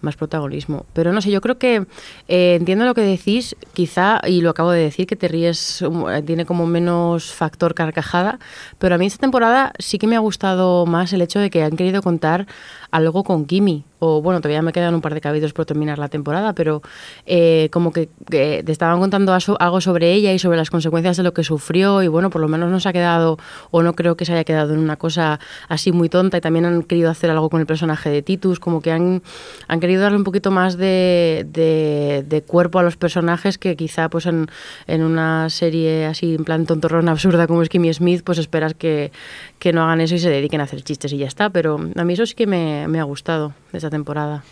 más 0.00 0.16
protagonismo. 0.16 0.86
Pero 0.92 1.12
no 1.12 1.20
sé, 1.20 1.30
yo 1.30 1.40
creo 1.40 1.58
que 1.58 1.86
eh, 2.28 2.54
entiendo 2.54 2.84
lo 2.84 2.94
que 2.94 3.00
decís, 3.00 3.56
quizá, 3.72 4.20
y 4.26 4.40
lo 4.40 4.50
acabo 4.50 4.70
de 4.70 4.82
decir, 4.82 5.06
que 5.06 5.16
te 5.16 5.28
ríes, 5.28 5.82
um, 5.82 6.08
eh, 6.08 6.22
tiene 6.22 6.44
como 6.44 6.66
menos 6.66 7.32
factor 7.32 7.74
carcajada, 7.74 8.38
pero 8.78 8.94
a 8.94 8.98
mí 8.98 9.06
esta 9.06 9.20
temporada 9.20 9.72
sí 9.78 9.98
que 9.98 10.06
me 10.06 10.16
ha 10.16 10.20
gustado 10.20 10.86
más 10.86 11.12
el 11.12 11.22
hecho 11.22 11.38
de 11.38 11.50
que 11.50 11.62
han 11.62 11.76
querido 11.76 12.02
contar 12.02 12.46
algo 12.90 13.24
con 13.24 13.46
Kimi. 13.46 13.84
O 13.98 14.20
bueno, 14.20 14.40
todavía 14.40 14.60
me 14.62 14.72
quedan 14.72 14.94
un 14.94 15.00
par 15.00 15.14
de 15.14 15.20
capítulos 15.20 15.52
por 15.52 15.64
terminar 15.64 15.98
la 15.98 16.08
temporada, 16.08 16.52
pero 16.52 16.82
eh, 17.24 17.68
como 17.72 17.92
que, 17.92 18.08
te 18.28 18.70
estaban 18.70 19.00
contando 19.00 19.36
algo 19.58 19.80
sobre 19.80 20.12
ella 20.12 20.32
y 20.32 20.38
sobre 20.38 20.58
las 20.58 20.68
consecuencias 20.70 21.16
de 21.16 21.22
lo 21.22 21.32
que 21.32 21.42
sufrió 21.44 22.02
y 22.02 22.08
bueno, 22.08 22.28
por 22.28 22.40
lo 22.42 22.48
menos 22.48 22.70
no 22.70 22.78
se 22.80 22.88
ha 22.88 22.92
quedado, 22.92 23.38
o 23.70 23.82
no 23.82 23.94
creo 23.94 24.16
que 24.16 24.24
se 24.26 24.32
haya 24.34 24.44
quedado 24.44 24.74
en 24.74 24.80
una 24.80 24.96
cosa 24.96 25.40
así 25.68 25.92
muy 25.92 26.08
tonta 26.08 26.36
y 26.36 26.40
también 26.40 26.66
han 26.66 26.82
querido 26.82 27.10
hacer 27.10 27.30
algo 27.30 27.48
con 27.48 27.60
el 27.60 27.66
personaje 27.66 28.10
de 28.10 28.22
Titus, 28.22 28.60
como 28.60 28.82
que 28.82 28.92
han, 28.92 29.22
han 29.68 29.80
querido 29.80 30.02
darle 30.02 30.18
un 30.18 30.24
poquito 30.24 30.50
más 30.50 30.76
de, 30.76 31.46
de- 31.50 32.24
de 32.28 32.42
cuerpo 32.42 32.78
a 32.78 32.82
los 32.82 32.96
personajes 32.96 33.56
que 33.58 33.76
quizá 33.76 34.08
pues 34.10 34.26
en, 34.26 34.46
en 34.86 35.02
una 35.02 35.48
serie 35.50 36.04
así 36.06 36.34
en 36.34 36.44
plan 36.44 36.66
tontorrón 36.66 37.08
absurda 37.08 37.46
como 37.46 37.62
es 37.62 37.68
Kimmy 37.68 37.92
Smith, 37.94 38.22
pues 38.24 38.38
esperas 38.38 38.74
que, 38.74 39.10
que 39.58 39.72
no 39.72 39.82
hagan 39.84 40.00
eso 40.00 40.14
y 40.14 40.18
se 40.18 40.28
dediquen 40.30 40.60
a 40.60 40.64
hacer 40.64 40.82
chistes 40.82 41.12
y 41.12 41.18
ya 41.18 41.26
está, 41.26 41.50
pero 41.50 41.78
a 41.96 42.04
mí 42.04 42.12
eso 42.12 42.26
sí 42.26 42.34
que 42.34 42.46
me, 42.46 42.86
me 42.88 43.00
ha 43.00 43.04
gustado 43.04 43.52
de 43.76 43.78
esta 43.78 43.90
temporada. 43.90 44.42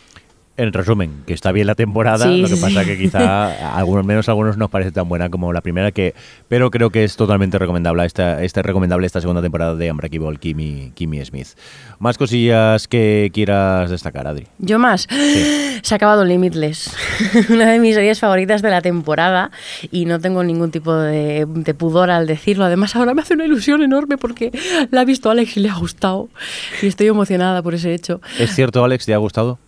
En 0.56 0.72
resumen, 0.72 1.24
que 1.26 1.34
está 1.34 1.50
bien 1.50 1.66
la 1.66 1.74
temporada, 1.74 2.26
Sí, 2.26 2.42
lo 2.42 2.48
que 2.48 2.56
pasa 2.56 2.82
sí. 2.84 2.86
que 2.86 2.96
quizá 2.98 3.76
algunos 3.76 4.04
menos 4.06 4.28
algunos 4.28 4.56
nos 4.56 4.70
parece 4.70 4.92
tan 4.92 5.08
buena 5.08 5.28
como 5.28 5.52
la 5.52 5.60
primera, 5.60 5.90
que 5.90 6.14
pero 6.46 6.70
creo 6.70 6.90
que 6.90 7.02
es 7.02 7.16
totalmente 7.16 7.58
recomendable 7.58 8.04
esta, 8.04 8.40
esta 8.42 8.62
recomendable 8.62 9.04
esta 9.06 9.20
segunda 9.20 9.42
temporada 9.42 9.74
de 9.74 9.90
Unbreakable 9.90 10.38
Kimmy, 10.38 10.92
Kimmy 10.94 11.24
Smith. 11.24 11.48
Más 11.98 12.18
cosillas 12.18 12.86
que 12.86 13.30
quieras 13.34 13.90
destacar, 13.90 14.28
Adri. 14.28 14.46
Yo 14.58 14.78
más. 14.78 15.08
Se 15.82 15.94
ha 15.94 15.96
acabado 15.96 16.24
Limitless, 16.24 16.94
una 17.50 17.70
de 17.72 17.80
mis 17.80 17.96
series 17.96 18.20
favoritas 18.20 18.62
de 18.62 18.70
la 18.70 18.80
temporada 18.80 19.50
y 19.90 20.04
no 20.06 20.20
tengo 20.20 20.44
ningún 20.44 20.70
tipo 20.70 20.94
de, 20.94 21.46
de 21.48 21.74
pudor 21.74 22.10
al 22.10 22.26
decirlo. 22.28 22.64
Además, 22.64 22.94
ahora 22.94 23.12
me 23.12 23.22
hace 23.22 23.34
una 23.34 23.44
ilusión 23.44 23.82
enorme 23.82 24.18
porque 24.18 24.52
la 24.92 25.00
ha 25.00 25.04
visto 25.04 25.30
Alex 25.30 25.56
y 25.56 25.60
le 25.60 25.70
ha 25.70 25.74
gustado 25.74 26.28
y 26.80 26.86
estoy 26.86 27.08
emocionada 27.08 27.60
por 27.62 27.74
ese 27.74 27.92
hecho. 27.92 28.20
¿Es 28.38 28.54
cierto, 28.54 28.84
Alex? 28.84 29.04
¿Te 29.04 29.14
ha 29.14 29.18
gustado? 29.18 29.58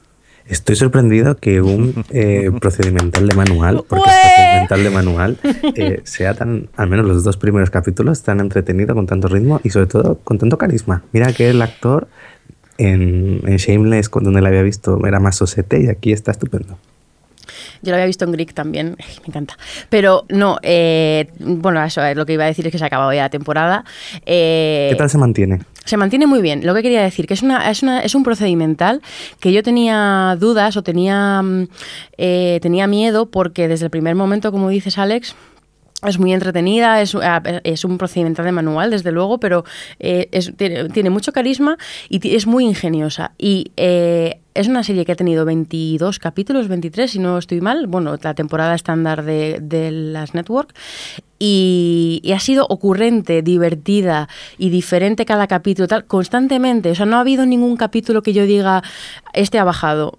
Estoy 0.49 0.77
sorprendido 0.77 1.37
que 1.37 1.61
un 1.61 2.05
eh, 2.11 2.51
procedimental 2.61 3.29
de 3.29 3.35
manual, 3.35 3.85
porque 3.89 4.09
¡Ué! 4.09 4.15
es 4.15 4.33
procedimental 4.35 4.83
de 4.85 4.91
manual, 4.91 5.39
eh, 5.75 6.01
sea 6.05 6.35
tan, 6.35 6.69
al 6.77 6.89
menos 6.89 7.07
los 7.07 7.25
dos 7.25 7.37
primeros 7.37 7.71
capítulos, 7.71 8.23
tan 8.23 8.41
entretenido, 8.41 8.95
con 8.95 9.07
tanto 9.07 9.29
ritmo 9.29 9.61
y 9.65 9.71
sobre 9.71 9.87
todo 9.87 10.19
con 10.23 10.39
tanto 10.39 10.59
carisma. 10.59 11.03
Mira 11.13 11.33
que 11.33 11.51
el 11.51 11.61
actor 11.63 12.09
en, 12.79 13.41
en 13.45 13.57
Shameless, 13.57 14.11
donde 14.11 14.41
la 14.41 14.49
había 14.49 14.63
visto, 14.63 15.05
era 15.07 15.21
más 15.21 15.37
sosete 15.37 15.81
y 15.81 15.89
aquí 15.89 16.13
está 16.13 16.31
estupendo. 16.31 16.79
Yo 17.83 17.91
lo 17.91 17.95
había 17.97 18.07
visto 18.07 18.25
en 18.25 18.33
Greek 18.33 18.53
también, 18.55 18.97
Ay, 19.01 19.15
me 19.23 19.27
encanta. 19.29 19.57
Pero 19.89 20.25
no, 20.29 20.59
eh, 20.63 21.29
bueno, 21.39 21.83
eso 21.85 22.03
eh, 22.05 22.15
lo 22.15 22.27
que 22.27 22.35
iba 22.35 22.45
a 22.45 22.49
decir 22.49 22.67
es 22.67 22.73
que 22.73 22.79
se 22.79 22.85
ha 22.85 22.89
acabado 22.89 23.13
ya 23.13 23.23
la 23.23 23.31
temporada. 23.31 23.85
Eh, 24.25 24.89
¿Qué 24.91 24.97
tal 24.97 25.11
se 25.11 25.19
mantiene? 25.19 25.61
Se 25.85 25.97
mantiene 25.97 26.27
muy 26.27 26.43
bien. 26.43 26.67
Lo 26.67 26.75
que 26.75 26.83
quería 26.83 27.03
decir, 27.03 27.27
que 27.27 27.35
es, 27.35 27.43
una, 27.43 27.71
es, 27.71 27.83
una, 27.83 28.01
es 28.01 28.15
un 28.15 28.25
procedimental 28.25 29.03
que 29.39 29.53
yo 29.53 29.63
tenía 29.63 30.37
dudas 30.39 30.77
o 30.77 30.83
tenía, 30.83 31.41
mm, 31.43 31.69
eh, 32.19 32.59
tenía 32.61 32.87
miedo 32.89 33.27
porque 33.31 33.69
desde 33.69 33.85
el 33.85 33.91
primer 33.91 34.15
momento, 34.17 34.51
como 34.51 34.69
dices 34.69 34.99
Alex, 34.99 35.37
es 36.07 36.19
muy 36.19 36.33
entretenida, 36.35 37.01
es, 37.01 37.17
es 37.65 37.85
un 37.85 37.99
procedimental 37.99 38.45
de 38.45 38.53
manual, 38.53 38.91
desde 38.91 39.13
luego, 39.13 39.39
pero 39.39 39.65
eh, 39.99 40.29
es- 40.33 40.53
tiene, 40.57 40.89
tiene 40.91 41.09
mucho 41.11 41.33
carisma 41.33 41.79
y 42.09 42.35
es 42.35 42.47
muy 42.47 42.65
ingeniosa. 42.65 43.33
Y 43.39 43.71
eh, 43.77 44.41
es 44.57 44.69
una 44.69 44.83
serie 44.83 45.05
que 45.05 45.13
ha 45.13 45.17
tenido 45.17 45.45
22 45.45 46.19
capítulos, 46.19 46.69
23, 46.69 47.11
si 47.11 47.19
no 47.19 47.39
estoy 47.39 47.61
mal, 47.61 47.87
bueno, 47.87 48.17
la 48.21 48.35
temporada 48.35 48.75
estándar 48.75 49.23
de, 49.23 49.91
las 49.93 50.35
network. 50.35 50.75
Y, 51.39 52.23
y 52.25 52.33
ha 52.33 52.41
sido 52.41 52.67
ocurrente, 52.71 53.43
divertida 53.43 54.27
y 54.57 54.71
diferente 54.71 55.27
cada 55.27 55.47
capítulo, 55.47 55.87
tal, 55.87 56.07
constantemente. 56.07 56.91
O 56.91 56.95
sea, 56.95 57.05
no 57.05 57.19
ha 57.19 57.21
habido 57.21 57.45
ningún 57.45 57.77
capítulo 57.77 58.23
que 58.23 58.33
yo 58.33 58.47
diga, 58.47 58.83
este 59.35 59.59
ha 59.59 59.65
bajado. 59.65 60.19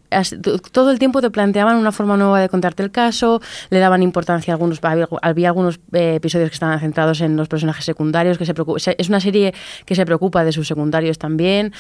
Todo 0.71 0.91
el 0.91 0.99
tiempo 0.99 1.19
te 1.21 1.31
planteaban 1.31 1.75
una 1.77 1.91
forma 1.91 2.17
nueva 2.17 2.39
de 2.39 2.49
contarte 2.49 2.83
el 2.83 2.91
caso, 2.91 3.41
le 3.71 3.79
daban 3.79 4.03
importancia 4.03 4.53
a 4.53 4.55
algunos, 4.55 4.79
había, 4.83 5.07
había 5.23 5.47
algunos 5.47 5.79
eh, 5.91 6.15
episodios 6.15 6.51
que 6.51 6.53
estaban 6.53 6.79
centrados 6.79 7.21
en 7.21 7.35
los 7.35 7.47
personajes 7.47 7.83
secundarios, 7.83 8.37
que 8.37 8.45
se 8.45 8.53
preocupa, 8.53 8.79
es 8.95 9.09
una 9.09 9.19
serie 9.19 9.55
que 9.85 9.95
se 9.95 10.05
preocupa 10.05 10.43
de 10.43 10.51
sus 10.51 10.67
secundarios 10.67 11.17
también. 11.17 11.73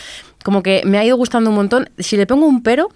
Como 0.43 0.63
que 0.63 0.81
me 0.85 0.97
ha 0.97 1.05
ido 1.05 1.17
gustando 1.17 1.49
un 1.49 1.55
montón. 1.55 1.89
Si 1.97 2.17
le 2.17 2.25
pongo 2.25 2.45
un 2.45 2.63
pero, 2.63 2.89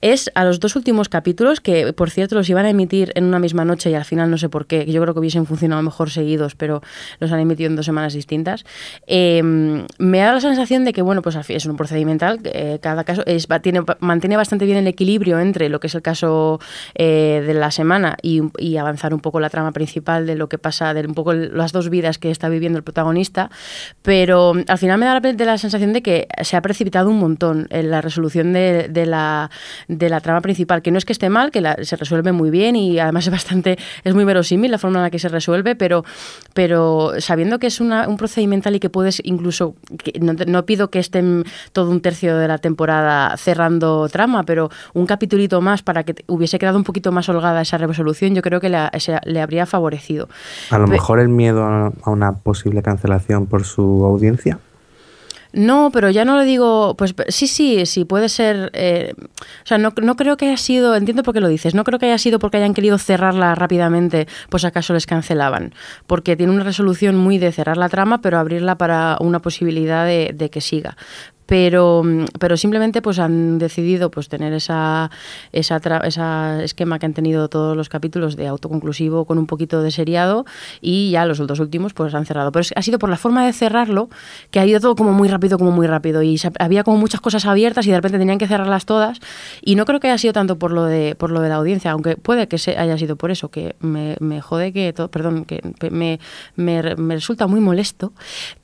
es 0.00 0.30
a 0.34 0.44
los 0.44 0.60
dos 0.60 0.76
últimos 0.76 1.08
capítulos, 1.08 1.60
que 1.60 1.92
por 1.92 2.10
cierto 2.10 2.34
los 2.34 2.48
iban 2.48 2.66
a 2.66 2.70
emitir 2.70 3.12
en 3.14 3.24
una 3.24 3.38
misma 3.38 3.64
noche 3.64 3.90
y 3.90 3.94
al 3.94 4.04
final 4.04 4.30
no 4.30 4.38
sé 4.38 4.48
por 4.48 4.66
qué, 4.66 4.86
yo 4.86 5.00
creo 5.02 5.14
que 5.14 5.20
hubiesen 5.20 5.46
funcionado 5.46 5.82
mejor 5.82 6.10
seguidos, 6.10 6.54
pero 6.54 6.82
los 7.20 7.32
han 7.32 7.40
emitido 7.40 7.68
en 7.68 7.76
dos 7.76 7.86
semanas 7.86 8.12
distintas. 8.12 8.64
Eh, 9.06 9.42
me 9.42 10.18
da 10.18 10.32
la 10.32 10.40
sensación 10.40 10.84
de 10.84 10.92
que, 10.92 11.02
bueno, 11.02 11.22
pues 11.22 11.36
es 11.48 11.66
un 11.66 11.76
procedimental, 11.76 12.40
eh, 12.44 12.78
cada 12.80 13.04
caso 13.04 13.22
es, 13.26 13.46
tiene, 13.62 13.82
mantiene 14.00 14.36
bastante 14.36 14.64
bien 14.64 14.78
el 14.78 14.86
equilibrio 14.86 15.38
entre 15.38 15.68
lo 15.68 15.80
que 15.80 15.88
es 15.88 15.94
el 15.94 16.02
caso 16.02 16.60
eh, 16.94 17.42
de 17.46 17.54
la 17.54 17.70
semana 17.70 18.16
y, 18.22 18.42
y 18.58 18.76
avanzar 18.76 19.14
un 19.14 19.20
poco 19.20 19.40
la 19.40 19.50
trama 19.50 19.72
principal 19.72 20.26
de 20.26 20.34
lo 20.34 20.48
que 20.48 20.58
pasa, 20.58 20.94
de 20.94 21.06
un 21.06 21.14
poco 21.14 21.32
las 21.32 21.72
dos 21.72 21.88
vidas 21.90 22.18
que 22.18 22.30
está 22.30 22.48
viviendo 22.48 22.78
el 22.78 22.84
protagonista, 22.84 23.50
pero 24.02 24.54
mm, 24.54 24.64
al 24.66 24.78
final 24.78 24.98
me 24.98 25.06
da 25.06 25.14
la, 25.14 25.20
de 25.20 25.44
la 25.44 25.58
sensación 25.58 25.92
de 25.92 26.02
que 26.02 26.28
se 26.42 26.56
ha 26.56 26.62
precipitado 26.88 27.10
un 27.10 27.18
montón 27.18 27.66
en 27.70 27.90
la 27.90 28.00
resolución 28.00 28.52
de, 28.54 28.88
de 28.88 29.04
la, 29.04 29.50
de 29.88 30.08
la 30.08 30.20
trama 30.20 30.40
principal, 30.40 30.80
que 30.80 30.90
no 30.90 30.96
es 30.96 31.04
que 31.04 31.12
esté 31.12 31.28
mal, 31.28 31.50
que 31.50 31.60
la- 31.60 31.76
se 31.82 31.96
resuelve 31.96 32.32
muy 32.32 32.48
bien 32.50 32.76
y 32.76 32.98
además 32.98 33.26
es 33.26 33.30
bastante, 33.32 33.76
es 34.04 34.14
muy 34.14 34.24
verosímil 34.24 34.70
la 34.70 34.78
forma 34.78 34.98
en 34.98 35.02
la 35.02 35.10
que 35.10 35.18
se 35.18 35.28
resuelve, 35.28 35.76
pero, 35.76 36.02
pero 36.54 37.12
sabiendo 37.18 37.58
que 37.58 37.66
es 37.66 37.80
una- 37.80 38.08
un 38.08 38.16
procedimental 38.16 38.74
y 38.74 38.80
que 38.80 38.88
puedes 38.88 39.20
incluso, 39.24 39.74
que 40.02 40.18
no, 40.18 40.32
no 40.46 40.64
pido 40.64 40.88
que 40.88 40.98
estén 40.98 41.44
todo 41.72 41.90
un 41.90 42.00
tercio 42.00 42.38
de 42.38 42.48
la 42.48 42.56
temporada 42.58 43.36
cerrando 43.36 44.08
trama, 44.08 44.44
pero 44.44 44.70
un 44.94 45.04
capitulito 45.04 45.60
más 45.60 45.82
para 45.82 46.04
que 46.04 46.14
hubiese 46.26 46.58
quedado 46.58 46.78
un 46.78 46.84
poquito 46.84 47.12
más 47.12 47.28
holgada 47.28 47.60
esa 47.60 47.76
resolución, 47.76 48.34
yo 48.34 48.40
creo 48.40 48.60
que 48.60 48.70
le, 48.70 48.78
se- 48.98 49.20
le 49.24 49.42
habría 49.42 49.66
favorecido. 49.66 50.28
A 50.70 50.78
lo 50.78 50.86
Pe- 50.86 50.92
mejor 50.92 51.20
el 51.20 51.28
miedo 51.28 51.64
a 51.64 52.10
una 52.10 52.32
posible 52.32 52.82
cancelación 52.82 53.46
por 53.46 53.64
su 53.64 53.82
audiencia. 54.06 54.58
No, 55.52 55.90
pero 55.92 56.10
ya 56.10 56.24
no 56.24 56.38
le 56.38 56.44
digo, 56.44 56.94
pues 56.96 57.14
sí, 57.28 57.46
sí, 57.46 57.86
sí, 57.86 58.04
puede 58.04 58.28
ser. 58.28 58.70
eh, 58.74 59.14
o 59.18 59.66
sea, 59.66 59.78
no, 59.78 59.92
no 60.02 60.16
creo 60.16 60.36
que 60.36 60.46
haya 60.46 60.56
sido, 60.56 60.94
entiendo 60.94 61.22
por 61.22 61.32
qué 61.34 61.40
lo 61.40 61.48
dices, 61.48 61.74
no 61.74 61.84
creo 61.84 61.98
que 61.98 62.06
haya 62.06 62.18
sido 62.18 62.38
porque 62.38 62.58
hayan 62.58 62.74
querido 62.74 62.98
cerrarla 62.98 63.54
rápidamente, 63.54 64.28
pues 64.50 64.64
acaso 64.64 64.92
les 64.92 65.06
cancelaban. 65.06 65.72
Porque 66.06 66.36
tiene 66.36 66.52
una 66.52 66.64
resolución 66.64 67.16
muy 67.16 67.38
de 67.38 67.52
cerrar 67.52 67.76
la 67.78 67.88
trama, 67.88 68.20
pero 68.20 68.38
abrirla 68.38 68.76
para 68.76 69.16
una 69.20 69.40
posibilidad 69.40 70.04
de, 70.06 70.32
de 70.34 70.50
que 70.50 70.60
siga. 70.60 70.96
Pero, 71.48 72.02
pero 72.38 72.58
simplemente 72.58 73.00
pues 73.00 73.18
han 73.18 73.56
decidido 73.58 74.10
pues 74.10 74.28
tener 74.28 74.52
esa, 74.52 75.10
esa, 75.50 75.78
esa 76.04 76.62
esquema 76.62 76.98
que 76.98 77.06
han 77.06 77.14
tenido 77.14 77.48
todos 77.48 77.74
los 77.74 77.88
capítulos 77.88 78.36
de 78.36 78.46
autoconclusivo 78.46 79.24
con 79.24 79.38
un 79.38 79.46
poquito 79.46 79.80
de 79.80 79.90
seriado 79.90 80.44
y 80.82 81.10
ya 81.10 81.24
los 81.24 81.38
dos 81.38 81.58
últimos 81.58 81.94
pues 81.94 82.14
han 82.14 82.26
cerrado. 82.26 82.52
Pero 82.52 82.66
ha 82.76 82.82
sido 82.82 82.98
por 82.98 83.08
la 83.08 83.16
forma 83.16 83.46
de 83.46 83.54
cerrarlo 83.54 84.10
que 84.50 84.60
ha 84.60 84.66
ido 84.66 84.78
todo 84.78 84.94
como 84.94 85.12
muy 85.12 85.26
rápido, 85.26 85.56
como 85.56 85.70
muy 85.70 85.86
rápido 85.86 86.22
y 86.22 86.38
había 86.58 86.84
como 86.84 86.98
muchas 86.98 87.22
cosas 87.22 87.46
abiertas 87.46 87.86
y 87.86 87.92
de 87.92 87.96
repente 87.96 88.18
tenían 88.18 88.36
que 88.36 88.46
cerrarlas 88.46 88.84
todas 88.84 89.18
y 89.62 89.74
no 89.74 89.86
creo 89.86 90.00
que 90.00 90.08
haya 90.08 90.18
sido 90.18 90.34
tanto 90.34 90.58
por 90.58 90.70
lo 90.70 90.84
de, 90.84 91.14
por 91.14 91.30
lo 91.30 91.40
de 91.40 91.48
la 91.48 91.54
audiencia, 91.54 91.92
aunque 91.92 92.18
puede 92.18 92.48
que 92.48 92.58
se 92.58 92.76
haya 92.76 92.98
sido 92.98 93.16
por 93.16 93.30
eso, 93.30 93.48
que 93.48 93.74
me, 93.80 94.16
me 94.20 94.42
jode 94.42 94.74
que 94.74 94.92
todo, 94.92 95.10
perdón, 95.10 95.46
que 95.46 95.62
me, 95.90 96.20
me, 96.56 96.82
resulta 96.82 97.46
muy 97.46 97.60
molesto 97.60 98.12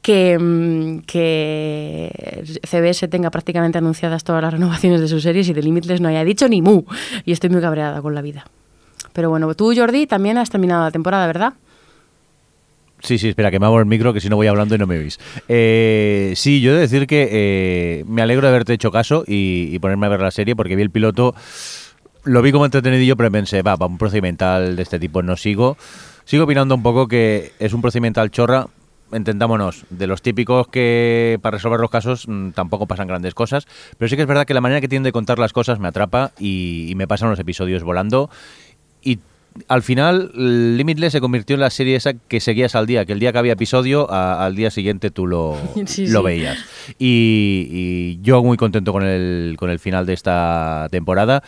que, 0.03 0.39
mm, 0.39 0.99
que 1.07 2.45
CBS 2.75 3.09
tenga 3.09 3.31
prácticamente 3.31 3.79
anunciadas 3.79 4.25
todas 4.25 4.43
las 4.43 4.53
renovaciones 4.53 5.01
de 5.01 5.09
sus 5.09 5.23
series 5.23 5.49
y 5.49 5.53
de 5.53 5.63
Limitless 5.63 6.01
no 6.01 6.09
haya 6.09 6.25
dicho 6.25 6.49
ni 6.49 6.61
mu. 6.63 6.83
Y 7.25 7.33
estoy 7.33 7.51
muy 7.51 7.61
cabreada 7.61 8.03
con 8.03 8.15
la 8.15 8.23
vida. 8.23 8.47
Pero 9.13 9.31
bueno, 9.31 9.55
tú, 9.55 9.73
Jordi, 9.77 10.07
también 10.07 10.39
has 10.39 10.51
terminado 10.51 10.83
la 10.85 10.91
temporada, 10.91 11.27
¿verdad? 11.27 11.55
Sí, 13.01 13.19
sí, 13.19 13.29
espera, 13.29 13.51
que 13.51 13.61
me 13.61 13.67
hago 13.67 13.79
el 13.79 13.87
micro, 13.87 14.15
que 14.15 14.21
si 14.21 14.31
no 14.31 14.37
voy 14.37 14.47
hablando 14.47 14.75
y 14.75 14.79
no 14.79 14.87
me 14.87 14.99
oís. 14.99 15.21
Eh, 15.47 16.33
sí, 16.37 16.63
yo 16.63 16.73
he 16.73 16.75
de 16.75 16.81
decir 16.81 17.07
que 17.07 17.29
eh, 17.31 18.05
me 18.09 18.23
alegro 18.23 18.47
de 18.47 18.55
haberte 18.55 18.73
hecho 18.73 18.91
caso 18.91 19.25
y, 19.27 19.79
ponerme 19.79 20.07
a 20.07 20.09
ver 20.09 20.21
la 20.21 20.31
serie, 20.31 20.57
porque 20.57 20.75
vi 20.75 20.83
el 20.83 20.91
piloto, 20.91 21.35
lo 22.25 22.41
vi 22.41 22.51
como 22.51 22.65
entretenido, 22.65 23.15
pero 23.15 23.31
pensé, 23.31 23.63
va, 23.63 23.77
para 23.77 23.91
un 23.91 23.99
procedimental 23.99 24.75
de 24.75 24.83
este 24.83 24.99
tipo 24.99 25.23
no 25.23 25.37
sigo. 25.37 25.77
Sigo 26.25 26.45
opinando 26.45 26.75
un 26.75 26.83
poco 26.83 27.07
que 27.07 27.53
es 27.59 27.75
un 27.75 27.83
procedimental 27.83 28.31
chorra, 28.31 28.69
entendámonos, 29.15 29.85
de 29.91 30.07
los 30.07 30.23
típicos 30.23 30.69
que 30.69 31.39
para 31.43 31.57
resolver 31.57 31.81
los 31.81 31.91
casos 31.91 32.29
mm, 32.29 32.51
tampoco 32.51 32.87
pasan 32.87 33.07
grandes 33.07 33.35
cosas, 33.35 33.67
pero 33.99 34.09
sí 34.09 34.17
que 34.17 34.23
es 34.23 34.29
verdad 34.29 34.47
que 34.47 34.55
la 34.55 34.61
manera 34.61 34.81
que 34.81 34.89
tienen 34.89 35.05
de 35.05 35.13
contar 35.13 35.39
las 35.39 35.53
cosas 35.53 35.79
me 35.79 35.89
atrapa 35.89 36.33
y, 36.39 36.87
y 36.89 36.95
me 36.95 37.07
pasan 37.07 37.31
los 37.31 37.39
episodios 37.39 37.83
volando. 37.83 38.31
Y 39.03 39.19
al 39.69 39.83
final, 39.83 40.33
Limitless 40.35 41.13
se 41.13 41.21
convirtió 41.21 41.55
en 41.55 41.61
la 41.61 41.71
serie 41.71 41.95
esa 41.95 42.13
que 42.15 42.41
seguías 42.41 42.75
al 42.75 42.87
día, 42.87 43.05
que 43.05 43.13
el 43.13 43.21
día 43.21 43.33
que 43.33 43.39
había 43.39 43.53
episodio, 43.53 44.11
al 44.11 44.57
día 44.57 44.71
siguiente 44.71 45.11
tú 45.11 45.27
lo, 45.27 45.57
lo 45.99 46.23
veías. 46.23 46.59
Y, 46.99 47.69
y, 47.71 48.19
yo 48.23 48.43
muy 48.43 48.57
contento 48.57 48.93
con 48.93 49.05
el, 49.05 49.55
con 49.57 49.71
el 49.71 49.79
final 49.79 50.07
de 50.07 50.15
esta 50.15 50.89
temporada 50.91 51.43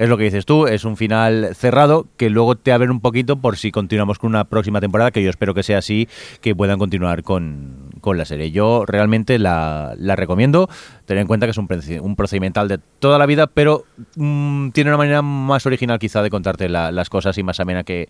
es 0.00 0.08
lo 0.08 0.16
que 0.16 0.24
dices 0.24 0.46
tú, 0.46 0.66
es 0.66 0.86
un 0.86 0.96
final 0.96 1.50
cerrado 1.54 2.06
que 2.16 2.30
luego 2.30 2.56
te 2.56 2.72
abre 2.72 2.90
un 2.90 3.00
poquito 3.00 3.36
por 3.36 3.58
si 3.58 3.70
continuamos 3.70 4.18
con 4.18 4.30
una 4.30 4.44
próxima 4.44 4.80
temporada, 4.80 5.10
que 5.10 5.22
yo 5.22 5.28
espero 5.28 5.52
que 5.52 5.62
sea 5.62 5.76
así, 5.76 6.08
que 6.40 6.56
puedan 6.56 6.78
continuar 6.78 7.22
con, 7.22 7.90
la 8.02 8.24
serie. 8.24 8.50
Yo 8.50 8.86
realmente 8.86 9.38
la, 9.38 9.94
recomiendo, 10.16 10.70
tener 11.04 11.20
en 11.20 11.26
cuenta 11.26 11.46
que 11.46 11.50
es 11.50 11.58
un, 11.58 11.68
un 12.00 12.16
procedimental 12.16 12.66
de 12.66 12.78
toda 12.98 13.18
la 13.18 13.26
vida, 13.26 13.46
pero 13.46 13.84
mm, 14.16 14.70
tiene 14.70 14.88
una 14.88 14.96
manera 14.96 15.20
más 15.20 15.66
original 15.66 15.98
quizá 15.98 16.22
de 16.22 16.30
contarte 16.30 16.70
las 16.70 17.10
cosas 17.10 17.36
y 17.36 17.42
más 17.42 17.60
amena 17.60 17.84
que, 17.84 18.08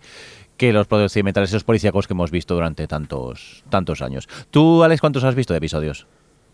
que 0.57 0.73
los 0.73 0.87
procedimentales 0.87 1.51
esos 1.51 1.65
policíacos 1.65 2.07
que 2.07 2.13
hemos 2.13 2.31
visto 2.31 2.55
durante 2.55 2.87
tantos, 2.87 3.65
tantos 3.69 4.01
años. 4.01 4.29
¿Tú, 4.53 4.85
Alex, 4.85 5.01
cuántos 5.01 5.25
has 5.25 5.35
visto 5.35 5.55
de 5.55 5.59
episodios? 5.59 6.07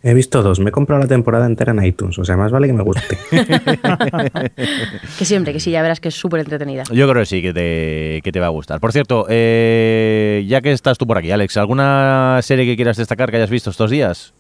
He 0.07 0.15
visto 0.15 0.41
dos. 0.41 0.61
Me 0.61 0.69
he 0.69 0.73
comprado 0.73 1.03
la 1.03 1.09
temporada 1.09 1.47
entera 1.47 1.73
en 1.73 1.83
iTunes. 1.85 2.16
O 2.20 2.24
sea, 2.24 2.37
más 2.37 2.53
vale 2.53 2.69
que 2.69 2.73
me 2.73 2.85
guste. 2.85 3.19
que 5.19 5.24
siempre, 5.24 5.53
que 5.53 5.59
sí, 5.59 5.73
ya 5.73 5.83
verás 5.83 5.99
que 5.99 6.11
es 6.11 6.15
súper 6.15 6.39
entretenida. 6.39 6.85
Yo 6.93 7.09
creo 7.09 7.23
que 7.23 7.27
sí, 7.27 7.43
que 7.43 7.53
te, 7.53 8.20
que 8.23 8.31
te 8.31 8.39
va 8.39 8.47
a 8.47 8.51
gustar. 8.51 8.78
Por 8.78 8.93
cierto, 8.93 9.27
eh, 9.28 10.45
ya 10.47 10.61
que 10.61 10.70
estás 10.70 10.97
tú 10.97 11.09
por 11.09 11.19
aquí, 11.19 11.33
Alex, 11.33 11.57
¿alguna 11.57 12.39
serie 12.43 12.66
que 12.66 12.77
quieras 12.77 12.97
destacar 12.97 13.33
que 13.33 13.39
hayas 13.39 13.51
visto 13.51 13.70
estos 13.70 13.91
días? 13.91 14.33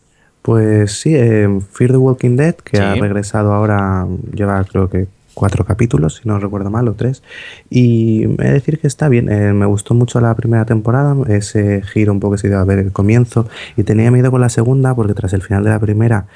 Pues 0.42 1.00
sí, 1.00 1.16
eh, 1.16 1.48
Fear 1.72 1.90
the 1.90 1.96
Walking 1.96 2.36
Dead, 2.36 2.54
que 2.54 2.78
ha 2.78 2.94
regresado 2.94 3.52
ahora, 3.52 4.06
lleva 4.32 4.62
creo 4.62 4.88
que 4.88 5.08
cuatro 5.36 5.66
capítulos, 5.66 6.16
si 6.22 6.28
no 6.28 6.38
recuerdo 6.38 6.70
mal, 6.70 6.88
o 6.88 6.94
tres. 6.94 7.22
Y 7.68 8.24
he 8.24 8.48
de 8.48 8.52
decir 8.52 8.78
que 8.80 8.86
está 8.86 9.10
bien. 9.10 9.30
Eh, 9.30 9.52
me 9.52 9.66
gustó 9.66 9.92
mucho 9.92 10.18
la 10.18 10.34
primera 10.34 10.64
temporada, 10.64 11.14
ese 11.28 11.82
giro 11.82 12.12
un 12.12 12.20
poco 12.20 12.32
que 12.32 12.38
se 12.38 12.48
iba 12.48 12.58
a 12.58 12.64
ver 12.64 12.78
el 12.78 12.90
comienzo. 12.90 13.46
Y 13.76 13.82
tenía 13.82 14.10
miedo 14.10 14.30
con 14.30 14.40
la 14.40 14.48
segunda, 14.48 14.94
porque 14.94 15.12
tras 15.12 15.34
el 15.34 15.42
final 15.42 15.62
de 15.62 15.70
la 15.70 15.78
primera, 15.78 16.26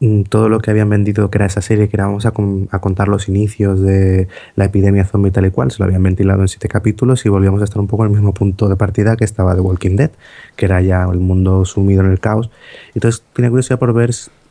mm, 0.00 0.24
todo 0.24 0.50
lo 0.50 0.60
que 0.60 0.70
habían 0.70 0.90
vendido 0.90 1.30
que 1.30 1.38
era 1.38 1.46
esa 1.46 1.62
serie, 1.62 1.88
que 1.88 1.96
era 1.96 2.06
vamos 2.06 2.26
a, 2.26 2.32
contar 2.80 3.08
los 3.08 3.26
inicios 3.28 3.80
de 3.80 4.28
la 4.54 4.66
epidemia 4.66 5.06
zombie 5.06 5.30
tal 5.30 5.46
y 5.46 5.50
cual, 5.50 5.70
se 5.70 5.78
lo 5.78 5.86
habían 5.86 6.02
ventilado 6.02 6.42
en 6.42 6.48
siete 6.48 6.68
capítulos 6.68 7.24
y 7.24 7.30
volvíamos 7.30 7.62
a 7.62 7.64
estar 7.64 7.80
un 7.80 7.86
poco 7.86 8.04
en 8.04 8.10
el 8.10 8.16
mismo 8.16 8.34
punto 8.34 8.68
de 8.68 8.76
partida 8.76 9.16
que 9.16 9.24
estaba 9.24 9.54
The 9.54 9.62
Walking 9.62 9.96
Dead, 9.96 10.10
que 10.56 10.66
era 10.66 10.82
ya 10.82 11.04
el 11.10 11.20
mundo 11.20 11.64
sumido 11.64 12.02
en 12.02 12.10
el 12.10 12.20
caos. 12.20 12.50
Entonces, 12.94 13.24
tiene 13.32 13.48
curiosidad 13.48 13.78
por 13.78 13.94
ver 13.94 14.10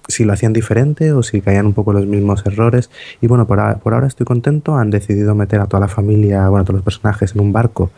si 0.09 0.25
lo 0.25 0.33
hacían 0.33 0.51
diferente 0.51 1.13
o 1.13 1.23
si 1.23 1.39
caían 1.39 1.67
un 1.67 1.73
poco 1.73 1.93
los 1.93 2.05
mismos 2.05 2.45
errores. 2.45 2.89
Y 3.21 3.27
bueno, 3.27 3.47
por, 3.47 3.59
ahora 3.59 4.07
estoy 4.07 4.25
contento. 4.25 4.75
Han 4.75 4.89
decidido 4.89 5.35
meter 5.35 5.61
a 5.61 5.67
toda 5.67 5.79
la 5.79 5.87
familia, 5.87 6.49
bueno, 6.49 6.63
a 6.63 6.65
todos 6.65 6.77
los 6.77 6.83
personajes 6.83 7.35
en 7.35 7.41
un 7.41 7.53
barco 7.53 7.91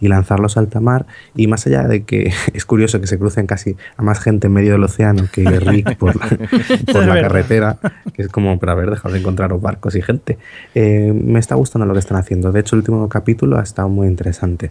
y 0.00 0.08
lanzarlos 0.08 0.56
al 0.56 0.64
alta 0.64 0.80
mar. 0.80 1.06
Y 1.36 1.46
más 1.46 1.66
allá 1.66 1.84
de 1.84 2.04
que 2.04 2.32
es 2.54 2.64
curioso 2.64 3.00
que 3.00 3.06
se 3.06 3.18
crucen 3.18 3.46
casi 3.46 3.76
a 3.96 4.02
más 4.02 4.18
gente 4.20 4.46
en 4.46 4.54
medio 4.54 4.72
del 4.72 4.84
océano 4.84 5.28
que 5.30 5.44
Rick 5.44 5.96
por, 5.98 6.16
la 6.16 7.20
carretera, 7.20 7.78
que 8.14 8.22
es 8.22 8.28
como 8.28 8.58
para 8.58 8.74
ver, 8.74 8.90
dejar 8.90 9.12
de 9.12 9.18
encontrar 9.18 9.56
barcos 9.60 9.94
y 9.94 10.02
gente. 10.02 10.38
Eh, 10.74 11.12
me 11.12 11.38
está 11.38 11.54
gustando 11.54 11.86
lo 11.86 11.92
que 11.92 12.00
están 12.00 12.16
haciendo. 12.16 12.50
De 12.50 12.60
hecho, 12.60 12.76
el 12.76 12.80
último 12.80 13.08
capítulo 13.08 13.58
ha 13.58 13.62
estado 13.62 13.88
muy 13.88 14.06
interesante. 14.06 14.70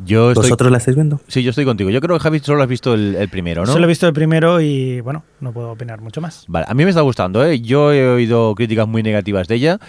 ¿Vosotros 0.00 0.70
la 0.70 0.78
estáis 0.78 0.94
viendo? 0.94 1.20
Sí, 1.28 1.42
yo 1.42 1.50
estoy 1.50 1.64
contigo. 1.64 1.90
Yo 1.90 2.00
creo 2.00 2.16
que 2.16 2.22
Javi 2.22 2.38
solo 2.40 2.62
has 2.62 2.68
visto 2.68 2.94
el, 2.94 3.28
primero, 3.28 3.64
¿no? 3.64 3.72
Solo 3.72 3.84
he 3.84 3.88
visto 3.88 4.06
el 4.06 4.12
primero 4.12 4.60
y 4.60 5.00
bueno, 5.00 5.24
no 5.40 5.52
puedo 5.52 5.72
opinar 5.72 6.00
mucho 6.00 6.20
más. 6.20 6.44
Vale, 6.48 6.66
a 6.68 6.74
mí 6.74 6.84
me 6.84 6.90
está 6.90 7.02
gustando, 7.02 7.44
¿eh? 7.44 7.60
Yo 7.60 7.92
he 7.92 8.08
oído 8.08 8.54
críticas 8.54 8.88
muy 8.88 9.02
negativas 9.02 9.48
de 9.48 9.54
ella. 9.56 9.80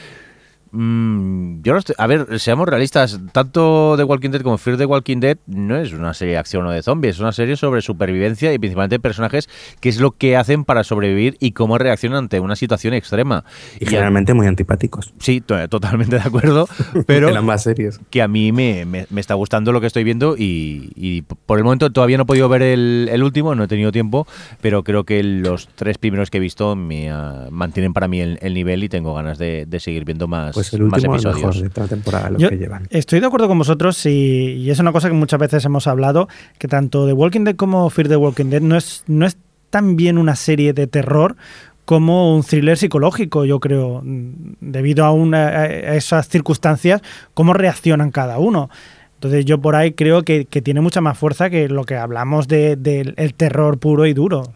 Mm, 0.71 1.61
yo 1.63 1.77
a 1.97 2.07
ver, 2.07 2.39
seamos 2.39 2.67
realistas, 2.67 3.19
tanto 3.33 3.95
The 3.97 4.05
Walking 4.05 4.29
Dead 4.29 4.41
como 4.41 4.57
Fear 4.57 4.77
the 4.77 4.85
Walking 4.85 5.19
Dead 5.19 5.37
no 5.45 5.77
es 5.77 5.91
una 5.91 6.13
serie 6.13 6.35
de 6.35 6.37
acción 6.39 6.65
o 6.65 6.71
de 6.71 6.81
zombies, 6.81 7.15
es 7.15 7.19
una 7.19 7.33
serie 7.33 7.57
sobre 7.57 7.81
supervivencia 7.81 8.53
y 8.53 8.57
principalmente 8.57 8.97
personajes, 8.99 9.49
que 9.81 9.89
es 9.89 9.99
lo 9.99 10.11
que 10.11 10.37
hacen 10.37 10.63
para 10.63 10.85
sobrevivir 10.85 11.35
y 11.41 11.51
cómo 11.51 11.77
reaccionan 11.77 12.19
ante 12.19 12.39
una 12.39 12.55
situación 12.55 12.93
extrema. 12.93 13.43
Y, 13.81 13.85
generalmente 13.85 14.33
muy 14.33 14.47
antipáticos. 14.47 15.13
Sí, 15.19 15.41
totalmente 15.41 16.15
de 16.15 16.21
acuerdo, 16.21 16.69
pero 17.05 17.29
en 17.29 17.37
ambas 17.37 17.63
series. 17.63 17.99
que 18.09 18.21
a 18.21 18.29
mí 18.29 18.53
me, 18.53 19.07
está 19.17 19.33
gustando 19.33 19.73
lo 19.73 19.81
que 19.81 19.87
estoy 19.87 20.05
viendo 20.05 20.35
y, 20.37 21.23
por 21.45 21.57
el 21.57 21.65
momento 21.65 21.89
todavía 21.89 22.15
no 22.15 22.23
he 22.23 22.25
podido 22.27 22.47
ver 22.47 22.61
el, 22.61 23.23
último, 23.23 23.55
no 23.55 23.65
he 23.65 23.67
tenido 23.67 23.91
tiempo, 23.91 24.25
pero 24.61 24.83
creo 24.83 25.03
que 25.03 25.21
los 25.21 25.67
tres 25.75 25.97
primeros 25.97 26.29
que 26.29 26.37
he 26.37 26.41
visto 26.41 26.77
me 26.77 27.11
ah, 27.11 27.47
mantienen 27.51 27.91
para 27.93 28.07
mí 28.07 28.21
el, 28.21 28.53
nivel 28.53 28.83
y 28.83 28.89
tengo 28.89 29.13
ganas 29.13 29.37
de, 29.37 29.65
de 29.65 29.79
seguir 29.79 30.05
viendo 30.05 30.27
más 30.27 30.55
pues 30.60 30.60
el 30.73 30.83
último 30.83 31.13
más 31.13 31.25
mejor 31.25 31.55
de 31.55 31.69
toda 31.69 31.87
temporada 31.87 32.29
lo 32.29 32.37
que 32.37 32.57
llevan. 32.57 32.87
Estoy 32.89 33.19
de 33.19 33.27
acuerdo 33.27 33.47
con 33.47 33.57
vosotros 33.57 34.05
y, 34.05 34.69
es 34.69 34.79
una 34.79 34.91
cosa 34.91 35.07
que 35.09 35.13
muchas 35.13 35.39
veces 35.39 35.65
hemos 35.65 35.87
hablado, 35.87 36.27
que 36.57 36.67
tanto 36.67 37.05
The 37.05 37.13
Walking 37.13 37.43
Dead 37.43 37.55
como 37.55 37.89
Fear 37.89 38.07
the 38.07 38.17
Walking 38.17 38.45
Dead 38.45 38.61
no 38.61 38.77
es, 38.77 39.03
no 39.07 39.25
es 39.25 39.37
tan 39.69 39.95
bien 39.95 40.17
una 40.17 40.35
serie 40.35 40.73
de 40.73 40.87
terror 40.87 41.35
como 41.85 42.35
un 42.35 42.43
thriller 42.43 42.77
psicológico, 42.77 43.43
yo 43.43 43.59
creo, 43.59 44.01
debido 44.03 45.03
a, 45.03 45.11
una, 45.11 45.65
esas 45.65 46.29
circunstancias, 46.29 47.01
cómo 47.33 47.53
reaccionan 47.53 48.11
cada 48.11 48.37
uno. 48.37 48.69
Entonces 49.15 49.45
yo 49.45 49.61
por 49.61 49.75
ahí 49.75 49.91
creo 49.91 50.23
que, 50.23 50.45
tiene 50.45 50.81
mucha 50.81 50.99
más 50.99 51.17
fuerza 51.17 51.49
que 51.49 51.69
lo 51.69 51.83
que 51.83 51.95
hablamos 51.95 52.47
del 52.47 52.81
de, 52.81 53.33
terror 53.37 53.77
puro 53.77 54.05
y 54.05 54.13
duro. 54.13 54.53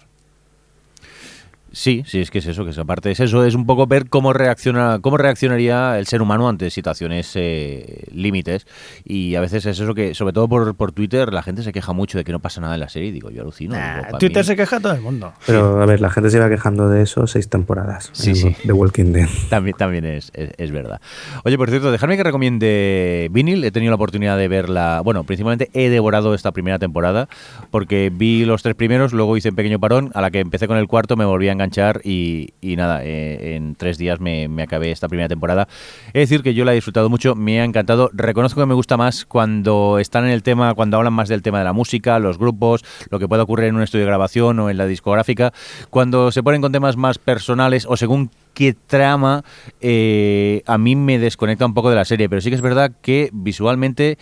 Sí, 1.76 2.04
sí, 2.08 2.22
es 2.22 2.32
que 2.32 2.38
es 2.40 2.48
eso, 2.48 2.64
que 2.64 2.72
es 2.72 2.78
aparte 2.78 3.12
es 3.12 3.20
eso, 3.20 3.44
es 3.44 3.54
un 3.54 3.66
poco 3.66 3.86
ver 3.86 4.08
cómo 4.08 4.32
reacciona, 4.32 5.00
cómo 5.02 5.18
reaccionaría 5.18 6.00
el 6.00 6.08
ser 6.08 6.22
humano 6.22 6.48
ante 6.48 6.70
situaciones 6.70 7.34
eh, 7.36 8.06
límites. 8.14 8.66
Y 9.04 9.36
a 9.36 9.42
veces 9.42 9.66
es 9.66 9.82
eso 9.82 9.94
que, 9.94 10.16
sobre 10.16 10.32
todo 10.32 10.48
por, 10.48 10.74
por 10.76 10.94
Twitter, 10.94 11.34
la 11.34 11.44
gente 11.44 11.64
se 11.64 11.74
queja 11.74 11.92
mucho 11.92 12.18
de 12.18 12.24
que 12.24 12.32
no 12.32 12.40
pasa 12.40 12.62
nada 12.62 12.76
en 12.76 12.80
la 12.80 12.88
serie. 12.88 13.12
Digo, 13.12 13.30
yo 13.30 13.42
alucino. 13.42 13.76
Twitter 14.20 14.46
se 14.46 14.56
queja 14.56 14.80
todo 14.80 14.94
el 14.94 15.02
mundo. 15.02 15.34
Pero 15.46 15.82
a 15.82 15.86
ver, 15.86 16.00
la 16.00 16.10
gente 16.10 16.30
se 16.30 16.38
iba 16.38 16.48
quejando 16.48 16.88
de 16.88 17.02
eso 17.02 17.28
seis 17.28 17.50
temporadas. 17.50 18.10
Sí, 18.14 18.36
sí. 18.36 18.56
De 18.64 18.72
Walking 18.72 19.12
Dead. 19.12 19.28
También, 19.50 19.76
también 19.76 20.06
es, 20.06 20.32
es, 20.34 20.72
verdad. 20.72 21.02
Oye, 21.44 21.58
por 21.58 21.70
cierto, 21.70 21.92
dejadme 21.92 22.16
que 22.16 22.24
recomiende 22.24 23.28
Vinyl. 23.32 23.66
He 23.66 23.72
tenido 23.72 23.92
la 23.92 23.96
oportunidad 23.96 24.38
de 24.38 24.48
verla. 24.48 25.02
Bueno, 25.04 25.26
principalmente 25.26 25.70
he 25.74 25.90
devorado 25.90 26.34
esta 26.34 26.54
primera 26.54 26.80
temporada 26.80 27.28
porque 27.70 28.14
vi 28.14 28.46
los 28.46 28.64
tres 28.64 28.76
primeros, 28.76 29.12
luego 29.12 29.36
hice 29.36 29.50
un 29.50 29.56
pequeño 29.56 29.78
parón. 29.78 30.12
A 30.14 30.22
la 30.22 30.32
que 30.32 30.40
empecé 30.40 30.68
con 30.68 30.78
el 30.78 30.88
cuarto 30.88 31.18
me 31.18 31.26
volví 31.26 31.50
a 31.50 31.52
engañar 31.52 31.65
y, 32.04 32.54
nada, 32.62 33.04
eh, 33.04 33.56
en 33.56 33.76
tres 33.76 33.98
días 33.98 34.20
me, 34.20 34.48
acabé 34.62 34.92
esta 34.92 35.08
primera 35.08 35.28
temporada. 35.28 35.68
Es 36.08 36.30
decir, 36.30 36.42
que 36.42 36.54
yo 36.54 36.66
la 36.66 36.72
he 36.72 36.76
disfrutado 36.76 37.10
mucho, 37.10 37.36
me 37.36 37.62
ha 37.62 37.64
encantado. 37.64 38.10
Reconozco 38.14 38.62
que 38.62 38.66
me 38.66 38.74
gusta 38.74 38.98
más 38.98 39.26
cuando 39.26 40.00
están 40.00 40.26
en 40.26 40.32
el 40.32 40.44
tema, 40.44 40.74
cuando 40.74 40.98
hablan 40.98 41.14
más 41.14 41.30
del 41.30 41.42
tema 41.42 41.60
de 41.60 41.66
la 41.66 41.74
música, 41.74 42.20
los 42.20 42.38
grupos, 42.38 42.84
lo 43.10 43.20
que 43.20 43.28
puede 43.28 43.42
ocurrir 43.42 43.68
en 43.68 43.76
un 43.76 43.84
estudio 43.84 44.06
de 44.06 44.10
grabación 44.10 44.60
o 44.60 44.70
en 44.70 44.78
la 44.78 44.86
discográfica, 44.86 45.54
cuando 45.90 46.32
se 46.32 46.44
ponen 46.44 46.62
con 46.62 46.72
temas 46.72 46.98
más 46.98 47.18
personales 47.18 47.86
o 47.88 47.98
según 47.98 48.30
qué 48.54 48.74
trama, 48.74 49.44
eh, 49.82 50.64
a 50.66 50.78
mí 50.78 50.96
me 50.96 51.20
desconecta 51.20 51.66
un 51.66 51.74
poco 51.74 51.90
de 51.90 51.96
la 51.96 52.06
serie, 52.06 52.30
pero 52.30 52.42
sí 52.42 52.50
que 52.50 52.56
es 52.56 52.62
verdad 52.62 52.92
que 53.02 53.30
visualmente 53.34 54.18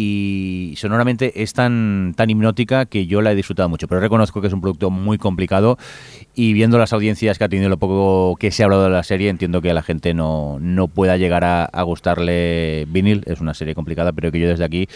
y 0.00 0.74
sonoramente 0.76 1.42
es 1.42 1.54
tan, 1.54 2.14
tan 2.16 2.30
hipnótica 2.30 2.86
que 2.86 3.06
yo 3.06 3.20
la 3.20 3.32
he 3.32 3.34
disfrutado 3.34 3.68
mucho. 3.68 3.88
Pero 3.88 4.00
reconozco 4.00 4.40
que 4.40 4.46
es 4.46 4.52
un 4.52 4.60
producto 4.60 4.90
muy 4.90 5.18
complicado 5.18 5.76
y 6.36 6.52
viendo 6.52 6.78
las 6.78 6.92
audiencias 6.92 7.36
que 7.36 7.42
ha 7.42 7.48
tenido 7.48 7.68
lo 7.68 7.78
poco 7.78 8.36
que 8.36 8.52
se 8.52 8.62
ha 8.62 8.66
hablado 8.66 8.84
de 8.84 8.90
la 8.90 9.02
serie, 9.02 9.28
entiendo 9.28 9.60
que 9.60 9.74
la 9.74 9.82
gente 9.82 10.14
no, 10.14 10.58
no 10.60 10.86
pueda 10.86 11.16
llegar 11.16 11.42
a, 11.42 11.64
a 11.64 11.82
gustarle 11.82 12.86
vinil. 12.88 13.24
Es 13.26 13.40
una 13.40 13.54
serie 13.54 13.74
complicada, 13.74 14.12
pero 14.12 14.30
que 14.30 14.38
yo 14.38 14.48
desde 14.48 14.64
aquí 14.64 14.88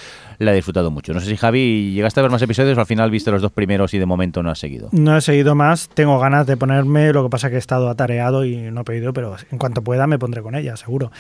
la 0.43 0.53
he 0.53 0.55
disfrutado 0.55 0.91
mucho. 0.91 1.13
No 1.15 1.21
sé 1.21 1.27
si 1.27 1.37
Javi, 1.37 1.93
¿llegaste 1.95 2.21
a 2.21 2.23
ver 2.23 2.31
más 2.33 2.43
episodios 2.43 2.77
o 2.77 2.81
al 2.81 2.87
final 2.87 3.11
viste 3.11 3.31
los 3.31 3.43
dos 3.43 3.53
primeros 3.53 3.95
y 3.95 3.99
de 3.99 4.07
momento 4.07 4.43
no 4.43 4.51
has 4.51 4.59
seguido? 4.59 4.89
No 4.93 5.17
he 5.17 5.21
seguido 5.21 5.55
más, 5.55 5.89
tengo 5.95 6.19
ganas 6.19 6.47
de 6.47 6.57
ponerme, 6.57 7.13
lo 7.13 7.23
que 7.25 7.31
pasa 7.31 7.49
que 7.51 7.57
he 7.57 7.59
estado 7.59 7.89
atareado 7.89 8.45
y 8.45 8.57
no 8.57 8.83
he 8.83 8.85
pedido, 8.85 9.13
pero 9.13 9.37
en 9.51 9.59
cuanto 9.59 9.83
pueda 9.83 10.07
me 10.07 10.19
pondré 10.19 10.43
con 10.43 10.55
ella, 10.55 10.77
seguro. 10.77 11.11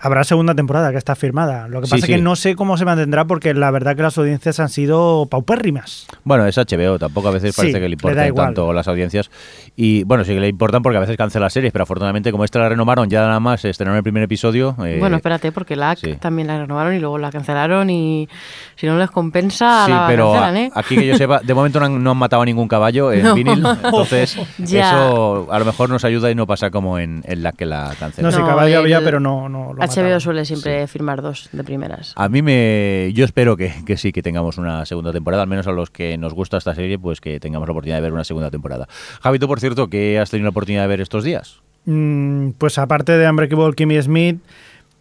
Habrá 0.00 0.24
segunda 0.24 0.54
temporada 0.54 0.90
que 0.90 0.98
está 0.98 1.14
firmada. 1.14 1.68
Lo 1.68 1.80
que 1.80 1.86
Sí, 1.86 1.90
pasa 1.92 2.06
sí. 2.06 2.12
es 2.12 2.16
que 2.18 2.22
no 2.22 2.36
sé 2.36 2.56
cómo 2.56 2.76
se 2.76 2.84
mantendrá 2.84 3.24
porque 3.26 3.54
la 3.54 3.70
verdad 3.70 3.96
que 3.96 4.02
las 4.02 4.16
audiencias 4.18 4.60
han 4.60 4.68
sido 4.68 5.26
paupérrimas. 5.30 6.06
Bueno, 6.24 6.46
es 6.46 6.56
HBO, 6.56 6.98
tampoco 6.98 7.28
a 7.28 7.32
veces 7.32 7.54
Sí, 7.54 7.60
parece 7.60 7.80
que 7.80 7.88
le 7.88 7.96
igual. 8.26 8.46
tanto 8.46 8.72
las 8.72 8.88
audiencias. 8.88 9.30
Y 9.76 10.04
bueno, 10.04 10.24
sí 10.24 10.32
que 10.34 10.40
le 10.40 10.48
importan 10.48 10.82
porque 10.82 10.96
a 10.96 11.00
veces 11.00 11.16
cancela 11.16 11.50
series, 11.50 11.72
pero 11.72 11.82
afortunadamente 11.84 12.30
como 12.32 12.44
esta 12.44 12.58
la 12.60 12.68
renovaron, 12.68 13.08
ya 13.10 13.20
nada 13.22 13.40
más 13.40 13.64
estrenaron 13.64 13.96
el 13.96 14.02
primer 14.02 14.22
episodio. 14.22 14.76
eh, 14.84 14.96
Bueno, 14.98 15.16
espérate, 15.16 15.52
porque 15.52 15.76
la 15.76 15.96
sí. 15.96 16.14
también 16.20 16.48
la 16.48 16.58
renovaron 16.58 16.94
y 16.94 17.00
luego 17.00 17.18
la 17.18 17.30
cancelaron 17.30 17.90
y 17.90 18.28
si 18.76 18.86
no 18.86 18.98
les 18.98 19.10
compensa 19.10 19.84
Sí, 19.86 19.90
la 19.92 20.06
pero 20.06 20.32
cancelan, 20.32 20.56
¿eh? 20.56 20.70
aquí 20.74 20.96
que 20.96 21.06
yo 21.06 21.16
sepa, 21.16 21.40
de 21.40 21.54
momento 21.54 21.80
no 21.80 21.86
han, 21.86 22.02
no 22.02 22.10
han 22.12 22.16
matado 22.16 22.42
a 22.42 22.44
ningún 22.44 22.68
caballo 22.68 23.12
en 23.12 23.22
No. 23.24 23.34
vinil, 23.34 23.64
entonces 23.84 24.36
Ya. 24.58 24.88
eso 24.96 25.48
a 25.50 25.58
lo 25.58 25.64
mejor 25.64 25.88
nos 25.90 26.04
ayuda 26.04 26.30
y 26.30 26.34
no 26.34 26.46
pasa 26.46 26.70
como 26.70 26.98
en, 26.98 27.22
en 27.26 27.42
la 27.42 27.52
que 27.52 27.66
la 27.66 27.88
No, 27.90 27.94
cancelan. 27.98 28.32
sé, 28.32 28.38
No, 28.40 28.46
caballo 28.46 28.74
el 28.78 28.84
había, 28.84 29.00
pero 29.02 29.20
no, 29.20 29.48
no 29.48 29.72
lo 29.72 29.80
HBO 29.80 29.86
mataron. 29.86 30.20
suele 30.20 30.44
siempre 30.44 30.86
firmar 30.86 31.22
dos 31.22 31.48
de 31.52 31.64
primeras. 31.64 32.12
A 32.16 32.28
mí 32.28 32.42
me. 32.42 33.10
Yo 33.14 33.24
espero 33.24 33.56
que, 33.56 33.72
que 33.86 33.96
sí, 33.96 34.12
que 34.12 34.22
tengamos 34.22 34.58
una 34.58 34.84
segunda 34.86 35.12
temporada. 35.12 35.42
Al 35.42 35.48
menos 35.48 35.66
a 35.66 35.72
los 35.72 35.90
que 35.90 36.16
nos 36.18 36.34
gusta 36.34 36.56
esta 36.58 36.74
serie, 36.74 36.98
pues 36.98 37.20
que 37.20 37.40
tengamos 37.40 37.68
la 37.68 37.72
oportunidad 37.72 37.96
de 37.98 38.02
ver 38.02 38.12
una 38.12 38.24
segunda 38.24 38.50
temporada. 38.50 38.86
Javi, 39.22 39.38
tú, 39.38 39.46
por 39.46 39.60
cierto, 39.60 39.88
¿qué 39.88 40.18
has 40.18 40.30
tenido 40.30 40.44
la 40.44 40.50
oportunidad 40.50 40.82
de 40.82 40.88
ver 40.88 41.00
estos 41.00 41.24
días? 41.24 41.60
Mm, 41.86 42.50
pues 42.58 42.78
aparte 42.78 43.12
de 43.12 43.28
Unbreakable 43.28 43.74
Kimmy 43.74 44.00
Smith, 44.00 44.38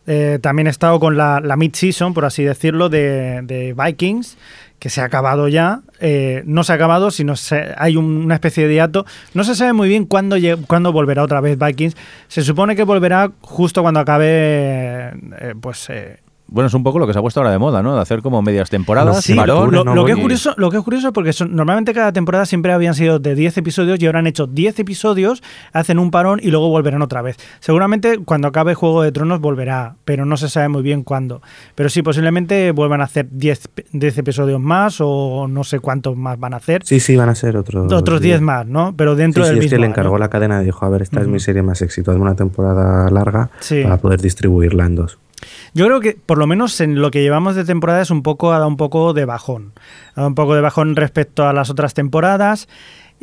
eh, 0.08 0.40
también 0.42 0.68
he 0.68 0.70
estado 0.70 1.00
con 1.00 1.18
la, 1.18 1.40
la 1.40 1.56
mid-season, 1.56 2.14
por 2.14 2.26
así 2.26 2.44
decirlo, 2.44 2.90
de, 2.90 3.42
Vikings, 3.78 4.38
que 4.80 4.90
se 4.90 5.00
ha 5.02 5.06
acabado 5.06 5.48
ya. 5.48 5.82
Eh, 6.02 6.44
no 6.46 6.64
se 6.64 6.74
ha 6.74 6.76
acabado, 6.76 7.10
sino 7.12 7.36
se- 7.38 7.74
hay 7.78 7.96
un- 7.96 8.18
una 8.26 8.36
especie 8.36 8.68
de 8.68 8.74
hiato. 8.76 9.06
No 9.34 9.44
se 9.46 9.56
sabe 9.56 9.72
muy 9.74 9.88
bien 9.88 10.06
cuándo, 10.06 10.36
cuándo 10.68 10.92
volverá 10.92 11.24
otra 11.24 11.40
vez 11.40 11.58
Vikings. 11.58 11.96
Se 12.28 12.42
supone 12.42 12.76
que 12.76 12.84
volverá 12.84 13.32
justo 13.42 13.82
cuando 13.82 14.00
acabe, 14.02 14.28
eh, 14.30 15.54
pues... 15.62 15.90
Bueno, 16.54 16.68
es 16.68 16.74
un 16.76 16.84
poco 16.84 17.00
lo 17.00 17.08
que 17.08 17.14
se 17.14 17.20
ha 17.20 17.22
puesto 17.24 17.40
ahora 17.40 17.52
de 17.52 17.58
moda, 17.58 17.82
¿no? 17.82 17.96
De 17.96 18.02
hacer 18.02 18.22
como 18.22 18.42
medias 18.44 18.70
temporadas. 18.70 19.24
Sí, 19.24 19.34
lo, 19.34 19.72
no 19.72 19.84
lo 19.96 20.06
que 20.06 20.12
es 20.12 20.18
curioso, 20.20 20.54
lo 20.56 20.70
que 20.70 20.78
es 20.78 20.84
curioso 20.84 21.12
porque 21.12 21.34
son- 21.34 21.56
normalmente 21.56 21.94
cada 21.94 22.14
temporada 22.14 22.46
siempre 22.46 22.72
habían 22.72 22.94
sido 22.94 23.18
de 23.18 23.34
10 23.34 23.58
episodios 23.58 24.00
y 24.00 24.06
ahora 24.06 24.20
han 24.20 24.28
hecho 24.28 24.46
10 24.46 24.78
episodios, 24.80 25.42
hacen 25.74 25.98
un 25.98 26.12
parón 26.12 26.40
y 26.44 26.52
luego 26.52 26.70
volverán 26.70 27.02
otra 27.02 27.24
vez. 27.24 27.38
Seguramente 27.60 28.20
cuando 28.20 28.48
acabe 28.50 28.76
Juego 28.76 29.02
de 29.02 29.12
Tronos 29.12 29.42
volverá, 29.42 29.96
pero 30.06 30.26
no 30.26 30.38
se 30.38 30.48
sabe 30.48 30.70
muy 30.70 30.84
bien 30.84 31.04
cuándo. 31.04 31.42
Pero 31.74 31.90
sí, 31.90 32.04
posiblemente 32.04 32.72
vuelvan 32.72 33.02
a 33.02 33.06
hacer 33.06 33.28
10, 33.32 33.68
pe- 33.70 33.86
10 33.92 34.18
episodios 34.20 34.62
más 34.62 34.98
o 35.00 35.48
no 35.50 35.64
sé 35.64 35.80
cuántos 35.80 36.16
más 36.16 36.40
van 36.40 36.54
a 36.54 36.58
hacer. 36.58 36.84
Sí, 36.86 37.00
sí, 37.00 37.16
van 37.16 37.30
a 37.30 37.36
ser 37.36 37.58
otros. 37.58 37.92
Otros 37.92 38.22
10 38.22 38.42
más, 38.42 38.68
¿no? 38.68 38.94
Pero 38.96 39.16
dentro 39.16 39.44
Sí, 39.44 39.48
sí, 39.50 39.56
del 39.56 39.58
es 39.58 39.64
mismo. 39.66 39.76
que 39.78 39.82
le 39.82 39.88
encargó 39.88 40.18
la 40.20 40.30
cadena 40.30 40.62
y 40.62 40.66
dijo, 40.66 40.86
a 40.86 40.90
ver, 40.90 41.02
esta 41.02 41.20
es 41.20 41.28
mi 41.28 41.40
serie 41.40 41.64
más 41.64 41.82
éxito, 41.82 42.12
de 42.12 42.18
una 42.20 42.36
temporada 42.36 43.10
larga 43.10 43.50
Sí. 43.60 43.82
para 43.82 43.98
poder 43.98 44.22
distribuirla 44.22 44.86
en 44.86 44.96
dos. 44.96 45.18
Yo 45.74 45.86
creo 45.86 46.00
que 46.00 46.18
por 46.26 46.38
lo 46.38 46.48
menos 46.48 46.80
en 46.82 47.02
lo 47.02 47.12
que 47.12 47.22
llevamos 47.22 47.56
de 47.56 47.66
temporada 47.66 48.02
es 48.02 48.12
un 48.12 48.24
poco 48.24 48.52
ha 48.52 48.58
dado 48.58 48.68
un 48.68 48.78
poco 48.78 49.14
de 49.14 49.26
bajón. 49.26 49.74
Ha 50.12 50.22
dado 50.22 50.28
un 50.30 50.36
poco 50.36 50.56
de 50.56 50.62
bajón 50.62 50.96
respecto 50.96 51.48
a 51.48 51.54
las 51.54 51.70
otras 51.70 51.94
temporadas. 51.94 52.68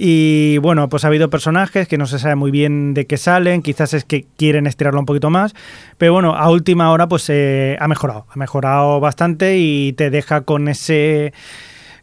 Y 0.03 0.57
bueno, 0.59 0.89
pues 0.89 1.05
ha 1.05 1.09
habido 1.09 1.29
personajes 1.29 1.87
que 1.87 1.99
no 1.99 2.07
se 2.07 2.19
sabe 2.19 2.35
muy 2.35 2.51
bien 2.51 2.95
de 2.95 3.07
qué 3.07 3.19
salen, 3.19 3.61
quizás 3.61 3.93
es 3.93 4.05
que 4.07 4.25
quieren 4.39 4.67
estirarlo 4.67 4.99
un 4.99 5.05
poquito 5.05 5.29
más, 5.29 5.55
pero 5.99 6.15
bueno, 6.15 6.35
a 6.35 6.49
última 6.49 6.91
hora 6.91 7.07
pues 7.07 7.29
eh, 7.29 7.77
ha 7.79 7.87
mejorado, 7.87 8.25
ha 8.31 8.39
mejorado 8.39 8.99
bastante 9.01 9.59
y 9.59 9.93
te 9.93 10.09
deja 10.09 10.41
con 10.43 10.69
ese 10.69 11.35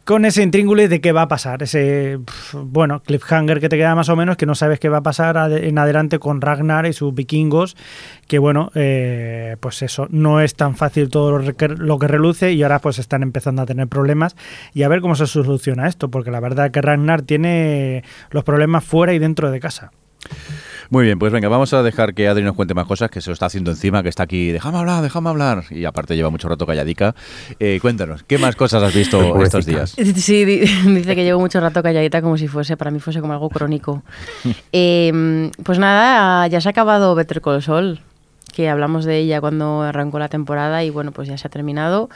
con 0.08 0.24
ese 0.24 0.42
intríngulis 0.42 0.88
de 0.88 1.02
qué 1.02 1.12
va 1.12 1.20
a 1.20 1.28
pasar, 1.28 1.62
ese 1.62 2.18
bueno, 2.54 3.02
cliffhanger 3.02 3.60
que 3.60 3.68
te 3.68 3.76
queda 3.76 3.94
más 3.94 4.08
o 4.08 4.16
menos, 4.16 4.38
que 4.38 4.46
no 4.46 4.54
sabes 4.54 4.80
qué 4.80 4.88
va 4.88 4.96
a 4.96 5.02
pasar 5.02 5.52
en 5.52 5.76
adelante 5.76 6.18
con 6.18 6.40
Ragnar 6.40 6.86
y 6.86 6.94
sus 6.94 7.12
vikingos, 7.12 7.76
que 8.26 8.38
bueno, 8.38 8.70
eh, 8.74 9.58
pues 9.60 9.82
eso, 9.82 10.06
no 10.08 10.40
es 10.40 10.54
tan 10.54 10.76
fácil 10.76 11.10
todo 11.10 11.38
lo 11.38 11.98
que 11.98 12.08
reluce 12.08 12.52
y 12.52 12.62
ahora 12.62 12.78
pues 12.78 12.98
están 12.98 13.22
empezando 13.22 13.60
a 13.60 13.66
tener 13.66 13.86
problemas 13.86 14.34
y 14.72 14.82
a 14.82 14.88
ver 14.88 15.02
cómo 15.02 15.14
se 15.14 15.26
soluciona 15.26 15.86
esto, 15.86 16.10
porque 16.10 16.30
la 16.30 16.40
verdad 16.40 16.70
que 16.70 16.80
Ragnar 16.80 17.20
tiene 17.20 18.02
los 18.30 18.44
problemas 18.44 18.84
fuera 18.84 19.12
y 19.12 19.18
dentro 19.18 19.50
de 19.50 19.60
casa. 19.60 19.92
Muy 20.90 21.04
bien, 21.04 21.18
pues 21.18 21.30
venga, 21.32 21.48
vamos 21.48 21.74
a 21.74 21.82
dejar 21.82 22.14
que 22.14 22.28
Adri 22.28 22.42
nos 22.42 22.54
cuente 22.54 22.72
más 22.72 22.86
cosas, 22.86 23.10
que 23.10 23.20
se 23.20 23.28
lo 23.28 23.34
está 23.34 23.44
haciendo 23.46 23.70
encima, 23.70 24.02
que 24.02 24.08
está 24.08 24.22
aquí, 24.22 24.52
déjame 24.52 24.78
hablar, 24.78 25.02
déjame 25.02 25.28
hablar. 25.28 25.64
Y 25.70 25.84
aparte 25.84 26.16
lleva 26.16 26.30
mucho 26.30 26.48
rato 26.48 26.66
calladica. 26.66 27.14
Eh, 27.60 27.78
cuéntanos, 27.82 28.22
¿qué 28.22 28.38
más 28.38 28.56
cosas 28.56 28.82
has 28.82 28.94
visto 28.94 29.42
estos 29.42 29.66
días? 29.66 29.94
Sí, 30.16 30.44
di- 30.46 30.60
dice 30.94 31.14
que 31.14 31.24
llevo 31.24 31.40
mucho 31.40 31.60
rato 31.60 31.82
calladita 31.82 32.22
como 32.22 32.38
si 32.38 32.48
fuese, 32.48 32.78
para 32.78 32.90
mí 32.90 33.00
fuese 33.00 33.20
como 33.20 33.32
algo 33.34 33.50
crónico. 33.50 34.02
Eh, 34.72 35.50
pues 35.62 35.78
nada, 35.78 36.46
ya 36.46 36.60
se 36.60 36.68
ha 36.68 36.70
acabado 36.70 37.14
Better 37.14 37.40
Call 37.40 37.62
Saul, 37.62 38.00
que 38.54 38.68
hablamos 38.68 39.04
de 39.04 39.18
ella 39.18 39.40
cuando 39.40 39.82
arrancó 39.82 40.18
la 40.18 40.28
temporada 40.28 40.84
y 40.84 40.90
bueno, 40.90 41.12
pues 41.12 41.28
ya 41.28 41.36
se 41.38 41.46
ha 41.46 41.50
terminado. 41.50 42.08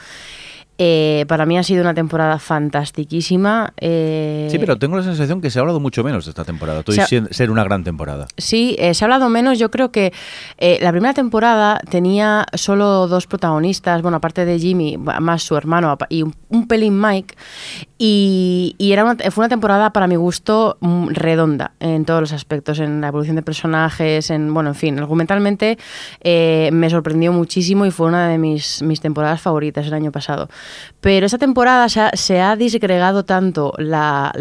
Eh, 0.79 1.25
para 1.27 1.45
mí 1.45 1.57
ha 1.57 1.63
sido 1.63 1.81
una 1.81 1.93
temporada 1.93 2.39
fantastiquísima. 2.39 3.73
eh, 3.79 4.47
Sí, 4.51 4.57
pero 4.57 4.77
tengo 4.77 4.97
la 4.97 5.03
sensación 5.03 5.39
que 5.39 5.49
se 5.49 5.59
ha 5.59 5.61
hablado 5.61 5.79
mucho 5.79 6.03
menos 6.03 6.25
de 6.25 6.31
esta 6.31 6.43
temporada. 6.45 6.81
Tú 6.83 6.91
Se 6.93 7.01
ha- 7.01 7.05
dices 7.05 7.23
ser 7.31 7.51
una 7.51 7.63
gran 7.63 7.83
temporada. 7.83 8.27
Sí, 8.37 8.75
eh, 8.79 8.93
se 8.93 9.03
ha 9.03 9.05
hablado 9.05 9.29
menos. 9.29 9.59
Yo 9.59 9.69
creo 9.71 9.91
que 9.91 10.11
eh, 10.57 10.79
la 10.81 10.91
primera 10.91 11.13
temporada 11.13 11.79
tenía 11.89 12.45
solo 12.53 13.07
dos 13.07 13.27
protagonistas, 13.27 14.01
bueno, 14.01 14.17
aparte 14.17 14.45
de 14.45 14.57
Jimmy, 14.59 14.97
más 14.97 15.43
su 15.43 15.55
hermano 15.55 15.97
y 16.09 16.23
un, 16.23 16.33
un 16.49 16.67
pelín 16.67 16.99
Mike. 16.99 17.35
Y, 17.97 18.75
y 18.77 18.91
era 18.91 19.03
una- 19.05 19.15
fue 19.31 19.43
una 19.43 19.49
temporada, 19.49 19.91
para 19.93 20.07
mi 20.07 20.15
gusto, 20.15 20.77
mm, 20.81 21.09
redonda 21.11 21.71
en 21.79 22.03
todos 22.05 22.19
los 22.21 22.33
aspectos, 22.33 22.79
en 22.79 22.99
la 23.01 23.07
evolución 23.09 23.35
de 23.35 23.41
personajes, 23.43 24.29
en, 24.29 24.53
bueno, 24.53 24.69
en 24.71 24.75
fin, 24.75 24.99
argumentalmente 24.99 25.77
me 26.23 26.89
sorprendió 26.89 27.31
muchísimo 27.31 27.85
y 27.85 27.91
fue 27.91 28.07
una 28.07 28.27
de 28.27 28.37
mis, 28.37 28.81
mis 28.81 28.99
temporadas 29.01 29.39
favoritas 29.41 29.85
el 29.87 29.93
año 29.93 30.11
pasado. 30.11 30.49
Pero 31.01 31.25
esta 31.25 31.37
temporada 31.37 31.87
se 31.89 32.39
ha, 32.39 32.55
disgregado 32.55 33.25
tanto 33.25 33.73
la, 33.77 34.31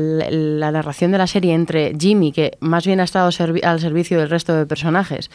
narración 0.73 1.13
de 1.13 1.19
la 1.19 1.27
serie 1.27 1.55
entre 1.55 1.95
Jimmy, 1.99 2.33
que 2.33 2.57
más 2.61 2.87
bien 2.87 3.01
ha 3.01 3.05
estado 3.05 3.31
al 3.63 3.81
servicio 3.81 4.19
del 4.19 4.31
resto 4.31 4.55
de 4.55 4.67
personajes, 4.67 5.31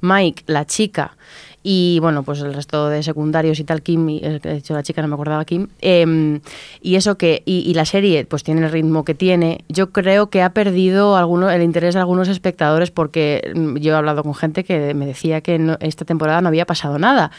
Mike, 0.00 0.44
la 0.46 0.66
chica, 0.66 1.16
y 1.62 1.98
bueno, 2.00 2.22
pues 2.22 2.40
el 2.40 2.54
resto 2.54 2.88
de 2.88 3.02
secundarios 3.02 3.58
y 3.60 3.64
tal, 3.64 3.82
Kim, 3.82 4.08
eh, 4.08 4.40
de 4.42 4.56
hecho 4.56 4.72
la 4.72 4.82
chica 4.82 5.02
no 5.02 5.08
me 5.08 5.14
acordaba 5.14 5.44
Kim, 5.44 5.68
em, 5.82 6.40
y 6.80 6.94
eso 6.94 7.18
que, 7.18 7.42
y 7.44 7.74
la 7.74 7.84
serie 7.84 8.24
pues 8.24 8.42
tiene 8.42 8.64
el 8.64 8.72
ritmo 8.72 9.04
que 9.04 9.14
tiene, 9.14 9.64
yo 9.68 9.90
creo 9.90 10.30
que 10.30 10.40
ha 10.40 10.54
perdido 10.54 11.16
alguno, 11.16 11.50
el 11.50 11.62
interés 11.62 11.94
de 11.94 12.00
algunos 12.00 12.28
espectadores 12.28 12.90
porque 12.90 13.52
mm, 13.54 13.76
yo 13.76 13.92
he 13.92 13.96
hablado 13.96 14.22
con 14.22 14.34
gente 14.34 14.64
que 14.64 14.94
me 14.94 15.04
decía 15.04 15.42
que 15.42 15.58
no- 15.58 15.76
esta 15.80 16.06
temporada 16.06 16.40
no 16.40 16.48
había 16.48 16.64
pasado 16.64 16.98
nada. 16.98 17.30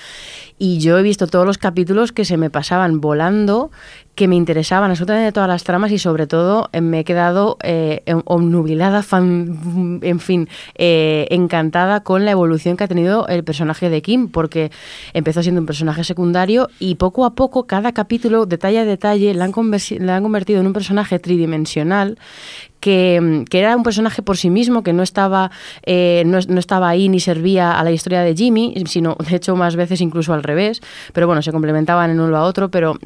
Y 0.63 0.77
yo 0.77 0.99
he 0.99 1.01
visto 1.01 1.25
todos 1.25 1.43
los 1.47 1.57
capítulos 1.57 2.11
que 2.11 2.23
se 2.23 2.37
me 2.37 2.51
pasaban 2.51 3.01
volando, 3.01 3.71
que 4.13 4.27
me 4.27 4.35
interesaban 4.35 4.91
absolutamente 4.91 5.31
todas 5.31 5.49
las 5.49 5.63
tramas 5.63 5.91
y 5.91 5.97
sobre 5.97 6.27
todo 6.27 6.69
eh, 6.71 6.81
me 6.81 6.99
he 6.99 7.03
quedado 7.03 7.57
eh, 7.63 8.03
obnubilada, 8.25 9.01
fan- 9.11 9.99
en 10.03 10.19
fin, 10.19 10.47
eh, 10.75 11.25
encantada 11.31 12.01
con 12.03 12.25
la 12.25 12.31
evolución 12.31 12.77
que 12.77 12.83
ha 12.83 12.87
tenido 12.87 13.27
el 13.27 13.43
personaje 13.43 13.89
de 13.89 14.03
Kim, 14.03 14.27
porque 14.29 14.69
empezó 15.13 15.41
siendo 15.41 15.61
un 15.61 15.65
personaje 15.65 16.03
secundario 16.03 16.69
y 16.77 16.93
poco 16.93 17.25
a 17.25 17.33
poco, 17.33 17.65
cada 17.65 17.91
capítulo, 17.91 18.45
detalle 18.45 18.77
a 18.77 18.85
detalle, 18.85 19.33
la 19.33 19.45
han, 19.45 19.53
la 19.97 20.15
han 20.17 20.21
convertido 20.21 20.59
en 20.61 20.67
un 20.67 20.73
personaje 20.73 21.17
tridimensional 21.17 22.19
que, 22.81 23.45
que 23.49 23.59
era 23.59 23.77
un 23.77 23.83
personaje 23.83 24.21
por 24.21 24.35
sí 24.35 24.49
mismo, 24.49 24.83
que 24.83 24.91
no 24.91 25.03
estaba, 25.03 25.51
eh, 25.83 26.23
no 26.25 26.59
estaba 26.59 26.89
ahí 26.89 27.07
ni 27.07 27.21
servía 27.21 27.79
a 27.79 27.83
la 27.85 27.91
historia 27.91 28.21
de 28.21 28.35
Jimmy, 28.35 28.73
sino 28.87 29.15
de 29.29 29.37
hecho 29.37 29.55
más 29.55 29.77
veces 29.77 30.01
incluso 30.01 30.33
al 30.33 30.43
revés, 30.43 30.81
pero 31.13 31.27
bueno, 31.27 31.41
se 31.41 31.53
complementaban 31.53 32.09
en 32.09 32.19
uno 32.19 32.35
a 32.35 32.43
otro, 32.43 32.69
pero 32.69 32.97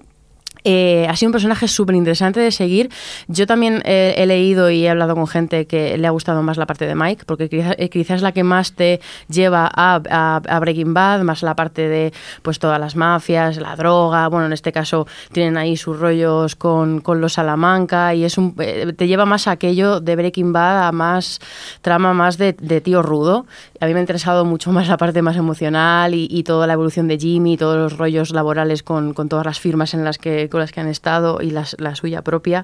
Eh, 0.67 1.05
ha 1.07 1.15
sido 1.15 1.29
un 1.29 1.33
personaje 1.33 1.67
súper 1.67 1.95
interesante 1.95 2.39
de 2.39 2.51
seguir. 2.51 2.89
Yo 3.27 3.45
también 3.45 3.83
eh, 3.85 4.15
he 4.17 4.25
leído 4.25 4.69
y 4.71 4.83
he 4.85 4.89
hablado 4.89 5.13
con 5.15 5.27
gente 5.27 5.67
que 5.67 5.95
le 5.97 6.07
ha 6.07 6.09
gustado 6.09 6.41
más 6.41 6.57
la 6.57 6.65
parte 6.65 6.87
de 6.87 6.95
Mike, 6.95 7.23
porque 7.27 7.47
quizás, 7.49 7.75
eh, 7.77 7.89
quizás 7.89 8.21
la 8.23 8.31
que 8.31 8.43
más 8.43 8.73
te 8.73 8.99
lleva 9.29 9.69
a, 9.73 10.01
a- 10.09 10.41
a 10.47 10.59
Breaking 10.59 10.93
Bad, 10.93 11.21
más 11.21 11.43
la 11.43 11.55
parte 11.55 11.87
de 11.87 12.11
pues 12.41 12.57
todas 12.59 12.79
las 12.79 12.95
mafias, 12.95 13.57
la 13.57 13.75
droga. 13.75 14.27
Bueno, 14.27 14.47
en 14.47 14.53
este 14.53 14.71
caso 14.71 15.05
tienen 15.31 15.55
ahí 15.57 15.77
sus 15.77 15.99
rollos 15.99 16.55
con, 16.55 16.99
con 17.01 17.21
los 17.21 17.33
Salamanca 17.33 18.15
y 18.15 18.23
es 18.25 18.37
un, 18.39 18.55
eh, 18.59 18.91
te 18.97 19.07
lleva 19.07 19.25
más 19.25 19.47
a 19.47 19.51
aquello 19.51 19.99
de 19.99 20.15
Breaking 20.15 20.51
Bad 20.51 20.87
a 20.87 20.91
más 20.91 21.39
trama 21.81 22.13
más 22.15 22.37
de, 22.39 22.53
de 22.53 22.81
tío 22.81 23.03
rudo. 23.03 23.45
A 23.79 23.85
mí 23.85 23.93
me 23.93 23.99
ha 23.99 24.01
interesado 24.01 24.45
mucho 24.45 24.71
más 24.71 24.87
la 24.87 24.97
parte 24.97 25.21
más 25.21 25.37
emocional 25.37 26.15
y, 26.15 26.27
y 26.31 26.41
toda 26.43 26.65
la 26.65 26.73
evolución 26.73 27.07
de 27.07 27.19
Jimmy, 27.19 27.55
todos 27.55 27.77
los 27.77 27.97
rollos 27.99 28.31
laborales 28.31 28.81
con, 28.81 29.13
con 29.13 29.29
todas 29.29 29.45
las 29.45 29.59
firmas 29.59 29.93
en 29.93 30.03
las 30.03 30.17
que, 30.17 30.49
con 30.55 30.61
las 30.61 30.71
que 30.71 30.79
han 30.79 30.87
estado 30.87 31.41
y 31.41 31.51
la 31.51 31.95
suya 31.95 32.21
propia. 32.21 32.63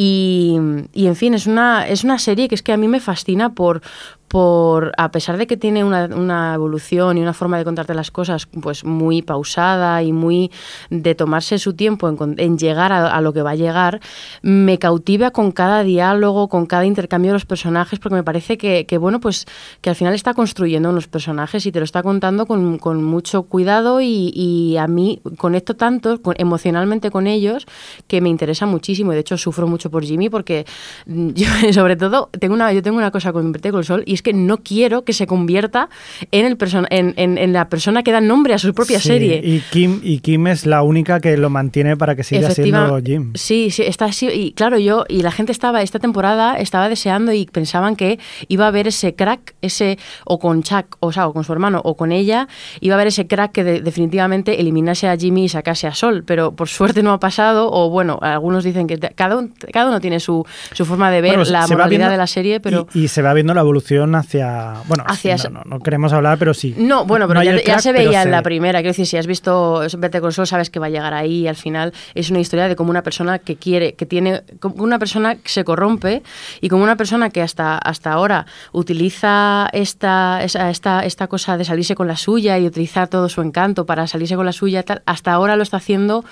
Y, 0.00 0.56
y, 0.92 1.08
en 1.08 1.16
fin, 1.16 1.34
es 1.34 1.48
una, 1.48 1.88
es 1.88 2.04
una 2.04 2.20
serie 2.20 2.46
que 2.46 2.54
es 2.54 2.62
que 2.62 2.70
a 2.70 2.76
mí 2.76 2.86
me 2.86 3.00
fascina 3.00 3.56
por, 3.56 3.82
por 4.28 4.92
a 4.98 5.10
pesar 5.10 5.36
de 5.38 5.46
que 5.46 5.56
tiene 5.56 5.84
una, 5.84 6.04
una 6.06 6.54
evolución 6.54 7.18
y 7.18 7.22
una 7.22 7.32
forma 7.34 7.58
de 7.58 7.64
contarte 7.64 7.94
las 7.94 8.10
cosas 8.10 8.46
pues 8.46 8.84
muy 8.84 9.22
pausada 9.22 10.02
y 10.02 10.12
muy 10.12 10.50
de 10.90 11.14
tomarse 11.14 11.58
su 11.58 11.72
tiempo 11.74 12.08
en, 12.08 12.16
con- 12.16 12.34
en 12.38 12.58
llegar 12.58 12.92
a, 12.92 13.08
a 13.14 13.20
lo 13.20 13.32
que 13.32 13.42
va 13.42 13.50
a 13.52 13.54
llegar, 13.54 14.00
me 14.42 14.78
cautiva 14.78 15.30
con 15.30 15.50
cada 15.52 15.82
diálogo, 15.82 16.48
con 16.48 16.66
cada 16.66 16.84
intercambio 16.84 17.30
de 17.30 17.34
los 17.34 17.46
personajes, 17.46 17.98
porque 17.98 18.14
me 18.16 18.22
parece 18.22 18.58
que, 18.58 18.86
que, 18.86 18.98
bueno, 18.98 19.18
pues 19.20 19.46
que 19.80 19.90
al 19.90 19.96
final 19.96 20.14
está 20.14 20.34
construyendo 20.34 20.90
unos 20.90 21.08
personajes 21.08 21.64
y 21.66 21.72
te 21.72 21.78
lo 21.78 21.84
está 21.84 22.02
contando 22.02 22.46
con, 22.46 22.78
con 22.78 23.02
mucho 23.02 23.44
cuidado 23.44 24.00
y, 24.00 24.30
y 24.34 24.76
a 24.76 24.86
mí 24.86 25.20
conecto 25.38 25.74
tanto 25.74 26.20
con- 26.20 26.34
emocionalmente 26.38 27.10
con 27.10 27.26
ellos 27.26 27.66
que 28.06 28.20
me 28.20 28.28
interesa 28.28 28.66
muchísimo. 28.66 29.12
De 29.12 29.20
hecho 29.20 29.38
sufro 29.38 29.66
mucho 29.66 29.90
por 29.90 30.04
Jimmy 30.04 30.28
porque 30.28 30.66
mm, 31.06 31.28
yo 31.34 31.46
sobre 31.72 31.96
todo 31.96 32.28
tengo 32.38 32.54
una 32.54 32.72
yo 32.72 32.82
tengo 32.82 32.98
una 32.98 33.10
cosa 33.10 33.32
con 33.32 33.52
Better 33.52 33.72
Call 33.72 33.84
Saul 33.84 34.02
y 34.06 34.17
es 34.18 34.22
que 34.22 34.32
no 34.32 34.58
quiero 34.58 35.04
que 35.04 35.12
se 35.12 35.26
convierta 35.26 35.88
en 36.32 36.44
el 36.46 36.56
en, 36.90 37.14
en- 37.16 37.38
en 37.38 37.52
la 37.52 37.68
persona 37.68 38.02
que 38.02 38.12
da 38.12 38.20
nombre 38.20 38.54
a 38.54 38.58
su 38.58 38.74
propia 38.74 38.98
Sí, 39.00 39.08
serie. 39.08 39.40
Y 39.44 39.60
Kim, 39.70 40.00
y 40.02 40.18
Kim 40.18 40.46
es 40.48 40.66
la 40.66 40.82
única 40.82 41.20
que 41.20 41.36
lo 41.36 41.50
mantiene 41.50 41.96
para 41.96 42.14
que 42.16 42.24
siga 42.24 42.50
siendo 42.50 43.00
Jim. 43.04 43.32
Sí, 43.34 43.70
sí, 43.70 43.82
está 43.82 44.06
así. 44.06 44.28
Y 44.28 44.52
claro, 44.52 44.78
yo, 44.78 45.04
y 45.08 45.22
la 45.22 45.30
gente 45.30 45.52
estaba, 45.52 45.82
esta 45.82 45.98
temporada 45.98 46.56
estaba 46.58 46.88
deseando 46.88 47.32
y 47.32 47.46
pensaban 47.46 47.96
que 47.96 48.18
iba 48.48 48.64
a 48.64 48.68
haber 48.68 48.88
ese 48.88 49.14
crack, 49.14 49.54
ese, 49.62 49.98
o 50.24 50.38
con 50.38 50.62
Chuck, 50.62 50.96
o, 51.00 51.12
sea, 51.12 51.28
o 51.28 51.32
con 51.32 51.44
su 51.44 51.52
hermano, 51.52 51.80
o 51.84 51.96
con 51.96 52.12
ella, 52.12 52.48
iba 52.80 52.94
a 52.94 52.96
haber 52.96 53.06
ese 53.08 53.26
crack 53.26 53.52
que 53.52 53.64
de- 53.64 53.80
definitivamente 53.80 54.60
eliminase 54.60 55.08
a 55.08 55.16
Jimmy 55.16 55.44
y 55.44 55.48
sacase 55.48 55.86
a 55.86 55.94
Sol. 55.94 56.24
Pero 56.26 56.52
por 56.52 56.68
suerte 56.68 57.02
no 57.02 57.12
ha 57.12 57.20
pasado, 57.20 57.70
o 57.72 57.88
bueno, 57.90 58.18
algunos 58.22 58.64
dicen 58.64 58.86
que 58.86 58.98
cada, 58.98 59.36
cada 59.72 59.88
uno 59.88 60.00
tiene 60.00 60.18
su, 60.20 60.44
su 60.72 60.84
forma 60.84 61.10
de 61.10 61.20
ver 61.20 61.36
Bueno, 61.36 61.50
la 61.50 61.66
moralidad 61.68 61.88
viendo- 61.88 62.10
de 62.10 62.16
la 62.16 62.26
serie, 62.26 62.60
pero. 62.60 62.86
Y, 62.94 63.04
y 63.04 63.08
se 63.08 63.22
va 63.22 63.32
viendo 63.34 63.54
la 63.54 63.60
evolución 63.60 64.07
hacia... 64.14 64.74
Bueno, 64.86 65.04
Hacia 65.06 65.32
no, 65.32 65.36
eso. 65.36 65.50
no, 65.50 65.62
no 65.64 65.80
queremos 65.80 66.12
hablar, 66.12 66.38
pero 66.38 66.54
sí. 66.54 66.74
No, 66.76 67.04
bueno, 67.04 67.28
pero 67.28 67.42
ya, 67.42 67.78
se 67.78 67.92
veía 67.92 68.22
en 68.22 68.30
la 68.30 68.42
primera. 68.42 68.80
Quiero 68.80 68.90
decir, 68.90 69.06
si 69.06 69.16
has 69.16 69.26
visto 69.26 69.82
Better 69.98 70.20
Call 70.20 70.32
Saul, 70.32 70.46
sabes 70.46 70.70
que 70.70 70.78
va 70.78 70.86
a 70.86 70.90
llegar 70.90 71.14
ahí 71.14 71.40
y 71.40 71.48
al 71.48 71.56
final 71.56 71.92
es 72.14 72.30
una 72.30 72.40
historia 72.40 72.68
de 72.68 72.76
cómo 72.76 72.90
una 72.90 73.02
persona 73.02 73.38
que 73.38 73.56
quiere, 73.56 73.94
que 73.94 74.06
tiene, 74.06 74.42
como 74.60 74.82
una 74.82 74.98
persona 74.98 75.36
que 75.36 75.48
se 75.48 75.64
corrompe 75.64 76.22
y 76.60 76.68
como 76.68 76.82
una 76.82 76.96
persona 76.96 77.30
que 77.30 77.42
hasta, 77.42 77.78
hasta 77.78 78.12
ahora 78.12 78.46
utiliza 78.72 79.68
esta, 79.72 80.40
esta, 80.42 81.04
esta 81.04 81.26
cosa 81.26 81.56
de 81.56 81.64
salirse 81.64 81.94
con 81.94 82.06
la 82.08 82.16
suya 82.16 82.58
y 82.58 82.66
utilizar 82.66 83.08
todo 83.08 83.28
su 83.28 83.42
encanto 83.42 83.86
para 83.86 84.06
salirse 84.06 84.36
con 84.36 84.46
la 84.46 84.52
suya, 84.52 84.82
tal, 84.82 85.02
hasta 85.06 85.32
ahora 85.32 85.56
lo 85.56 85.62
está 85.62 85.78
haciendo, 85.78 86.24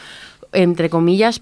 entre 0.52 0.90
comillas, 0.90 1.40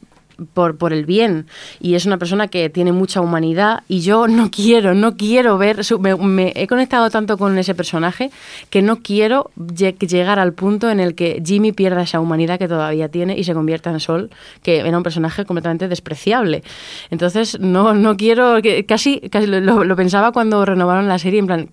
por, 0.52 0.76
por 0.76 0.92
el 0.92 1.04
bien 1.06 1.46
y 1.80 1.94
es 1.94 2.06
una 2.06 2.18
persona 2.18 2.48
que 2.48 2.68
tiene 2.70 2.92
mucha 2.92 3.20
humanidad 3.20 3.82
y 3.88 4.00
yo 4.00 4.26
no 4.28 4.50
quiero, 4.50 4.94
no 4.94 5.16
quiero 5.16 5.58
ver, 5.58 5.84
su- 5.84 5.98
me, 5.98 6.14
me 6.16 6.52
he 6.56 6.66
conectado 6.66 7.10
tanto 7.10 7.38
con 7.38 7.56
ese 7.58 7.74
personaje 7.74 8.30
que 8.70 8.82
no 8.82 8.96
quiero 9.02 9.50
lle- 9.58 9.96
llegar 10.06 10.38
al 10.38 10.52
punto 10.52 10.90
en 10.90 11.00
el 11.00 11.14
que 11.14 11.42
Jimmy 11.44 11.72
pierda 11.72 12.02
esa 12.02 12.20
humanidad 12.20 12.58
que 12.58 12.68
todavía 12.68 13.08
tiene 13.08 13.36
y 13.38 13.44
se 13.44 13.54
convierta 13.54 13.90
en 13.90 14.00
Sol, 14.00 14.30
que 14.62 14.78
era 14.78 14.96
un 14.96 15.02
personaje 15.02 15.44
completamente 15.44 15.88
despreciable. 15.88 16.62
Entonces 17.10 17.58
no, 17.60 17.94
no 17.94 18.16
quiero, 18.16 18.60
que 18.62 18.84
casi, 18.86 19.20
casi 19.30 19.46
lo, 19.46 19.84
lo- 19.84 19.96
pensaba 19.96 20.32
cuando 20.32 20.64
renovaron 20.64 21.06
la 21.08 21.18
serie, 21.18 21.38
en 21.38 21.46
plan, 21.46 21.68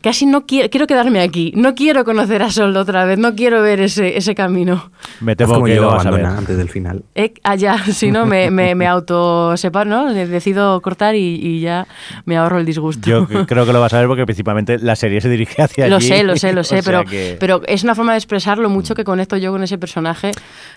casi 0.00 0.26
no 0.26 0.46
quiero, 0.46 0.70
quiero 0.70 0.86
quedarme 0.86 1.20
aquí, 1.20 1.52
no 1.56 1.74
quiero 1.74 2.04
conocer 2.04 2.42
a 2.42 2.50
Sol 2.50 2.76
otra 2.76 3.04
vez, 3.04 3.18
no 3.18 3.34
quiero 3.34 3.62
ver 3.62 3.80
ese, 3.80 4.16
ese 4.16 4.34
camino. 4.34 4.90
Me 5.20 5.34
temo 5.36 5.54
como 5.54 5.66
que 5.66 5.74
yo, 5.76 5.82
lo 5.82 5.88
vas 5.88 6.06
a 6.06 6.10
ver. 6.10 6.20
abandona 6.20 6.38
antes 6.38 6.56
del 6.56 6.68
final. 6.68 7.02
Eh, 7.14 7.34
ah, 7.42 7.56
ya, 7.56 7.76
si 8.06 8.10
no, 8.12 8.26
me, 8.26 8.50
me, 8.50 8.74
me 8.74 8.86
auto 8.86 9.56
separo, 9.56 9.88
¿no? 9.90 10.12
De- 10.12 10.26
Decido 10.26 10.80
cortar 10.80 11.14
y, 11.14 11.36
y 11.42 11.60
ya 11.60 11.86
me 12.24 12.36
ahorro 12.36 12.58
el 12.58 12.64
disgusto. 12.66 13.08
Yo 13.08 13.26
creo 13.46 13.66
que 13.66 13.72
lo 13.72 13.80
vas 13.80 13.92
a 13.94 13.98
ver 13.98 14.06
porque 14.08 14.24
principalmente 14.24 14.78
la 14.78 14.96
serie 14.96 15.20
se 15.20 15.28
dirige 15.28 15.62
hacia 15.62 15.88
lo 15.88 15.96
allí. 15.96 16.08
sé, 16.08 16.22
lo 16.24 16.36
sé, 16.36 16.52
lo 16.52 16.64
sé, 16.64 16.82
pero, 16.84 17.04
que- 17.04 17.36
pero 17.40 17.60
es 17.66 17.82
una 17.84 17.94
forma 17.94 18.12
de 18.12 18.18
expresar 18.18 18.58
lo 18.58 18.68
mucho 18.70 18.94
que 18.94 19.04
conecto 19.04 19.36
yo 19.36 19.52
con 19.52 19.62
ese 19.62 19.78
personaje 19.78 20.30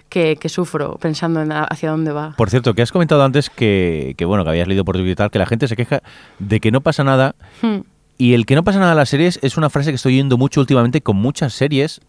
que, 0.09 0.35
que 0.37 0.49
sufro 0.49 0.97
pensando 1.01 1.41
en 1.41 1.51
a- 1.51 1.63
hacia 1.63 1.91
dónde 1.91 2.11
va. 2.11 2.33
Por 2.37 2.49
cierto, 2.49 2.73
que 2.73 2.81
has 2.81 2.91
comentado 2.91 3.23
antes 3.23 3.49
que, 3.49 4.15
que, 4.17 4.25
bueno, 4.25 4.43
que 4.43 4.49
habías 4.51 4.67
leído 4.67 4.85
por 4.85 4.95
Twitter 4.95 5.11
y 5.11 5.15
tal, 5.15 5.31
que 5.31 5.39
la 5.39 5.45
gente 5.45 5.67
se 5.67 5.75
queja 5.75 6.01
de 6.39 6.59
que 6.59 6.71
no 6.71 6.81
pasa 6.81 7.03
nada. 7.03 7.35
Hmm. 7.61 7.79
Y 8.19 8.33
el 8.33 8.45
que 8.47 8.55
no 8.55 8.63
pasa 8.63 8.79
nada 8.79 8.93
en 8.93 8.97
las 8.97 9.09
series 9.09 9.37
es 9.43 9.57
una 9.57 9.69
frase 9.69 9.91
que 9.91 9.95
estoy 9.95 10.13
oyendo 10.15 10.37
mucho 10.37 10.59
últimamente 10.59 11.01
con 11.01 11.17
muchas 11.17 11.53
series. 11.53 12.01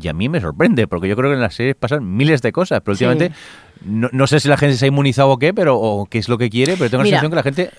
Y 0.00 0.08
a 0.08 0.12
mí 0.12 0.28
me 0.28 0.40
sorprende, 0.40 0.86
porque 0.88 1.08
yo 1.08 1.16
creo 1.16 1.30
que 1.30 1.34
en 1.34 1.40
las 1.40 1.54
series 1.54 1.76
pasan 1.76 2.16
miles 2.16 2.42
de 2.42 2.52
cosas, 2.52 2.80
pero 2.84 2.96
Sí. 2.96 3.04
últimamente 3.04 3.36
no, 3.84 4.08
no 4.12 4.26
sé 4.26 4.40
si 4.40 4.48
la 4.48 4.56
gente 4.56 4.76
se 4.76 4.84
ha 4.84 4.88
inmunizado 4.88 5.30
o 5.30 5.38
qué, 5.38 5.54
pero 5.54 5.78
o 5.78 6.06
qué 6.06 6.18
es 6.18 6.28
lo 6.28 6.36
que 6.38 6.50
quiere, 6.50 6.76
pero 6.76 6.90
tengo 6.90 7.02
Mira. 7.04 7.16
la 7.16 7.20
sensación 7.22 7.30
que 7.30 7.36
la 7.36 7.42
gente 7.42 7.70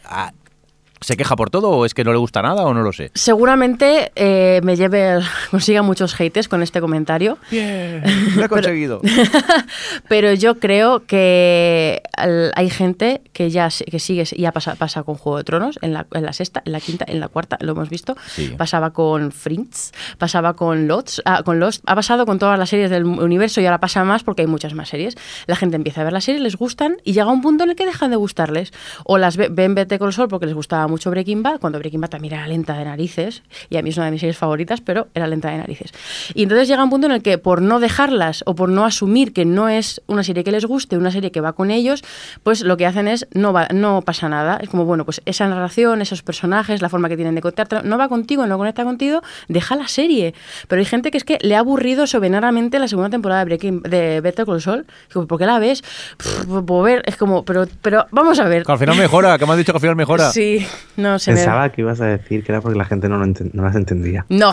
se 1.01 1.17
queja 1.17 1.35
por 1.35 1.49
todo, 1.49 1.69
o 1.69 1.85
es 1.85 1.93
que 1.93 2.03
no 2.03 2.11
le 2.11 2.17
gusta 2.19 2.41
nada, 2.41 2.63
o 2.63 2.73
no 2.73 2.81
lo 2.83 2.93
sé. 2.93 3.11
Seguramente 3.15 4.11
eh, 4.15 4.61
me 4.63 4.75
lleve, 4.75 5.19
consiga 5.51 5.81
muchos 5.81 6.13
haters 6.13 6.47
con 6.47 6.61
este 6.61 6.79
comentario. 6.79 7.37
Bien, 7.49 8.03
lo 8.35 8.45
he 8.45 8.49
conseguido. 8.49 9.01
Pero 10.07 10.33
yo 10.33 10.59
creo 10.59 11.05
que 11.05 12.01
al- 12.15 12.51
hay 12.55 12.69
gente 12.69 13.21
que 13.33 13.49
ya 13.49 13.69
se- 13.69 13.85
que 13.85 13.99
sigue, 13.99 14.23
ya 14.25 14.51
pasa, 14.51 14.75
pasa 14.75 15.03
con 15.03 15.15
Juego 15.15 15.37
de 15.37 15.43
Tronos, 15.43 15.79
en 15.81 15.93
la, 15.93 16.05
en 16.13 16.23
la 16.23 16.33
sexta, 16.33 16.61
en 16.65 16.71
la 16.71 16.79
quinta, 16.79 17.05
en 17.07 17.19
la 17.19 17.27
cuarta, 17.27 17.57
lo 17.61 17.71
hemos 17.73 17.89
visto. 17.89 18.15
Sí. 18.27 18.53
Pasaba 18.57 18.91
con 18.91 19.31
Fringe, 19.31 19.91
pasaba 20.17 20.53
con 20.53 20.87
Lost, 20.87 21.19
ah, 21.25 21.43
con 21.43 21.59
Lost, 21.59 21.83
ha 21.87 21.95
pasado 21.95 22.25
con 22.25 22.39
todas 22.39 22.57
las 22.59 22.69
series 22.69 22.89
del 22.89 23.05
universo 23.05 23.61
y 23.61 23.65
ahora 23.65 23.79
pasa 23.79 24.03
más 24.03 24.23
porque 24.23 24.43
hay 24.43 24.47
muchas 24.47 24.73
más 24.73 24.89
series. 24.89 25.15
La 25.47 25.55
gente 25.55 25.75
empieza 25.75 26.01
a 26.01 26.03
ver 26.03 26.13
las 26.13 26.23
series, 26.25 26.41
les 26.43 26.55
gustan 26.55 26.97
y 27.03 27.13
llega 27.13 27.27
un 27.27 27.41
punto 27.41 27.63
en 27.63 27.71
el 27.71 27.75
que 27.75 27.85
dejan 27.85 28.11
de 28.11 28.17
gustarles. 28.17 28.71
O 29.03 29.17
las 29.17 29.37
ve- 29.37 29.49
ven 29.51 29.75
Better 29.75 29.99
Call 29.99 30.13
Saul 30.13 30.27
porque 30.27 30.45
les 30.45 30.55
gustaba 30.55 30.87
mucho 30.91 31.09
Breaking 31.09 31.43
Bad, 31.43 31.59
cuando 31.59 31.79
Breaking 31.79 32.01
Bad 32.01 32.09
también 32.09 32.35
era 32.35 32.47
lenta 32.47 32.77
de 32.77 32.85
narices, 32.85 33.43
y 33.69 33.77
a 33.77 33.81
mí 33.81 33.89
es 33.89 33.97
una 33.97 34.05
de 34.05 34.11
mis 34.11 34.21
series 34.21 34.37
favoritas, 34.37 34.81
pero 34.81 35.07
era 35.13 35.27
lenta 35.27 35.49
de 35.49 35.57
narices. 35.57 35.91
Y 36.33 36.43
entonces 36.43 36.67
llega 36.67 36.83
un 36.83 36.89
punto 36.89 37.07
en 37.07 37.13
el 37.13 37.21
que 37.21 37.37
por 37.37 37.61
no 37.61 37.79
dejarlas 37.79 38.43
o 38.45 38.55
por 38.55 38.69
no 38.69 38.85
asumir 38.85 39.33
que 39.33 39.45
no 39.45 39.69
es 39.69 40.01
una 40.07 40.23
serie 40.23 40.43
que 40.43 40.51
les 40.51 40.65
guste, 40.65 40.97
una 40.97 41.11
serie 41.11 41.31
que 41.31 41.41
va 41.41 41.53
con 41.53 41.71
ellos, 41.71 42.03
pues 42.43 42.61
lo 42.61 42.77
que 42.77 42.85
hacen 42.85 43.07
es 43.07 43.27
no 43.33 43.53
va, 43.53 43.67
no 43.73 44.01
pasa 44.01 44.29
nada. 44.29 44.57
Es 44.61 44.69
como, 44.69 44.85
bueno, 44.85 45.05
pues 45.05 45.21
esa 45.25 45.47
narración, 45.47 46.01
esos 46.01 46.21
personajes, 46.23 46.81
la 46.81 46.89
forma 46.89 47.09
que 47.09 47.15
tienen 47.15 47.35
de 47.35 47.41
contarte, 47.41 47.81
no 47.83 47.97
va 47.97 48.07
contigo, 48.07 48.45
no 48.45 48.57
conecta 48.57 48.83
contigo, 48.83 49.21
deja 49.47 49.75
la 49.75 49.87
serie. 49.87 50.33
Pero 50.67 50.79
hay 50.79 50.85
gente 50.85 51.11
que 51.11 51.17
es 51.17 51.23
que 51.23 51.37
le 51.41 51.55
ha 51.55 51.59
aburrido 51.59 52.07
soberanamente 52.07 52.79
la 52.79 52.87
segunda 52.87 53.09
temporada 53.09 53.39
de, 53.41 53.45
Breaking, 53.45 53.81
de 53.83 54.21
Better 54.21 54.45
Call 54.45 54.61
Saul. 54.61 54.85
Digo, 55.09 55.27
¿por 55.27 55.39
qué 55.39 55.45
la 55.45 55.59
ves? 55.59 55.81
Pff, 56.17 56.45
pues 56.65 56.83
ver, 56.83 57.03
es 57.05 57.15
como, 57.15 57.43
pero, 57.45 57.67
pero 57.81 58.05
vamos 58.11 58.39
a 58.39 58.45
ver. 58.45 58.63
Que 58.63 58.71
al 58.71 58.79
final 58.79 58.97
mejora, 58.97 59.37
que 59.37 59.45
me 59.45 59.53
has 59.53 59.57
dicho 59.57 59.71
que 59.71 59.77
al 59.77 59.81
final 59.81 59.95
mejora. 59.95 60.31
Sí, 60.31 60.65
no 60.97 61.19
se 61.19 61.31
me... 61.31 61.37
Pensaba 61.37 61.69
que 61.71 61.81
ibas 61.81 62.01
a 62.01 62.05
decir 62.05 62.43
que 62.43 62.51
era 62.51 62.61
porque 62.61 62.77
la 62.77 62.85
gente 62.85 63.07
no, 63.09 63.17
lo 63.17 63.25
no 63.25 63.63
las 63.63 63.75
entendía. 63.75 64.25
No, 64.29 64.51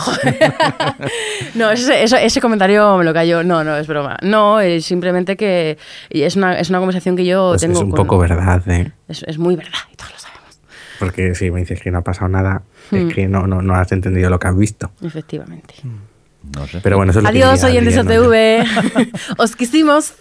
no 1.55 1.71
ese, 1.71 2.03
eso- 2.03 2.17
ese 2.17 2.41
comentario 2.41 2.97
me 2.97 3.05
lo 3.05 3.13
cayó. 3.13 3.43
No, 3.43 3.65
no, 3.65 3.77
es 3.77 3.87
broma. 3.87 4.17
No, 4.23 4.61
es 4.61 4.85
simplemente 4.85 5.37
que 5.37 5.79
es 6.11 6.37
una, 6.37 6.59
es 6.59 6.69
una 6.71 6.79
conversación 6.79 7.17
que 7.17 7.25
yo 7.25 7.51
Pues 7.51 7.63
tengo 7.63 7.75
es 7.79 7.85
un 7.85 7.91
con- 7.91 7.97
poco 8.07 8.19
verdad, 8.19 8.63
¿eh? 8.69 8.93
Es, 9.09 9.23
es 9.25 9.39
muy 9.39 9.57
verdad 9.57 9.79
y 9.93 9.97
todos 9.97 10.13
lo 10.13 10.19
sabemos. 10.19 10.61
Porque 10.99 11.35
si 11.35 11.51
me 11.51 11.61
dices 11.61 11.81
que 11.81 11.91
no 11.91 11.99
ha 11.99 12.03
pasado 12.03 12.29
nada, 12.29 12.63
Hmm. 12.91 13.09
es 13.09 13.15
que 13.15 13.29
no, 13.29 13.47
no, 13.47 13.61
no 13.61 13.75
has 13.75 13.93
entendido 13.93 14.31
lo 14.31 14.39
que 14.39 14.49
has 14.49 14.57
visto. 14.57 14.91
Efectivamente. 15.03 15.75
No 16.57 16.67
sé. 16.67 16.81
Pero 16.83 16.97
bueno, 16.97 17.11
eso 17.11 17.19
es 17.19 17.25
lo 17.27 17.31
que 17.31 17.43
Adiós, 17.43 17.61
quería 17.63 17.81
oyentes. 17.81 17.99
OTV. 17.99 19.13
Os 19.37 19.55
quisimos. 19.57 20.15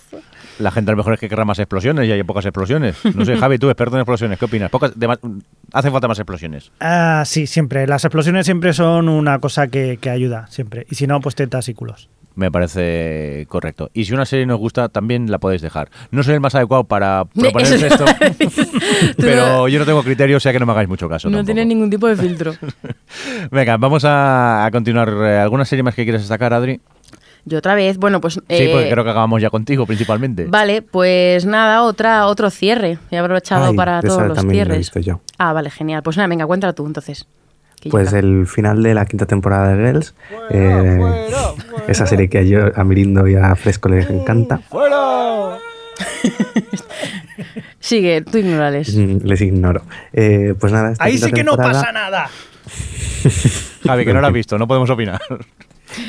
La 0.60 0.72
gente 0.72 0.90
a 0.92 0.94
lo 0.94 0.98
mejor 0.98 1.14
es 1.14 1.20
que 1.20 1.30
querrá 1.30 1.46
más 1.46 1.60
explosiones 1.60 2.08
y 2.08 2.12
hay 2.12 2.24
pocas 2.24 2.46
explosiones. 2.46 2.96
No 3.16 3.26
sé, 3.26 3.38
Javi, 3.40 3.58
tú, 3.60 3.70
experto 3.70 3.96
en 3.96 4.02
explosiones, 4.02 4.40
¿qué 4.40 4.46
opinas? 4.46 4.70
Pocas, 4.72 4.98
de 4.98 5.08
más- 5.08 5.20
hacen 5.74 5.92
falta 5.92 6.08
más 6.08 6.18
explosiones. 6.20 6.72
Ah, 6.80 7.24
sí, 7.26 7.46
siempre. 7.48 7.86
Las 7.88 8.04
explosiones 8.06 8.46
siempre 8.46 8.74
son 8.74 9.08
una 9.10 9.40
cosa 9.40 9.68
que, 9.68 9.98
que 10.02 10.10
ayuda, 10.10 10.48
siempre. 10.48 10.86
Y 10.90 10.96
si 10.96 11.06
no, 11.08 11.20
pues 11.22 11.36
tetas 11.36 11.70
y 11.70 11.74
culos. 11.74 12.10
Me 12.36 12.52
parece 12.52 13.46
correcto. 13.50 13.90
Y 13.96 14.06
si 14.06 14.14
una 14.14 14.26
serie 14.26 14.46
nos 14.46 14.60
gusta, 14.60 14.90
también 14.90 15.32
la 15.32 15.40
podéis 15.40 15.64
dejar. 15.64 15.90
No 16.12 16.22
soy 16.22 16.36
el 16.36 16.40
más 16.40 16.54
adecuado 16.54 16.84
para 16.84 17.26
proponer 17.26 17.84
esto, 17.84 18.06
pero 19.18 19.68
yo 19.68 19.80
no 19.80 19.86
tengo 19.86 20.04
criterio, 20.04 20.38
o 20.38 20.40
sea 20.40 20.52
que 20.52 20.60
no 20.60 20.66
me 20.66 20.72
hagáis 20.72 20.88
mucho 20.88 21.10
caso. 21.10 21.30
No 21.30 21.44
tiene 21.44 21.66
ningún 21.66 21.90
tipo 21.90 22.08
de 22.08 22.16
filtro. 22.16 22.54
Venga, 23.52 23.78
vamos 23.78 24.06
a, 24.06 24.66
a 24.66 24.72
continuar. 24.72 25.10
Eh, 25.10 25.38
¿Alguna 25.40 25.66
serie 25.66 25.82
más 25.84 25.96
que 25.96 26.04
quieres 26.04 26.22
destacar, 26.22 26.54
Adri? 26.54 26.80
Yo 27.48 27.60
otra 27.60 27.76
vez, 27.76 27.98
bueno, 27.98 28.20
pues... 28.20 28.34
Sí, 28.34 28.42
eh, 28.50 28.70
porque 28.74 28.90
creo 28.90 29.06
que 29.06 29.10
acabamos 29.10 29.42
ya 29.42 29.50
contigo 29.50 29.86
principalmente. 29.86 30.46
Vale, 30.46 30.82
pues 30.82 31.46
nada, 31.46 31.84
otra, 31.84 32.28
otro 32.28 32.50
cierre. 32.50 32.98
He 33.10 33.18
aprovechado 33.18 33.68
Ay, 33.68 33.76
para 33.76 34.00
esa 34.00 34.08
todos 34.10 34.28
los 34.28 34.40
cierres. 34.52 34.78
visto 34.80 35.00
yo. 35.00 35.22
Ah, 35.38 35.54
vale, 35.54 35.70
genial. 35.70 36.04
Pues 36.04 36.18
nada, 36.18 36.28
venga, 36.28 36.46
cuéntala 36.46 36.74
tú 36.74 36.86
entonces. 36.86 37.26
Pues 37.90 38.12
el 38.12 38.48
final 38.48 38.84
de 38.84 38.94
la 38.94 39.06
quinta 39.06 39.26
temporada 39.26 39.74
de 39.74 39.86
Girls, 39.86 40.14
eh, 40.50 41.00
esa 41.88 42.06
serie 42.06 42.28
que 42.28 42.40
a, 42.40 42.42
yo, 42.42 42.60
a 42.76 42.84
Mirindo 42.84 43.26
y 43.28 43.36
a 43.36 43.56
Fresco 43.56 43.88
les 43.88 44.10
encanta, 44.10 44.60
Sigue, 47.80 48.22
tú 48.24 48.40
ignórales. 48.40 48.94
mm, 48.96 49.20
les 49.24 49.42
ignoro. 49.42 49.84
Eh, 50.12 50.54
pues 50.60 50.74
nada, 50.74 50.94
Ahí 51.00 51.18
sí 51.18 51.32
que 51.32 51.44
no 51.44 51.56
pasa 51.56 51.92
nada. 51.92 52.30
Javi, 53.86 54.06
que 54.06 54.14
no 54.14 54.22
lo 54.22 54.28
has 54.28 54.34
visto, 54.34 54.58
no 54.58 54.68
podemos 54.68 54.90
opinar. 54.90 55.22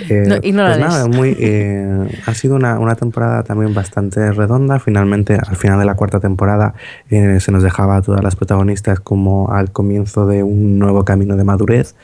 Eh, 0.08 0.24
No, 0.26 0.36
ignórales. 0.42 0.78
pues 0.78 0.90
nada, 0.90 1.08
muy, 1.08 1.36
eh, 1.38 2.20
ha 2.26 2.34
sido 2.34 2.56
una, 2.56 2.78
una 2.78 2.94
temporada 2.94 3.42
también 3.42 3.74
bastante 3.74 4.32
redonda. 4.32 4.78
Finalmente, 4.78 5.34
al 5.34 5.56
final 5.56 5.78
de 5.78 5.84
la 5.84 5.94
cuarta 5.94 6.20
temporada, 6.20 6.74
eh, 7.10 7.38
se 7.40 7.52
nos 7.52 7.62
dejaba 7.62 7.96
a 7.96 8.02
todas 8.02 8.22
las 8.22 8.36
protagonistas 8.36 9.00
como 9.00 9.50
al 9.52 9.70
comienzo 9.72 10.26
de 10.26 10.42
un 10.42 10.78
nuevo 10.78 11.04
camino 11.04 11.36
de 11.36 11.44
madurez. 11.44 11.94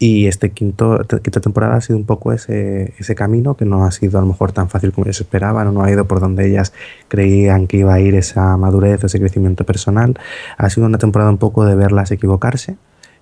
Y 0.00 0.28
este 0.28 0.50
quinto, 0.50 1.00
quinta 1.22 1.40
temporada 1.40 1.74
ha 1.74 1.80
sido 1.80 1.98
un 1.98 2.06
poco 2.06 2.32
ese, 2.32 2.94
ese 2.98 3.16
camino 3.16 3.56
que 3.56 3.64
no 3.64 3.84
ha 3.84 3.90
sido 3.90 4.18
a 4.18 4.20
lo 4.20 4.28
mejor 4.28 4.52
tan 4.52 4.68
fácil 4.68 4.92
como 4.92 5.06
ellos 5.06 5.20
esperaban 5.20 5.66
o 5.66 5.72
no 5.72 5.82
ha 5.82 5.90
ido 5.90 6.04
por 6.04 6.20
donde 6.20 6.46
ellas 6.46 6.72
creían 7.08 7.66
que 7.66 7.78
iba 7.78 7.94
a 7.94 8.00
ir 8.00 8.14
esa 8.14 8.56
madurez, 8.56 9.02
ese 9.02 9.18
crecimiento 9.18 9.64
personal. 9.64 10.16
Ha 10.56 10.70
sido 10.70 10.86
una 10.86 10.98
temporada 10.98 11.30
un 11.30 11.38
poco 11.38 11.64
de 11.64 11.74
verlas 11.74 12.12
equivocarse 12.12 12.76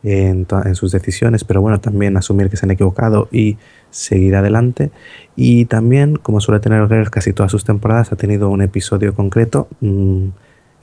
en, 0.07 0.47
en 0.65 0.75
sus 0.77 0.93
decisiones, 0.93 1.43
pero 1.43 1.61
bueno, 1.61 1.81
también 1.81 2.17
asumir 2.17 2.49
que 2.49 2.57
se 2.57 2.65
han 2.65 2.71
equivocado 2.71 3.29
y 3.33 3.59
seguir 3.91 4.37
adelante. 4.37 4.93
Y 5.35 5.65
también, 5.65 6.17
como 6.17 6.41
suele 6.41 6.61
tener 6.61 6.87
Girls 6.89 7.11
casi 7.11 7.33
todas 7.33 7.51
sus 7.51 7.65
temporadas, 7.65 8.13
ha 8.13 8.17
tenido 8.17 8.49
un 8.49 8.63
episodio 8.63 9.15
concreto 9.15 9.69
mm, 9.81 10.29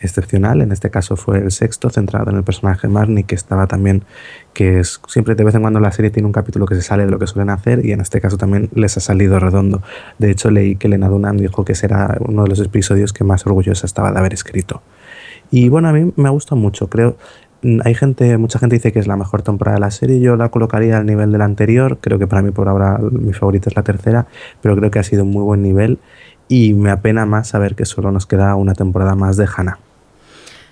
excepcional. 0.02 0.62
En 0.62 0.74
este 0.74 0.90
caso 0.90 1.16
fue 1.16 1.38
el 1.38 1.52
sexto, 1.52 1.90
centrado 1.90 2.32
en 2.32 2.36
el 2.36 2.44
personaje 2.44 2.90
Marnie, 2.90 3.24
que 3.24 3.36
estaba 3.36 3.66
también, 3.68 4.04
que 4.54 4.80
es 4.80 5.00
siempre 5.08 5.36
de 5.36 5.46
vez 5.46 5.56
en 5.56 5.62
cuando 5.62 5.80
la 5.80 5.94
serie 5.94 6.12
tiene 6.12 6.26
un 6.26 6.34
capítulo 6.34 6.66
que 6.66 6.76
se 6.76 6.82
sale 6.82 7.06
de 7.06 7.12
lo 7.12 7.18
que 7.18 7.28
suelen 7.28 7.50
hacer 7.50 7.86
y 7.86 7.94
en 7.94 8.02
este 8.02 8.20
caso 8.20 8.38
también 8.38 8.70
les 8.76 8.98
ha 8.98 9.00
salido 9.00 9.40
redondo. 9.40 9.82
De 10.20 10.32
hecho, 10.32 10.52
leí 10.52 10.76
que 10.76 10.90
Lena 10.90 11.08
Dunham 11.08 11.38
dijo 11.38 11.64
que 11.64 11.76
será 11.76 12.18
uno 12.20 12.44
de 12.44 12.50
los 12.50 12.60
episodios 12.60 13.14
que 13.14 13.24
más 13.24 13.46
orgullosa 13.48 13.86
estaba 13.86 14.12
de 14.12 14.20
haber 14.20 14.34
escrito. 14.34 14.82
Y 15.52 15.70
bueno, 15.70 15.88
a 15.88 15.94
mí 15.94 16.12
me 16.16 16.30
gusta 16.30 16.56
mucho, 16.56 16.90
creo. 16.90 17.16
Hay 17.86 17.96
gente, 17.96 18.38
mucha 18.38 18.60
gente 18.60 18.76
dice 18.76 18.92
que 18.92 19.00
es 19.00 19.08
la 19.08 19.16
mejor 19.16 19.42
temporada 19.42 19.76
de 19.76 19.82
la 19.82 19.92
serie. 19.92 20.20
Yo 20.20 20.36
la 20.36 20.50
colocaría 20.50 20.98
al 20.98 21.06
nivel 21.06 21.32
de 21.32 21.38
la 21.38 21.46
anterior. 21.46 21.98
Creo 22.02 22.20
que 22.20 22.28
para 22.28 22.42
mí 22.42 22.52
por 22.52 22.68
ahora 22.68 22.98
mi 23.00 23.34
favorita 23.34 23.70
es 23.70 23.76
la 23.76 23.84
tercera, 23.84 24.28
pero 24.62 24.76
creo 24.76 24.92
que 24.92 25.00
ha 25.00 25.04
sido 25.04 25.24
un 25.24 25.32
muy 25.32 25.44
buen 25.44 25.62
nivel. 25.62 26.00
Y 26.50 26.74
me 26.74 26.92
apena 26.92 27.26
más 27.26 27.48
saber 27.48 27.76
que 27.76 27.86
solo 27.86 28.12
nos 28.12 28.26
queda 28.26 28.56
una 28.56 28.74
temporada 28.74 29.16
más 29.16 29.38
de 29.38 29.48
Hannah. 29.56 29.80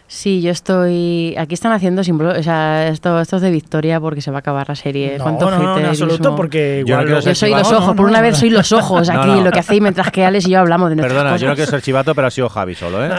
Sí, 0.08 0.42
yo 0.42 0.52
estoy. 0.52 1.34
Aquí 1.38 1.54
están 1.54 1.72
haciendo 1.72 2.04
símbolos. 2.04 2.38
O 2.38 2.44
sea, 2.44 2.90
esto, 2.90 3.22
esto 3.22 3.38
es 3.38 3.42
de 3.42 3.50
victoria 3.50 3.98
porque 4.02 4.20
se 4.22 4.30
va 4.30 4.38
a 4.38 4.42
acabar 4.42 4.68
la 4.68 4.76
serie. 4.76 5.18
No, 5.18 5.24
¿Cuánto 5.24 5.50
no, 5.50 5.58
no, 5.64 5.78
en 5.78 5.86
absoluto, 5.86 6.36
porque 6.36 6.84
Yo 6.86 6.98
no 7.02 7.22
Yo 7.22 7.34
soy 7.34 7.52
los 7.52 7.72
No, 7.72 7.78
ojos, 7.78 7.88
no, 7.88 7.96
por 7.96 8.08
una 8.08 8.18
no, 8.18 8.24
vez 8.24 8.34
no. 8.34 8.40
soy 8.42 8.50
los 8.50 8.74
ojos 8.74 9.08
No, 9.08 9.22
aquí, 9.22 9.30
no. 9.30 9.42
lo 9.46 9.52
que 9.52 9.60
hacéis 9.60 9.82
mientras 9.82 10.12
que 10.12 10.26
Alex 10.26 10.46
y 10.48 10.52
yo 10.52 10.60
hablamos 10.60 10.90
de 10.90 10.98
nuestras 10.98 11.14
Perdona, 11.18 11.38
yo 11.38 11.48
no 11.48 11.52
cosas. 11.54 11.56
quiero 11.56 11.72
ser 11.72 11.82
chivato, 11.82 12.14
pero 12.14 12.28
ha 12.28 12.32
sido 12.32 12.50
Javi 12.50 12.76
solo, 12.76 13.06
¿eh? 13.06 13.10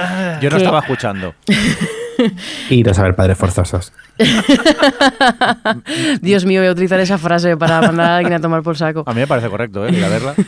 Yo 0.43 0.51
no 0.51 0.57
¿Qué? 0.57 0.63
estaba 0.65 0.81
escuchando. 0.81 1.35
Iros 2.71 2.99
a 2.99 3.03
ver 3.03 3.15
Padres 3.15 3.39
Forzosos. 3.39 3.93
Dios 6.21 6.45
mío, 6.45 6.61
voy 6.61 6.69
a 6.69 6.73
utilizar 6.73 7.01
esa 7.01 7.19
frase 7.19 7.57
para 7.57 7.81
mandar 7.83 8.07
a 8.11 8.17
alguien 8.19 8.35
a 8.35 8.41
tomar 8.41 8.63
por 8.63 8.77
saco. 8.77 9.03
A 9.07 9.13
mí 9.15 9.21
me 9.21 9.27
parece 9.27 9.49
correcto, 9.49 9.87
¿eh? 9.87 9.93
Ir 9.93 10.05
a 10.05 10.09
verla. 10.09 10.35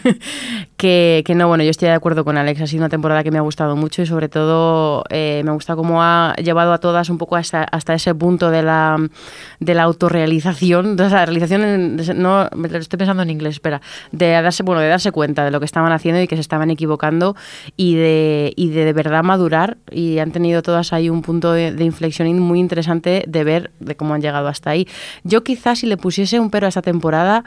Que, 0.76 1.22
que 1.24 1.34
no, 1.34 1.48
bueno, 1.48 1.64
yo 1.64 1.70
estoy 1.70 1.88
de 1.88 1.94
acuerdo 1.94 2.24
con 2.26 2.36
Alex. 2.36 2.60
Ha 2.60 2.66
sido 2.66 2.82
una 2.82 2.90
temporada 2.90 3.22
que 3.22 3.30
me 3.30 3.38
ha 3.38 3.42
gustado 3.42 3.74
mucho 3.74 4.02
y 4.02 4.06
sobre 4.06 4.28
todo 4.28 5.04
eh, 5.08 5.40
me 5.44 5.50
gusta 5.52 5.76
cómo 5.76 6.02
ha 6.02 6.34
llevado 6.36 6.74
a 6.74 6.78
todas 6.78 7.08
un 7.08 7.16
poco 7.16 7.36
hasta, 7.36 7.62
hasta 7.62 7.94
ese 7.94 8.14
punto 8.14 8.50
de 8.50 8.62
la, 8.62 8.98
de 9.60 9.74
la 9.74 9.82
autorrealización. 9.84 10.96
De 10.96 11.06
esa 11.06 11.24
realización, 11.24 11.62
en- 11.64 11.96
no, 12.20 12.50
me 12.54 12.68
lo 12.68 12.76
estoy 12.78 12.98
pensando 12.98 13.22
en 13.22 13.30
inglés, 13.30 13.54
espera. 13.54 13.80
De 14.12 14.28
darse, 14.32 14.62
bueno, 14.62 14.82
de 14.82 14.88
darse 14.88 15.10
cuenta 15.10 15.42
de 15.44 15.50
lo 15.52 15.58
que 15.60 15.64
estaban 15.64 15.90
haciendo 15.92 16.20
y 16.20 16.26
que 16.26 16.34
se 16.34 16.42
estaban 16.42 16.70
equivocando 16.70 17.34
y 17.78 17.94
de, 17.94 18.52
y 18.54 18.68
de, 18.68 18.84
de 18.84 18.92
verdad 18.92 19.22
madurar. 19.22 19.78
Y 19.90 20.18
han 20.18 20.32
tenido 20.32 20.60
todas 20.60 20.92
ahí 20.92 21.08
un 21.08 21.22
punto 21.22 21.52
de, 21.52 21.63
de 21.72 21.84
inflexión 21.84 22.38
muy 22.38 22.58
interesante 22.60 23.24
de 23.26 23.44
ver 23.44 23.70
de 23.80 23.96
cómo 23.96 24.14
han 24.14 24.20
llegado 24.20 24.48
hasta 24.48 24.70
ahí. 24.70 24.86
Yo 25.22 25.44
quizás 25.44 25.80
si 25.80 25.86
le 25.86 25.96
pusiese 25.96 26.40
un 26.40 26.50
pero 26.50 26.66
a 26.66 26.68
esta 26.68 26.82
temporada 26.82 27.44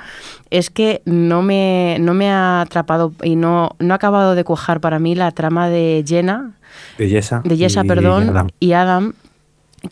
es 0.49 0.69
que 0.69 1.01
no 1.05 1.41
me, 1.41 1.97
no 1.99 2.13
me 2.13 2.29
ha 2.29 2.61
atrapado 2.61 3.13
y 3.23 3.35
no, 3.35 3.71
no 3.79 3.93
ha 3.93 3.95
acabado 3.95 4.35
de 4.35 4.43
cuajar 4.43 4.79
para 4.79 4.99
mí 4.99 5.15
la 5.15 5.31
trama 5.31 5.69
de 5.69 6.03
Jenna, 6.05 6.51
De 6.97 7.07
Yesa. 7.09 7.41
de 7.43 7.57
Jessa, 7.57 7.83
y 7.83 7.87
perdón, 7.87 8.29
Adam. 8.29 8.47
y 8.59 8.73
Adam 8.73 9.13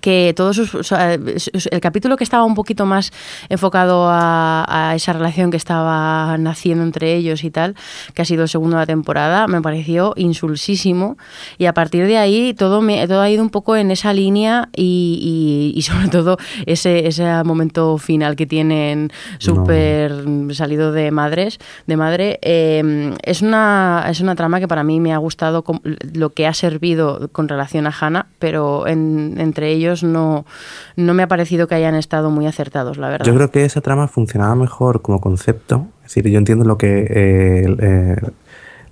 que 0.01 0.33
todos 0.35 0.55
sus, 0.57 0.91
el 0.91 1.79
capítulo 1.81 2.17
que 2.17 2.23
estaba 2.23 2.43
un 2.43 2.55
poquito 2.55 2.85
más 2.85 3.11
enfocado 3.49 4.07
a, 4.09 4.65
a 4.67 4.95
esa 4.95 5.13
relación 5.13 5.51
que 5.51 5.57
estaba 5.57 6.37
naciendo 6.37 6.83
entre 6.83 7.15
ellos 7.15 7.43
y 7.43 7.51
tal, 7.51 7.75
que 8.13 8.21
ha 8.21 8.25
sido 8.25 8.43
el 8.43 8.49
segundo 8.49 8.75
de 8.77 8.81
la 8.81 8.85
temporada, 8.85 9.47
me 9.47 9.61
pareció 9.61 10.13
insulsísimo. 10.15 11.17
Y 11.57 11.65
a 11.65 11.73
partir 11.73 12.05
de 12.07 12.17
ahí 12.17 12.53
todo 12.53 12.81
me 12.81 13.07
todo 13.07 13.21
ha 13.21 13.29
ido 13.29 13.43
un 13.43 13.49
poco 13.49 13.75
en 13.75 13.91
esa 13.91 14.13
línea 14.13 14.69
y, 14.75 15.71
y- 15.73 15.77
y 15.77 15.81
sobre 15.83 16.07
todo 16.09 16.37
ese, 16.65 17.07
ese 17.07 17.43
momento 17.43 17.97
final 17.97 18.35
que 18.35 18.45
tienen 18.45 19.11
súper 19.39 20.13
salido 20.51 20.91
de 20.91 21.11
madres 21.11 21.59
de 21.87 21.97
madre. 21.97 22.39
Eh, 22.41 23.13
es 23.23 23.41
una 23.41 24.05
es 24.09 24.19
una 24.21 24.35
trama 24.35 24.59
que 24.59 24.67
para 24.67 24.83
mí 24.83 24.99
me 24.99 25.13
ha 25.13 25.17
gustado 25.17 25.63
lo 26.13 26.29
que 26.31 26.47
ha 26.47 26.53
servido 26.53 27.29
con 27.31 27.47
relación 27.47 27.87
a 27.87 27.93
Hannah 27.99 28.27
pero 28.39 28.87
en- 28.87 29.35
entre 29.39 29.71
ellos 29.71 29.84
no 30.03 30.45
no 30.95 31.13
me 31.13 31.23
ha 31.23 31.27
parecido 31.27 31.67
que 31.67 31.75
hayan 31.75 31.95
estado 31.95 32.29
muy 32.31 32.47
acertados 32.47 32.97
la 32.97 33.09
verdad 33.09 33.25
Yo 33.25 33.33
creo 33.35 33.51
que 33.51 33.65
esa 33.65 33.81
trama 33.81 34.07
funcionaba 34.07 34.55
mejor 34.55 35.01
como 35.01 35.19
concepto. 35.21 35.87
Es 36.05 36.13
decir, 36.15 36.27
yo 36.31 36.37
entiendo 36.37 36.65
lo 36.65 36.77
que 36.77 37.07
eh, 37.09 37.75
eh, 37.79 38.15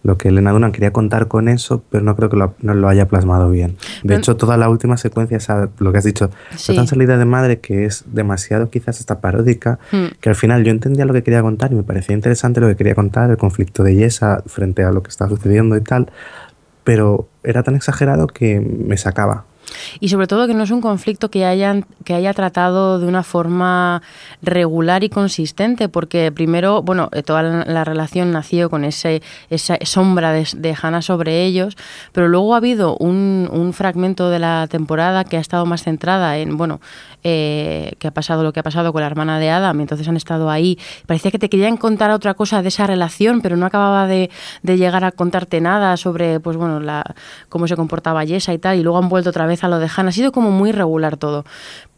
lo 0.02 0.18
que 0.18 0.28
Elena 0.28 0.52
Dunham 0.52 0.74
quería 0.74 0.92
contar 0.92 1.30
con 1.30 1.48
eso, 1.48 1.82
pero 1.90 2.04
no 2.04 2.16
creo 2.18 2.28
que 2.30 2.36
lo, 2.36 2.56
no 2.60 2.74
lo 2.74 2.90
haya 2.90 3.08
plasmado 3.08 3.50
bien. 3.50 3.78
De 4.02 4.08
Pero- 4.10 4.18
hecho, 4.20 4.36
toda 4.36 4.58
la 4.58 4.68
última 4.68 4.98
secuencia, 4.98 5.38
esa, 5.38 5.70
lo 5.80 5.92
que 5.94 5.98
has 6.00 6.04
dicho, 6.04 6.30
Sí. 6.58 6.74
la 6.74 6.80
tan 6.80 6.88
salida 6.88 7.18
de 7.18 7.24
madre 7.24 7.60
que 7.62 7.86
es 7.86 8.04
demasiado 8.08 8.70
quizás 8.70 9.00
hasta 9.00 9.22
paródica, 9.22 9.80
Hmm. 9.94 10.08
que 10.20 10.28
al 10.30 10.36
final 10.36 10.66
yo 10.66 10.72
entendía 10.72 11.06
lo 11.06 11.14
que 11.14 11.24
quería 11.24 11.42
contar 11.42 11.72
y 11.72 11.76
me 11.76 11.84
parecía 11.84 12.16
interesante 12.16 12.60
lo 12.60 12.68
que 12.68 12.76
quería 12.76 12.96
contar, 12.96 13.30
el 13.30 13.38
conflicto 13.38 13.82
de 13.84 13.96
Yesa 13.96 14.44
frente 14.46 14.84
a 14.84 14.92
lo 14.92 15.04
que 15.04 15.10
estaba 15.10 15.30
sucediendo 15.30 15.78
y 15.78 15.82
tal, 15.82 16.12
pero 16.84 17.30
era 17.44 17.64
tan 17.64 17.76
exagerado 17.76 18.28
que 18.28 18.60
me 18.60 18.98
sacaba. 18.98 19.46
Y 20.00 20.10
sobre 20.10 20.28
todo 20.28 20.48
que 20.48 20.54
no 20.54 20.64
es 20.64 20.72
un 20.72 20.82
conflicto 20.82 21.30
que 21.30 21.46
hayan 21.46 21.86
que 22.04 22.14
haya 22.14 22.34
tratado 22.34 23.00
de 23.00 23.08
una 23.08 23.24
forma 23.24 24.02
regular 24.42 25.04
y 25.04 25.10
consistente 25.10 25.90
porque 25.90 26.32
primero 26.32 26.82
bueno 26.82 27.10
eh, 27.12 27.24
toda 27.24 27.44
la, 27.44 27.66
la 27.66 27.84
relación 27.84 28.32
nació 28.32 28.70
con 28.70 28.86
ese 28.86 29.22
esa 29.50 29.78
sombra 29.84 30.32
de, 30.32 30.48
de 30.56 30.76
Hannah 30.80 31.02
sobre 31.02 31.44
ellos 31.44 31.78
pero 32.12 32.28
luego 32.28 32.54
ha 32.54 32.58
habido 32.58 32.98
un, 32.98 33.50
un 33.52 33.74
fragmento 33.74 34.30
de 34.30 34.40
la 34.40 34.68
temporada 34.70 35.24
que 35.24 35.38
ha 35.38 35.42
estado 35.42 35.66
más 35.66 35.84
centrada 35.84 36.38
en 36.38 36.58
bueno 36.58 36.80
eh, 37.24 37.94
que 38.00 38.08
ha 38.08 38.12
pasado 38.12 38.44
lo 38.44 38.52
que 38.54 38.60
ha 38.60 38.64
pasado 38.64 38.92
con 38.92 39.02
la 39.02 39.08
hermana 39.08 39.40
de 39.40 39.50
Adam 39.50 39.80
y 39.80 39.84
entonces 39.84 40.08
han 40.08 40.18
estado 40.18 40.50
ahí 40.50 40.78
parecía 41.08 41.32
que 41.32 41.40
te 41.40 41.50
querían 41.50 41.78
contar 41.78 42.12
otra 42.12 42.34
cosa 42.34 42.62
de 42.62 42.68
esa 42.68 42.86
relación 42.88 43.42
pero 43.42 43.56
no 43.58 43.66
acababa 43.66 44.08
de, 44.08 44.30
de 44.62 44.78
llegar 44.78 45.04
a 45.04 45.12
contarte 45.12 45.62
nada 45.62 45.96
sobre 45.98 46.40
pues 46.40 46.58
bueno 46.58 46.80
la 46.80 47.04
cómo 47.50 47.68
se 47.68 47.76
comportaba 47.76 48.26
Jessa 48.26 48.54
y 48.54 48.58
tal 48.58 48.78
y 48.78 48.84
luego 48.84 48.98
han 48.98 49.10
vuelto 49.10 49.30
otra 49.30 49.46
vez 49.46 49.64
a 49.64 49.68
lo 49.68 49.80
de 49.80 49.88
Hannah 49.96 50.10
ha 50.10 50.12
sido 50.14 50.32
como 50.32 50.52
muy 50.52 50.72
regular 50.72 51.18
todo 51.18 51.46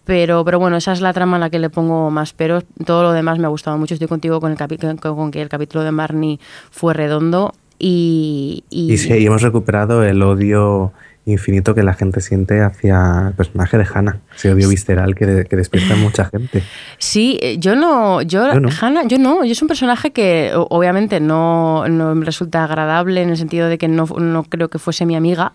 pero, 0.04 0.46
pero 0.46 0.60
bueno, 0.60 0.78
esa 0.78 0.92
es 0.92 1.02
la 1.02 1.14
trama 1.14 1.38
a 1.38 1.40
la 1.40 1.50
que 1.50 1.58
le 1.58 1.72
pongo 1.72 2.12
más 2.12 2.32
pero. 2.34 2.62
Todo 2.86 3.02
lo 3.02 3.12
demás 3.12 3.40
me 3.40 3.46
ha 3.46 3.50
gustado 3.50 3.76
mucho. 3.80 3.96
Estoy 3.96 4.08
contigo 4.08 4.40
con, 4.40 4.52
el 4.52 4.58
capi- 4.60 4.78
con, 5.00 5.16
con 5.16 5.32
que 5.32 5.42
el 5.42 5.50
capítulo 5.50 5.84
de 5.84 5.92
Marnie 5.92 6.40
fue 6.70 6.94
redondo 6.94 7.56
y... 7.80 8.64
y- 8.70 8.94
Y 8.94 8.98
sí, 9.00 9.12
y 9.14 9.26
hemos 9.26 9.42
recuperado 9.42 10.04
el 10.04 10.22
odio 10.22 10.94
infinito 11.26 11.74
que 11.74 11.82
la 11.84 11.94
gente 11.94 12.22
siente 12.22 12.62
hacia 12.62 13.30
el 13.30 13.34
personaje 13.34 13.78
de 13.80 13.86
Hannah. 13.92 14.20
Ese 14.36 14.52
odio 14.54 14.70
visceral 14.70 15.16
que, 15.16 15.26
de- 15.26 15.46
que 15.46 15.56
despierta 15.56 15.96
mucha 15.96 16.26
gente. 16.26 16.62
Sí, 17.00 17.40
eh, 17.42 17.58
yo 17.58 17.76
no, 17.76 18.22
yo, 18.22 18.54
Yo 18.54 18.60
no. 18.60 18.70
Hannah, 18.80 19.04
yo 19.08 19.18
no, 19.18 19.44
yo 19.44 19.52
es 19.52 19.62
un 19.62 19.68
personaje 19.68 20.12
que 20.12 20.52
obviamente 20.56 21.20
no, 21.20 21.88
no 21.88 22.14
me 22.14 22.26
resulta 22.26 22.64
agradable 22.64 23.22
en 23.24 23.30
el 23.30 23.38
sentido 23.38 23.68
de 23.70 23.78
que 23.78 23.88
no, 23.88 24.06
no 24.06 24.44
creo 24.44 24.70
que 24.70 24.78
fuese 24.78 25.06
mi 25.08 25.16
amiga, 25.16 25.54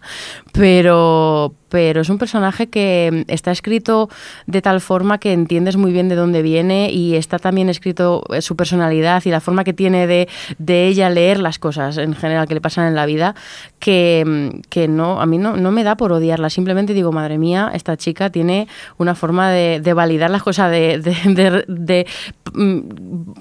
pero, 0.53 1.55
pero 1.71 2.03
es 2.03 2.09
un 2.11 2.19
personaje 2.19 2.69
que 2.69 3.25
está 3.29 3.51
escrito 3.53 4.11
de 4.47 4.61
tal 4.61 4.81
forma 4.83 5.19
que 5.19 5.33
entiendes 5.33 5.77
muy 5.77 5.93
bien 5.93 6.09
de 6.11 6.17
dónde 6.17 6.43
viene 6.43 6.91
y 6.93 7.15
está 7.15 7.39
también 7.39 7.69
escrito 7.71 8.23
eh, 8.35 8.43
su 8.43 8.57
personalidad 8.57 9.23
y 9.25 9.31
la 9.31 9.41
forma 9.41 9.65
que 9.65 9.73
tiene 9.73 10.07
de, 10.07 10.29
de 10.59 10.87
ella 10.89 11.09
leer 11.09 11.39
las 11.41 11.59
cosas 11.59 11.97
en 11.97 12.15
general 12.15 12.47
que 12.47 12.55
le 12.55 12.61
pasan 12.61 12.87
en 12.89 12.95
la 12.95 13.07
vida, 13.07 13.35
que, 13.79 14.61
que 14.69 14.89
no, 14.89 15.21
a 15.21 15.27
mí 15.27 15.39
no, 15.39 15.57
no 15.57 15.71
me 15.71 15.85
da 15.85 15.97
por 15.97 16.13
odiarla, 16.13 16.51
simplemente 16.51 16.93
digo, 16.95 17.13
madre 17.13 17.39
mía, 17.39 17.71
esta 17.73 17.97
chica 17.97 18.31
tiene 18.31 18.69
una 18.99 19.15
forma 19.15 19.51
de, 19.51 19.81
de 19.81 19.93
validar 19.95 20.31
las 20.31 20.43
cosas, 20.43 20.71
de, 20.71 20.99
de, 20.99 21.65
de- 21.69 22.07
mm, 22.53 22.79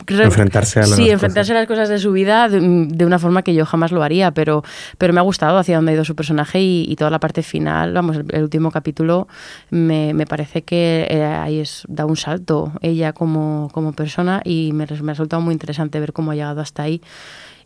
re- 0.06 0.24
Enfrentarse 0.26 0.80
a 0.80 0.84
las 0.84 0.92
Sí, 0.96 1.10
enfrentarse 1.10 1.52
cosas. 1.52 1.58
a 1.58 1.60
las 1.60 1.68
cosas 1.68 1.90
de 1.90 2.00
su 2.00 2.12
vida 2.12 2.48
de, 2.50 2.60
de 2.60 3.06
una 3.06 3.20
forma 3.20 3.42
que 3.42 3.54
yo 3.54 3.66
jamás 3.66 3.92
lo 3.92 4.04
haría, 4.04 4.32
pero, 4.32 4.64
pero 4.98 5.14
me 5.14 5.20
ha 5.20 5.24
gustado 5.24 5.58
hacia 5.58 5.76
dónde 5.78 5.92
ha 5.92 5.96
ido 5.96 6.06
su 6.06 6.16
personaje 6.16 6.62
y, 6.62 6.86
y 6.88 6.96
toda 6.96 7.10
la 7.12 7.20
parte 7.20 7.44
final, 7.44 7.94
vamos, 7.94 8.19
el, 8.20 8.26
el 8.36 8.44
último 8.44 8.72
capítulo 8.72 9.28
me, 9.70 10.14
me 10.14 10.26
parece 10.26 10.64
que 10.64 11.08
eh, 11.10 11.24
ahí 11.24 11.60
es, 11.60 11.84
da 11.88 12.06
un 12.06 12.16
salto 12.16 12.74
ella 12.82 13.14
como, 13.14 13.70
como 13.72 13.94
persona 13.94 14.42
y 14.44 14.72
me, 14.74 14.86
me 15.02 15.12
ha 15.12 15.14
resultado 15.14 15.42
muy 15.42 15.54
interesante 15.54 16.00
ver 16.00 16.14
cómo 16.14 16.32
ha 16.32 16.36
llegado 16.36 16.62
hasta 16.62 16.84
ahí. 16.84 17.02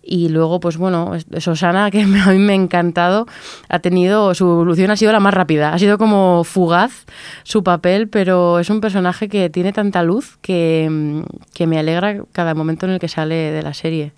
Y 0.05 0.27
luego, 0.27 0.59
pues 0.59 0.75
bueno, 0.75 1.13
Susana, 1.39 1.89
que 1.89 2.01
a 2.01 2.05
mí 2.05 2.38
me 2.38 2.51
ha 2.51 2.55
encantado, 2.55 3.25
ha 3.69 3.80
tenido, 3.80 4.34
su 4.34 4.43
evolución 4.43 4.91
ha 4.91 4.97
sido 4.97 5.13
la 5.13 5.21
más 5.21 5.34
rápida, 5.34 5.73
ha 5.73 5.80
sido 5.80 5.97
como 5.97 6.43
fugaz 6.43 7.05
su 7.43 7.63
papel, 7.63 8.09
pero 8.09 8.59
es 8.59 8.69
un 8.69 8.81
personaje 8.81 9.30
que 9.30 9.49
tiene 9.49 9.71
tanta 9.71 10.03
luz 10.03 10.38
que, 10.41 11.23
que 11.53 11.67
me 11.67 11.80
alegra 11.80 12.21
cada 12.34 12.53
momento 12.53 12.85
en 12.85 12.91
el 12.91 12.99
que 12.99 13.07
sale 13.07 13.35
de 13.35 13.63
la 13.63 13.73
serie. 13.73 14.11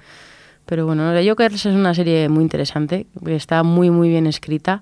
Pero 0.65 0.87
bueno, 0.87 1.13
Jokers 1.23 1.67
es 1.67 1.75
una 1.75 1.93
serie 1.93 2.27
muy 2.27 2.41
interesante, 2.41 3.05
que 3.23 3.35
está 3.35 3.61
muy, 3.61 3.91
muy 3.91 4.09
bien 4.09 4.25
escrita 4.25 4.81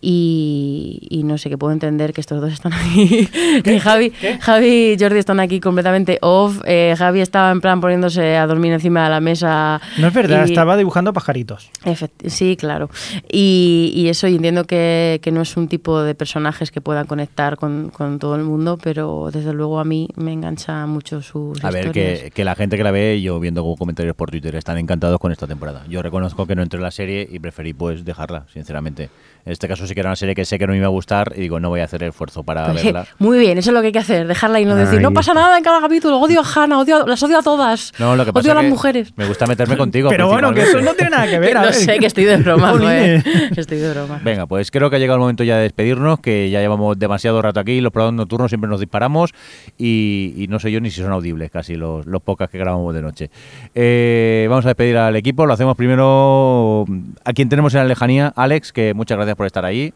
y, 0.00 1.06
y 1.10 1.22
no 1.24 1.38
sé, 1.38 1.48
que 1.48 1.58
puedo 1.58 1.72
entender 1.72 2.12
que 2.12 2.20
estos 2.20 2.40
dos 2.40 2.52
están 2.52 2.72
aquí. 2.72 3.28
Que 3.64 3.80
Javi, 3.80 4.12
Javi 4.40 4.92
y 4.92 4.96
Jordi 4.98 5.18
están 5.18 5.40
aquí 5.40 5.60
completamente 5.60 6.18
off. 6.20 6.60
Eh, 6.66 6.94
Javi 6.96 7.20
estaba 7.20 7.50
en 7.50 7.60
plan 7.60 7.80
poniéndose 7.80 8.36
a 8.36 8.46
dormir 8.46 8.72
encima 8.72 9.04
de 9.04 9.10
la 9.10 9.20
mesa. 9.20 9.80
No 9.98 10.08
es 10.08 10.14
verdad, 10.14 10.46
y- 10.46 10.50
estaba 10.50 10.76
dibujando 10.76 11.12
pajaritos. 11.12 11.70
Efect- 11.84 12.28
sí, 12.28 12.56
claro. 12.56 12.90
Y, 13.30 13.92
y 13.94 14.08
eso, 14.08 14.28
y 14.28 14.36
entiendo 14.36 14.64
que, 14.64 15.20
que 15.22 15.30
no 15.32 15.42
es 15.42 15.56
un 15.56 15.68
tipo 15.68 16.02
de 16.02 16.14
personajes 16.14 16.70
que 16.70 16.80
puedan 16.80 17.06
conectar 17.06 17.56
con, 17.56 17.90
con 17.90 18.18
todo 18.18 18.36
el 18.36 18.42
mundo, 18.42 18.78
pero 18.82 19.30
desde 19.32 19.52
luego 19.52 19.80
a 19.80 19.84
mí 19.84 20.08
me 20.16 20.32
engancha 20.32 20.86
mucho 20.86 21.22
sus 21.22 21.62
A 21.64 21.70
ver, 21.70 21.86
historias. 21.86 22.20
que, 22.20 22.30
que 22.30 22.44
la 22.44 22.54
gente 22.54 22.76
que 22.76 22.84
la 22.84 22.90
ve, 22.90 23.20
yo 23.22 23.40
viendo 23.40 23.64
comentarios 23.76 24.14
por 24.16 24.30
Twitter, 24.30 24.54
están 24.56 24.78
encantados 24.78 25.18
con 25.18 25.32
esta 25.32 25.46
temporada. 25.46 25.84
Yo 25.88 26.02
reconozco 26.02 26.46
que 26.46 26.54
no 26.54 26.62
entré 26.62 26.78
en 26.78 26.84
la 26.84 26.90
serie 26.90 27.26
y 27.30 27.38
preferí 27.38 27.72
pues 27.72 28.04
dejarla, 28.04 28.46
sinceramente. 28.52 29.08
En 29.46 29.52
este 29.52 29.68
caso 29.68 29.86
sí 29.86 29.94
que 29.94 30.00
era 30.00 30.10
una 30.10 30.16
serie 30.16 30.34
que 30.34 30.44
sé 30.44 30.58
que 30.58 30.66
no 30.66 30.72
me 30.72 30.78
iba 30.78 30.86
a 30.86 30.90
gustar 30.90 31.32
y 31.36 31.40
digo, 31.40 31.60
no 31.60 31.68
voy 31.68 31.80
a 31.80 31.84
hacer 31.84 32.02
el 32.02 32.10
esfuerzo 32.10 32.42
para 32.42 32.66
Pues, 32.72 32.84
verla. 32.84 33.06
Muy 33.18 33.38
bien, 33.38 33.56
eso 33.58 33.70
es 33.70 33.74
lo 33.74 33.80
que 33.80 33.86
hay 33.86 33.92
que 33.92 34.00
hacer, 34.00 34.26
dejarla 34.26 34.60
y 34.60 34.64
no 34.64 34.74
decir, 34.74 34.98
Ay. 34.98 35.02
no 35.02 35.12
pasa 35.12 35.32
nada 35.34 35.56
en 35.56 35.62
cada 35.64 35.80
capítulo, 35.80 36.18
odio 36.18 36.40
a 36.40 36.44
Hannah, 36.44 36.80
odio, 36.80 37.06
las 37.06 37.22
odio 37.22 37.38
a 37.38 37.42
todas, 37.42 37.92
No, 37.98 38.16
lo 38.16 38.24
que 38.24 38.32
pasa 38.32 38.42
odio 38.44 38.52
a 38.52 38.54
las 38.56 38.64
que 38.64 38.70
mujeres. 38.70 39.12
Me 39.16 39.24
gusta 39.26 39.46
meterme 39.46 39.76
contigo. 39.78 40.08
Pero 40.10 40.28
bueno, 40.28 40.52
que 40.52 40.62
eso 40.62 40.80
no 40.82 40.92
tiene 40.94 41.10
nada 41.12 41.26
que 41.28 41.38
ver. 41.38 41.56
No 41.66 41.72
sé, 41.72 41.98
que 41.98 42.06
estoy 42.06 42.24
de 42.24 42.36
broma, 42.38 42.72
joder. 42.72 43.22
Que 43.54 43.60
estoy 43.60 43.78
de 43.78 43.90
broma. 43.92 44.20
Venga, 44.22 44.46
pues 44.46 44.70
creo 44.70 44.90
que 44.90 44.96
ha 44.96 44.98
llegado 44.98 45.16
el 45.16 45.20
momento 45.20 45.44
ya 45.44 45.56
de 45.56 45.62
despedirnos, 45.62 46.18
que 46.20 46.50
ya 46.50 46.60
llevamos 46.60 46.98
demasiado 46.98 47.40
rato 47.40 47.60
aquí, 47.60 47.80
los 47.80 47.92
programas 47.92 48.16
nocturnos 48.16 48.50
siempre 48.50 48.68
nos 48.68 48.80
disparamos 48.80 49.32
y, 49.78 50.34
y 50.36 50.48
no 50.48 50.58
sé 50.58 50.70
yo 50.72 50.80
ni 50.80 50.90
si 50.90 51.00
son 51.02 51.12
audibles 51.12 51.50
casi 51.50 51.76
los, 51.76 52.04
los 52.06 52.20
podcasts 52.20 52.50
que 52.52 52.58
grabamos 52.58 52.92
de 52.94 53.02
noche. 53.02 53.30
Eh, 53.74 54.46
vamos 54.50 54.64
a 54.64 54.68
despedir 54.70 54.96
al 54.96 55.14
equipo, 55.16 55.46
lo 55.46 55.52
hacemos 55.52 55.76
primero 55.76 56.84
a 57.24 57.32
quien 57.32 57.48
tenemos 57.48 57.72
en 57.74 57.80
la 57.80 57.84
lejanía, 57.86 58.32
Alex, 58.34 58.72
que 58.72 58.92
muchas 58.94 59.16
gracias 59.16 59.35
por 59.36 59.46
estar 59.46 59.64
ahí. 59.64 59.92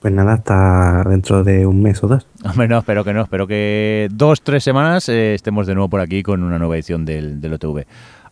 Pues 0.00 0.14
nada, 0.14 0.32
hasta 0.32 1.04
dentro 1.04 1.44
de 1.44 1.66
un 1.66 1.82
mes 1.82 2.02
o 2.02 2.08
dos. 2.08 2.26
Hombre, 2.44 2.68
no, 2.68 2.78
espero 2.78 3.04
que 3.04 3.12
no, 3.12 3.22
espero 3.22 3.46
que 3.46 4.08
dos, 4.10 4.42
tres 4.42 4.64
semanas 4.64 5.08
eh, 5.08 5.34
estemos 5.34 5.66
de 5.66 5.74
nuevo 5.74 5.88
por 5.88 6.00
aquí 6.00 6.22
con 6.22 6.42
una 6.42 6.58
nueva 6.58 6.74
edición 6.76 7.04
del, 7.04 7.40
del 7.40 7.52
OTV. 7.54 7.84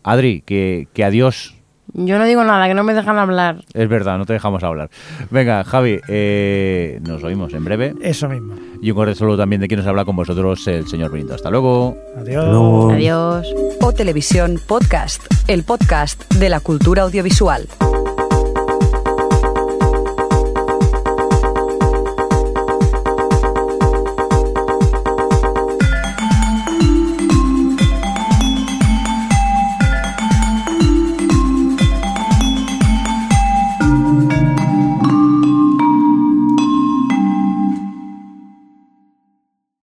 Adri, 0.02 0.42
que, 0.42 0.88
que 0.94 1.04
adiós. 1.04 1.54
Yo 1.94 2.18
no 2.18 2.26
digo 2.26 2.44
nada, 2.44 2.68
que 2.68 2.74
no 2.74 2.84
me 2.84 2.92
dejan 2.92 3.18
hablar. 3.18 3.64
Es 3.72 3.88
verdad, 3.88 4.18
no 4.18 4.26
te 4.26 4.34
dejamos 4.34 4.62
hablar. 4.62 4.90
Venga, 5.30 5.64
Javi, 5.64 6.00
eh, 6.08 7.00
nos 7.02 7.24
oímos 7.24 7.52
en 7.54 7.64
breve. 7.64 7.94
Eso 8.02 8.28
mismo. 8.28 8.54
Y 8.82 8.90
un 8.90 8.96
cordial 8.96 9.16
saludo 9.16 9.38
también 9.38 9.60
de 9.60 9.68
quien 9.68 9.80
nos 9.80 9.86
habla 9.86 10.04
con 10.04 10.14
vosotros, 10.14 10.66
el 10.68 10.86
señor 10.86 11.10
Benito. 11.10 11.34
Hasta 11.34 11.50
luego. 11.50 11.96
Adiós. 12.16 12.92
Adiós. 12.92 13.54
O 13.80 13.92
Televisión 13.92 14.60
Podcast, 14.66 15.22
el 15.48 15.64
podcast 15.64 16.32
de 16.34 16.50
la 16.50 16.60
cultura 16.60 17.02
audiovisual. 17.02 17.66